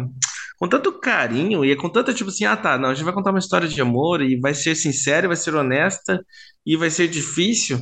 com 0.61 0.69
tanto 0.69 0.93
carinho 0.93 1.65
e 1.65 1.75
com 1.75 1.89
tanta 1.89 2.13
tipo 2.13 2.29
assim, 2.29 2.45
ah 2.45 2.55
tá, 2.55 2.77
não, 2.77 2.91
a 2.91 2.95
gente 2.95 3.05
vai 3.05 3.15
contar 3.15 3.31
uma 3.31 3.39
história 3.39 3.67
de 3.67 3.81
amor 3.81 4.21
e 4.21 4.39
vai 4.39 4.53
ser 4.53 4.75
sincera, 4.75 5.27
vai 5.27 5.37
ser 5.37 5.55
honesta 5.55 6.23
e 6.67 6.77
vai 6.77 6.91
ser 6.91 7.09
difícil. 7.09 7.79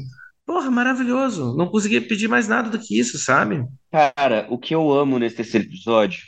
Porra, 0.47 0.71
maravilhoso. 0.71 1.57
Não 1.57 1.67
conseguia 1.67 2.01
pedir 2.01 2.29
mais 2.29 2.47
nada 2.47 2.71
do 2.71 2.79
que 2.79 2.97
isso, 2.97 3.19
sabe? 3.19 3.67
Cara, 3.91 4.47
o 4.49 4.57
que 4.57 4.73
eu 4.73 4.93
amo 4.93 5.19
nesse 5.19 5.35
terceiro 5.35 5.67
episódio, 5.67 6.21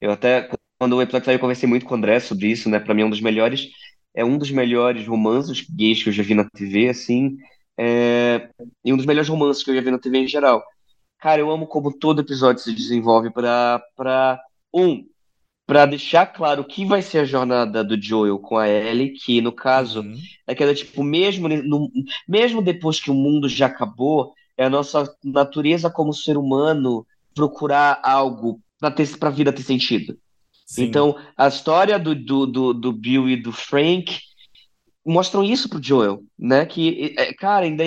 eu 0.00 0.12
até, 0.12 0.48
quando 0.78 0.94
o 0.94 1.02
episódio 1.02 1.26
saiu, 1.26 1.34
eu 1.34 1.40
conversei 1.40 1.68
muito 1.68 1.84
com 1.84 1.94
o 1.94 1.96
André 1.98 2.20
sobre 2.20 2.46
isso, 2.46 2.70
né? 2.70 2.78
Pra 2.78 2.94
mim 2.94 3.02
é 3.02 3.04
um 3.04 3.10
dos 3.10 3.20
melhores, 3.20 3.66
é 4.14 4.24
um 4.24 4.38
dos 4.38 4.52
melhores 4.52 5.04
romances 5.04 5.66
gays 5.68 6.00
que 6.00 6.10
eu 6.10 6.12
já 6.12 6.22
vi 6.22 6.34
na 6.34 6.48
TV, 6.48 6.88
assim, 6.88 7.36
é, 7.76 8.48
e 8.84 8.92
um 8.92 8.96
dos 8.96 9.04
melhores 9.04 9.28
romances 9.28 9.64
que 9.64 9.70
eu 9.70 9.74
já 9.74 9.80
vi 9.80 9.90
na 9.90 9.98
TV 9.98 10.18
em 10.18 10.28
geral. 10.28 10.62
Cara, 11.18 11.40
eu 11.40 11.50
amo 11.50 11.66
como 11.66 11.92
todo 11.92 12.20
episódio 12.20 12.62
se 12.62 12.72
desenvolve 12.72 13.32
pra, 13.32 13.82
pra 13.96 14.40
um, 14.72 15.04
pra 15.68 15.86
deixar 15.86 16.26
claro 16.26 16.62
o 16.62 16.66
que 16.66 16.84
vai 16.86 17.02
ser 17.02 17.20
a 17.20 17.26
jornada 17.26 17.84
do 17.84 18.00
Joel 18.02 18.40
com 18.40 18.58
a 18.58 18.68
Ellie, 18.68 19.12
que 19.12 19.42
no 19.42 19.52
caso 19.52 20.00
Uhum. 20.02 20.18
é 20.48 20.56
que 20.56 20.64
ela, 20.64 20.74
tipo, 20.74 21.04
mesmo, 21.04 21.48
no- 21.48 21.90
mesmo 22.28 22.62
depois 22.62 23.00
que 23.00 23.10
o 23.12 23.14
mundo 23.14 23.48
já 23.50 23.66
acabou, 23.66 24.34
é 24.58 24.66
a 24.66 24.70
nossa 24.70 25.04
natureza 25.24 25.90
como 25.90 26.14
ser 26.14 26.38
humano 26.38 27.06
procurar 27.34 28.00
algo 28.04 28.60
para 28.80 28.90
ter, 28.92 29.18
para 29.18 29.30
a 29.30 29.32
vida 29.32 29.52
ter 29.52 29.62
sentido. 29.62 30.18
Sim. 30.66 30.84
Então, 30.84 31.16
a 31.36 31.48
história 31.48 31.98
do, 31.98 32.14
do, 32.14 32.46
do, 32.46 32.74
do 32.74 32.92
Bill 32.92 33.28
e 33.28 33.36
do 33.36 33.52
Frank 33.52 34.20
mostram 35.08 35.42
isso 35.42 35.68
pro 35.68 35.82
Joel, 35.82 36.22
né? 36.38 36.66
Que, 36.66 37.14
é, 37.18 37.32
cara, 37.34 37.64
ainda 37.66 37.84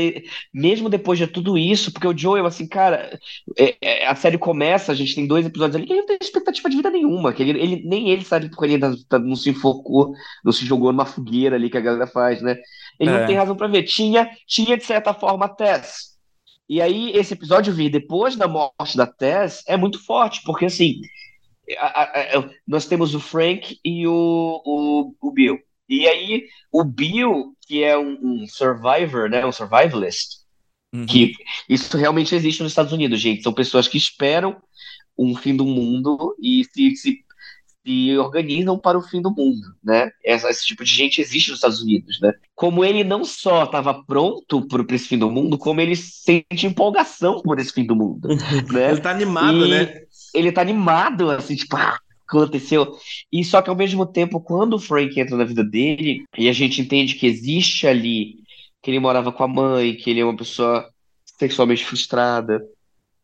mesmo 0.53 0.89
depois 0.89 1.19
de 1.19 1.28
tudo 1.28 1.57
isso, 1.57 1.91
porque 1.91 2.07
o 2.07 2.17
Joel, 2.17 2.45
assim, 2.45 2.67
cara, 2.67 3.19
é, 3.57 3.76
é, 3.82 4.07
a 4.07 4.15
série 4.15 4.38
começa, 4.38 4.91
a 4.91 4.95
gente 4.95 5.15
tem 5.15 5.28
dois 5.28 5.45
episódios 5.45 5.76
ali 5.76 5.86
que 5.86 5.93
ele 5.93 6.01
não 6.01 6.07
tem 6.07 6.17
expectativa 6.22 6.69
de 6.69 6.78
vida 6.78 6.89
nenhuma, 6.89 7.34
que 7.34 7.41
ele, 7.43 7.59
ele 7.59 7.84
nem 7.86 8.09
ele 8.09 8.26
sabe 8.26 8.49
porque 8.49 8.65
ele 8.65 8.74
ainda 8.76 8.95
tá- 9.07 9.19
não 9.19 9.36
se 9.36 9.49
enfocou, 9.49 10.13
não 10.43 10.51
se 10.51 10.65
jogou 10.65 10.91
numa 10.91 11.05
fogueira 11.05 11.55
ali 11.55 11.69
que 11.69 11.78
a 11.78 11.82
galera 11.82 12.07
faz, 12.07 12.41
né? 12.41 12.55
Ele 12.99 13.09
É. 13.09 13.19
não 13.19 13.28
tem 13.28 13.36
razão 13.36 13.55
pra 13.55 13.67
ver. 13.67 13.84
Tinha, 13.84 14.30
tinha 14.47 14.78
de 14.78 14.84
certa 14.86 15.13
forma 15.13 15.45
a 15.45 15.49
Tess. 15.49 16.11
E 16.69 16.82
aí, 16.82 17.11
esse 17.11 17.34
episódio 17.34 17.74
vir 17.74 17.89
depois 17.89 18.36
da 18.36 18.47
morte 18.47 18.95
da 18.95 19.05
Tess 19.07 19.63
é 19.67 19.76
muito 19.76 20.03
forte, 20.05 20.41
porque 20.45 20.65
assim, 20.65 21.01
a- 21.78 22.01
a- 22.03 22.39
a- 22.39 22.49
nós 22.67 22.86
temos 22.86 23.13
o 23.15 23.19
Frank 23.19 23.78
e 23.84 24.07
o, 24.07 24.61
o, 24.65 25.13
o 25.22 25.32
Bill. 25.32 25.57
E 25.92 26.08
aí, 26.08 26.46
o 26.72 26.86
Bill, 26.86 27.56
que 27.68 27.84
é 27.84 27.98
um, 28.00 28.44
um 28.44 28.48
survivor, 28.48 29.30
né? 29.30 29.46
Um 29.46 29.54
survivalist, 29.54 30.39
Uhum. 30.94 31.08
que 31.08 31.34
isso 31.70 31.98
realmente 31.98 32.36
existe 32.36 32.64
nos 32.64 32.72
Estados 32.72 32.94
Unidos, 32.94 33.20
gente. 33.20 33.44
São 33.44 33.54
pessoas 33.54 33.88
que 33.88 33.98
esperam 33.98 34.62
um 35.18 35.36
fim 35.36 35.56
do 35.56 35.66
mundo 35.66 36.36
e 36.42 36.66
se, 36.66 36.96
se, 36.96 37.26
se 37.86 38.18
organizam 38.18 38.78
para 38.80 38.98
o 38.98 39.02
fim 39.02 39.22
do 39.22 39.32
mundo, 39.32 39.62
né? 39.84 40.12
Essa- 40.24 40.50
esse 40.50 40.66
tipo 40.66 40.84
de 40.84 40.92
gente 40.94 41.22
existe 41.22 41.50
nos 41.50 41.58
Estados 41.60 41.82
Unidos, 41.82 42.20
né? 42.22 42.34
Como 42.56 42.86
ele 42.86 43.04
não 43.04 43.24
só 43.26 43.64
estava 43.66 44.04
pronto 44.06 44.68
para 44.68 44.96
esse 44.96 45.08
fim 45.08 45.18
do 45.18 45.32
mundo, 45.32 45.58
como 45.58 45.82
ele 45.82 45.96
sente 45.96 46.68
empolgação 46.68 47.42
por 47.42 47.60
esse 47.60 47.74
fim 47.74 47.86
do 47.86 47.96
mundo, 47.96 48.30
né? 48.72 48.92
Ele 48.92 49.02
tá 49.02 49.12
animado, 49.12 49.68
E 49.68 49.68
né? 49.68 50.02
Ele 50.34 50.52
tá 50.52 50.62
animado, 50.62 51.32
assim, 51.32 51.56
tipo, 51.56 51.76
ah, 51.76 52.00
aconteceu. 52.38 52.98
E 53.32 53.44
só 53.44 53.62
que 53.62 53.70
ao 53.70 53.76
mesmo 53.76 54.06
tempo, 54.06 54.40
quando 54.42 54.74
o 54.76 54.80
Frank 54.80 55.20
entra 55.20 55.36
na 55.38 55.44
vida 55.46 55.64
dele, 55.64 56.24
e 56.38 56.48
a 56.50 56.54
gente 56.54 56.82
entende 56.82 57.16
que 57.16 57.26
existe 57.28 57.88
ali, 57.88 58.36
que 58.82 58.90
ele 58.92 59.00
morava 59.00 59.32
com 59.32 59.44
a 59.44 59.48
mãe, 59.48 59.96
que 59.96 60.10
ele 60.10 60.20
é 60.22 60.26
uma 60.26 60.36
pessoa 60.36 60.90
sexualmente 61.38 61.84
frustrada, 61.86 62.62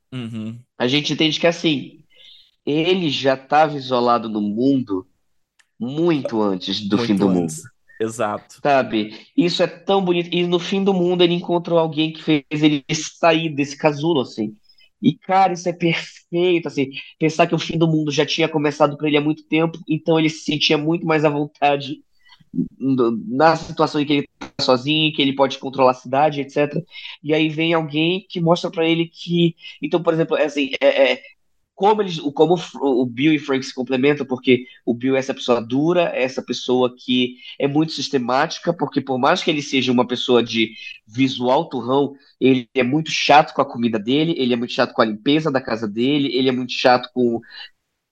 Uhum. 0.09 0.57
a 0.77 0.87
gente 0.87 1.11
entende 1.11 1.37
que 1.37 1.45
assim, 1.47 1.99
ele 2.65 3.09
já 3.09 3.33
estava 3.33 3.75
isolado 3.75 4.29
no 4.29 4.39
mundo 4.41 5.05
muito 5.79 6.41
antes 6.41 6.79
do 6.87 6.95
Muito 6.97 7.07
fim 7.07 7.15
do 7.15 7.27
antes. 7.27 7.57
mundo. 7.57 7.69
Exato. 7.99 8.59
Sabe? 8.63 9.17
Isso 9.35 9.61
é 9.61 9.67
tão 9.67 10.03
bonito. 10.03 10.29
E 10.33 10.45
no 10.47 10.59
fim 10.59 10.83
do 10.83 10.93
mundo 10.93 11.23
ele 11.23 11.33
encontrou 11.33 11.77
alguém 11.79 12.13
que 12.13 12.23
fez 12.23 12.45
ele 12.51 12.83
sair 12.93 13.49
desse 13.49 13.75
casulo, 13.77 14.21
assim. 14.21 14.55
E, 15.01 15.13
cara, 15.17 15.53
isso 15.53 15.69
é 15.69 15.73
perfeito, 15.73 16.67
assim. 16.67 16.89
Pensar 17.19 17.47
que 17.47 17.55
o 17.55 17.59
fim 17.59 17.77
do 17.77 17.87
mundo 17.87 18.11
já 18.11 18.25
tinha 18.25 18.49
começado 18.49 18.97
para 18.97 19.07
ele 19.07 19.17
há 19.17 19.21
muito 19.21 19.43
tempo, 19.47 19.79
então 19.87 20.19
ele 20.19 20.29
se 20.29 20.43
sentia 20.43 20.77
muito 20.77 21.05
mais 21.05 21.23
à 21.25 21.29
vontade 21.29 22.01
na 22.79 23.55
situação 23.55 24.01
em 24.01 24.05
que 24.05 24.13
ele 24.13 24.29
tá 24.39 24.63
sozinho, 24.63 25.13
que 25.13 25.21
ele 25.21 25.35
pode 25.35 25.59
controlar 25.59 25.91
a 25.91 25.93
cidade, 25.93 26.41
etc. 26.41 26.73
E 27.23 27.33
aí 27.33 27.49
vem 27.49 27.73
alguém 27.73 28.25
que 28.27 28.39
mostra 28.39 28.71
para 28.71 28.87
ele 28.87 29.07
que. 29.07 29.55
Então, 29.81 30.01
por 30.01 30.13
exemplo, 30.13 30.37
é 30.37 30.45
assim, 30.45 30.71
é, 30.81 31.13
é, 31.13 31.21
como 31.77 32.01
eles, 32.01 32.19
o- 32.19 32.33
como 32.33 32.57
o 32.81 33.05
Bill 33.05 33.33
e 33.33 33.37
o 33.37 33.41
Frank 33.45 33.65
se 33.65 33.73
complementam, 33.75 34.27
porque 34.27 34.65
o 34.85 34.95
Bill 34.95 35.15
é 35.15 35.19
essa 35.19 35.33
pessoa 35.33 35.61
dura, 35.61 36.11
é 36.15 36.23
essa 36.23 36.41
pessoa 36.43 36.95
que 36.97 37.37
é 37.59 37.67
muito 37.69 37.93
sistemática, 37.93 38.73
porque 38.73 39.01
por 39.01 39.19
mais 39.19 39.43
que 39.43 39.51
ele 39.51 39.63
seja 39.63 39.93
uma 39.93 40.07
pessoa 40.07 40.43
de 40.43 40.71
visual 41.07 41.69
turrão, 41.69 42.15
ele 42.41 42.69
é 42.75 42.83
muito 42.83 43.11
chato 43.11 43.53
com 43.53 43.61
a 43.61 43.65
comida 43.65 43.99
dele, 43.99 44.35
ele 44.39 44.53
é 44.53 44.57
muito 44.57 44.73
chato 44.73 44.93
com 44.93 45.03
a 45.03 45.05
limpeza 45.05 45.51
da 45.51 45.61
casa 45.61 45.87
dele, 45.87 46.35
ele 46.35 46.49
é 46.49 46.53
muito 46.53 46.73
chato 46.73 47.09
com, 47.13 47.41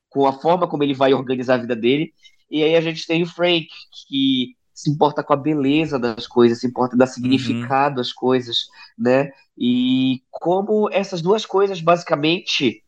com 0.09 0.26
a 0.28 0.34
forma 0.34 0.68
como 0.68 0.84
ele 0.84 0.93
vai 0.93 1.13
organizar 1.13 1.55
a 1.55 1.57
vida 1.57 1.76
dele. 1.76 2.13
E 2.49 2.63
aí 2.63 2.76
a 2.76 2.82
gente 2.82 3.05
tem 3.07 3.24
o 3.24 3.28
Frank, 3.28 3.68
que 4.07 4.55
se 4.74 4.89
importa 4.91 5.24
com 5.24 5.34
a 5.34 5.38
beleza 5.38 5.97
das 5.99 6.28
coisas, 6.28 6.59
se 6.59 6.68
importa 6.68 6.97
dar 6.97 7.07
significado 7.07 8.01
às 8.01 8.11
coisas, 8.13 8.68
né? 8.97 9.32
E 9.57 10.22
como 10.30 10.89
essas 10.91 11.22
duas 11.22 11.45
coisas 11.45 11.80
basicamente 11.82 12.84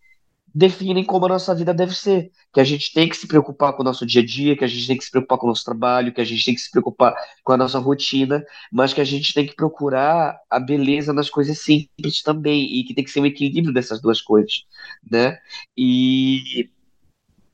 definem 0.58 1.03
como 1.03 1.28
a 1.28 1.30
nossa 1.30 1.53
vida 1.53 1.72
deve 1.72 1.93
ser. 1.93 2.32
Que 2.51 2.60
a 2.60 2.64
gente 2.64 2.91
tem 2.91 3.08
que 3.08 3.16
se 3.16 3.28
preocupar 3.28 3.74
com 3.74 3.84
o 3.84 3.86
nosso 3.86 4.08
dia 4.08 4.24
a 4.24 4.26
dia, 4.26 4.58
que 4.58 4.64
a 4.64 4.68
gente 4.68 4.88
tem 4.88 4.97
que 4.97 5.03
se 5.03 5.12
preocupar 5.12 5.38
com 5.38 5.45
o 5.45 5.49
nosso 5.49 5.64
trabalho, 5.64 6.12
que 6.12 6.20
a 6.20 6.26
gente 6.26 6.43
tem 6.43 6.55
que 6.55 6.62
se 6.62 6.72
preocupar 6.72 7.16
com 7.43 7.53
a 7.53 7.58
nossa 7.58 7.78
rotina, 7.78 8.43
mas 8.72 8.91
que 8.91 8.99
a 8.99 9.03
gente 9.03 9.36
tem 9.36 9.45
que 9.45 9.55
procurar 9.55 10.36
a 10.49 10.60
beleza 10.60 11.14
nas 11.14 11.30
coisas 11.30 11.60
simples 11.60 12.24
também, 12.24 12.66
e 12.66 12.84
que 12.84 12.95
tem 12.95 13.03
que 13.03 13.12
ser 13.12 13.20
um 13.20 13.26
equilíbrio 13.28 13.72
dessas 13.72 14.01
duas 14.01 14.20
coisas, 14.20 14.66
né? 15.10 15.38
E 15.78 16.72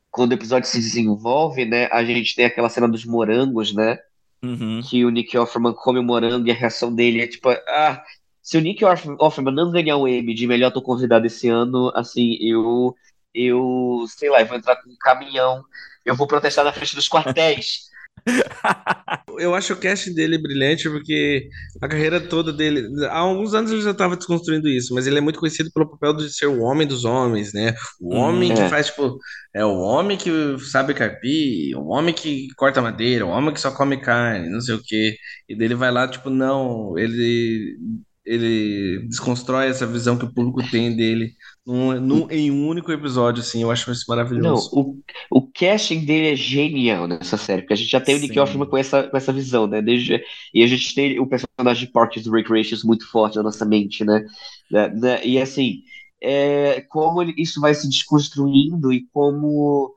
quando 0.10 0.32
o 0.32 0.36
episódio 0.36 0.70
se 0.70 0.80
desenvolve, 0.80 1.66
né, 1.66 1.90
a 1.92 2.06
gente 2.06 2.34
tem 2.36 2.46
aquela 2.46 2.70
cena 2.70 2.88
dos 2.88 3.04
morangos, 3.04 3.74
né? 3.74 4.00
Uhum. 4.44 4.82
que 4.82 5.06
o 5.06 5.10
Nick 5.10 5.38
Offerman 5.38 5.74
come 5.74 6.00
o 6.00 6.04
morango 6.04 6.46
e 6.46 6.52
a 6.52 6.54
reação 6.54 6.94
dele 6.94 7.22
é 7.22 7.28
tipo, 7.28 7.50
ah, 7.50 8.04
se 8.44 8.58
o 8.58 8.62
Nick 8.62 8.86
Off- 8.86 9.10
Offerman 9.20 9.56
não 9.56 9.72
ganhar 9.72 9.98
o 9.98 10.08
Emmy 10.08 10.34
de 10.36 10.48
melhor 10.48 10.72
tô 10.72 10.82
convidado 10.82 11.26
esse 11.26 11.50
ano, 11.50 11.92
assim, 11.96 12.38
eu, 12.42 12.96
eu, 13.34 14.06
sei 14.08 14.30
lá, 14.30 14.42
eu 14.42 14.48
vou 14.48 14.58
entrar 14.58 14.76
com 14.78 14.90
um 14.92 14.98
caminhão, 15.00 15.64
eu 16.06 16.16
vou 16.16 16.28
protestar 16.28 16.66
na 16.66 16.74
frente 16.74 16.96
dos 16.96 17.10
quartéis. 17.10 17.90
Eu 19.40 19.56
acho 19.56 19.74
o 19.74 19.78
casting 19.78 20.14
dele 20.14 20.38
brilhante 20.38 20.90
porque 20.90 21.50
a 21.82 21.88
carreira 21.88 22.22
toda 22.22 22.54
dele. 22.54 22.88
Há 23.08 23.18
alguns 23.20 23.54
anos 23.54 23.72
ele 23.72 23.82
já 23.82 23.92
estava 23.92 24.16
desconstruindo 24.16 24.68
isso, 24.70 24.94
mas 24.94 25.08
ele 25.08 25.18
é 25.18 25.22
muito 25.22 25.40
conhecido 25.40 25.72
pelo 25.74 25.90
papel 25.90 26.14
de 26.14 26.32
ser 26.34 26.46
o 26.48 26.62
homem 26.62 26.88
dos 26.88 27.04
homens, 27.06 27.54
né? 27.54 27.74
O 28.00 28.16
homem 28.16 28.54
que 28.54 28.62
É. 28.62 28.70
faz, 28.70 28.88
tipo. 28.88 29.18
É 29.54 29.66
o 29.66 29.78
homem 29.80 30.18
que 30.18 30.30
sabe 30.72 30.94
carpir, 30.94 31.76
o 31.78 31.88
homem 31.88 32.14
que 32.14 32.48
corta 32.56 32.82
madeira, 32.82 33.26
o 33.26 33.30
homem 33.30 33.54
que 33.54 33.60
só 33.60 33.72
come 33.72 34.00
carne, 34.00 34.50
não 34.50 34.62
sei 34.62 34.76
o 34.76 34.82
quê. 34.84 35.16
E 35.50 35.56
dele 35.56 35.76
vai 35.76 35.92
lá, 35.92 36.08
tipo, 36.08 36.30
não, 36.30 36.98
ele. 36.98 37.78
Ele 38.26 39.06
desconstrói 39.08 39.68
essa 39.68 39.86
visão 39.88 40.18
que 40.18 40.26
o 40.26 40.34
público 40.34 40.64
tem 40.70 40.96
dele 40.96 41.36
num, 41.66 42.00
num- 42.00 42.32
em 42.32 42.52
um 42.52 42.68
único 42.68 42.92
episódio, 42.92 43.42
assim. 43.42 43.62
Eu 43.64 43.72
acho 43.72 43.92
isso 43.92 44.06
Não, 44.36 44.56
maravilhoso. 44.56 44.72
o, 44.72 44.98
o 45.30 45.52
casting 45.52 46.06
dele 46.06 46.30
é 46.34 46.36
genial 46.36 47.08
nessa 47.08 47.38
série, 47.38 47.62
porque 47.62 47.74
a 47.74 47.76
gente 47.78 47.90
já 47.90 48.02
tem 48.02 48.16
o 48.16 48.20
Nick 48.20 48.38
Sim. 48.38 48.40
Offerman 48.40 48.68
com 48.68 48.78
essa, 48.78 49.04
com 49.08 49.16
essa 49.16 49.32
visão, 49.32 49.68
né? 49.68 49.80
Desde, 49.82 50.24
e 50.54 50.64
a 50.64 50.68
gente 50.68 50.96
tem 50.96 51.20
o 51.20 51.28
personagem 51.28 51.86
de 51.86 51.92
Parks 51.92 52.26
and 52.26 52.32
Recreations 52.32 52.84
muito 52.84 53.08
forte 53.12 53.36
na 53.38 53.44
nossa 53.44 53.64
mente, 53.66 54.04
né? 54.04 54.26
Né, 54.72 54.88
né? 54.90 55.26
E 55.26 55.40
assim, 55.40 55.82
é, 56.22 56.82
como 56.90 57.22
ele- 57.22 57.36
isso 57.38 57.62
vai 57.62 57.76
se 57.76 57.88
desconstruindo 57.88 58.92
e 58.92 59.06
como, 59.14 59.96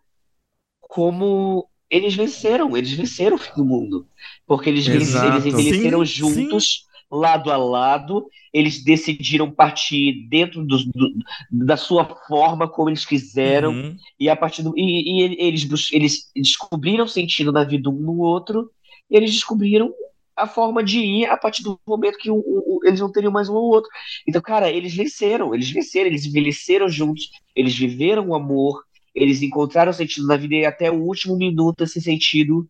como 0.83 1.69
eles 1.91 2.15
venceram, 2.15 2.77
eles 2.77 2.93
venceram 2.93 3.37
o 3.37 3.39
fim 3.39 3.53
do 3.57 3.65
mundo. 3.65 4.09
Porque 4.47 4.71
eles, 4.71 4.87
Exato. 4.87 5.27
eles 5.27 5.47
envelheceram 5.47 6.05
Sim, 6.05 6.07
juntos, 6.07 6.86
lado 7.11 7.51
a 7.53 7.57
lado, 7.57 8.27
eles 8.53 8.83
decidiram 8.83 9.51
partir 9.51 10.27
dentro 10.29 10.65
dos- 10.65 10.85
do- 10.87 11.13
da 11.51 11.77
sua 11.77 12.05
forma, 12.27 12.69
como 12.69 12.89
eles 12.91 13.05
quiseram. 13.05 13.73
Uhum. 13.73 13.97
E 14.19 14.29
a 14.29 14.37
partir 14.37 14.63
do, 14.63 14.73
e, 14.77 15.19
e 15.19 15.23
ele- 15.23 15.37
eles, 15.39 15.93
eles 15.93 16.31
descobriram 16.35 17.07
sentido 17.07 17.53
na 17.53 17.65
vida 17.65 17.89
um 17.89 17.93
no 17.95 18.19
outro, 18.19 18.71
e 19.11 19.17
eles 19.17 19.33
descobriram 19.33 19.93
a 20.35 20.47
forma 20.47 20.83
de 20.85 20.99
ir 21.01 21.27
a 21.27 21.37
partir 21.37 21.63
do 21.63 21.79
momento 21.87 22.19
que 22.19 22.31
o- 22.31 22.37
o- 22.37 22.81
eles 22.85 23.01
não 23.01 23.11
teriam 23.11 23.33
mais 23.33 23.49
um 23.49 23.55
ou 23.55 23.73
outro. 23.73 23.89
Então, 24.29 24.43
cara, 24.43 24.71
eles 24.71 24.95
venceram, 24.95 25.55
eles 25.55 25.71
venceram, 25.71 26.09
eles 26.09 26.27
envelheceram 26.27 26.89
juntos, 26.89 27.31
eles 27.55 27.75
viveram 27.75 28.29
o 28.29 28.35
amor, 28.35 28.83
eles 29.15 29.41
encontraram 29.41 29.93
sentido 29.95 30.27
na 30.27 30.37
vida 30.37 30.55
e 30.55 30.67
até 30.67 30.91
o 30.91 31.03
último 31.03 31.37
minuto 31.37 31.83
esse 31.85 32.03
sentido 32.03 32.69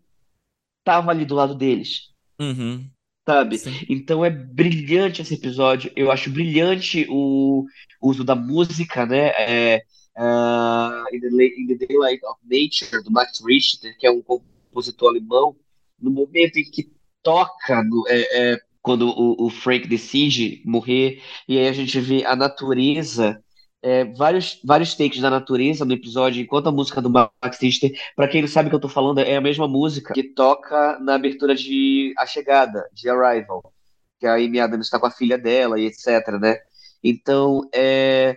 estava 0.81 1.11
ali 1.11 1.25
do 1.25 1.35
lado 1.35 1.55
deles, 1.57 2.11
Uhum. 2.41 2.89
Sabe? 3.27 3.63
Sim. 3.63 3.87
Então 3.89 4.25
é 4.25 4.31
brilhante 4.31 5.23
esse 5.23 5.35
episódio. 5.35 5.91
Eu 5.97 6.11
acho 6.11 6.31
brilhante 6.31 7.07
o 7.09 7.67
uso 8.01 8.25
da 8.25 8.35
música, 8.35 9.07
né? 9.07 9.29
É, 9.39 9.83
ah, 10.17 11.05
in, 11.13 11.21
the, 11.21 11.29
in 11.59 11.67
the 11.67 11.87
Daylight 11.87 12.25
of 12.25 12.41
Nature, 12.45 13.03
do 13.03 13.11
Max 13.11 13.41
Richter, 13.45 13.97
que 13.99 14.07
é 14.07 14.11
um 14.11 14.23
compositor 14.23 15.11
alemão, 15.11 15.57
no 16.01 16.11
momento 16.11 16.59
em 16.59 16.65
que 16.71 16.91
toca, 17.23 17.83
no- 17.83 18.07
é, 18.09 18.53
é, 18.55 18.61
quando 18.83 19.09
o, 19.09 19.47
o 19.47 19.51
Frank 19.51 19.87
decide 19.89 20.63
morrer, 20.65 21.23
e 21.49 21.59
aí 21.59 21.69
a 21.69 21.73
gente 21.73 21.99
vê 22.01 22.25
a 22.25 22.37
natureza. 22.37 23.43
É, 23.83 24.05
vários, 24.05 24.61
vários 24.65 24.95
takes 24.95 25.21
da 25.21 25.31
natureza 25.31 25.85
no 25.85 25.93
episódio, 25.93 26.43
enquanto 26.43 26.69
a 26.69 26.73
música 26.73 27.01
do 27.01 27.11
Max 27.11 27.61
Richter, 27.61 27.93
para 28.15 28.29
quem 28.29 28.43
não 28.43 28.49
sabe 28.49 28.67
o 28.67 28.71
que 28.71 28.77
eu 28.77 28.81
tô 28.81 28.89
falando, 28.89 29.19
é 29.19 29.37
a 29.37 29.41
mesma 29.41 29.69
música 29.69 30.15
que 30.15 30.23
toca 30.23 30.99
na 31.01 31.15
abertura 31.15 31.55
de 31.55 32.13
A 32.19 32.27
Chegada, 32.27 32.89
de 32.93 33.09
Arrival, 33.09 33.73
que 34.19 34.27
a 34.27 34.35
Amy 34.35 34.59
Adams 34.59 34.87
está 34.87 34.99
com 34.99 35.07
a 35.07 35.11
filha 35.11 35.39
dela 35.39 35.79
e 35.79 35.87
etc, 35.87 36.39
né? 36.41 36.59
Então, 37.03 37.69
é, 37.73 38.37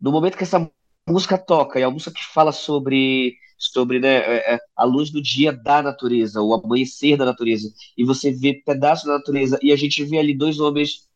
no 0.00 0.10
momento 0.10 0.36
que 0.36 0.44
essa 0.44 0.70
música 1.08 1.38
toca, 1.38 1.78
e 1.78 1.84
uma 1.84 1.92
música 1.92 2.10
que 2.10 2.24
fala 2.24 2.50
sobre, 2.50 3.36
sobre 3.56 4.00
né, 4.00 4.16
é, 4.16 4.54
é, 4.54 4.58
a 4.74 4.84
luz 4.84 5.10
do 5.10 5.22
dia 5.22 5.52
da 5.52 5.80
natureza, 5.82 6.42
o 6.42 6.52
amanhecer 6.54 7.16
da 7.16 7.24
natureza, 7.24 7.72
e 7.96 8.04
você 8.04 8.32
vê 8.32 8.54
pedaços 8.54 9.06
da 9.06 9.14
natureza, 9.18 9.58
e 9.62 9.70
a 9.70 9.76
gente 9.76 10.02
vê 10.04 10.18
ali 10.18 10.36
dois 10.36 10.58
homens 10.58 11.06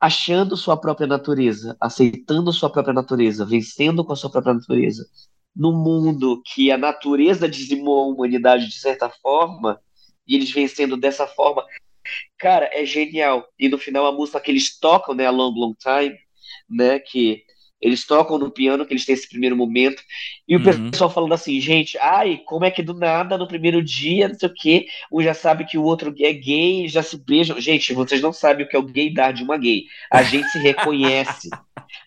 achando 0.00 0.56
sua 0.56 0.76
própria 0.76 1.06
natureza, 1.06 1.76
aceitando 1.80 2.52
sua 2.52 2.70
própria 2.70 2.94
natureza, 2.94 3.44
vencendo 3.44 4.04
com 4.04 4.12
a 4.12 4.16
sua 4.16 4.30
própria 4.30 4.54
natureza, 4.54 5.04
no 5.54 5.72
mundo 5.72 6.42
que 6.44 6.70
a 6.70 6.76
natureza 6.76 7.48
dizimou 7.48 8.04
a 8.04 8.06
humanidade 8.14 8.68
de 8.68 8.78
certa 8.78 9.08
forma, 9.08 9.80
e 10.26 10.34
eles 10.34 10.50
vencendo 10.50 10.96
dessa 10.96 11.26
forma, 11.26 11.64
cara, 12.36 12.68
é 12.72 12.84
genial. 12.84 13.46
E 13.58 13.68
no 13.68 13.78
final 13.78 14.06
a 14.06 14.12
música 14.12 14.40
que 14.40 14.50
eles 14.50 14.78
tocam, 14.78 15.14
né, 15.14 15.26
a 15.26 15.30
Long 15.30 15.54
Long 15.54 15.74
Time, 15.74 16.16
né, 16.68 16.98
que 16.98 17.42
eles 17.80 18.06
tocam 18.06 18.38
no 18.38 18.50
piano, 18.50 18.86
que 18.86 18.92
eles 18.92 19.04
têm 19.04 19.14
esse 19.14 19.28
primeiro 19.28 19.56
momento, 19.56 20.02
e 20.48 20.56
o 20.56 20.58
Uhum. 20.58 20.90
pessoal 20.90 21.10
falando 21.10 21.34
assim, 21.34 21.60
gente, 21.60 21.98
ai, 21.98 22.40
como 22.46 22.64
é 22.64 22.70
que 22.70 22.82
do 22.82 22.94
nada, 22.94 23.36
no 23.36 23.46
primeiro 23.46 23.82
dia, 23.82 24.28
não 24.28 24.34
sei 24.38 24.48
o 24.48 24.54
quê, 24.54 24.86
um 25.12 25.22
já 25.22 25.34
sabe 25.34 25.64
que 25.66 25.76
o 25.76 25.82
outro 25.82 26.14
é 26.20 26.32
gay, 26.32 26.88
já 26.88 27.02
se 27.02 27.16
beijam. 27.18 27.60
Gente, 27.60 27.92
vocês 27.92 28.20
não 28.20 28.32
sabem 28.32 28.64
o 28.64 28.68
que 28.68 28.74
é 28.76 28.78
o 28.78 28.82
gaydar 28.82 29.32
de 29.32 29.42
uma 29.42 29.58
gay. 29.58 29.84
A 30.10 30.22
gente 30.22 30.48
se 30.48 30.58
reconhece. 30.58 31.48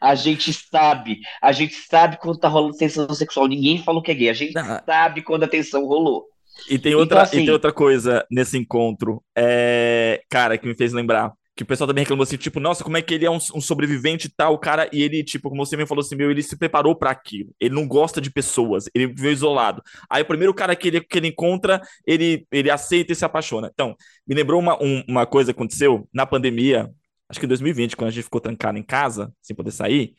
A 0.02 0.16
gente 0.16 0.52
sabe. 0.54 1.20
A 1.42 1.52
gente 1.52 1.74
sabe 1.74 2.18
quando 2.18 2.40
tá 2.40 2.48
rolando 2.48 2.76
tensão 2.78 3.08
sexual. 3.14 3.48
Ninguém 3.48 3.78
falou 3.78 4.02
que 4.02 4.12
é 4.12 4.16
gay. 4.16 4.30
A 4.30 4.34
gente 4.34 4.58
Ah. 4.58 4.82
sabe 4.86 5.22
quando 5.22 5.44
a 5.44 5.48
tensão 5.48 5.86
rolou. 5.86 6.26
E 6.70 6.78
tem 6.78 6.94
outra, 6.94 7.20
Então, 7.20 7.24
assim- 7.24 7.38
e 7.42 7.46
tem 7.46 7.54
outra 7.54 7.72
coisa 7.72 8.26
nesse 8.30 8.58
encontro, 8.58 9.24
é, 9.38 10.22
cara, 10.30 10.58
que 10.58 10.68
me 10.68 10.76
fez 10.76 10.92
lembrar. 10.92 11.32
Que 11.60 11.64
o 11.64 11.66
pessoal 11.66 11.90
também 11.90 12.06
reclamou 12.06 12.24
assim, 12.24 12.38
tipo, 12.38 12.58
nossa, 12.58 12.86
como 12.86 12.96
é 12.96 13.02
que 13.02 13.14
ele 13.14 13.26
é 13.26 13.30
um, 13.30 13.36
um 13.36 13.60
sobrevivente 13.60 14.28
e 14.28 14.30
tal, 14.32 14.58
cara, 14.58 14.90
e 14.94 15.02
ele, 15.02 15.22
tipo, 15.26 15.50
como 15.50 15.66
você 15.66 15.76
me 15.76 15.86
falou 15.86 16.02
assim, 16.02 16.16
meu, 16.16 16.32
ele 16.32 16.42
se 16.42 16.58
preparou 16.58 16.96
pra 16.96 17.12
aquilo. 17.12 17.54
Ele 17.60 17.76
não 17.76 17.86
gosta 17.86 18.22
de 18.22 18.32
pessoas, 18.32 18.86
ele 18.96 19.08
viveu 19.08 19.30
isolado. 19.34 19.84
Aí 20.10 20.22
o 20.22 20.26
primeiro 20.26 20.54
cara 20.54 20.74
que 20.74 20.88
ele, 20.88 21.02
que 21.02 21.18
ele 21.18 21.28
encontra, 21.28 21.82
ele, 22.08 22.48
ele 22.50 22.72
aceita 22.72 23.12
e 23.12 23.16
se 23.16 23.26
apaixona. 23.26 23.70
Então, 23.74 23.94
me 24.26 24.34
lembrou 24.36 24.58
uma, 24.58 24.82
um- 24.82 25.04
uma 25.06 25.26
coisa 25.26 25.52
que 25.54 25.60
aconteceu 25.60 26.08
na 26.14 26.26
pandemia, 26.26 26.90
acho 27.28 27.42
que 27.42 27.46
em 27.46 27.50
2020, 27.50 27.98
quando 27.98 28.08
a 28.08 28.12
gente 28.12 28.24
ficou 28.24 28.40
trancado 28.40 28.78
em 28.78 28.84
casa, 28.84 29.30
sem 29.42 29.54
poder 29.54 29.72
sair. 29.72 30.16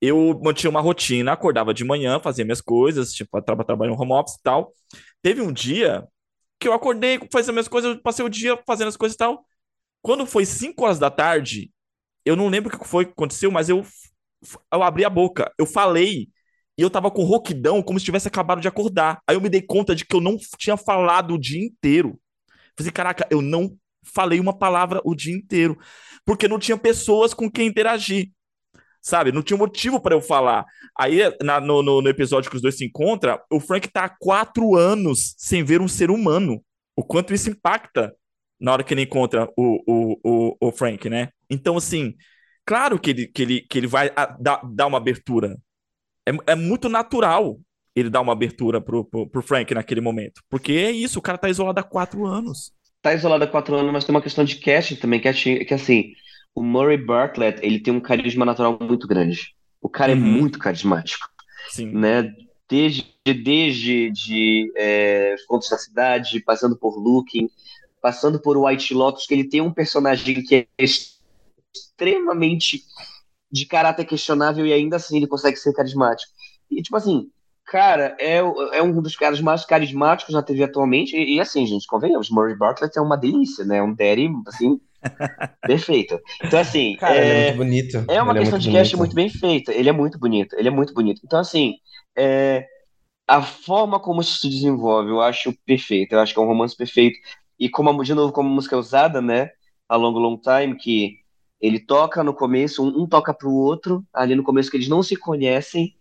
Eu 0.00 0.38
mantinha 0.44 0.70
uma 0.70 0.80
rotina, 0.80 1.32
acordava 1.32 1.72
de 1.74 1.84
manhã, 1.84 2.20
fazia 2.20 2.44
minhas 2.44 2.60
coisas, 2.60 3.12
tipo, 3.12 3.40
trabalhando 3.42 3.96
no 3.96 4.02
home 4.02 4.12
office 4.12 4.36
e 4.36 4.42
tal. 4.42 4.72
Teve 5.22 5.40
um 5.40 5.52
dia 5.52 6.06
que 6.60 6.68
eu 6.68 6.72
acordei, 6.72 7.20
fazia 7.32 7.52
minhas 7.52 7.68
coisas, 7.68 7.98
passei 8.02 8.24
o 8.24 8.28
dia 8.28 8.58
fazendo 8.66 8.88
as 8.88 8.96
coisas 8.96 9.14
e 9.14 9.18
tal. 9.18 9.44
Quando 10.06 10.26
foi 10.26 10.46
5 10.46 10.84
horas 10.84 10.98
da 10.98 11.10
tarde, 11.10 11.72
eu 12.24 12.36
não 12.36 12.48
lembro 12.48 12.74
o 12.74 12.78
que 12.80 12.86
foi 12.88 13.06
que 13.06 13.12
aconteceu, 13.12 13.50
mas 13.50 13.68
eu, 13.68 13.84
eu 14.72 14.82
abri 14.82 15.04
a 15.04 15.10
boca, 15.10 15.52
eu 15.58 15.66
falei, 15.66 16.28
e 16.78 16.82
eu 16.82 16.90
tava 16.90 17.10
com 17.10 17.24
rouquidão, 17.24 17.82
como 17.82 17.98
se 17.98 18.04
tivesse 18.04 18.28
acabado 18.28 18.60
de 18.60 18.68
acordar. 18.68 19.20
Aí 19.26 19.36
eu 19.36 19.40
me 19.40 19.48
dei 19.48 19.62
conta 19.62 19.94
de 19.94 20.04
que 20.04 20.14
eu 20.14 20.20
não 20.20 20.36
tinha 20.58 20.76
falado 20.76 21.34
o 21.34 21.38
dia 21.40 21.64
inteiro. 21.64 22.20
Falei, 22.76 22.92
caraca, 22.92 23.26
eu 23.30 23.42
não 23.42 23.76
falei 24.04 24.40
uma 24.40 24.56
palavra 24.56 25.00
o 25.04 25.14
dia 25.14 25.34
inteiro, 25.34 25.78
porque 26.24 26.48
não 26.48 26.58
tinha 26.58 26.78
pessoas 26.78 27.34
com 27.34 27.50
quem 27.50 27.68
interagir. 27.68 28.30
Sabe? 29.00 29.30
Não 29.30 29.42
tinha 29.42 29.56
motivo 29.56 30.00
para 30.00 30.14
eu 30.14 30.20
falar. 30.20 30.64
Aí, 30.98 31.20
na- 31.42 31.60
no, 31.60 31.82
no- 31.82 32.02
no 32.02 32.08
episódio 32.08 32.50
que 32.50 32.56
os 32.56 32.62
dois 32.62 32.76
se 32.76 32.84
encontram, 32.84 33.38
o 33.52 33.60
Frank 33.60 33.88
tá 33.88 34.04
há 34.04 34.08
quatro 34.08 34.74
anos 34.74 35.34
sem 35.38 35.62
ver 35.62 35.80
um 35.80 35.88
ser 35.88 36.10
humano. 36.10 36.62
O 36.96 37.04
quanto 37.04 37.32
isso 37.32 37.50
impacta 37.50 38.12
na 38.60 38.72
hora 38.72 38.84
que 38.84 38.94
ele 38.94 39.02
encontra 39.02 39.48
o, 39.56 39.82
o, 39.86 40.18
o, 40.24 40.68
o 40.68 40.72
Frank, 40.72 41.08
né? 41.08 41.28
Então, 41.50 41.76
assim, 41.76 42.14
claro 42.64 42.98
que 42.98 43.10
ele, 43.10 43.26
que 43.28 43.42
ele, 43.42 43.60
que 43.62 43.78
ele 43.78 43.86
vai 43.86 44.10
ah, 44.16 44.36
dar, 44.40 44.60
dar 44.64 44.86
uma 44.86 44.98
abertura. 44.98 45.56
É, 46.26 46.52
é 46.52 46.54
muito 46.54 46.88
natural 46.88 47.58
ele 47.94 48.10
dar 48.10 48.20
uma 48.20 48.32
abertura 48.32 48.80
pro, 48.80 49.04
pro, 49.04 49.28
pro 49.28 49.42
Frank 49.42 49.72
naquele 49.74 50.00
momento. 50.00 50.42
Porque 50.50 50.72
é 50.72 50.90
isso, 50.90 51.18
o 51.18 51.22
cara 51.22 51.38
tá 51.38 51.48
isolado 51.48 51.80
há 51.80 51.82
quatro 51.82 52.26
anos. 52.26 52.72
Tá 53.02 53.14
isolado 53.14 53.44
há 53.44 53.46
quatro 53.46 53.74
anos, 53.76 53.92
mas 53.92 54.04
tem 54.04 54.14
uma 54.14 54.22
questão 54.22 54.44
de 54.44 54.56
casting 54.56 54.96
também, 54.96 55.20
que, 55.20 55.28
é- 55.28 55.64
que 55.64 55.74
assim, 55.74 56.12
o 56.54 56.62
Murray 56.62 56.96
Bartlett, 56.98 57.60
ele 57.64 57.80
tem 57.80 57.92
um 57.94 58.00
carisma 58.00 58.44
natural 58.44 58.78
muito 58.80 59.06
grande. 59.06 59.54
O 59.80 59.88
cara 59.88 60.12
é 60.12 60.14
Uhum. 60.14 60.20
muito 60.20 60.58
carismático. 60.58 61.26
Sim. 61.66 62.00
né? 62.00 62.34
Desde, 62.68 63.06
desde 63.24 64.10
de, 64.12 64.72
é, 64.76 65.34
Os 65.34 65.44
Contos 65.46 65.68
da 65.70 65.78
Cidade, 65.78 66.40
passando 66.40 66.76
por 66.78 66.98
Looking, 66.98 67.48
passando 68.06 68.38
por 68.38 68.56
White 68.56 68.94
Lotus, 68.94 69.26
que 69.26 69.34
ele 69.34 69.48
tem 69.48 69.60
um 69.60 69.72
personagem 69.72 70.40
que 70.40 70.54
é 70.78 70.84
extremamente 71.74 72.84
de 73.50 73.66
caráter 73.66 74.04
questionável 74.04 74.64
e 74.64 74.72
ainda 74.72 74.94
assim 74.94 75.16
ele 75.16 75.26
consegue 75.26 75.56
ser 75.56 75.72
carismático. 75.72 76.30
E, 76.70 76.80
tipo 76.82 76.96
assim, 76.96 77.28
cara, 77.64 78.16
é, 78.20 78.36
é 78.36 78.80
um 78.80 79.02
dos 79.02 79.16
caras 79.16 79.40
mais 79.40 79.64
carismáticos 79.64 80.32
na 80.32 80.40
TV 80.40 80.62
atualmente. 80.62 81.16
E, 81.16 81.34
e, 81.34 81.40
assim, 81.40 81.66
gente, 81.66 81.84
convenhamos, 81.88 82.30
Murray 82.30 82.54
Bartlett 82.54 82.96
é 82.96 83.02
uma 83.02 83.16
delícia, 83.16 83.64
né? 83.64 83.82
Um 83.82 83.92
daddy, 83.92 84.30
assim, 84.46 84.80
perfeito. 85.66 86.20
Então, 86.44 86.60
assim, 86.60 86.94
Cara, 87.00 87.20
ele 87.20 87.32
é 87.32 87.34
é, 87.34 87.40
muito 87.40 87.56
bonito. 87.56 88.04
é 88.06 88.22
uma 88.22 88.34
Ele 88.34 88.38
questão 88.38 88.60
muito 88.60 88.70
de 88.70 88.70
cast 88.70 88.96
muito 88.96 89.16
bem 89.16 89.28
feita. 89.28 89.72
Ele 89.72 89.88
é 89.88 89.92
muito 89.92 90.16
bonito. 90.16 90.54
Ele 90.56 90.68
é 90.68 90.70
muito 90.70 90.94
bonito. 90.94 91.22
Então, 91.24 91.40
assim, 91.40 91.74
é, 92.16 92.64
a 93.26 93.42
forma 93.42 93.98
como 93.98 94.20
isso 94.20 94.38
se 94.38 94.48
desenvolve, 94.48 95.10
eu 95.10 95.20
acho 95.20 95.52
perfeito. 95.66 96.12
Eu 96.12 96.20
acho 96.20 96.32
que 96.32 96.38
é 96.38 96.42
um 96.42 96.46
romance 96.46 96.76
perfeito. 96.76 97.18
E 97.58 97.68
como, 97.68 98.02
de 98.04 98.14
novo, 98.14 98.32
como 98.32 98.48
música 98.48 98.76
é 98.76 98.78
usada, 98.78 99.20
né? 99.22 99.50
A 99.88 99.96
Long 99.96 100.12
Long 100.12 100.38
Time, 100.38 100.76
que 100.76 101.18
ele 101.60 101.80
toca 101.80 102.22
no 102.22 102.34
começo, 102.34 102.82
um, 102.84 103.02
um 103.02 103.06
toca 103.06 103.32
pro 103.32 103.50
outro, 103.52 104.04
ali 104.12 104.34
no 104.34 104.42
começo 104.42 104.70
que 104.70 104.76
eles 104.76 104.88
não 104.88 105.02
se 105.02 105.16
conhecem. 105.16 105.94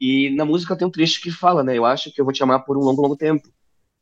E 0.00 0.30
na 0.30 0.44
música 0.44 0.76
tem 0.76 0.86
um 0.86 0.90
trecho 0.90 1.20
que 1.20 1.30
fala, 1.30 1.62
né? 1.64 1.76
Eu 1.76 1.84
acho 1.84 2.12
que 2.12 2.20
eu 2.20 2.24
vou 2.24 2.32
te 2.32 2.42
amar 2.42 2.64
por 2.64 2.76
um 2.76 2.80
longo, 2.80 3.02
longo 3.02 3.16
tempo. 3.16 3.48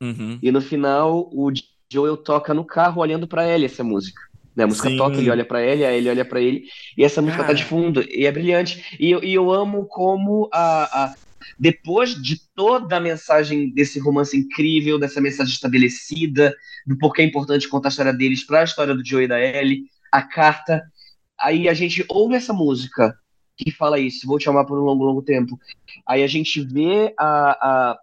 Uhum. 0.01 0.39
E 0.41 0.51
no 0.51 0.61
final, 0.61 1.29
o 1.33 1.51
Joel 1.91 2.15
toca 2.17 2.53
no 2.53 2.63
carro 2.63 3.01
olhando 3.01 3.27
pra 3.27 3.43
ela 3.43 3.65
essa 3.65 3.83
música. 3.83 4.21
Né? 4.55 4.63
A 4.63 4.67
música 4.67 4.89
Sim. 4.89 4.97
toca, 4.97 5.17
ele 5.17 5.29
olha 5.29 5.45
pra 5.45 5.61
ele, 5.61 5.85
aí 5.85 5.97
ele 5.97 6.09
olha 6.09 6.23
pra 6.25 6.39
ele, 6.39 6.65
e 6.97 7.03
essa 7.03 7.21
música 7.21 7.43
tá 7.43 7.53
de 7.53 7.63
fundo, 7.65 8.01
e 8.09 8.25
é 8.25 8.31
brilhante. 8.31 8.97
E 8.99 9.11
eu, 9.11 9.23
e 9.23 9.33
eu 9.33 9.51
amo 9.51 9.85
como 9.85 10.49
a, 10.53 11.05
a- 11.05 11.15
depois 11.57 12.15
de 12.21 12.41
toda 12.53 12.97
a 12.97 12.99
mensagem 12.99 13.73
desse 13.73 13.99
romance 13.99 14.37
incrível, 14.37 14.99
dessa 14.99 15.21
mensagem 15.21 15.53
estabelecida, 15.53 16.55
do 16.85 16.97
porquê 16.97 17.21
é 17.21 17.25
importante 17.25 17.67
contar 17.67 17.87
a 17.87 17.91
história 17.91 18.13
deles 18.13 18.43
pra 18.43 18.63
história 18.63 18.95
do 18.95 19.05
Joel 19.05 19.23
e 19.23 19.27
da 19.27 19.39
Ellie, 19.39 19.85
a 20.11 20.21
carta, 20.21 20.83
aí 21.39 21.69
a 21.69 21.73
gente 21.73 22.03
ouve 22.09 22.35
essa 22.35 22.53
música 22.53 23.17
que 23.55 23.71
fala 23.71 23.99
isso, 23.99 24.25
vou 24.25 24.39
te 24.39 24.47
amar 24.49 24.65
por 24.65 24.79
um 24.79 24.83
longo, 24.83 25.03
longo 25.03 25.21
tempo. 25.21 25.59
Aí 26.07 26.23
a 26.23 26.27
gente 26.27 26.61
vê 26.61 27.13
a, 27.17 27.51
a, 27.69 27.99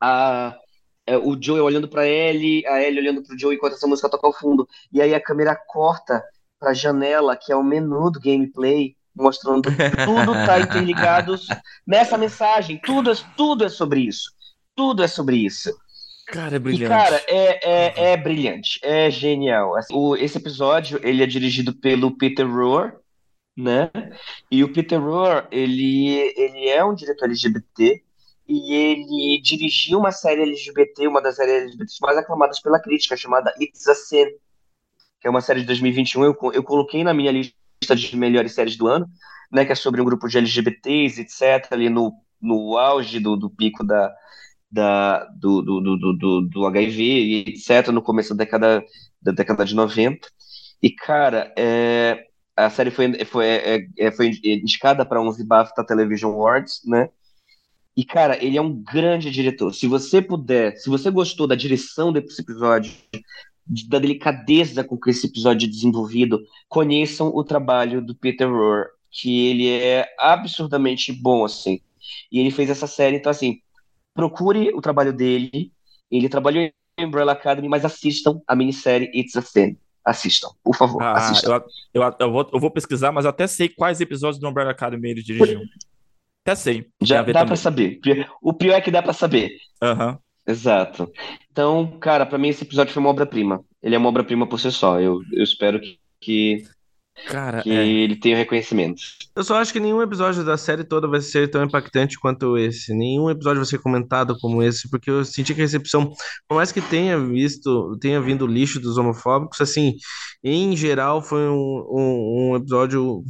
a 0.00 0.58
é, 1.06 1.16
o 1.16 1.40
Joey 1.40 1.60
olhando 1.60 1.88
pra 1.88 2.06
Ellie, 2.06 2.64
a 2.66 2.80
Ellie 2.80 3.00
olhando 3.00 3.22
pro 3.22 3.38
Joey 3.38 3.56
enquanto 3.56 3.74
essa 3.74 3.86
música 3.86 4.08
toca 4.08 4.26
ao 4.26 4.32
fundo. 4.32 4.68
E 4.92 5.00
aí 5.00 5.14
a 5.14 5.20
câmera 5.20 5.56
corta 5.56 6.22
pra 6.58 6.74
janela, 6.74 7.36
que 7.36 7.50
é 7.52 7.56
o 7.56 7.64
menu 7.64 8.10
do 8.10 8.20
gameplay, 8.20 8.94
mostrando 9.14 9.70
que 9.70 9.90
tudo 10.04 10.32
tá 10.32 10.60
interligado 10.60 11.34
nessa 11.86 12.16
mensagem. 12.18 12.80
Tudo, 12.84 13.10
é- 13.10 13.16
tudo 13.36 13.64
é 13.64 13.68
sobre 13.68 14.00
isso. 14.00 14.30
Tudo 14.74 15.02
é 15.02 15.08
sobre 15.08 15.36
isso. 15.36 15.70
Cara, 16.28 16.54
é 16.54 16.56
E, 16.56 16.58
brilhante. 16.60 16.88
cara, 16.88 17.22
é, 17.28 17.70
é, 17.70 18.12
é 18.12 18.16
brilhante. 18.16 18.80
É 18.82 19.10
genial. 19.10 19.74
O- 19.90 20.16
esse 20.16 20.38
episódio, 20.38 20.98
ele 21.02 21.22
é 21.22 21.26
dirigido 21.26 21.74
pelo 21.74 22.16
Peter 22.16 22.48
Rohr, 22.48 22.92
né? 23.56 23.90
E 24.50 24.64
o 24.64 24.72
Peter 24.72 24.98
Rohr, 25.00 25.46
ele, 25.50 26.32
ele 26.36 26.68
é 26.68 26.82
um 26.82 26.94
diretor 26.94 27.26
LGBT 27.26 28.02
e 28.48 28.72
ele 28.74 29.42
dirigiu 29.42 29.98
uma 29.98 30.10
série 30.10 30.42
LGBT, 30.42 31.06
uma 31.06 31.20
das 31.20 31.36
séries 31.36 31.64
LGBT 31.64 31.92
mais 32.00 32.16
aclamadas 32.16 32.60
pela 32.60 32.80
crítica, 32.80 33.16
chamada 33.16 33.52
It's 33.60 33.86
a 33.88 33.94
Sin, 33.94 34.24
que 35.20 35.26
é 35.26 35.30
uma 35.30 35.40
série 35.42 35.60
de 35.60 35.66
2021. 35.66 36.24
Eu, 36.24 36.36
eu 36.54 36.62
coloquei 36.62 37.04
na 37.04 37.12
minha 37.12 37.30
lista 37.30 37.54
de 37.96 38.16
melhores 38.16 38.52
séries 38.54 38.76
do 38.76 38.86
ano, 38.86 39.08
né? 39.50 39.64
Que 39.64 39.72
é 39.72 39.74
sobre 39.74 40.00
um 40.00 40.04
grupo 40.04 40.28
de 40.28 40.38
LGBTs, 40.38 41.20
etc., 41.20 41.72
ali 41.72 41.88
no, 41.88 42.12
no 42.40 42.76
auge 42.78 43.20
do, 43.20 43.36
do 43.36 43.50
pico 43.50 43.84
da, 43.84 44.12
da, 44.70 45.24
do, 45.26 45.62
do, 45.62 45.80
do, 45.80 46.12
do, 46.18 46.40
do- 46.42 46.66
HIV 46.66 47.44
etc., 47.48 47.88
no 47.92 48.02
começo 48.02 48.34
da 48.34 48.44
década, 48.44 48.82
da 49.20 49.32
década 49.32 49.64
de 49.64 49.74
90. 49.74 50.28
E, 50.82 50.90
cara, 50.90 51.52
é, 51.56 52.24
a 52.56 52.70
série 52.70 52.90
foi, 52.90 53.24
foi, 53.24 53.46
é, 53.46 53.86
é, 53.98 54.10
foi 54.12 54.28
indicada 54.44 55.04
para 55.06 55.20
11 55.22 55.44
BAFTA 55.46 55.84
Television 55.86 56.32
Awards, 56.32 56.80
né? 56.86 57.08
E, 57.96 58.04
cara, 58.04 58.42
ele 58.42 58.56
é 58.56 58.62
um 58.62 58.82
grande 58.82 59.30
diretor. 59.30 59.74
Se 59.74 59.86
você 59.86 60.22
puder, 60.22 60.76
se 60.78 60.88
você 60.88 61.10
gostou 61.10 61.46
da 61.46 61.54
direção 61.54 62.10
desse 62.12 62.40
episódio, 62.40 62.92
da 63.88 63.98
delicadeza 63.98 64.84
com 64.84 64.98
que 64.98 65.10
esse 65.10 65.26
episódio 65.26 65.66
é 65.66 65.70
desenvolvido, 65.70 66.40
conheçam 66.68 67.28
o 67.28 67.42
trabalho 67.44 68.04
do 68.04 68.14
Peter 68.14 68.48
Rohr, 68.50 68.86
que 69.10 69.46
ele 69.48 69.68
é 69.70 70.06
absurdamente 70.18 71.12
bom, 71.12 71.44
assim. 71.44 71.80
E 72.30 72.38
ele 72.38 72.50
fez 72.50 72.70
essa 72.70 72.86
série, 72.86 73.16
então, 73.16 73.30
assim, 73.30 73.60
procure 74.14 74.72
o 74.74 74.80
trabalho 74.80 75.12
dele. 75.12 75.72
Ele 76.10 76.28
trabalhou 76.28 76.62
em 76.62 76.72
Umbrella 77.06 77.32
Academy, 77.32 77.68
mas 77.68 77.84
assistam 77.84 78.40
a 78.46 78.54
minissérie 78.54 79.10
It's 79.14 79.36
a 79.36 79.42
Sin. 79.42 79.76
Assistam, 80.04 80.48
por 80.64 80.74
favor, 80.74 81.00
Ah, 81.00 81.12
assistam. 81.12 81.62
eu, 81.94 82.02
eu, 82.02 82.14
eu, 82.18 82.32
vou, 82.32 82.50
eu 82.52 82.58
vou 82.58 82.70
pesquisar, 82.70 83.12
mas 83.12 83.24
até 83.24 83.46
sei 83.46 83.68
quais 83.68 84.00
episódios 84.00 84.40
do 84.40 84.48
Umbrella 84.48 84.72
Academy 84.72 85.10
ele 85.10 85.22
dirigiu. 85.22 85.62
Até 86.44 86.56
sei. 86.56 86.88
Já 87.00 87.22
dá 87.22 87.44
pra 87.46 87.54
saber. 87.54 88.00
O 88.42 88.52
pior 88.52 88.74
é 88.74 88.80
que 88.80 88.90
dá 88.90 89.00
pra 89.00 89.12
saber. 89.12 89.56
Aham. 89.80 90.18
Exato. 90.46 91.10
Então, 91.50 91.98
cara, 92.00 92.26
pra 92.26 92.38
mim 92.38 92.48
esse 92.48 92.64
episódio 92.64 92.92
foi 92.92 93.00
uma 93.00 93.10
obra-prima. 93.10 93.64
Ele 93.82 93.94
é 93.94 93.98
uma 93.98 94.08
obra-prima 94.08 94.46
por 94.46 94.58
si 94.58 94.70
só. 94.72 95.00
Eu, 95.00 95.20
eu 95.32 95.42
espero 95.42 95.80
que, 95.80 95.98
que, 96.20 96.64
Cara, 97.26 97.62
que 97.62 97.70
é. 97.70 97.86
ele 97.86 98.18
o 98.32 98.36
reconhecimento. 98.36 99.02
Eu 99.36 99.44
só 99.44 99.56
acho 99.56 99.72
que 99.72 99.80
nenhum 99.80 100.02
episódio 100.02 100.44
da 100.44 100.56
série 100.56 100.82
toda 100.82 101.06
vai 101.06 101.20
ser 101.20 101.50
tão 101.50 101.62
impactante 101.62 102.18
quanto 102.18 102.56
esse. 102.56 102.94
Nenhum 102.94 103.30
episódio 103.30 103.58
vai 103.60 103.66
ser 103.66 103.78
comentado 103.78 104.36
como 104.40 104.62
esse, 104.62 104.88
porque 104.90 105.10
eu 105.10 105.24
senti 105.24 105.54
que 105.54 105.60
a 105.60 105.64
recepção, 105.64 106.12
por 106.48 106.56
mais 106.56 106.72
que 106.72 106.80
tenha 106.80 107.18
visto, 107.18 107.96
tenha 108.00 108.20
vindo 108.20 108.46
lixo 108.46 108.80
dos 108.80 108.96
homofóbicos, 108.98 109.60
assim, 109.60 109.94
em 110.42 110.76
geral 110.76 111.22
foi 111.22 111.48
um, 111.48 111.86
um, 111.90 112.50
um 112.52 112.56
episódio 112.56 113.22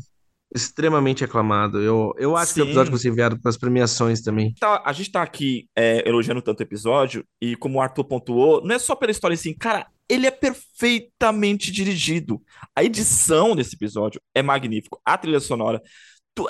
extremamente 0.55 1.25
aclamado. 1.25 1.81
Eu, 1.81 2.13
eu 2.19 2.37
acho 2.37 2.55
que 2.55 2.61
é 2.61 2.63
o 2.63 2.67
Sim. 2.67 2.71
episódio 2.71 2.93
que 2.93 2.99
você 2.99 3.09
enviado 3.09 3.41
para 3.41 3.49
as 3.51 3.57
premiações 3.57 4.21
também. 4.21 4.55
tá- 4.59 4.83
a 4.85 4.93
gente 4.93 5.11
tá 5.11 5.23
aqui 5.23 5.67
é, 5.77 6.07
elogiando 6.09 6.43
tanto 6.43 6.61
o 6.61 6.63
episódio, 6.63 7.25
e 7.41 7.57
como 7.57 7.79
o 7.79 7.81
Arthur 7.81 8.05
pontuou, 8.05 8.63
não 8.65 8.75
é 8.75 8.79
só 8.79 8.95
pela 8.95 9.11
história 9.13 9.35
assim, 9.35 9.55
cara, 9.55 9.87
ele 10.09 10.27
é 10.27 10.31
perfeitamente 10.31 11.71
dirigido. 11.73 12.41
A 12.77 12.85
edição 12.85 13.57
desse 13.57 13.75
episódio 13.77 14.21
é 14.35 14.43
magnífico, 14.43 15.01
a 15.05 15.17
trilha 15.17 15.41
sonora. 15.41 15.81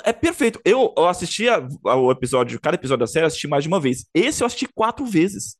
É 0.05 0.13
perfeito. 0.13 0.61
Eu, 0.63 0.93
eu 0.97 1.07
assistia 1.07 1.65
ao 1.83 2.09
episódio, 2.11 2.59
cada 2.59 2.75
episódio 2.75 3.01
da 3.01 3.07
série, 3.07 3.23
eu 3.25 3.27
assisti 3.27 3.47
mais 3.47 3.63
de 3.63 3.67
uma 3.67 3.79
vez. 3.81 4.05
Esse 4.13 4.41
eu 4.41 4.47
assisti 4.47 4.67
quatro 4.73 5.05
vezes. 5.05 5.57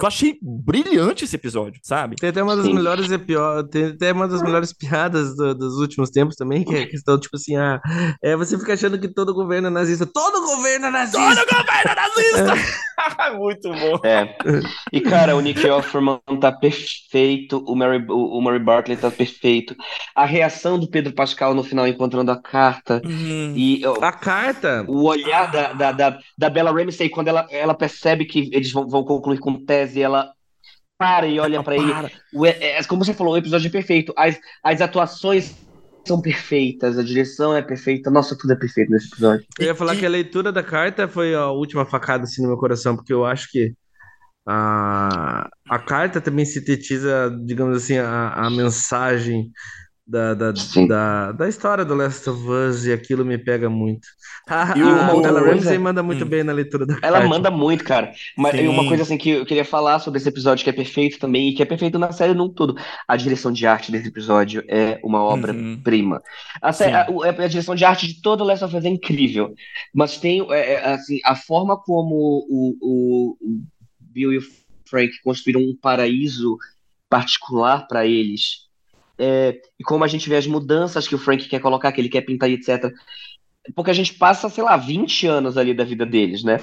Eu 0.00 0.08
achei 0.08 0.38
brilhante 0.42 1.24
esse 1.24 1.36
episódio, 1.36 1.80
sabe? 1.82 2.16
Tem 2.16 2.30
até 2.30 2.42
uma 2.42 2.56
das 2.56 2.64
Sim. 2.66 2.74
melhores 2.74 3.06
tem 3.70 3.84
até 3.86 4.12
uma 4.12 4.26
das 4.28 4.42
melhores 4.42 4.72
piadas 4.72 5.36
do- 5.36 5.54
dos 5.54 5.78
últimos 5.78 6.10
tempos 6.10 6.36
também, 6.36 6.64
que 6.64 6.74
é 6.74 6.82
a 6.82 6.88
questão, 6.88 7.18
tipo 7.18 7.36
assim, 7.36 7.56
ah, 7.56 7.80
é, 8.22 8.36
você 8.36 8.58
fica 8.58 8.74
achando 8.74 8.98
que 8.98 9.08
todo 9.08 9.34
governo 9.34 9.68
é 9.68 9.70
nazista. 9.70 10.06
Todo 10.06 10.40
governo 10.56 10.86
é 10.86 10.90
nazista! 10.90 11.18
Todo 11.20 11.46
governo 11.46 11.94
nazista! 11.94 12.90
Muito 13.38 13.70
bom. 13.70 13.98
É. 14.04 14.36
E, 14.92 15.00
cara, 15.00 15.34
o 15.34 15.40
Nick 15.40 15.66
Offerman 15.68 16.20
tá 16.40 16.52
perfeito, 16.52 17.64
o 17.66 17.74
Mary, 17.74 18.04
o, 18.08 18.40
Murray 18.42 18.58
Bartlett 18.58 19.00
tá 19.00 19.10
perfeito. 19.10 19.74
A 20.14 20.26
reação 20.26 20.78
do 20.78 20.88
Pedro 20.88 21.14
Pascal 21.14 21.54
no 21.54 21.64
final 21.64 21.86
encontrando 21.88 22.30
a 22.30 22.40
carta 22.40 23.00
Hum, 23.04 23.54
e 23.56 23.82
ó, 23.86 23.94
A 24.04 24.12
carta, 24.12 24.84
o 24.86 25.04
olhar 25.04 25.50
da, 25.50 25.72
da, 25.72 25.92
da, 25.92 26.18
da 26.36 26.50
Bella 26.50 26.72
Ramsey 26.72 27.08
quando 27.08 27.28
ela, 27.28 27.46
ela 27.50 27.74
percebe 27.74 28.24
que 28.24 28.50
eles 28.52 28.70
vão, 28.70 28.86
vão 28.86 29.02
concluir 29.04 29.38
com 29.38 29.64
tese, 29.64 29.89
ela 29.96 30.32
para 30.98 31.26
e 31.26 31.40
olha 31.40 31.62
pra 31.62 31.76
ele. 31.76 31.90
para. 31.90 32.10
O- 32.32 32.44
é, 32.46 32.50
é, 32.60 32.84
como 32.84 33.04
você 33.04 33.14
falou, 33.14 33.34
o 33.34 33.38
episódio 33.38 33.68
é 33.68 33.70
perfeito. 33.70 34.12
As, 34.16 34.38
as 34.62 34.80
atuações 34.80 35.54
são 36.06 36.20
perfeitas, 36.20 36.98
a 36.98 37.02
direção 37.02 37.56
é 37.56 37.62
perfeita. 37.62 38.10
Nossa, 38.10 38.36
tudo 38.36 38.52
é 38.52 38.56
perfeito 38.56 38.90
nesse 38.90 39.08
episódio. 39.08 39.46
eu 39.58 39.66
ia 39.66 39.74
falar 39.74 39.96
que 39.96 40.04
a 40.04 40.10
leitura 40.10 40.52
da 40.52 40.62
carta 40.62 41.08
foi 41.08 41.34
a 41.34 41.46
última 41.48 41.86
facada 41.86 42.24
assim 42.24 42.42
no 42.42 42.48
meu 42.48 42.56
coração, 42.58 42.96
porque 42.96 43.12
eu 43.12 43.24
acho 43.24 43.50
que 43.50 43.74
a, 44.46 45.48
a 45.68 45.78
carta 45.78 46.20
também 46.20 46.44
sintetiza, 46.44 47.30
digamos 47.44 47.76
assim, 47.76 47.98
a, 47.98 48.32
a 48.32 48.50
mensagem 48.50 49.50
da, 50.10 50.34
da, 50.34 50.52
da, 50.88 51.32
da 51.32 51.48
história 51.48 51.84
do 51.84 51.94
Last 51.94 52.28
of 52.28 52.42
Us 52.48 52.84
e 52.84 52.92
aquilo 52.92 53.24
me 53.24 53.38
pega 53.38 53.70
muito. 53.70 54.08
A, 54.48 54.76
E 54.76 54.80
a, 54.82 54.84
uma 54.86 55.04
a 55.06 55.12
outra 55.14 55.32
coisa- 55.32 55.46
Ramsey 55.54 55.78
manda 55.78 56.02
muito 56.02 56.24
Hum. 56.24 56.28
bem 56.28 56.42
na 56.42 56.52
leitura 56.52 56.84
da 56.84 56.94
Ela 57.02 57.18
carta. 57.18 57.28
manda 57.28 57.50
muito, 57.50 57.84
cara. 57.84 58.12
Mas 58.36 58.56
Sim. 58.56 58.66
uma 58.66 58.88
coisa 58.88 59.04
assim 59.04 59.16
que 59.16 59.30
eu 59.30 59.46
queria 59.46 59.64
falar 59.64 60.00
sobre 60.00 60.18
esse 60.18 60.28
episódio 60.28 60.64
que 60.64 60.70
é 60.70 60.72
perfeito 60.72 61.18
também, 61.20 61.50
e 61.50 61.54
que 61.54 61.62
é 61.62 61.66
perfeito 61.66 61.98
na 61.98 62.10
série 62.10 62.34
num 62.34 62.48
todo. 62.48 62.74
A 63.06 63.16
direção 63.16 63.52
de 63.52 63.64
arte 63.66 63.92
desse 63.92 64.08
episódio 64.08 64.64
é 64.68 64.98
uma 65.04 65.20
Uhum. 65.20 65.26
obra-prima. 65.34 66.20
A, 66.60 66.72
sé- 66.72 66.86
Sim. 66.86 66.92
a, 66.94 67.06
o- 67.10 67.22
a 67.22 67.46
direção 67.46 67.74
de 67.76 67.84
arte 67.84 68.08
de 68.08 68.20
todo 68.20 68.40
o 68.40 68.44
Last 68.44 68.64
of 68.64 68.76
Us 68.76 68.84
é 68.84 68.88
incrível. 68.88 69.54
Mas 69.94 70.16
tem, 70.18 70.44
é, 70.52 70.72
é, 70.72 70.92
assim, 70.94 71.20
a 71.24 71.36
forma 71.36 71.76
como 71.80 72.14
o, 72.48 72.76
o, 72.80 73.36
o 73.40 73.60
Bill 74.00 74.32
e 74.32 74.38
o 74.38 74.42
Frank 74.88 75.12
construíram 75.22 75.60
um 75.60 75.76
paraíso 75.80 76.56
particular 77.08 77.86
para 77.86 78.06
eles. 78.06 78.68
É, 79.20 79.60
e 79.78 79.84
como 79.84 80.02
a 80.02 80.08
gente 80.08 80.28
vê 80.28 80.36
as 80.36 80.46
mudanças 80.46 81.06
que 81.06 81.14
o 81.14 81.18
Frank 81.18 81.46
quer 81.46 81.60
colocar, 81.60 81.92
que 81.92 82.00
ele 82.00 82.08
quer 82.08 82.22
pintar 82.22 82.48
e 82.48 82.54
etc. 82.54 82.90
Porque 83.74 83.90
a 83.90 83.94
gente 83.94 84.14
passa, 84.14 84.48
sei 84.48 84.64
lá, 84.64 84.76
20 84.78 85.26
anos 85.26 85.58
ali 85.58 85.74
da 85.74 85.84
vida 85.84 86.06
deles, 86.06 86.42
né? 86.42 86.58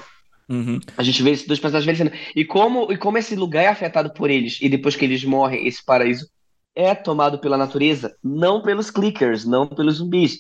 Uhum. 0.50 0.80
A 0.98 1.04
gente 1.04 1.22
vê 1.22 1.32
esses 1.32 1.46
dois 1.46 1.60
personagens 1.60 2.00
envelhecendo. 2.00 2.32
E 2.36 2.44
como, 2.44 2.92
e 2.92 2.98
como 2.98 3.18
esse 3.20 3.36
lugar 3.36 3.64
é 3.64 3.68
afetado 3.68 4.12
por 4.12 4.32
eles, 4.32 4.58
e 4.60 4.68
depois 4.68 4.96
que 4.96 5.06
eles 5.06 5.24
morrem, 5.24 5.68
esse 5.68 5.86
paraíso 5.86 6.28
é 6.76 6.96
tomado 6.96 7.38
pela 7.40 7.58
natureza, 7.58 8.16
não 8.24 8.62
pelos 8.62 8.90
clickers, 8.90 9.46
não 9.46 9.68
pelos 9.68 9.98
zumbis, 9.98 10.40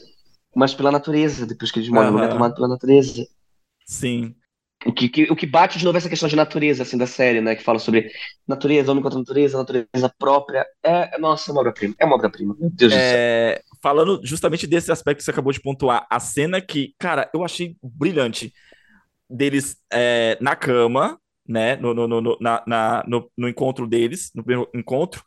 mas 0.55 0.73
pela 0.73 0.91
natureza. 0.91 1.45
Depois 1.45 1.71
que 1.71 1.79
eles 1.79 1.89
morrem, 1.89 2.09
o 2.09 2.13
lugar 2.13 2.29
é 2.29 2.33
tomado 2.33 2.55
pela 2.55 2.67
natureza. 2.67 3.27
Sim. 3.85 4.35
O 4.85 4.93
que, 4.93 5.09
que- 5.09 5.23
o 5.31 5.35
que 5.35 5.45
bate 5.47 5.77
de 5.79 5.85
novo 5.85 5.97
é 5.97 5.99
essa 5.99 6.09
questão 6.09 6.29
de 6.29 6.35
natureza, 6.35 6.83
assim, 6.83 6.97
da 6.97 7.07
série, 7.07 7.41
né? 7.41 7.55
Que 7.55 7.63
fala 7.63 7.79
sobre 7.79 8.11
natureza, 8.47 8.91
homem 8.91 9.03
contra 9.03 9.17
natureza, 9.17 9.57
natureza 9.57 10.13
própria. 10.19 10.65
É, 10.83 11.17
nossa, 11.17 11.49
é 11.49 11.51
uma 11.51 11.61
obra-prima. 11.61 11.95
É 11.99 12.05
uma 12.05 12.15
obra-prima. 12.15 12.55
Meu 12.59 12.69
Deus 12.69 12.93
do 12.93 12.99
céu. 12.99 13.17
É, 13.19 13.61
falando 13.81 14.21
justamente 14.23 14.67
desse 14.67 14.91
aspecto 14.91 15.17
que 15.19 15.23
você 15.23 15.31
acabou 15.31 15.51
de 15.51 15.59
pontuar, 15.61 16.05
a 16.09 16.19
cena 16.19 16.61
que, 16.61 16.93
cara, 16.99 17.29
eu 17.33 17.43
achei 17.43 17.75
brilhante 17.81 18.53
deles 19.29 19.77
é, 19.91 20.37
na 20.39 20.55
cama, 20.55 21.19
né, 21.47 21.75
no, 21.77 21.93
no, 21.93 22.07
no, 22.07 22.21
no- 22.21 22.37
na, 22.39 22.63
na- 22.67 23.03
no, 23.07 23.29
no 23.37 23.47
encontro 23.49 23.87
deles, 23.87 24.31
no 24.35 24.43
primeiro 24.43 24.69
encontro, 24.75 25.23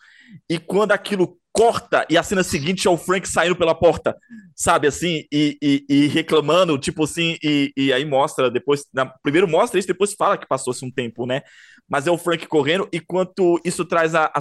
e 0.48 0.58
quando 0.58 0.92
aquilo 0.92 1.39
corta 1.52 2.06
e 2.08 2.16
a 2.16 2.22
cena 2.22 2.42
seguinte 2.42 2.86
é 2.86 2.90
o 2.90 2.96
Frank 2.96 3.28
saindo 3.28 3.56
pela 3.56 3.74
porta, 3.74 4.16
sabe, 4.54 4.86
assim, 4.86 5.24
e, 5.32 5.58
e, 5.62 5.84
e 5.88 6.06
reclamando, 6.06 6.78
tipo 6.78 7.04
assim, 7.04 7.36
e, 7.42 7.72
e 7.76 7.92
aí 7.92 8.04
mostra 8.04 8.50
depois, 8.50 8.84
na- 8.92 9.06
primeiro 9.22 9.48
mostra 9.48 9.78
isso, 9.78 9.88
depois 9.88 10.14
fala 10.14 10.38
que 10.38 10.46
passou-se 10.46 10.84
um 10.84 10.90
tempo, 10.90 11.26
né, 11.26 11.42
mas 11.88 12.06
é 12.06 12.10
o 12.10 12.18
Frank 12.18 12.46
correndo, 12.46 12.88
e 12.92 13.00
quanto 13.00 13.60
isso 13.64 13.84
traz 13.84 14.14
a, 14.14 14.30
a 14.34 14.40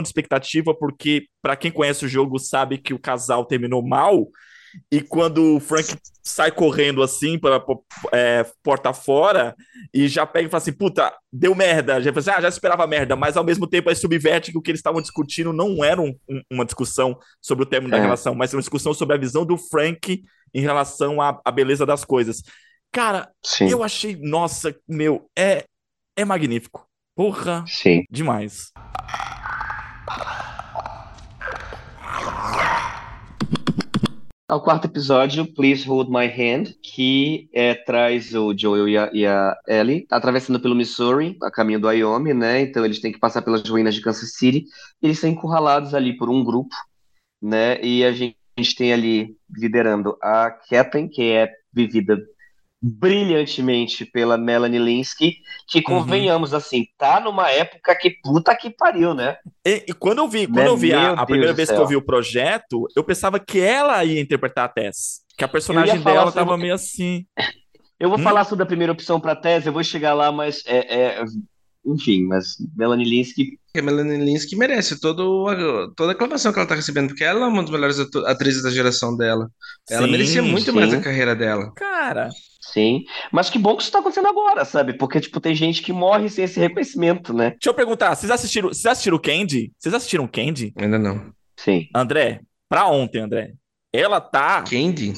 de 0.00 0.08
expectativa, 0.08 0.74
porque 0.74 1.26
para 1.42 1.56
quem 1.56 1.70
conhece 1.72 2.04
o 2.04 2.08
jogo 2.08 2.38
sabe 2.38 2.78
que 2.78 2.94
o 2.94 2.98
casal 3.00 3.44
terminou 3.44 3.82
mal, 3.86 4.28
e 4.90 5.00
quando 5.00 5.56
o 5.56 5.60
Frank 5.60 5.96
sai 6.22 6.50
correndo 6.50 7.02
assim 7.02 7.38
para 7.38 7.62
é, 8.12 8.44
porta 8.62 8.92
fora 8.92 9.54
e 9.92 10.08
já 10.08 10.26
pega 10.26 10.46
e 10.48 10.50
fala 10.50 10.62
assim, 10.62 10.72
puta, 10.72 11.12
deu 11.32 11.54
merda, 11.54 12.00
já, 12.00 12.10
assim, 12.10 12.30
ah, 12.30 12.40
já 12.40 12.48
esperava 12.48 12.86
merda, 12.86 13.14
mas 13.14 13.36
ao 13.36 13.44
mesmo 13.44 13.66
tempo 13.66 13.88
aí 13.90 13.96
subverte 13.96 14.50
que 14.52 14.58
o 14.58 14.62
que 14.62 14.70
eles 14.70 14.78
estavam 14.78 15.00
discutindo 15.02 15.52
não 15.52 15.84
era 15.84 16.00
um- 16.00 16.16
um- 16.28 16.42
uma 16.50 16.64
discussão 16.64 17.18
sobre 17.42 17.64
o 17.64 17.66
término 17.66 17.90
da 17.90 17.98
É. 17.98 18.00
relação, 18.00 18.34
mas 18.34 18.52
uma 18.54 18.60
discussão 18.60 18.94
sobre 18.94 19.14
a 19.14 19.18
visão 19.18 19.44
do 19.44 19.56
Frank 19.58 20.22
em 20.54 20.60
relação 20.60 21.20
à, 21.20 21.40
à 21.44 21.50
beleza 21.52 21.84
das 21.84 22.04
coisas. 22.04 22.42
Cara, 22.92 23.28
Sim, 23.44 23.68
eu 23.68 23.82
achei, 23.82 24.16
nossa, 24.16 24.74
meu, 24.88 25.26
é, 25.36 25.64
é 26.16 26.24
magnífico. 26.24 26.86
Porra, 27.16 27.64
sim. 27.66 28.04
demais. 28.10 28.70
Ao 34.54 34.62
quarto 34.62 34.84
episódio, 34.84 35.52
Please 35.52 35.84
Hold 35.84 36.08
My 36.10 36.26
Hand, 36.26 36.76
que 36.80 37.48
é, 37.52 37.74
traz 37.74 38.32
o 38.36 38.56
Joel 38.56 38.88
e 38.88 38.96
a, 38.96 39.10
e 39.12 39.26
a 39.26 39.56
Ellie 39.66 40.06
atravessando 40.08 40.60
pelo 40.60 40.76
Missouri, 40.76 41.36
a 41.42 41.50
caminho 41.50 41.80
do 41.80 41.88
Wyoming, 41.88 42.34
né? 42.34 42.60
Então 42.60 42.84
eles 42.84 43.00
têm 43.00 43.10
que 43.10 43.18
passar 43.18 43.42
pelas 43.42 43.68
ruínas 43.68 43.96
de 43.96 44.00
Kansas 44.00 44.34
City. 44.34 44.66
Eles 45.02 45.18
são 45.18 45.28
encurralados 45.28 45.92
ali 45.92 46.16
por 46.16 46.30
um 46.30 46.44
grupo, 46.44 46.72
né? 47.42 47.82
E 47.82 48.04
a 48.04 48.12
gente, 48.12 48.36
a 48.56 48.62
gente 48.62 48.76
tem 48.76 48.92
ali 48.92 49.36
liderando 49.50 50.16
a 50.22 50.52
Kathleen, 50.52 51.08
que 51.08 51.32
é 51.32 51.50
vivida 51.72 52.16
brilhantemente 52.86 54.04
pela 54.04 54.36
Melanie 54.36 54.78
Linsky, 54.78 55.36
que 55.68 55.80
convenhamos 55.80 56.52
assim, 56.52 56.84
tá 56.98 57.18
numa 57.18 57.50
época 57.50 57.94
que 57.96 58.10
puta 58.22 58.54
que 58.54 58.68
pariu, 58.68 59.14
né? 59.14 59.36
E, 59.66 59.84
e 59.88 59.92
quando 59.94 60.18
eu 60.18 60.28
vi, 60.28 60.46
quando 60.46 60.58
Né? 60.58 60.68
eu 60.68 60.76
vi 60.76 60.92
a, 60.92 61.00
Meu 61.12 61.18
a 61.18 61.26
primeira 61.26 61.52
vez 61.54 61.70
que 61.70 61.74
céu. 61.74 61.82
eu 61.84 61.88
vi 61.88 61.96
o 61.96 62.04
projeto, 62.04 62.86
eu 62.94 63.02
pensava 63.02 63.40
que 63.40 63.58
ela 63.58 64.04
ia 64.04 64.20
interpretar 64.20 64.66
a 64.66 64.68
Tess. 64.68 65.22
Que 65.38 65.44
a 65.44 65.48
personagem 65.48 65.98
dela 66.00 66.26
sobre- 66.26 66.34
tava 66.44 66.56
meio 66.58 66.74
assim. 66.74 67.24
Eu 67.98 68.10
vou 68.10 68.18
Hum? 68.18 68.22
falar 68.22 68.44
sobre 68.44 68.64
a 68.64 68.66
primeira 68.66 68.92
opção 68.92 69.18
para 69.18 69.34
tese, 69.34 69.66
eu 69.68 69.72
vou 69.72 69.82
chegar 69.82 70.12
lá, 70.14 70.30
mas 70.30 70.62
é, 70.66 70.94
é- 71.20 71.24
enfim, 71.84 72.24
mas 72.24 72.56
Melanie 72.76 73.08
Linsky, 73.08 73.58
a 73.76 73.82
Melanie 73.82 74.24
Linsky 74.24 74.56
merece 74.56 75.00
todo, 75.00 75.92
toda 75.94 76.12
a 76.12 76.14
aclamação 76.14 76.52
que 76.52 76.58
ela 76.58 76.68
tá 76.68 76.74
recebendo, 76.74 77.08
porque 77.08 77.24
ela 77.24 77.44
é 77.44 77.48
uma 77.48 77.62
das 77.62 77.70
melhores 77.70 77.98
atrizes 78.26 78.62
da 78.62 78.70
geração 78.70 79.16
dela. 79.16 79.50
Ela 79.90 80.06
Sim, 80.06 80.10
merecia 80.12 80.42
muito 80.42 80.70
sim. 80.70 80.72
mais 80.72 80.94
a 80.94 81.00
carreira 81.00 81.34
dela. 81.34 81.72
Cara, 81.76 82.30
sim, 82.60 83.04
mas 83.32 83.50
que 83.50 83.58
bom 83.58 83.76
que 83.76 83.82
isso 83.82 83.92
tá 83.92 83.98
acontecendo 83.98 84.28
agora, 84.28 84.64
sabe? 84.64 84.96
Porque 84.96 85.20
tipo 85.20 85.40
tem 85.40 85.54
gente 85.54 85.82
que 85.82 85.92
morre 85.92 86.28
sem 86.28 86.44
esse 86.44 86.58
reconhecimento, 86.58 87.32
né? 87.34 87.50
deixa 87.50 87.68
eu 87.68 87.74
perguntar, 87.74 88.14
vocês 88.14 88.30
assistiram, 88.30 88.68
vocês 88.68 88.86
assistiram 88.86 89.18
Candy? 89.18 89.72
Vocês 89.78 89.94
assistiram 89.94 90.26
Candy? 90.26 90.72
Ainda 90.76 90.98
não. 90.98 91.32
Sim. 91.56 91.88
André, 91.94 92.40
pra 92.68 92.86
ontem, 92.86 93.20
André. 93.20 93.52
Ela 93.92 94.20
tá. 94.20 94.62
Candy? 94.62 95.12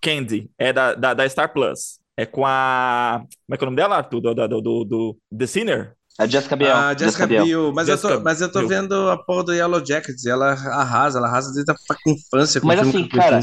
Candy, 0.00 0.50
é 0.58 0.72
da, 0.72 0.94
da, 0.94 1.14
da 1.14 1.28
Star 1.28 1.52
Plus. 1.52 2.00
É 2.16 2.26
com 2.26 2.44
a. 2.44 3.24
Como 3.46 3.54
é 3.54 3.56
que 3.56 3.64
é 3.64 3.66
o 3.66 3.70
nome 3.70 3.76
dela, 3.76 3.96
Arthur? 3.96 4.20
Do, 4.20 4.34
do, 4.34 4.48
do, 4.48 4.60
do, 4.60 4.84
do 4.84 5.18
The 5.36 5.46
Sinner? 5.46 5.94
A 6.22 6.26
Jessica 6.26 6.56
Biel. 6.56 6.84
Ah, 6.84 6.94
Jessica 6.96 7.26
Biel. 7.26 7.72
Mas, 7.72 7.88
eu 7.90 7.98
Jessica 7.98 8.00
tô, 8.00 8.20
mas 8.22 8.40
eu 8.40 8.50
tô 8.50 8.62
Biel. 8.62 8.66
vendo 8.66 8.94
a 9.10 9.16
porra 9.22 9.44
do 9.44 9.52
Yellow 9.54 9.84
Jackets. 9.84 10.24
Ela 10.26 10.52
arrasa, 10.52 11.18
ela 11.18 11.28
arrasa 11.28 11.52
desde 11.52 11.72
a 11.72 11.76
infância 12.06 12.60
com 12.60 12.68
Mas 12.68 12.78
o 12.78 12.78
assim, 12.80 13.08
a 13.08 13.08
cara. 13.08 13.40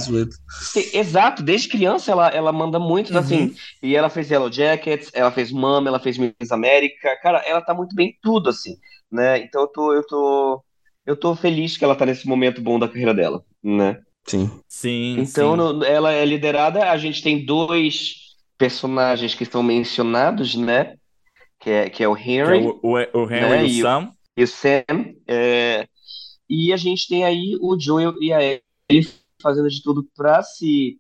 Sim, 0.61 0.89
Exato, 0.93 1.43
desde 1.43 1.69
criança 1.69 2.11
ela, 2.11 2.30
ela 2.30 2.51
manda 2.51 2.80
muito, 2.80 3.11
Uhum. 3.11 3.19
assim, 3.19 3.53
e 3.81 3.95
ela 3.95 4.10
fez 4.10 4.30
Yellow 4.30 4.51
Jackets, 4.51 5.10
ela 5.14 5.31
fez 5.31 5.51
Mama, 5.51 5.88
ela 5.89 5.99
fez 5.99 6.18
Miss 6.18 6.51
América, 6.51 7.15
cara, 7.22 7.39
ela 7.45 7.61
tá 7.61 7.73
muito 7.73 7.95
bem 7.95 8.10
em 8.10 8.19
tudo, 8.22 8.49
assim, 8.49 8.76
né? 9.11 9.39
Então 9.39 9.61
eu 9.61 9.68
tô, 9.68 9.93
eu 9.93 10.06
tô, 10.07 10.64
eu 11.06 11.18
tô 11.18 11.35
feliz 11.35 11.77
que 11.77 11.84
ela 11.85 11.95
tá 11.95 12.06
nesse 12.06 12.27
momento 12.27 12.61
bom 12.61 12.77
da 12.80 12.88
carreira 12.89 13.14
dela, 13.14 13.43
né? 13.64 14.01
Sim. 14.26 14.49
Sim, 14.68 15.23
Então, 15.23 15.56
sim. 15.57 15.57
no- 15.57 15.84
ela 15.84 16.11
é 16.14 16.26
liderada. 16.26 16.91
A 16.91 16.97
gente 16.97 17.22
tem 17.22 17.45
dois 17.45 18.35
personagens 18.57 19.34
que 19.35 19.43
estão 19.43 19.64
mencionados, 19.64 20.56
né? 20.56 20.95
Que 21.60 21.69
é, 21.69 21.90
que 21.90 22.03
é 22.03 22.07
o 22.07 22.15
é 22.15 22.22
Henry 22.22 22.65
o, 22.65 22.80
o, 22.81 22.94
o 22.94 23.23
Henry 23.31 23.49
né, 23.49 23.68
e 23.68 23.80
o 23.80 23.84
Sam. 23.84 24.11
e 24.38 24.44
o 24.44 24.48
Sam. 24.48 24.84
é, 25.27 25.88
e 26.49 26.73
a 26.73 26.77
gente 26.77 27.07
tem 27.07 27.23
aí 27.26 27.57
o 27.61 27.77
Joel 27.80 28.14
e 28.22 28.31
a 28.34 28.40
Ellie 28.41 29.10
fazendo 29.41 29.69
de 29.69 29.84
tudo 29.84 30.07
para 30.15 30.41
se 30.41 30.98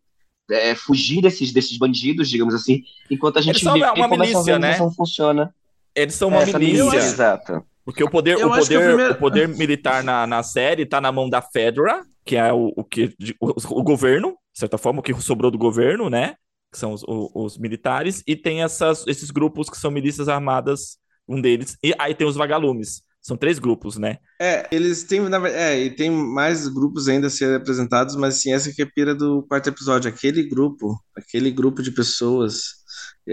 é, 0.51 0.75
fugir 0.75 1.21
desses, 1.21 1.51
desses 1.51 1.77
bandidos, 1.77 2.29
digamos 2.29 2.53
assim, 2.53 2.83
enquanto 3.09 3.37
a 3.37 3.41
gente 3.41 3.63
vê 3.63 3.69
uma 3.69 3.93
como 3.93 4.03
essa 4.03 4.17
milícia, 4.17 4.43
né? 4.43 4.53
organização 4.53 4.91
funciona. 4.91 5.53
Eles 5.95 6.15
são 6.15 6.29
uma 6.29 6.41
Essa 6.41 6.57
milícia. 6.59 6.83
milícia, 6.85 7.05
exato. 7.05 7.63
Porque 7.83 8.03
o 8.03 8.09
poder, 8.09 8.37
Eu 8.37 8.47
o 8.49 8.55
poder, 8.55 8.79
primeiro- 8.87 9.13
o 9.13 9.17
poder 9.17 9.47
militar 9.47 10.03
na, 10.03 10.27
na 10.27 10.43
série 10.43 10.85
tá 10.85 11.01
na 11.01 11.11
mão 11.11 11.27
da 11.29 11.41
Fedra, 11.41 12.03
que 12.23 12.35
é 12.35 12.53
o, 12.53 12.71
o 12.75 12.83
que 12.83 13.15
o, 13.39 13.79
o 13.79 13.83
governo, 13.83 14.37
de 14.53 14.59
certa 14.59 14.77
forma, 14.77 14.99
o 14.99 15.03
que 15.03 15.13
sobrou 15.19 15.49
do 15.49 15.57
governo, 15.57 16.09
né? 16.09 16.35
Que 16.71 16.77
são 16.77 16.93
os, 16.93 17.03
o- 17.03 17.31
os 17.33 17.57
militares, 17.57 18.23
e 18.27 18.35
tem 18.35 18.61
essas, 18.63 19.05
esses 19.07 19.31
grupos 19.31 19.69
que 19.69 19.77
são 19.77 19.89
milícias 19.91 20.27
armadas, 20.29 20.97
um 21.27 21.41
deles. 21.41 21.77
E 21.83 21.93
aí 21.99 22.13
tem 22.13 22.27
os 22.27 22.35
vagalumes. 22.35 23.01
São 23.21 23.35
três 23.35 23.59
grupos, 23.59 23.97
né? 23.97 24.17
É, 24.41 24.67
eles 24.73 25.03
têm, 25.03 25.19
na 25.27 25.45
é, 25.49 25.77
e 25.85 25.89
tem 25.95 26.09
mais 26.09 26.67
grupos 26.69 27.07
ainda 27.09 27.27
a 27.27 27.29
serem 27.29 27.55
apresentados, 27.55 28.15
mas 28.15 28.35
sim, 28.41 28.53
essa 28.53 28.71
que 28.73 28.81
é 28.81 28.85
a 28.85 28.89
pira 28.89 29.13
do 29.13 29.43
quarto 29.43 29.67
episódio. 29.67 30.09
Aquele 30.09 30.43
grupo, 30.47 30.97
aquele 31.15 31.51
grupo 31.51 31.81
de 31.83 31.91
pessoas, 31.91 32.78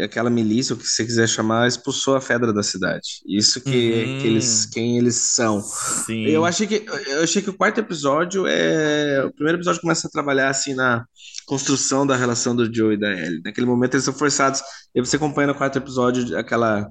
aquela 0.02 0.28
milícia, 0.30 0.74
o 0.74 0.78
que 0.78 0.86
você 0.86 1.04
quiser 1.04 1.28
chamar, 1.28 1.66
expulsou 1.68 2.16
a 2.16 2.20
Fedra 2.20 2.52
da 2.52 2.62
cidade. 2.62 3.20
Isso 3.26 3.60
que, 3.60 3.70
Uhum. 4.04 4.18
que 4.20 4.26
eles, 4.26 4.66
quem 4.66 4.98
eles 4.98 5.14
são. 5.16 5.60
Sim. 5.60 6.24
Eu 6.26 6.44
achei 6.44 6.66
que 6.66 6.84
eu 7.08 7.22
achei 7.22 7.40
que 7.42 7.50
o 7.50 7.54
quarto 7.56 7.78
episódio 7.78 8.46
é 8.46 9.24
o 9.24 9.32
primeiro 9.32 9.58
episódio 9.58 9.80
começa 9.80 10.06
a 10.06 10.10
trabalhar 10.10 10.48
assim 10.50 10.74
na 10.74 11.04
construção 11.46 12.06
da 12.06 12.16
relação 12.16 12.54
do 12.56 12.72
Joe 12.74 12.94
e 12.94 12.98
da 13.00 13.10
Ellie. 13.12 13.40
Naquele 13.44 13.66
momento 13.66 13.94
eles 13.94 14.04
são 14.04 14.14
forçados. 14.14 14.60
E 14.94 15.00
você 15.00 15.16
acompanha 15.16 15.48
no 15.48 15.54
quarto 15.54 15.76
episódio 15.78 16.36
aquela 16.38 16.88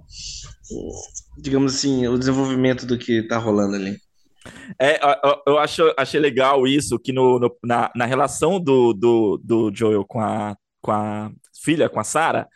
digamos 1.37 1.75
assim, 1.75 2.07
o 2.07 2.17
desenvolvimento 2.17 2.85
do 2.85 2.97
que 2.97 3.21
tá 3.23 3.37
rolando 3.37 3.75
ali. 3.75 3.97
É, 4.79 4.99
eu 5.47 5.57
acho, 5.57 5.91
achei 5.97 6.19
legal 6.19 6.67
isso, 6.67 6.99
que 6.99 7.11
no, 7.11 7.39
no- 7.39 7.55
na, 7.63 7.91
na 7.95 8.05
relação 8.05 8.59
do, 8.59 8.93
do, 8.93 9.39
do 9.43 9.71
Joel 9.73 10.05
com 10.05 10.19
a, 10.21 10.55
com 10.81 10.91
a 10.91 11.31
filha, 11.63 11.89
com 11.89 11.99
a 11.99 12.03
Sarah, 12.03 12.47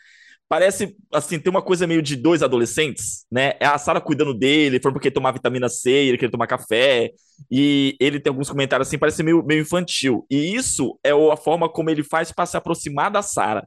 parece, 0.50 0.96
assim, 1.14 1.38
tem 1.38 1.48
uma 1.48 1.62
coisa 1.62 1.86
meio 1.86 2.02
de 2.02 2.16
dois 2.16 2.42
adolescentes, 2.42 3.24
né? 3.30 3.52
É 3.60 3.66
a 3.66 3.78
Sarah 3.78 4.00
cuidando 4.00 4.34
dele, 4.34 4.80
foi 4.82 4.92
porque 4.92 5.08
tomar 5.08 5.30
vitamina 5.32 5.68
C, 5.68 5.90
ele 5.92 6.18
queria 6.18 6.32
tomar 6.32 6.48
café, 6.48 7.12
e 7.48 7.96
ele 8.00 8.18
tem 8.18 8.32
alguns 8.32 8.50
comentários 8.50 8.88
assim, 8.88 8.98
parece 8.98 9.22
meio, 9.22 9.44
meio 9.44 9.62
infantil. 9.62 10.26
E 10.28 10.56
isso 10.56 10.98
é 11.04 11.12
a 11.12 11.36
forma 11.36 11.68
como 11.68 11.88
ele 11.88 12.02
faz 12.02 12.32
para 12.32 12.46
se 12.46 12.56
aproximar 12.56 13.12
da 13.12 13.22
Sarah, 13.22 13.64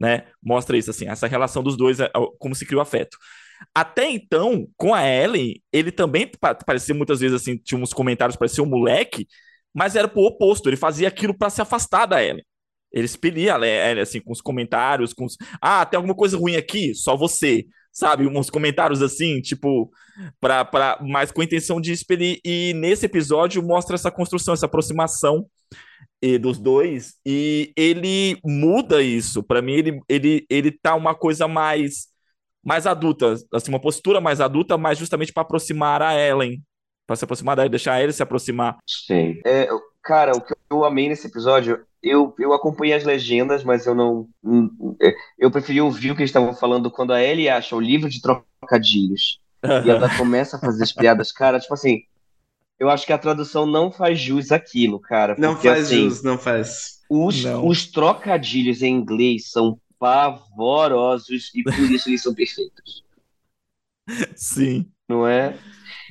né? 0.00 0.26
Mostra 0.42 0.76
isso, 0.76 0.90
assim, 0.90 1.08
essa 1.08 1.26
relação 1.26 1.62
dos 1.62 1.76
dois, 1.78 2.00
é, 2.00 2.04
é, 2.06 2.10
como 2.38 2.54
se 2.54 2.66
cria 2.66 2.78
o 2.78 2.82
afeto. 2.82 3.16
Até 3.74 4.10
então, 4.10 4.68
com 4.76 4.94
a 4.94 5.06
Ellen, 5.06 5.62
ele 5.72 5.90
também 5.90 6.30
pa- 6.40 6.54
parecia 6.54 6.94
muitas 6.94 7.20
vezes 7.20 7.40
assim, 7.40 7.56
tinha 7.56 7.80
uns 7.80 7.92
comentários, 7.94 8.36
parecia 8.36 8.62
um 8.62 8.68
moleque, 8.68 9.26
mas 9.74 9.96
era 9.96 10.08
pro 10.08 10.22
oposto, 10.22 10.68
ele 10.68 10.76
fazia 10.76 11.08
aquilo 11.08 11.36
para 11.36 11.50
se 11.50 11.62
afastar 11.62 12.06
da 12.06 12.22
Ellen. 12.22 12.44
Ele 12.92 13.04
expelia 13.04 13.56
a 13.56 13.66
Ellen, 13.66 14.02
assim, 14.02 14.20
com 14.20 14.32
os 14.32 14.40
comentários, 14.40 15.12
com 15.12 15.24
os. 15.24 15.36
Ah, 15.60 15.84
tem 15.84 15.96
alguma 15.96 16.14
coisa 16.14 16.36
ruim 16.36 16.56
aqui? 16.56 16.94
Só 16.94 17.16
você. 17.16 17.66
Sabe? 17.92 18.26
Uns 18.26 18.48
comentários 18.48 19.02
assim, 19.02 19.40
tipo, 19.40 19.90
pra, 20.40 20.64
pra, 20.64 20.98
mas 21.02 21.32
com 21.32 21.40
a 21.40 21.44
intenção 21.44 21.80
de 21.80 21.92
expelir. 21.92 22.38
E 22.44 22.72
nesse 22.74 23.06
episódio 23.06 23.62
mostra 23.62 23.94
essa 23.94 24.10
construção, 24.10 24.54
essa 24.54 24.66
aproximação 24.66 25.46
eh, 26.22 26.38
dos 26.38 26.58
dois, 26.58 27.14
e 27.26 27.72
ele 27.76 28.38
muda 28.44 29.02
isso. 29.02 29.42
Para 29.42 29.60
mim, 29.60 29.72
ele, 29.72 30.00
ele, 30.08 30.46
ele 30.48 30.70
tá 30.70 30.94
uma 30.94 31.14
coisa 31.14 31.48
mais 31.48 32.08
mais 32.64 32.86
adulta, 32.86 33.34
assim, 33.54 33.70
uma 33.70 33.80
postura 33.80 34.20
mais 34.20 34.42
adulta, 34.42 34.76
mas 34.76 34.98
justamente 34.98 35.32
para 35.32 35.42
aproximar 35.42 36.02
a 36.02 36.14
Ellen, 36.14 36.62
para 37.06 37.16
se 37.16 37.24
aproximar 37.24 37.56
da 37.56 37.66
deixar 37.66 37.94
a 37.94 38.00
Ellen 38.00 38.12
se 38.12 38.22
aproximar. 38.22 38.76
Sim. 38.86 39.40
É, 39.46 39.68
cara, 40.02 40.32
o 40.36 40.40
que 40.42 40.54
eu 40.70 40.84
amei 40.84 41.08
nesse 41.08 41.28
episódio, 41.28 41.82
eu, 42.02 42.34
eu 42.38 42.52
acompanhei 42.52 42.94
as 42.94 43.04
legendas, 43.04 43.64
mas 43.64 43.86
eu 43.86 43.94
não. 43.94 44.28
hum, 44.42 44.70
hum, 44.80 44.96
é, 45.02 45.14
Eu 45.38 45.50
preferi 45.50 45.80
ouvir 45.80 46.10
o 46.10 46.14
que 46.14 46.22
eles 46.22 46.30
estavam 46.30 46.54
falando 46.54 46.90
quando 46.90 47.12
a 47.12 47.22
Ellie 47.22 47.48
acha 47.48 47.74
o 47.76 47.80
livro 47.80 48.08
de 48.08 48.20
trocadilhos. 48.20 49.40
E 49.84 49.90
ela 49.90 50.08
começa 50.16 50.56
a 50.56 50.60
fazer 50.60 50.82
as 50.84 50.92
piadas, 50.92 51.32
cara, 51.32 51.60
tipo 51.60 51.74
assim. 51.74 52.02
Eu 52.78 52.88
acho 52.90 53.04
que 53.06 53.12
a 53.12 53.18
tradução 53.18 53.66
não 53.66 53.90
faz 53.90 54.20
jus 54.20 54.52
àquilo, 54.52 55.00
cara. 55.00 55.36
Não 55.38 55.52
porque, 55.54 55.68
faz 55.68 55.86
assim, 55.86 56.08
jus, 56.08 56.22
não 56.22 56.38
faz. 56.38 56.98
Os, 57.10 57.44
Não. 57.44 57.66
os 57.66 57.86
trocadilhos 57.90 58.82
em 58.82 58.94
inglês 58.94 59.50
são 59.50 59.80
pavorosos 59.98 61.50
e 61.54 61.62
por 61.64 61.72
isso 61.90 62.08
eles 62.08 62.22
são 62.22 62.34
perfeitos. 62.34 63.02
Sim. 64.36 64.90
Não 65.08 65.26
é? 65.26 65.58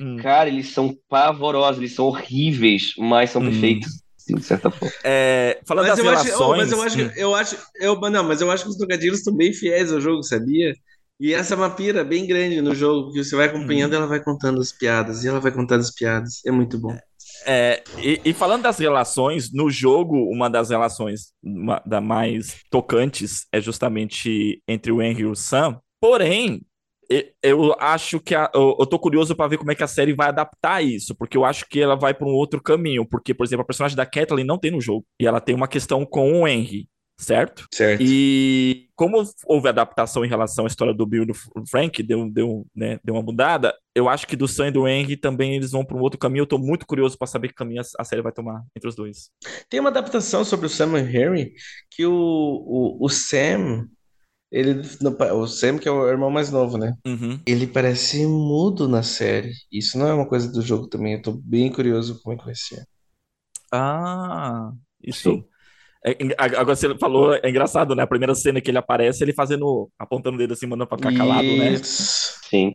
Hum. 0.00 0.16
Cara, 0.18 0.48
eles 0.48 0.68
são 0.70 0.96
pavorosos, 1.08 1.78
eles 1.78 1.94
são 1.94 2.06
horríveis, 2.06 2.92
mas 2.98 3.30
são 3.30 3.42
Hum. 3.42 3.46
perfeitos, 3.46 4.02
sim, 4.28 4.34
de 4.36 4.44
certa 4.44 4.70
forma. 4.70 4.94
É, 5.02 5.60
falando 5.66 5.86
Mas 5.88 5.96
das 5.96 6.04
eu, 6.04 6.10
acho, 6.10 6.24
relações. 6.24 6.50
oh, 6.50 6.56
mas 6.56 6.72
eu 6.72 6.82
acho, 6.82 6.98
hum, 7.00 7.12
eu 7.16 7.34
acho, 7.34 7.56
eu, 7.80 8.00
não, 8.10 8.24
mas 8.24 8.40
eu 8.40 8.50
acho 8.50 8.64
que 8.64 8.70
os 8.70 8.76
trocadilhos 8.76 9.18
estão 9.18 9.34
bem 9.34 9.52
fiéis 9.52 9.90
ao 9.92 10.00
jogo, 10.00 10.22
sabia? 10.22 10.74
E 11.20 11.34
essa 11.34 11.54
é 11.54 11.56
uma 11.56 11.70
pira 11.70 12.04
bem 12.04 12.26
grande 12.26 12.60
no 12.60 12.74
jogo, 12.74 13.06
porque 13.06 13.24
você 13.24 13.34
vai 13.34 13.46
acompanhando 13.46 13.92
e 13.92 13.96
ela 13.96 14.06
vai 14.06 14.22
contando 14.22 14.60
as 14.60 14.70
piadas, 14.70 15.24
e 15.24 15.28
ela 15.28 15.40
vai 15.40 15.50
contando 15.50 15.80
as 15.80 15.90
piadas. 15.90 16.44
É 16.46 16.50
muito 16.52 16.78
bom. 16.78 16.96
É, 17.46 17.82
e, 17.98 18.20
e 18.24 18.32
falando 18.32 18.62
das 18.62 18.78
relações, 18.78 19.52
no 19.52 19.70
jogo, 19.70 20.16
uma 20.30 20.48
das 20.48 20.70
relações 20.70 21.32
uma, 21.42 21.82
da 21.84 22.00
mais 22.00 22.56
tocantes 22.70 23.46
é 23.52 23.60
justamente 23.60 24.62
entre 24.68 24.92
o 24.92 25.02
Henry 25.02 25.22
e 25.22 25.26
o 25.26 25.34
Sam. 25.34 25.80
Porém, 26.00 26.60
eu 27.42 27.74
acho 27.80 28.20
que 28.20 28.34
a- 28.34 28.50
eu, 28.54 28.76
eu 28.78 28.86
tô 28.86 28.98
curioso 28.98 29.34
para 29.34 29.48
ver 29.48 29.58
como 29.58 29.70
é 29.72 29.74
que 29.74 29.82
a 29.82 29.86
série 29.88 30.12
vai 30.14 30.28
adaptar 30.28 30.82
isso, 30.84 31.14
porque 31.14 31.36
eu 31.36 31.44
acho 31.44 31.66
que 31.68 31.80
ela 31.80 31.96
vai 31.96 32.12
para 32.14 32.26
um 32.26 32.32
outro 32.32 32.62
caminho. 32.62 33.06
Porque, 33.06 33.32
por 33.34 33.44
exemplo, 33.46 33.62
a 33.62 33.66
personagem 33.66 33.96
da 33.96 34.06
Kathleen 34.06 34.44
não 34.46 34.58
tem 34.58 34.70
no 34.70 34.80
jogo, 34.80 35.06
e 35.20 35.26
ela 35.26 35.40
tem 35.40 35.54
uma 35.54 35.68
questão 35.68 36.04
com 36.04 36.42
o 36.42 36.48
Henry, 36.48 36.88
certo? 37.18 37.66
Certo. 37.72 38.02
E 38.02 38.88
como 38.94 39.22
houve 39.46 39.68
adaptação 39.68 40.24
em 40.24 40.28
relação 40.28 40.64
à 40.64 40.68
história 40.68 40.92
do 40.92 41.06
Bill 41.06 41.22
e 41.22 41.26
do 41.26 41.34
Frank, 41.70 42.02
deu, 42.02 42.28
deu, 42.30 42.66
né, 42.74 42.98
deu 43.04 43.14
uma 43.14 43.22
mudada, 43.22 43.74
eu 43.94 44.08
acho 44.08 44.26
que 44.26 44.36
do 44.36 44.46
Sam 44.48 44.68
e 44.68 44.70
do 44.72 44.86
Henry 44.88 45.16
também 45.16 45.54
eles 45.56 45.70
vão 45.70 45.84
para 45.84 45.96
um 45.96 46.00
outro 46.00 46.18
caminho. 46.18 46.42
Eu 46.42 46.46
tô 46.46 46.58
muito 46.58 46.86
curioso 46.86 47.16
para 47.16 47.26
saber 47.26 47.48
que 47.48 47.54
caminho 47.54 47.80
a- 47.80 48.02
a 48.02 48.04
série 48.04 48.22
vai 48.22 48.32
tomar 48.32 48.62
entre 48.76 48.88
os 48.88 48.94
dois. 48.94 49.30
Tem 49.68 49.80
uma 49.80 49.88
adaptação 49.90 50.44
sobre 50.44 50.66
o 50.66 50.68
Sam 50.68 50.98
e 50.98 51.02
Harry 51.02 51.52
que 51.90 52.04
o, 52.06 52.12
o, 52.12 53.04
o 53.04 53.08
Sam, 53.08 53.86
ele, 54.50 54.80
o 55.34 55.46
Sam 55.46 55.78
que 55.78 55.88
é 55.88 55.90
o 55.92 56.08
irmão 56.08 56.30
mais 56.30 56.50
novo, 56.50 56.78
né? 56.78 56.94
Uhum. 57.06 57.38
Ele 57.46 57.66
parece 57.66 58.26
mudo 58.26 58.88
na 58.88 59.02
série. 59.02 59.52
Isso 59.70 59.98
não 59.98 60.06
é 60.08 60.14
uma 60.14 60.26
coisa 60.26 60.50
do 60.50 60.62
jogo 60.62 60.86
também. 60.86 61.14
Eu 61.14 61.22
tô 61.22 61.32
bem 61.32 61.70
curioso 61.70 62.20
como 62.22 62.34
é 62.34 62.38
que 62.38 62.44
vai 62.46 62.54
ser. 62.54 62.84
Ah, 63.72 64.70
isso. 65.02 65.44
É, 66.04 66.16
agora 66.38 66.76
você 66.76 66.96
falou, 66.96 67.34
é 67.34 67.50
engraçado, 67.50 67.94
né? 67.94 68.02
A 68.04 68.06
primeira 68.06 68.34
cena 68.34 68.60
que 68.60 68.70
ele 68.70 68.78
aparece, 68.78 69.22
ele 69.22 69.34
fazendo, 69.34 69.90
apontando 69.98 70.36
o 70.36 70.38
dedo 70.38 70.52
assim, 70.54 70.66
mandando 70.66 70.88
pra 70.88 70.96
ficar 70.98 71.12
calado, 71.12 71.42
né? 71.56 71.72
Isso. 71.72 72.38
Sim. 72.48 72.72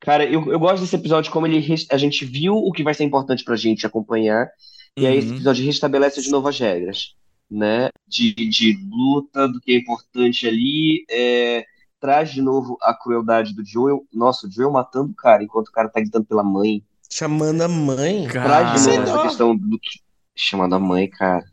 Cara, 0.00 0.24
eu, 0.24 0.50
eu 0.50 0.58
gosto 0.58 0.80
desse 0.82 0.96
episódio 0.96 1.30
como 1.30 1.46
ele 1.46 1.64
a 1.90 1.96
gente 1.98 2.24
viu 2.24 2.54
o 2.54 2.72
que 2.72 2.82
vai 2.82 2.94
ser 2.94 3.04
importante 3.04 3.44
pra 3.44 3.56
gente 3.56 3.86
acompanhar, 3.86 4.48
e 4.96 5.06
aí 5.06 5.18
esse 5.18 5.28
Uhum. 5.28 5.34
episódio 5.34 5.64
restabelece 5.64 6.22
de 6.22 6.30
novo 6.30 6.48
as 6.48 6.58
regras, 6.58 7.14
né? 7.50 7.90
De, 8.06 8.34
de 8.34 8.78
luta, 8.90 9.48
do 9.48 9.60
que 9.60 9.72
é 9.72 9.78
importante 9.78 10.46
ali, 10.46 11.04
é, 11.10 11.64
traz 12.00 12.30
de 12.30 12.42
novo 12.42 12.76
a 12.82 12.94
crueldade 12.94 13.54
do 13.54 13.64
Joel. 13.64 14.04
Nossa, 14.12 14.46
o 14.46 14.50
Joel 14.50 14.70
matando 14.70 15.12
o 15.12 15.16
cara 15.16 15.42
enquanto 15.42 15.68
o 15.68 15.72
cara 15.72 15.88
tá 15.88 16.00
gritando 16.00 16.26
pela 16.26 16.44
mãe. 16.44 16.82
Chamando 17.10 17.62
a 17.62 17.68
mãe. 17.68 18.26
Traz 18.28 18.82
de 18.82 18.88
novo 18.88 19.02
essa 19.02 19.22
questão 19.22 19.56
do 19.56 19.78
que. 19.78 20.00
Chamando 20.36 20.74
a 20.74 20.78
mãe, 20.78 21.08
cara. 21.08 21.44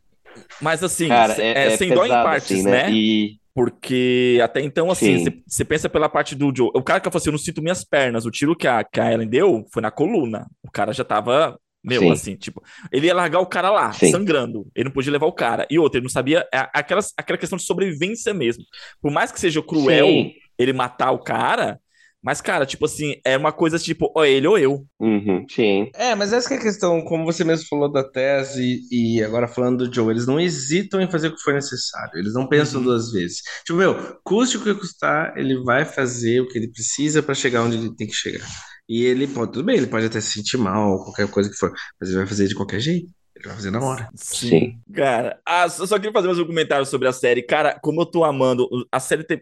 Mas 0.62 0.84
assim, 0.84 1.08
Cara, 1.08 1.42
é, 1.42 1.68
é 1.70 1.74
é 1.74 1.78
sem 1.78 1.94
dó 1.94 2.06
em 2.06 2.10
partes, 2.10 2.52
assim, 2.52 2.64
né? 2.64 2.92
E 2.92 3.38
Porque 3.54 4.40
até 4.44 4.62
então, 4.62 4.90
assim, 4.90 5.26
Sim. 5.26 5.44
você 5.48 5.64
pensa 5.64 5.88
pela 5.88 6.10
parte 6.10 6.36
do 6.36 6.52
Joe. 6.56 6.72
O 6.74 6.82
cara 6.82 7.00
que 7.00 7.06
falou 7.06 7.18
assim, 7.18 7.30
eu 7.30 7.34
não 7.34 7.40
sinto 7.40 7.62
minhas 7.62 7.84
pernas. 7.84 8.26
O 8.26 8.32
tiro 8.32 8.56
que 8.56 8.68
a, 8.68 8.84
que 8.84 9.00
a 9.00 9.12
Ellen 9.12 9.28
deu 9.28 9.66
foi 9.72 9.82
na 9.82 9.92
coluna. 9.92 10.48
O 10.64 10.72
cara 10.72 10.92
já 10.92 11.04
tava, 11.04 11.58
meu, 11.84 12.02
Sim. 12.02 12.12
assim, 12.12 12.36
tipo. 12.36 12.64
Ele 12.92 13.08
ia 13.08 13.14
largar 13.16 13.40
o 13.40 13.46
cara 13.46 13.70
lá, 13.70 13.92
Sim. 13.92 14.10
sangrando. 14.12 14.66
Ele 14.76 14.86
não 14.86 14.92
podia 14.92 15.12
levar 15.12 15.26
o 15.28 15.34
cara. 15.34 15.68
E 15.70 15.78
outra, 15.78 15.98
ele 16.00 16.06
não 16.06 16.12
sabia. 16.12 16.48
é 16.54 16.68
Aquelas, 16.74 17.12
aquela 17.18 17.38
questão 17.38 17.58
de 17.58 17.64
sobrevivência 17.66 18.34
mesmo. 18.34 18.64
Por 19.02 19.12
mais 19.12 19.32
que 19.32 19.40
seja 19.40 19.62
cruel 19.62 20.08
Sim. 20.08 20.32
ele 20.58 20.72
matar 20.74 21.12
o 21.12 21.20
cara, 21.20 21.80
mas, 22.26 22.40
cara, 22.40 22.66
tipo 22.66 22.86
assim, 22.86 23.16
é 23.26 23.36
uma 23.38 23.52
coisa 23.52 23.78
tipo, 23.78 24.10
ou 24.16 24.26
ele 24.26 24.48
ou 24.48 24.58
eu. 24.58 24.86
Uhum, 24.98 25.46
sim. 25.50 25.92
É, 25.94 26.16
mas 26.16 26.32
essa 26.32 26.48
que 26.48 26.54
é 26.54 26.58
a 26.58 26.62
questão, 26.62 27.02
como 27.04 27.26
você 27.26 27.44
mesmo 27.44 27.68
falou 27.68 27.92
da 27.92 28.02
tese 28.02 28.80
e 28.90 29.22
agora 29.22 29.46
falando 29.46 29.86
do 29.86 29.94
Joe, 29.94 30.10
eles 30.10 30.26
não 30.26 30.40
hesitam 30.40 31.02
em 31.02 31.12
fazer 31.12 31.28
o 31.28 31.36
que 31.36 31.42
for 31.42 31.54
necessário, 31.54 32.18
eles 32.18 32.34
não 32.34 32.48
pensam 32.48 32.80
Uhum. 32.80 32.86
duas 32.86 33.12
vezes. 33.12 33.42
Tipo, 33.66 33.78
meu, 33.80 34.18
custe 34.24 34.56
o 34.56 34.64
que 34.64 34.74
custar, 34.74 35.34
ele 35.38 35.62
vai 35.66 35.84
fazer 35.84 36.40
o 36.40 36.48
que 36.48 36.58
ele 36.58 36.70
precisa 36.72 37.22
pra 37.22 37.36
chegar 37.36 37.62
onde 37.64 37.76
ele 37.76 37.94
tem 37.94 38.08
que 38.08 38.14
chegar. 38.16 38.48
E 38.88 39.04
ele, 39.04 39.28
pô, 39.28 39.48
tudo 39.48 39.64
bem, 39.64 39.78
ele 39.78 39.88
pode 39.88 40.06
até 40.06 40.20
se 40.20 40.32
sentir 40.34 40.58
mal, 40.58 41.04
qualquer 41.04 41.30
coisa 41.30 41.50
que 41.50 41.56
for, 41.56 41.72
mas 42.00 42.10
ele 42.10 42.18
vai 42.20 42.28
fazer 42.28 42.48
de 42.48 42.56
qualquer 42.56 42.80
jeito. 42.80 43.08
Ele 43.36 43.46
Vai 43.48 43.56
fazer 43.56 43.72
na 43.72 43.82
hora. 43.82 44.10
Sim. 44.16 44.80
Cara, 44.94 45.40
ah, 45.46 45.68
só 45.68 45.86
só 45.86 45.96
queria 45.98 46.12
fazer 46.12 46.28
mais 46.28 46.40
um 46.40 46.46
comentário 46.46 46.86
sobre 46.86 47.08
a 47.08 47.14
série. 47.14 47.42
Cara, 47.42 47.80
como 47.82 48.02
eu 48.02 48.06
tô 48.06 48.24
amando. 48.24 48.68
A 48.92 49.00
série 49.00 49.24
tem. 49.24 49.42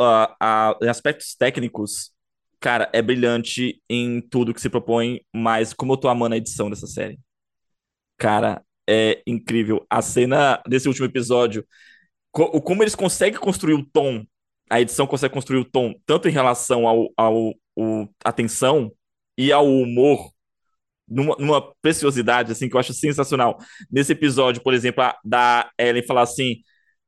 ah, 0.00 0.36
ah, 0.40 0.78
em 0.80 0.88
aspectos 0.88 1.34
técnicos, 1.34 2.12
cara, 2.60 2.88
é 2.92 3.02
brilhante 3.02 3.82
em 3.90 4.20
tudo 4.20 4.54
que 4.54 4.60
se 4.60 4.70
propõe, 4.70 5.20
mas 5.34 5.72
como 5.72 5.94
eu 5.94 5.96
tô 5.96 6.08
amando 6.08 6.34
a 6.34 6.38
edição 6.38 6.70
dessa 6.70 6.86
série. 6.86 7.18
Cara, 8.18 8.62
é 8.88 9.22
incrível. 9.26 9.84
A 9.90 10.00
cena 10.02 10.62
desse 10.68 10.88
último 10.88 11.06
episódio, 11.06 11.66
co- 12.32 12.60
como 12.62 12.82
eles 12.82 12.94
conseguem 12.94 13.40
construir 13.40 13.74
o 13.74 13.84
tom, 13.86 14.24
a 14.70 14.80
edição 14.80 15.06
consegue 15.06 15.34
construir 15.34 15.58
o 15.60 15.64
tom, 15.64 15.94
tanto 16.06 16.28
em 16.28 16.32
relação 16.32 16.88
ao, 16.88 17.08
ao, 17.16 17.54
ao 17.76 18.08
à 18.24 18.32
tensão 18.32 18.92
e 19.36 19.52
ao 19.52 19.66
humor, 19.66 20.30
numa, 21.08 21.36
numa 21.38 21.74
preciosidade, 21.82 22.52
assim, 22.52 22.68
que 22.68 22.76
eu 22.76 22.80
acho 22.80 22.92
sensacional. 22.94 23.58
Nesse 23.90 24.12
episódio, 24.12 24.62
por 24.62 24.74
exemplo, 24.74 25.02
a, 25.02 25.16
da 25.24 25.70
Ellen 25.78 26.06
falar 26.06 26.22
assim: 26.22 26.56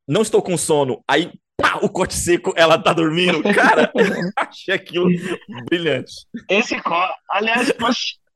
não 0.07 0.23
estou 0.23 0.43
com 0.43 0.57
sono, 0.57 1.03
aí. 1.09 1.33
Pá, 1.59 1.79
o 1.81 1.89
corte 1.89 2.13
seco, 2.13 2.53
ela 2.55 2.79
tá 2.79 2.93
dormindo. 2.93 3.43
Cara, 3.43 3.91
achei 4.37 4.75
aquilo 4.75 5.09
brilhante. 5.65 6.13
Esse 6.51 6.79
corte, 6.83 7.15
aliás, 7.31 7.73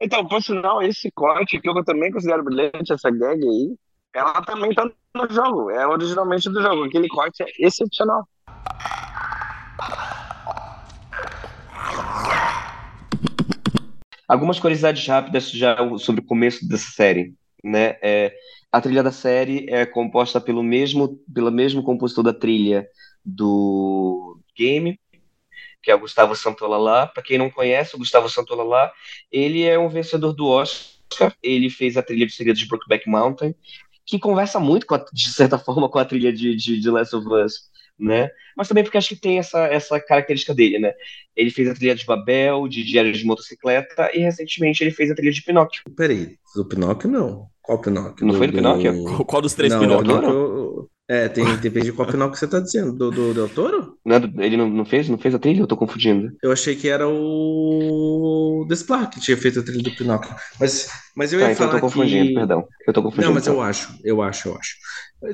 então, 0.00 0.26
por 0.26 0.42
sinal, 0.42 0.82
esse 0.82 1.10
corte, 1.10 1.60
que 1.60 1.68
eu 1.68 1.84
também 1.84 2.10
considero 2.10 2.42
brilhante, 2.42 2.90
essa 2.90 3.10
gag 3.10 3.38
aí, 3.46 3.76
ela 4.14 4.40
também 4.42 4.72
tá 4.72 4.90
no 5.14 5.28
jogo, 5.30 5.70
é 5.70 5.86
originalmente 5.86 6.48
do 6.48 6.62
jogo. 6.62 6.84
Aquele 6.84 7.08
corte 7.08 7.42
é 7.42 7.46
excepcional. 7.58 8.26
Algumas 14.28 14.60
curiosidades 14.60 15.04
rápidas 15.06 15.50
já 15.50 15.76
sobre 15.98 16.20
o 16.20 16.24
começo 16.24 16.66
dessa 16.68 16.90
série, 16.92 17.34
né? 17.64 17.96
É, 18.00 18.32
a 18.70 18.80
trilha 18.80 19.02
da 19.02 19.10
série 19.10 19.66
é 19.68 19.84
composta 19.84 20.40
pelo 20.40 20.62
mesmo, 20.62 21.18
pelo 21.34 21.50
mesmo 21.50 21.82
compositor 21.82 22.22
da 22.22 22.32
trilha 22.32 22.86
do 23.24 24.38
game, 24.56 25.00
que 25.82 25.90
é 25.90 25.94
o 25.94 25.98
Gustavo 26.00 26.36
Santaolalla. 26.36 27.08
Para 27.08 27.22
quem 27.24 27.38
não 27.38 27.50
conhece, 27.50 27.96
o 27.96 27.98
Gustavo 27.98 28.28
Santaolalla, 28.28 28.92
ele 29.32 29.64
é 29.64 29.76
um 29.76 29.88
vencedor 29.88 30.32
do 30.32 30.46
Oscar. 30.46 31.34
Ele 31.42 31.68
fez 31.68 31.96
a 31.96 32.02
trilha 32.02 32.24
de 32.26 32.32
Segredos 32.32 32.60
de 32.60 32.68
Brokeback 32.68 33.08
Mountain, 33.08 33.52
que 34.06 34.16
conversa 34.18 34.60
muito, 34.60 34.86
a- 34.94 35.04
de 35.12 35.28
certa 35.28 35.58
forma, 35.58 35.88
com 35.88 35.98
a 35.98 36.04
trilha 36.04 36.32
de, 36.32 36.54
de, 36.54 36.78
de 36.78 36.88
Last 36.90 37.16
of 37.16 37.26
Us, 37.28 37.68
né? 38.00 38.30
Mas 38.56 38.68
também 38.68 38.82
porque 38.82 38.98
acho 38.98 39.10
que 39.10 39.20
tem 39.20 39.38
essa, 39.38 39.66
essa 39.66 40.00
característica 40.00 40.54
dele, 40.54 40.78
né? 40.78 40.92
Ele 41.36 41.50
fez 41.50 41.68
a 41.68 41.74
trilha 41.74 41.94
de 41.94 42.04
Babel, 42.04 42.66
de 42.68 42.82
Diário 42.82 43.12
de 43.12 43.24
Motocicleta, 43.24 44.10
e 44.14 44.18
recentemente 44.18 44.82
ele 44.82 44.90
fez 44.90 45.10
a 45.10 45.14
trilha 45.14 45.32
de 45.32 45.42
Pinóquio. 45.42 45.82
Peraí, 45.96 46.36
do 46.54 46.64
Pinóquio 46.64 47.10
não. 47.10 47.48
Qual 47.62 47.80
Pinóquio? 47.80 48.26
Não 48.26 48.34
foi 48.34 48.48
do 48.48 48.54
Pinóquio? 48.54 49.04
Qual, 49.04 49.24
qual 49.24 49.42
dos 49.42 49.54
três 49.54 49.72
Não, 49.72 49.80
Pinóquio? 49.80 50.04
do 50.04 50.20
Pinóquio. 50.20 50.89
É, 51.10 51.28
tem, 51.28 51.44
depende 51.56 51.86
de 51.86 51.92
qual 51.92 52.06
Pinóquio 52.06 52.38
você 52.38 52.46
tá 52.46 52.60
dizendo. 52.60 52.92
Do, 52.92 53.10
do 53.10 53.34
Del 53.34 53.48
Toro? 53.48 53.98
Não 54.04 54.16
ele 54.38 54.56
não, 54.56 54.70
não 54.70 54.84
fez? 54.84 55.08
Não 55.08 55.18
fez 55.18 55.34
a 55.34 55.40
trilha? 55.40 55.60
Eu 55.60 55.66
tô 55.66 55.76
confundindo. 55.76 56.30
Eu 56.40 56.52
achei 56.52 56.76
que 56.76 56.88
era 56.88 57.08
o 57.08 58.64
Desplat 58.68 59.10
que 59.12 59.20
tinha 59.20 59.36
feito 59.36 59.58
a 59.58 59.62
trilha 59.64 59.82
do 59.82 59.90
Pinóquio. 59.90 60.32
Mas, 60.60 60.88
mas 61.16 61.32
eu 61.32 61.40
ia 61.40 61.46
Tá, 61.46 61.52
então 61.52 61.66
eu 61.66 61.70
falar 61.70 61.80
tô 61.80 61.86
confundindo, 61.88 62.28
que... 62.28 62.34
perdão. 62.34 62.64
Eu 62.86 62.92
tô 62.92 63.02
confundindo. 63.02 63.26
Não, 63.26 63.34
mas 63.34 63.42
então. 63.42 63.54
eu 63.56 63.60
acho, 63.60 63.98
eu 64.04 64.22
acho, 64.22 64.48
eu 64.50 64.56
acho. 64.56 64.76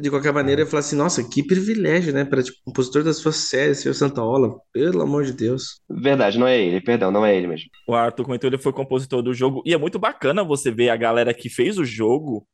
De 0.00 0.08
qualquer 0.08 0.32
maneira, 0.32 0.62
eu 0.62 0.64
ia 0.64 0.70
falar 0.70 0.80
assim, 0.80 0.96
nossa, 0.96 1.22
que 1.22 1.46
privilégio, 1.46 2.10
né? 2.10 2.24
Para 2.24 2.42
tipo, 2.42 2.56
compositor 2.64 3.04
da 3.04 3.12
sua 3.12 3.32
série, 3.32 3.74
seu 3.74 3.92
Santaola. 3.92 4.54
Pelo 4.72 5.02
amor 5.02 5.24
de 5.24 5.34
Deus. 5.34 5.82
Verdade, 5.90 6.38
não 6.38 6.46
é 6.46 6.58
ele, 6.58 6.80
perdão, 6.80 7.10
não 7.10 7.24
é 7.24 7.36
ele 7.36 7.48
mesmo. 7.48 7.66
O 7.86 7.94
Arthur 7.94 8.24
comentou, 8.24 8.48
ele 8.48 8.56
foi 8.56 8.72
compositor 8.72 9.22
do 9.22 9.34
jogo. 9.34 9.62
E 9.66 9.74
é 9.74 9.76
muito 9.76 9.98
bacana 9.98 10.42
você 10.42 10.70
ver 10.70 10.88
a 10.88 10.96
galera 10.96 11.34
que 11.34 11.50
fez 11.50 11.78
o 11.78 11.84
jogo 11.84 12.46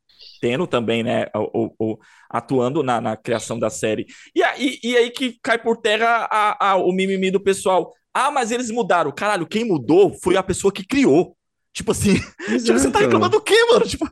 tendo 0.43 0.67
também, 0.67 1.03
né, 1.03 1.27
o, 1.33 1.67
o- 1.79 1.93
o- 1.93 1.97
atuando 2.29 2.83
na, 2.83 2.99
na 2.99 3.15
criação 3.15 3.57
da 3.57 3.69
série. 3.69 4.05
E 4.35 4.43
aí, 4.43 4.77
e 4.83 4.97
aí 4.97 5.09
que 5.09 5.39
cai 5.41 5.57
por 5.57 5.77
terra 5.77 6.27
a- 6.29 6.71
a- 6.71 6.75
o 6.75 6.91
mimimi 6.91 7.31
do 7.31 7.39
pessoal. 7.39 7.93
Ah, 8.13 8.29
mas 8.29 8.51
eles 8.51 8.69
mudaram. 8.69 9.09
Caralho, 9.09 9.47
quem 9.47 9.63
mudou 9.63 10.13
foi 10.21 10.35
a 10.35 10.43
pessoa 10.43 10.69
que 10.73 10.85
criou. 10.85 11.37
Tipo 11.71 11.91
assim, 11.91 12.15
tipo, 12.61 12.77
você 12.77 12.91
tá 12.91 12.99
reclamando 12.99 13.37
do 13.37 13.41
quê, 13.41 13.55
mano? 13.71 13.85
Tipo, 13.87 14.05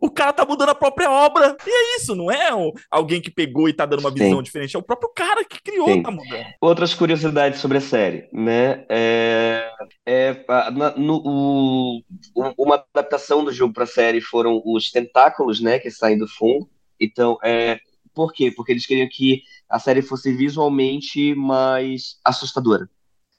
o 0.00 0.10
cara 0.10 0.32
tá 0.32 0.44
mudando 0.44 0.70
a 0.70 0.74
própria 0.74 1.10
obra. 1.10 1.56
E 1.66 1.70
é 1.70 1.96
isso, 1.96 2.14
não 2.14 2.30
é 2.30 2.50
alguém 2.90 3.20
que 3.20 3.30
pegou 3.30 3.68
e 3.68 3.72
tá 3.72 3.84
dando 3.86 4.00
uma 4.00 4.10
visão 4.10 4.38
Sim. 4.38 4.42
diferente. 4.42 4.76
É 4.76 4.78
o 4.78 4.82
próprio 4.82 5.10
cara 5.14 5.44
que 5.44 5.60
criou, 5.62 5.88
Sim. 5.88 6.02
tá 6.02 6.10
mudando. 6.10 6.46
Outras 6.60 6.94
curiosidades 6.94 7.60
sobre 7.60 7.78
a 7.78 7.80
série, 7.80 8.28
né? 8.32 8.84
É, 8.88 9.70
é, 10.04 10.44
na- 10.72 10.96
no- 10.96 11.22
o- 11.24 12.02
um- 12.36 12.54
uma 12.58 12.84
adaptação 12.94 13.44
do 13.44 13.52
jogo 13.52 13.72
para 13.72 13.84
a 13.84 13.88
série 13.88 14.20
foram 14.20 14.62
os 14.64 14.90
tentáculos, 14.90 15.60
né, 15.60 15.78
que 15.78 15.90
saem 15.90 16.18
do 16.18 16.26
fungo. 16.28 16.68
Então, 17.00 17.38
é, 17.42 17.78
por 18.14 18.32
quê? 18.32 18.50
Porque 18.50 18.72
eles 18.72 18.86
queriam 18.86 19.08
que 19.10 19.42
a 19.68 19.78
série 19.78 20.00
fosse 20.00 20.32
visualmente 20.34 21.34
mais 21.34 22.18
assustadora, 22.24 22.88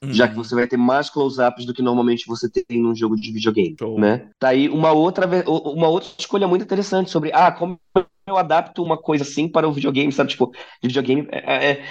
já 0.04 0.28
que 0.28 0.36
Uhum. 0.36 0.44
você 0.44 0.54
vai 0.54 0.66
ter 0.66 0.76
mais 0.76 1.10
close-ups 1.10 1.64
do 1.64 1.74
que 1.74 1.82
normalmente 1.82 2.26
você 2.26 2.48
tem 2.48 2.80
num 2.80 2.94
jogo 2.94 3.16
de 3.16 3.32
videogame, 3.32 3.74
Show. 3.78 3.98
né? 3.98 4.28
Tá 4.38 4.48
aí 4.48 4.68
uma 4.68 4.92
outra, 4.92 5.26
uma 5.48 5.88
outra 5.88 6.08
escolha 6.18 6.46
muito 6.46 6.62
interessante 6.62 7.10
sobre, 7.10 7.30
ah, 7.32 7.50
como 7.50 7.78
eu 8.26 8.36
adapto 8.36 8.82
uma 8.82 8.96
coisa 8.96 9.24
assim 9.24 9.48
para 9.48 9.66
o 9.68 9.72
videogame, 9.72 10.12
sabe? 10.12 10.30
Tipo, 10.30 10.52
de 10.82 10.88
videogame 10.88 11.26
é- 11.30 11.70
é- 11.72 11.84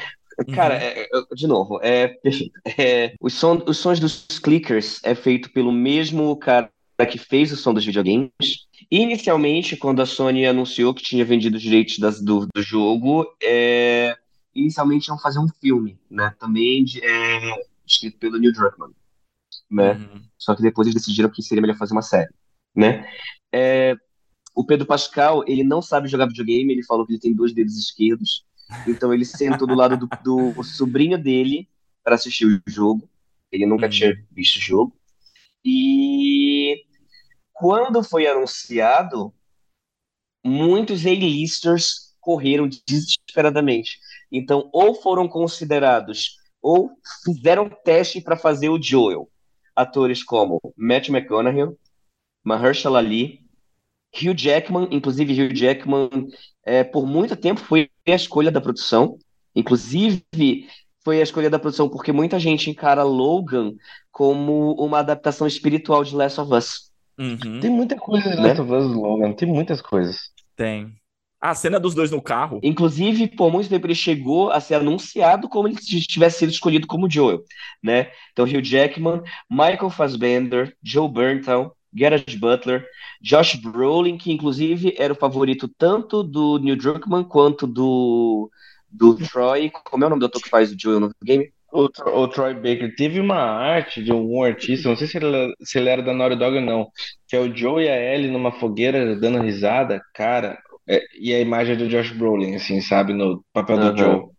Cara, 0.54 0.76
Uhum. 0.76 0.82
é- 0.82 1.02
é- 1.02 1.36
de 1.36 1.48
novo, 1.48 1.80
é 1.82 2.10
perfeito. 2.10 2.52
É, 2.78 3.16
os, 3.20 3.34
som, 3.34 3.60
os 3.68 3.78
sons 3.80 4.00
dos 4.00 4.28
clickers 4.38 5.00
é 5.04 5.16
feito 5.16 5.52
pelo 5.52 5.72
mesmo 5.72 6.36
cara 6.38 6.70
que 7.10 7.18
fez 7.18 7.52
o 7.52 7.58
som 7.58 7.74
dos 7.74 7.84
videogames. 7.84 8.30
Inicialmente, 8.92 9.76
quando 9.76 10.00
a 10.00 10.06
Sony 10.06 10.46
anunciou 10.46 10.94
que 10.94 11.02
tinha 11.02 11.26
vendido 11.26 11.58
os 11.58 11.62
direitos 11.64 11.98
das- 11.98 12.22
do, 12.22 12.48
do 12.54 12.62
jogo, 12.62 13.26
é, 13.44 14.16
inicialmente 14.54 15.08
iam 15.08 15.18
fazer 15.18 15.40
um 15.40 15.48
filme, 15.60 15.98
né? 16.10 16.32
Também 16.40 16.84
de- 16.84 17.04
é, 17.04 17.40
escrito 17.88 18.18
pelo 18.20 18.38
Neil 18.38 18.54
Druckmann, 18.54 18.92
né? 19.70 19.94
Uhum. 19.94 20.24
Só 20.38 20.56
que 20.56 20.62
depois 20.62 20.88
eles 20.88 21.02
decidiram 21.02 21.30
que 21.30 21.42
seria 21.42 21.62
melhor 21.62 21.78
fazer 21.78 21.94
uma 21.94 22.02
série, 22.02 22.32
né? 22.76 23.08
É, 23.54 23.96
o 24.56 24.66
Pedro 24.66 24.86
Pascal, 24.86 25.44
ele 25.48 25.64
não 25.64 25.82
sabe 25.82 26.08
jogar 26.08 26.28
videogame, 26.28 26.74
ele 26.74 26.84
falou 26.84 27.06
que 27.06 27.14
ele 27.14 27.20
tem 27.20 27.34
dois 27.34 27.54
dedos 27.54 27.78
esquerdos, 27.78 28.46
então 28.88 29.14
ele 29.14 29.24
sentou 29.26 29.68
do 29.68 29.76
lado 29.76 29.98
do, 29.98 30.08
do 30.54 30.64
sobrinho 30.64 31.18
dele 31.22 31.68
para 32.04 32.16
assistir 32.16 32.46
o 32.46 32.62
jogo. 32.72 33.10
Ele 33.52 33.66
nunca 33.66 33.86
Uhum. 33.86 33.92
tinha 33.92 34.26
visto 34.32 34.58
o 34.58 34.62
jogo. 34.62 34.96
E 35.64 36.84
quando 37.54 38.04
foi 38.04 38.28
anunciado, 38.28 39.34
muitos 40.44 41.06
A-listers 41.06 42.16
correram 42.20 42.70
desesperadamente. 42.86 44.00
Então, 44.32 44.70
ou 44.74 44.96
foram 44.96 45.28
considerados, 45.28 46.37
ou 46.62 46.92
fizeram 47.24 47.70
teste 47.84 48.22
para 48.22 48.38
fazer 48.38 48.70
o 48.70 48.82
Joel. 48.82 49.30
Atores 49.76 50.24
como 50.24 50.60
Matt 50.76 51.10
McConaughey, 51.10 51.76
Mahershala 52.44 53.00
Ali, 53.00 53.42
Hugh 54.16 54.36
Jackman, 54.36 54.88
inclusive 54.92 55.34
Hugh 55.34 55.54
Jackman, 55.54 56.10
é, 56.64 56.84
por 56.84 57.06
muito 57.06 57.36
tempo 57.36 57.60
foi 57.60 57.90
a 58.08 58.12
escolha 58.12 58.52
da 58.52 58.62
produção. 58.62 59.18
Inclusive, 59.56 60.24
foi 61.04 61.20
a 61.20 61.24
escolha 61.24 61.50
da 61.50 61.60
produção 61.60 61.90
porque 61.90 62.12
muita 62.12 62.40
gente 62.40 62.70
encara 62.70 63.04
Logan 63.04 63.74
como 64.12 64.74
uma 64.74 65.00
adaptação 65.00 65.48
espiritual 65.48 66.04
de 66.04 66.16
Last 66.16 66.42
of 66.42 66.54
Us. 66.54 66.92
Uhum. 67.18 67.60
Tem 67.60 67.70
muita 67.70 67.96
coisa 67.96 68.30
de 68.30 68.36
Né? 68.36 68.48
Last 68.50 68.62
of 68.62 68.72
Us 68.72 68.96
Logan, 68.96 69.34
tem 69.34 69.48
muitas 69.48 69.82
coisas. 69.82 70.32
Tem. 70.56 70.94
A 71.40 71.54
cena 71.54 71.80
dos 71.80 71.94
dois 71.94 72.10
no 72.10 72.22
carro. 72.22 72.60
Inclusive, 72.64 73.28
por 73.28 73.52
muito 73.52 73.70
tempo 73.70 73.86
ele 73.86 73.94
chegou 73.96 74.52
a 74.52 74.60
ser 74.60 74.76
anunciado 74.76 75.48
como 75.48 75.68
ele 75.68 75.76
tivesse 75.76 76.40
sido 76.40 76.52
escolhido 76.52 76.88
como 76.88 77.10
Joel, 77.10 77.44
né? 77.82 78.12
Então, 78.32 78.46
Hugh 78.46 78.64
Jackman, 78.64 79.22
Michael 79.50 79.90
Fassbender, 79.92 80.76
Joe 80.84 81.08
Burntown, 81.08 81.72
Gerard 81.94 82.38
Butler, 82.38 82.86
Josh 83.22 83.56
Brolin, 83.56 84.18
que 84.18 84.32
inclusive 84.32 84.96
era 84.98 85.14
o 85.14 85.16
favorito 85.16 85.68
tanto 85.68 86.24
do 86.24 86.60
Neil 86.60 86.76
Druckmann 86.76 87.24
quanto 87.24 87.66
do, 87.66 88.50
do 88.90 89.16
Troy. 89.16 89.72
Como 89.84 90.04
é 90.04 90.08
o 90.08 90.10
nome 90.10 90.20
do 90.20 90.26
ator 90.26 90.42
que 90.42 90.50
faz 90.50 90.72
o 90.72 90.76
Joel 90.80 91.00
no 91.00 91.12
game? 91.24 91.52
O, 91.72 91.84
o 91.84 92.28
Troy 92.30 92.54
Baker 92.54 92.96
teve 92.96 93.20
uma 93.20 93.36
arte 93.36 94.02
de 94.02 94.12
um 94.14 94.42
artista, 94.42 94.88
não 94.88 94.96
sei 94.96 95.06
se 95.06 95.18
ele, 95.18 95.54
se 95.62 95.78
ele 95.78 95.90
era 95.90 96.02
da 96.02 96.14
Naughty 96.14 96.38
Dog 96.38 96.56
ou 96.56 96.62
não, 96.62 96.88
que 97.28 97.36
é 97.36 97.40
o 97.40 97.54
Joe 97.56 97.84
e 97.84 97.90
a 97.90 98.14
Ellie 98.16 98.32
numa 98.32 98.54
fogueira 98.54 99.16
dando 99.20 99.42
risada, 99.42 100.02
cara, 100.14 100.58
é, 100.88 101.04
e 101.20 101.34
a 101.34 101.40
imagem 101.40 101.76
do 101.76 101.88
Josh 101.88 102.12
Brolin, 102.12 102.56
assim, 102.56 102.80
sabe, 102.82 103.14
no 103.14 103.44
papel 103.52 103.78
do 103.78 103.88
Aham. 103.88 103.98
Joe. 103.98 104.30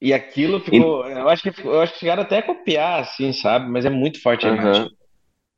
E 0.00 0.12
aquilo 0.12 0.58
ficou, 0.58 1.06
eu 1.06 1.28
acho 1.28 1.42
que 1.42 1.64
eu 1.64 1.80
acho 1.80 1.92
que 1.92 2.00
chegaram 2.00 2.22
até 2.22 2.38
a 2.38 2.42
copiar, 2.42 3.00
assim, 3.00 3.32
sabe, 3.32 3.70
mas 3.70 3.84
é 3.84 3.90
muito 3.90 4.20
forte 4.20 4.44
a 4.46 4.50
Aham. 4.50 4.60
imagem. 4.60 4.90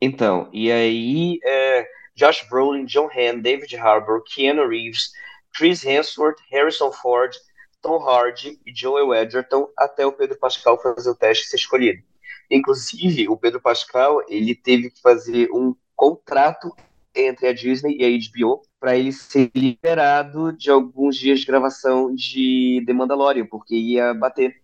Então, 0.02 0.50
e 0.52 0.70
aí, 0.70 1.38
é, 1.42 1.86
Josh 2.14 2.46
Brolin, 2.48 2.84
John 2.84 3.08
Hamm, 3.08 3.40
David 3.40 3.74
Harbour, 3.76 4.22
Keanu 4.22 4.68
Reeves, 4.68 5.12
Chris 5.56 5.82
Hemsworth, 5.84 6.38
Harrison 6.50 6.92
Ford, 6.92 7.32
Tom 7.80 7.98
Hardy 8.06 8.58
e 8.66 8.74
Joel 8.74 9.14
Edgerton, 9.14 9.68
até 9.78 10.04
o 10.04 10.12
Pedro 10.12 10.38
Pascal 10.38 10.80
fazer 10.80 11.08
o 11.08 11.14
teste 11.14 11.46
e 11.46 11.48
ser 11.48 11.56
escolhido. 11.56 12.02
Inclusive, 12.50 13.28
o 13.28 13.36
Pedro 13.36 13.60
Pascal, 13.60 14.22
ele 14.28 14.54
teve 14.54 14.90
que 14.90 15.00
fazer 15.00 15.50
um 15.52 15.74
contrato 15.96 16.76
entre 17.14 17.46
a 17.48 17.52
Disney 17.52 17.96
e 17.98 18.04
a 18.04 18.08
HBO 18.42 18.62
para 18.80 18.96
ele 18.96 19.12
ser 19.12 19.50
liberado 19.54 20.52
de 20.52 20.70
alguns 20.70 21.16
dias 21.16 21.40
de 21.40 21.46
gravação 21.46 22.14
de 22.14 22.82
The 22.86 22.92
Mandalorian, 22.92 23.46
porque 23.46 23.74
ia 23.76 24.12
bater. 24.14 24.62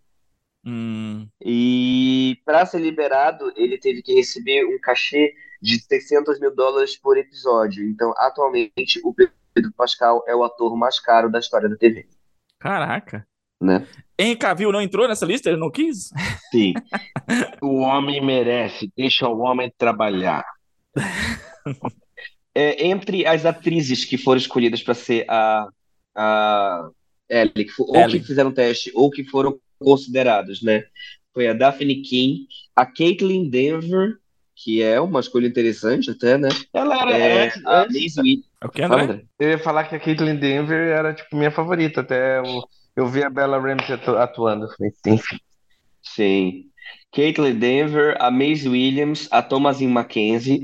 Hum, 0.65 1.27
E 1.43 2.39
para 2.45 2.67
ser 2.67 2.81
liberado, 2.81 3.51
ele 3.57 3.79
teve 3.79 4.03
que 4.03 4.13
receber 4.15 4.65
um 4.67 4.79
cachê 4.79 5.33
de 5.63 5.81
600 5.81 6.39
mil 6.39 6.55
dólares 6.55 6.97
por 6.97 7.17
episódio. 7.17 7.83
Então, 7.89 8.13
atualmente, 8.17 9.01
o 9.05 9.15
Pedro 9.15 9.73
Pascal 9.77 10.23
é 10.29 10.35
o 10.35 10.45
ator 10.45 10.77
mais 10.77 11.01
caro 11.01 11.31
da 11.31 11.39
história 11.39 11.69
da 11.69 11.77
TV, 11.77 12.07
caraca. 12.59 13.27
né? 13.61 13.87
Henry 14.19 14.37
Cavill 14.37 14.71
não 14.73 14.83
entrou 14.83 15.09
nessa 15.09 15.25
lista? 15.25 15.49
Ele 15.49 15.59
não 15.59 15.71
quis? 15.71 16.11
Sim. 16.51 16.75
O 17.63 17.77
homem 17.81 18.25
merece, 18.25 18.91
deixa 18.97 19.29
o 19.29 19.39
homem 19.39 19.73
trabalhar. 19.79 20.45
É, 22.61 22.87
entre 22.87 23.25
as 23.27 23.47
atrizes 23.47 24.05
que 24.05 24.19
foram 24.19 24.39
escolhidas 24.39 24.83
para 24.83 24.95
ser 24.95 25.25
a, 25.29 25.67
a 26.15 26.91
Ellie, 27.29 27.65
que 27.65 27.69
fo- 27.71 27.85
ou 27.89 28.07
que 28.09 28.21
fizeram 28.21 28.53
teste, 28.53 28.91
ou 28.95 29.11
que 29.11 29.25
foram 29.25 29.59
consideradas, 29.79 30.61
né? 30.61 30.85
Foi 31.33 31.49
a 31.49 31.53
Daphne 31.55 32.03
King, 32.03 32.47
a 32.77 32.85
Caitlin 32.85 33.49
Denver, 33.49 34.17
que 34.55 34.83
é 34.83 35.01
uma 35.01 35.21
escolha 35.21 35.47
interessante 35.47 36.11
até, 36.11 36.37
né? 36.37 36.49
Ela 36.75 37.01
era. 37.01 37.17
É, 37.19 37.45
antes- 37.47 37.65
a 37.65 37.83
Williams. 37.85 38.17
É 38.63 38.67
o 38.67 38.69
que, 38.69 38.83
Fala, 38.87 39.03
André? 39.05 39.15
André. 39.15 39.27
eu 39.39 39.49
ia 39.51 39.59
falar 39.59 39.85
que 39.85 39.95
a 39.97 40.01
Caitlyn 40.01 40.37
Denver 40.37 40.89
era, 40.89 41.15
tipo, 41.15 41.35
minha 41.37 41.51
favorita. 41.51 42.03
Até 42.03 42.41
eu, 42.41 42.63
eu 42.95 43.07
vi 43.07 43.23
a 43.23 43.31
Bella 43.31 43.59
Ramsey 43.59 43.95
atu- 43.95 44.19
atuando. 44.19 44.69
Falei, 44.77 44.93
Enfim. 45.07 45.39
Sim. 46.03 46.65
Caitlin 47.13 47.59
Denver, 47.59 48.17
a 48.21 48.31
Maisie 48.31 48.69
Williams, 48.69 49.29
a 49.31 49.41
Thomasin 49.43 49.89
Mackenzie. 49.89 50.61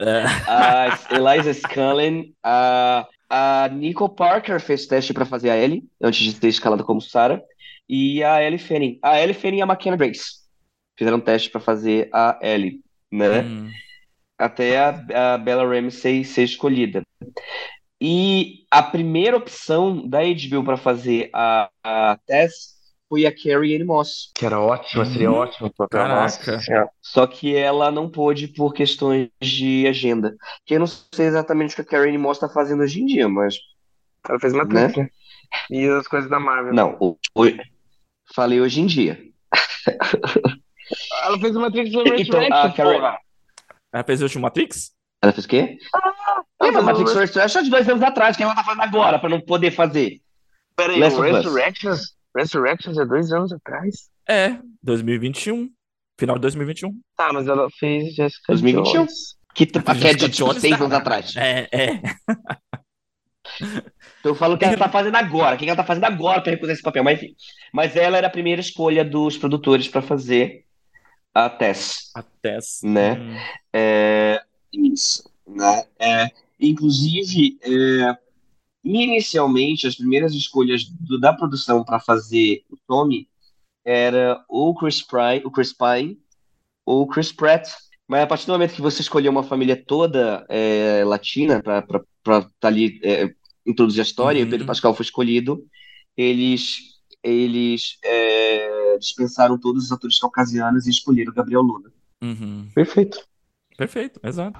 A 0.00 0.98
Eliza 1.10 1.52
Scanlon, 1.54 2.24
a, 2.42 3.06
a 3.28 3.68
Nicole 3.72 4.14
Parker 4.14 4.60
fez 4.60 4.86
teste 4.86 5.12
para 5.12 5.24
fazer 5.24 5.50
a 5.50 5.56
Ellie, 5.56 5.84
antes 6.00 6.20
de 6.20 6.32
ser 6.32 6.48
escalada 6.48 6.84
como 6.84 7.00
Sarah, 7.00 7.42
e 7.88 8.22
a 8.22 8.42
Ellie 8.42 8.58
Fanning. 8.58 8.98
A 9.02 9.20
Ellie 9.20 9.34
Fanning 9.34 9.58
e 9.58 9.62
a 9.62 9.66
McKenna 9.66 9.96
Grace 9.96 10.38
fizeram 10.96 11.20
teste 11.20 11.50
para 11.50 11.60
fazer 11.60 12.08
a 12.12 12.38
Ellie, 12.42 12.80
né? 13.10 13.42
Hum, 13.42 13.70
Até 14.36 14.78
a, 14.78 15.34
a 15.34 15.38
Bella 15.38 15.64
Ramsey 15.64 16.24
ser 16.24 16.44
escolhida. 16.44 17.02
E 18.00 18.64
a 18.70 18.82
primeira 18.82 19.36
opção 19.36 20.06
da 20.08 20.20
HBO 20.22 20.64
para 20.64 20.76
fazer 20.76 21.30
a, 21.32 21.68
a 21.82 22.18
Tess 22.26 22.77
foi 23.08 23.24
a 23.26 23.32
Carrie 23.34 23.80
Ann 23.80 23.84
Moss. 23.86 24.30
Que 24.34 24.44
era 24.46 24.60
ótima, 24.60 25.04
seria 25.06 25.30
Uhum. 25.30 25.38
ótimo 25.38 25.68
o 25.68 25.72
papel. 25.72 25.98
Caraca. 26.00 26.60
Senhora. 26.60 26.88
Só 27.00 27.26
que 27.26 27.54
ela 27.56 27.90
não 27.90 28.08
pôde 28.10 28.48
por 28.48 28.72
questões 28.74 29.28
de 29.40 29.86
agenda. 29.86 30.36
Que 30.66 30.74
eu 30.74 30.80
não 30.80 30.86
sei 30.86 31.26
exatamente 31.26 31.72
o 31.72 31.76
que 31.76 31.82
a 31.82 31.84
Carrie 31.84 32.14
Ann 32.14 32.18
Moss 32.20 32.36
está 32.36 32.48
fazendo 32.48 32.82
hoje 32.82 33.00
em 33.00 33.06
dia, 33.06 33.28
mas 33.28 33.54
Ela 34.28 34.38
fez 34.40 34.52
Matrix, 34.52 34.96
né? 34.96 35.08
E 35.70 35.86
as 35.88 36.06
coisas 36.06 36.28
da 36.28 36.38
Marvel. 36.38 36.74
não. 36.74 36.96
o- 37.00 37.16
o- 37.34 37.46
falei 38.34 38.60
hoje 38.60 38.80
em 38.82 38.86
dia. 38.86 39.18
Ela 41.22 41.38
fez 41.38 41.52
Matrix 41.56 41.88
Então, 41.90 42.00
a 42.00 42.04
Resurrection, 42.16 42.72
Carrie-. 42.72 43.18
Ela 43.92 44.04
fez 44.04 44.20
o 44.20 44.24
último 44.24 44.42
Matrix? 44.42 44.92
Ela 45.22 45.32
fez 45.32 45.44
o 45.46 45.48
quê? 45.48 45.78
Ela 45.94 46.44
Lembra, 46.60 46.82
fez 46.82 46.84
Matrix 46.84 47.10
o- 47.14 47.18
Resurrection 47.18 47.60
é 47.60 47.64
de 47.64 47.70
dois 47.70 47.88
anos 47.88 48.02
atrás. 48.02 48.36
que 48.36 48.42
ela 48.42 48.54
tá 48.54 48.62
fazendo 48.62 48.82
agora 48.82 49.18
para 49.18 49.28
não 49.30 49.40
poder 49.40 49.70
fazer? 49.70 50.20
Peraí, 50.76 51.02
o. 51.02 51.20
Resurrections, 51.20 52.14
Resurrections 52.38 52.96
é 52.98 53.04
dois 53.04 53.32
anos 53.32 53.52
atrás? 53.52 54.08
É, 54.28 54.58
2021. 54.82 55.70
Final 56.18 56.36
de 56.36 56.42
2021. 56.42 56.92
Tá, 57.16 57.32
mas 57.32 57.46
ela 57.46 57.68
fez 57.78 58.14
Jessica 58.14 58.44
2021. 58.52 58.92
Jones. 58.92 59.36
Que, 59.54 59.66
t- 59.66 59.80
Mas 59.84 59.98
que 59.98 60.06
é 60.06 60.14
de 60.14 60.20
Jessica 60.20 60.28
tipo, 60.30 60.48
Jones 60.48 60.60
seis 60.60 60.76
tá- 60.78 60.84
anos 60.84 60.96
atrás. 60.96 61.36
É, 61.36 61.68
é. 61.72 62.02
Então 64.20 64.32
eu 64.32 64.34
falo 64.34 64.54
o 64.54 64.58
que 64.58 64.64
ela 64.64 64.76
tá 64.76 64.88
fazendo 64.88 65.16
agora. 65.16 65.56
O 65.56 65.58
que 65.58 65.64
ela 65.66 65.76
tá 65.76 65.84
fazendo 65.84 66.04
agora 66.04 66.40
para 66.40 66.52
recusar 66.52 66.74
esse 66.74 66.82
papel? 66.82 67.02
Mas 67.02 67.18
enfim. 67.22 67.34
Mas 67.72 67.96
ela 67.96 68.18
era 68.18 68.26
a 68.26 68.30
primeira 68.30 68.60
escolha 68.60 69.04
dos 69.04 69.36
produtores 69.38 69.88
para 69.88 70.02
fazer 70.02 70.64
a 71.34 71.48
Tess. 71.48 72.10
A 72.14 72.22
Tess. 72.22 72.80
Né? 72.82 73.14
Hum, 73.14 73.36
É, 73.72 74.42
isso, 74.72 75.28
né? 75.46 75.84
É, 75.98 76.26
inclusive, 76.60 77.58
é, 77.62 78.18
inicialmente, 78.96 79.86
as 79.86 79.96
primeiras 79.96 80.32
escolhas 80.34 80.84
do- 80.84 81.18
da 81.20 81.32
produção 81.32 81.84
para 81.84 82.00
fazer 82.00 82.62
o 82.70 82.76
Tommy 82.86 83.28
era 83.84 84.42
ou 84.48 84.70
o 84.70 84.74
Chris 84.74 85.02
Pine, 85.02 85.42
o 85.44 85.50
Chris 85.50 85.72
Pine 85.72 86.18
ou 86.84 87.02
o 87.02 87.06
Chris 87.06 87.32
Pratt. 87.32 87.68
Mas 88.06 88.22
a 88.22 88.26
partir 88.26 88.46
do 88.46 88.52
momento 88.52 88.74
que 88.74 88.80
você 88.82 89.02
escolheu 89.02 89.30
uma 89.30 89.42
família 89.42 89.76
toda 89.76 90.46
é, 90.48 91.04
latina 91.04 91.62
para 91.62 91.84
estar 92.38 92.68
ali 92.68 92.98
é, 93.04 93.34
introduzir 93.66 94.00
a 94.00 94.02
história, 94.04 94.38
e 94.38 94.42
o 94.42 94.44
Uhum. 94.46 94.50
Pedro 94.50 94.66
Pascal 94.66 94.94
foi 94.94 95.04
escolhido, 95.04 95.62
eles 96.16 96.96
eles 97.22 97.98
é, 98.04 98.96
dispensaram 98.98 99.58
todos 99.58 99.84
os 99.84 99.92
atores 99.92 100.18
caucasianos 100.18 100.86
e 100.86 100.90
escolheram 100.90 101.32
o 101.32 101.34
Gabriel 101.34 101.60
Luna. 101.62 101.90
uhum. 102.22 102.68
Perfeito. 102.74 103.20
Perfeito, 103.76 104.20
exato. 104.24 104.58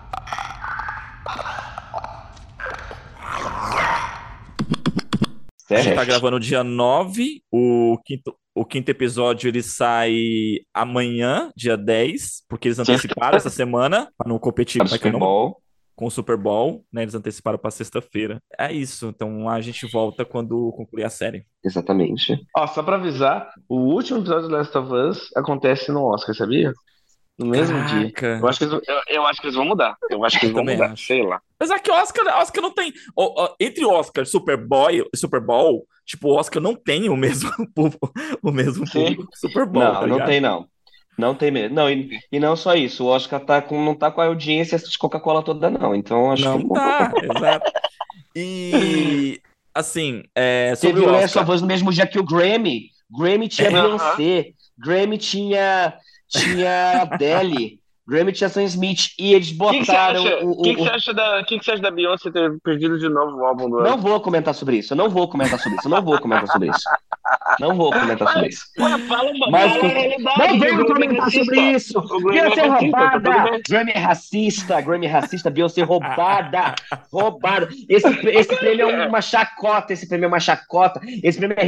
A 5.71 5.77
gente 5.77 5.95
tá 5.95 5.97
Certo? 5.97 6.07
gravando 6.09 6.41
dia 6.41 6.65
9, 6.65 7.43
o 7.53 7.99
quinto, 8.05 8.35
o 8.55 8.65
quinto 8.65 8.91
episódio 8.91 9.49
ele 9.49 9.63
sai 9.63 10.59
amanhã, 10.73 11.51
dia 11.57 11.77
10, 11.77 12.45
porque 12.49 12.69
eles 12.69 12.79
anteciparam 12.79 13.37
essa 13.37 13.51
semana 13.51 14.11
para 14.17 14.29
não 14.29 14.39
competir 14.39 14.83
o 14.83 14.87
Super? 14.87 15.13
Bowl. 15.13 15.61
com 15.95 16.07
o 16.07 16.11
Super 16.11 16.37
Bowl, 16.37 16.85
né? 16.93 17.03
Eles 17.03 17.15
anteciparam 17.15 17.59
para 17.59 17.71
sexta-feira. 17.73 18.41
É 18.59 18.73
isso, 18.73 19.09
então 19.09 19.49
a 19.49 19.61
gente 19.61 19.85
volta 19.91 20.25
quando 20.25 20.73
concluir 20.73 21.05
a 21.05 21.11
série. 21.11 21.45
Exatamente. 21.65 22.39
Ó, 22.57 22.67
só 22.69 22.83
pra 22.83 22.97
avisar, 22.97 23.49
o 23.69 23.77
último 23.95 24.21
episódio 24.21 24.49
de 24.49 24.55
Last 24.55 24.79
of 24.79 24.93
Us 24.93 25.31
acontece 25.37 25.91
no 25.93 26.05
Oscar, 26.05 26.35
sabia? 26.35 26.73
No 27.39 27.47
mesmo 27.47 27.85
dia. 27.85 28.11
Caraca. 28.13 28.41
Eu 28.43 28.49
acho, 28.49 28.59
que 28.59 28.65
eles, 28.65 28.81
eu, 28.89 29.01
eu 29.09 29.27
acho 29.27 29.41
que 29.41 29.47
eles 29.47 29.55
vão 29.57 29.65
mudar. 29.65 29.97
Eu 30.11 30.25
acho 30.25 30.39
que 30.41 30.47
eles 30.47 30.53
vão 30.55 30.63
Também 30.63 30.77
mudar. 30.77 30.93
acho. 30.93 31.07
Sei 31.07 31.23
lá. 31.23 31.41
Apesar 31.59 31.79
que 31.79 31.91
Oscar, 31.91 32.39
Oscar 32.41 32.63
não 32.63 32.73
tem. 32.73 32.93
entre 33.61 33.85
Oscar, 33.85 34.27
Super 34.27 34.57
Bowl, 34.57 34.89
Super 35.15 35.41
Bowl, 35.41 35.87
tipo, 36.05 36.29
o 36.29 36.37
Oscar 36.37 36.61
não 36.63 36.75
tem 36.75 37.09
o 37.09 37.17
mesmo 37.17 37.51
público, 37.75 38.13
o 38.43 38.51
mesmo 38.51 38.87
Sim. 38.87 39.05
público 39.05 39.31
que 39.31 39.39
Super 39.39 39.67
Bowl, 39.67 39.85
Não, 39.85 40.01
tá 40.01 40.07
não 40.07 40.25
tem 40.25 40.41
não. 40.41 40.67
Não 41.17 41.35
tem 41.35 41.51
mesmo. 41.51 41.75
Não, 41.75 41.91
e, 41.91 42.19
e 42.31 42.39
não 42.39 42.55
só 42.55 42.75
isso. 42.75 43.05
O 43.05 43.09
Oscar 43.09 43.41
tá 43.41 43.61
com, 43.61 43.85
não 43.85 43.95
tá 43.95 44.09
com 44.11 44.21
a 44.21 44.27
audiência 44.27 44.79
de 44.79 44.97
Coca-Cola 44.99 45.43
toda, 45.43 45.69
não. 45.69 45.95
Então 45.95 46.31
acho 46.31 46.45
Não 46.45 46.59
que 46.61 46.69
tá, 46.75 47.13
exato. 47.23 47.73
E 48.37 49.41
assim, 49.75 50.23
é, 50.35 50.75
sobre 50.77 50.95
Teve 51.01 51.07
o 51.07 51.09
o 51.09 51.13
Last 51.13 51.27
Oscar. 51.39 51.43
of 51.45 51.53
Us 51.53 51.61
no 51.63 51.67
mesmo 51.67 51.93
dia 51.93 52.07
que 52.07 52.19
o 52.19 52.25
Grammy. 52.25 52.91
Grammy 53.11 53.49
tinha 53.49 53.69
Aham. 53.69 53.83
Beyoncé. 53.89 54.51
Grammy 54.79 55.19
tinha, 55.19 55.99
tinha 56.29 57.03
Adele. 57.03 57.81
Grammy 58.07 58.33
tinha 58.33 58.49
Sam 58.49 58.63
Smith. 58.65 59.11
E 59.19 59.35
eles 59.35 59.49
O 59.51 59.69
que, 59.71 59.81
que 59.81 59.87
botaram 59.87 60.25
o, 60.47 60.51
o- 60.53 60.63
que 60.63 60.75
que 60.77 60.83
você 60.83 60.89
acha 60.91 61.13
da, 61.13 61.45
que 61.45 61.59
que 61.59 61.65
você 61.65 61.73
acha 61.73 61.83
da 61.83 61.91
Beyoncé 61.91 62.31
ter 62.31 62.59
perdido 62.63 62.99
de 62.99 63.07
novo 63.09 63.37
o 63.37 63.45
álbum 63.45 63.69
do 63.69 63.79
ano? 63.79 63.91
Não 63.91 63.99
vou 63.99 64.19
comentar 64.21 64.55
sobre 64.55 64.79
isso. 64.79 64.95
Eu 64.95 64.97
não 64.97 65.11
vou 65.11 65.29
comentar 65.29 65.59
sobre 65.59 65.77
isso. 65.79 65.87
Eu 65.89 65.91
não 65.91 66.03
vou 66.03 66.19
comentar 66.19 66.47
sobre 66.49 66.71
isso. 66.71 66.89
Não 67.61 67.77
vou 67.77 67.93
comentar 67.93 68.33
sobre 68.33 68.49
isso. 68.49 68.65
Ué, 68.79 68.99
fala 69.07 69.31
uma 69.31 69.51
Mas 69.51 69.73
Não 69.75 70.57
o 70.57 70.59
venho 70.61 70.81
é 70.81 70.85
comentar 70.87 71.31
sobre 71.31 71.61
isso. 71.73 72.01
Grammy 72.01 72.33
Beyoncé 72.33 72.61
é 72.61 72.69
racista, 72.69 72.97
tá 72.99 73.11
roubada. 73.11 73.61
Grammy 73.69 73.93
é 73.93 73.99
racista. 73.99 74.81
Grammy 74.81 75.07
é 75.07 75.09
racista. 75.11 75.51
Beyoncé 75.51 75.83
roubada. 75.83 76.75
Roubada. 77.13 77.69
Esse, 77.89 78.09
esse 78.29 78.57
prêmio 78.57 78.89
é 78.91 79.07
uma 79.07 79.21
chacota. 79.21 79.93
Esse 79.93 80.09
prêmio 80.09 80.25
é 80.27 80.29
uma 80.29 80.41
chacota. 80.41 81.01
Esse 81.23 81.39
prêmio 81.39 81.57
é 81.59 81.65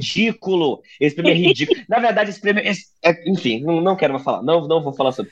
ridículo. 0.00 0.82
Esse 1.00 1.14
prêmio 1.16 1.32
é 1.32 1.36
ridículo. 1.36 1.80
Na 1.88 1.98
verdade, 1.98 2.30
esse 2.30 2.40
prêmio. 2.40 2.62
esse- 2.66 2.86
é- 3.02 3.28
enfim, 3.30 3.62
não, 3.62 3.80
não 3.80 3.96
quero 3.96 4.12
mais 4.12 4.24
falar. 4.24 4.42
Não, 4.42 4.66
não 4.68 4.82
vou 4.82 4.92
falar 4.92 5.12
sobre. 5.12 5.30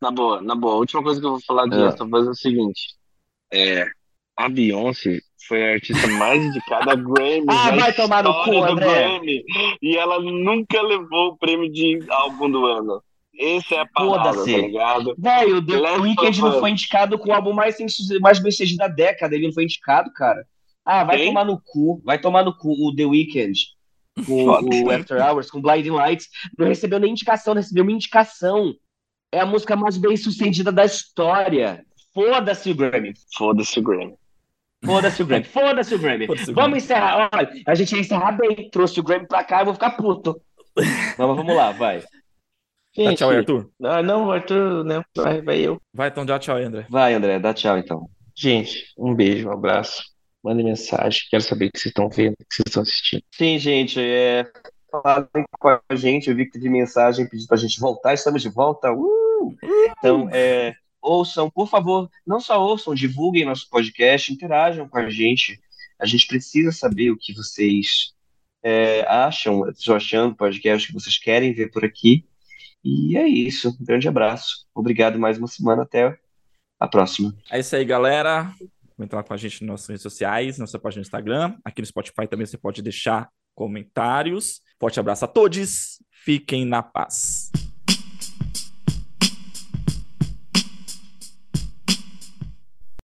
Na 0.00 0.10
boa, 0.10 0.40
na 0.40 0.54
boa. 0.54 0.74
A 0.74 0.78
última 0.78 1.02
coisa 1.02 1.20
que 1.20 1.26
eu 1.26 1.30
vou 1.32 1.40
falar 1.42 1.66
de. 1.66 1.76
Last 1.76 2.02
of 2.02 2.14
Us 2.14 2.26
é 2.26 2.30
o 2.30 2.34
seguinte. 2.34 2.94
É, 3.52 3.86
a 4.36 4.48
Beyoncé 4.48 5.20
foi 5.46 5.62
a 5.62 5.72
artista 5.74 6.06
mais 6.08 6.42
indicada 6.42 6.92
a 6.92 6.94
Grammy 6.94 7.44
Ah, 7.48 7.70
vai 7.70 7.92
tomar 7.92 8.22
no 8.22 8.44
cu, 8.44 8.62
André. 8.62 8.86
Grammy. 8.86 9.44
E 9.82 9.96
ela 9.96 10.20
nunca 10.20 10.80
levou 10.82 11.28
o 11.28 11.36
prêmio 11.36 11.70
de 11.70 12.00
álbum 12.08 12.50
do 12.50 12.66
ano. 12.66 13.02
Essa 13.38 13.74
é 13.74 13.80
a 13.80 13.86
palavra, 13.86 14.44
tá 14.44 14.44
ligado? 14.44 15.14
Velho, 15.18 15.64
The 15.64 15.76
Last 15.76 16.00
Weeknd 16.00 16.40
não 16.40 16.60
foi 16.60 16.70
indicado 16.70 17.18
com 17.18 17.30
o 17.30 17.34
álbum 17.34 17.52
mais, 17.52 17.76
mais 18.20 18.38
bem 18.38 18.50
sucedido 18.52 18.78
da 18.78 18.88
década. 18.88 19.34
Ele 19.34 19.46
não 19.46 19.52
foi 19.52 19.64
indicado, 19.64 20.12
cara. 20.12 20.46
Ah, 20.84 21.02
vai 21.02 21.16
Quem? 21.16 21.26
tomar 21.28 21.44
no 21.44 21.60
cu. 21.60 22.00
Vai 22.04 22.20
tomar 22.20 22.44
no 22.44 22.56
cu 22.56 22.70
o 22.70 22.94
The 22.94 23.04
Weeknd. 23.04 23.58
Com 24.24 24.44
o 24.84 24.90
After 24.90 25.20
Hours, 25.20 25.50
com 25.50 25.60
Blinding 25.60 25.90
Lights. 25.90 26.28
Não 26.56 26.68
recebeu 26.68 27.00
nem 27.00 27.10
indicação, 27.10 27.54
não 27.54 27.60
recebeu 27.60 27.82
uma 27.82 27.92
indicação. 27.92 28.74
É 29.32 29.40
a 29.40 29.46
música 29.46 29.74
mais 29.74 29.96
bem 29.96 30.16
sucedida 30.16 30.70
da 30.70 30.84
história. 30.84 31.84
Foda-se 32.12 32.70
o 32.70 32.74
Grammy. 32.74 33.14
Foda-se 33.36 33.80
o 33.80 33.82
Grammy. 33.82 34.14
Foda-se 34.84 35.22
o 35.22 35.26
Grammy. 35.26 35.44
Foda-se 35.44 35.94
o 35.94 35.98
Grammy. 35.98 36.26
Foda-se 36.26 36.50
o 36.50 36.54
Vamos 36.54 36.70
Grammy. 36.70 36.78
encerrar. 36.78 37.30
Olha, 37.32 37.50
a 37.66 37.74
gente 37.74 37.94
ia 37.94 38.00
encerrar 38.00 38.32
bem. 38.32 38.68
Trouxe 38.70 39.00
o 39.00 39.02
Grammy 39.02 39.26
pra 39.26 39.44
cá, 39.44 39.60
eu 39.60 39.64
vou 39.66 39.74
ficar 39.74 39.90
puto. 39.92 40.40
Não, 41.18 41.28
mas 41.28 41.36
vamos 41.36 41.54
lá, 41.54 41.72
vai. 41.72 42.00
Dá 42.00 42.06
Gente, 42.96 43.18
tchau 43.18 43.30
aí, 43.30 43.38
Arthur. 43.38 43.70
Ah, 43.82 44.02
não, 44.02 44.30
Arthur, 44.30 44.84
não, 44.84 45.04
vai, 45.16 45.42
vai 45.42 45.58
eu. 45.58 45.80
Vai, 45.92 46.08
então 46.08 46.24
dá 46.24 46.38
tchau 46.38 46.56
aí, 46.56 46.64
André. 46.64 46.86
Vai, 46.88 47.14
André, 47.14 47.38
dá 47.38 47.52
tchau 47.52 47.76
então. 47.76 48.08
Gente, 48.36 48.86
um 48.96 49.14
beijo, 49.14 49.48
um 49.48 49.52
abraço. 49.52 50.02
Mandem 50.42 50.64
mensagem, 50.64 51.22
quero 51.30 51.42
saber 51.42 51.66
o 51.66 51.70
que 51.72 51.78
vocês 51.78 51.90
estão 51.90 52.08
vendo, 52.08 52.34
o 52.34 52.36
que 52.36 52.54
vocês 52.54 52.64
estão 52.66 52.82
assistindo. 52.82 53.22
Sim, 53.32 53.58
gente, 53.58 53.98
é, 54.00 54.44
falem 54.90 55.28
com 55.58 55.68
a 55.68 55.80
gente. 55.94 56.28
Eu 56.28 56.36
vi 56.36 56.44
que 56.46 56.52
teve 56.52 56.68
mensagem 56.68 57.26
pedindo 57.28 57.48
pra 57.48 57.56
gente 57.56 57.80
voltar. 57.80 58.14
Estamos 58.14 58.42
de 58.42 58.48
volta. 58.48 58.92
Uh! 58.92 59.56
Então, 59.98 60.28
é, 60.32 60.74
ouçam, 61.04 61.50
por 61.50 61.68
favor, 61.68 62.10
não 62.26 62.40
só 62.40 62.60
ouçam, 62.60 62.94
divulguem 62.94 63.44
nosso 63.44 63.68
podcast, 63.68 64.32
interajam 64.32 64.88
com 64.88 64.98
a 64.98 65.10
gente. 65.10 65.60
A 66.00 66.06
gente 66.06 66.26
precisa 66.26 66.72
saber 66.72 67.10
o 67.10 67.16
que 67.16 67.34
vocês 67.34 68.14
é, 68.62 69.02
acham, 69.06 69.68
estão 69.68 69.94
achando 69.94 70.30
do 70.30 70.36
podcast, 70.36 70.88
que 70.88 70.94
vocês 70.94 71.18
querem 71.18 71.52
ver 71.52 71.70
por 71.70 71.84
aqui. 71.84 72.24
E 72.82 73.16
é 73.16 73.26
isso. 73.26 73.70
Um 73.70 73.84
grande 73.84 74.08
abraço. 74.08 74.66
Obrigado 74.74 75.18
mais 75.18 75.38
uma 75.38 75.46
semana. 75.46 75.82
Até 75.82 76.18
a 76.80 76.88
próxima. 76.88 77.34
É 77.50 77.60
isso 77.60 77.76
aí, 77.76 77.84
galera. 77.84 78.52
Comenta 78.96 79.16
lá 79.16 79.22
com 79.22 79.34
a 79.34 79.36
gente 79.36 79.62
nas 79.62 79.68
nossas 79.68 79.88
redes 79.88 80.02
sociais, 80.02 80.58
nossa 80.58 80.78
página 80.78 81.00
no 81.00 81.06
Instagram. 81.06 81.56
Aqui 81.64 81.80
no 81.80 81.86
Spotify 81.86 82.28
também 82.28 82.46
você 82.46 82.56
pode 82.56 82.82
deixar 82.82 83.28
comentários. 83.54 84.60
Forte 84.78 85.00
abraço 85.00 85.24
a 85.24 85.28
todos. 85.28 85.98
Fiquem 86.10 86.64
na 86.64 86.82
paz. 86.82 87.50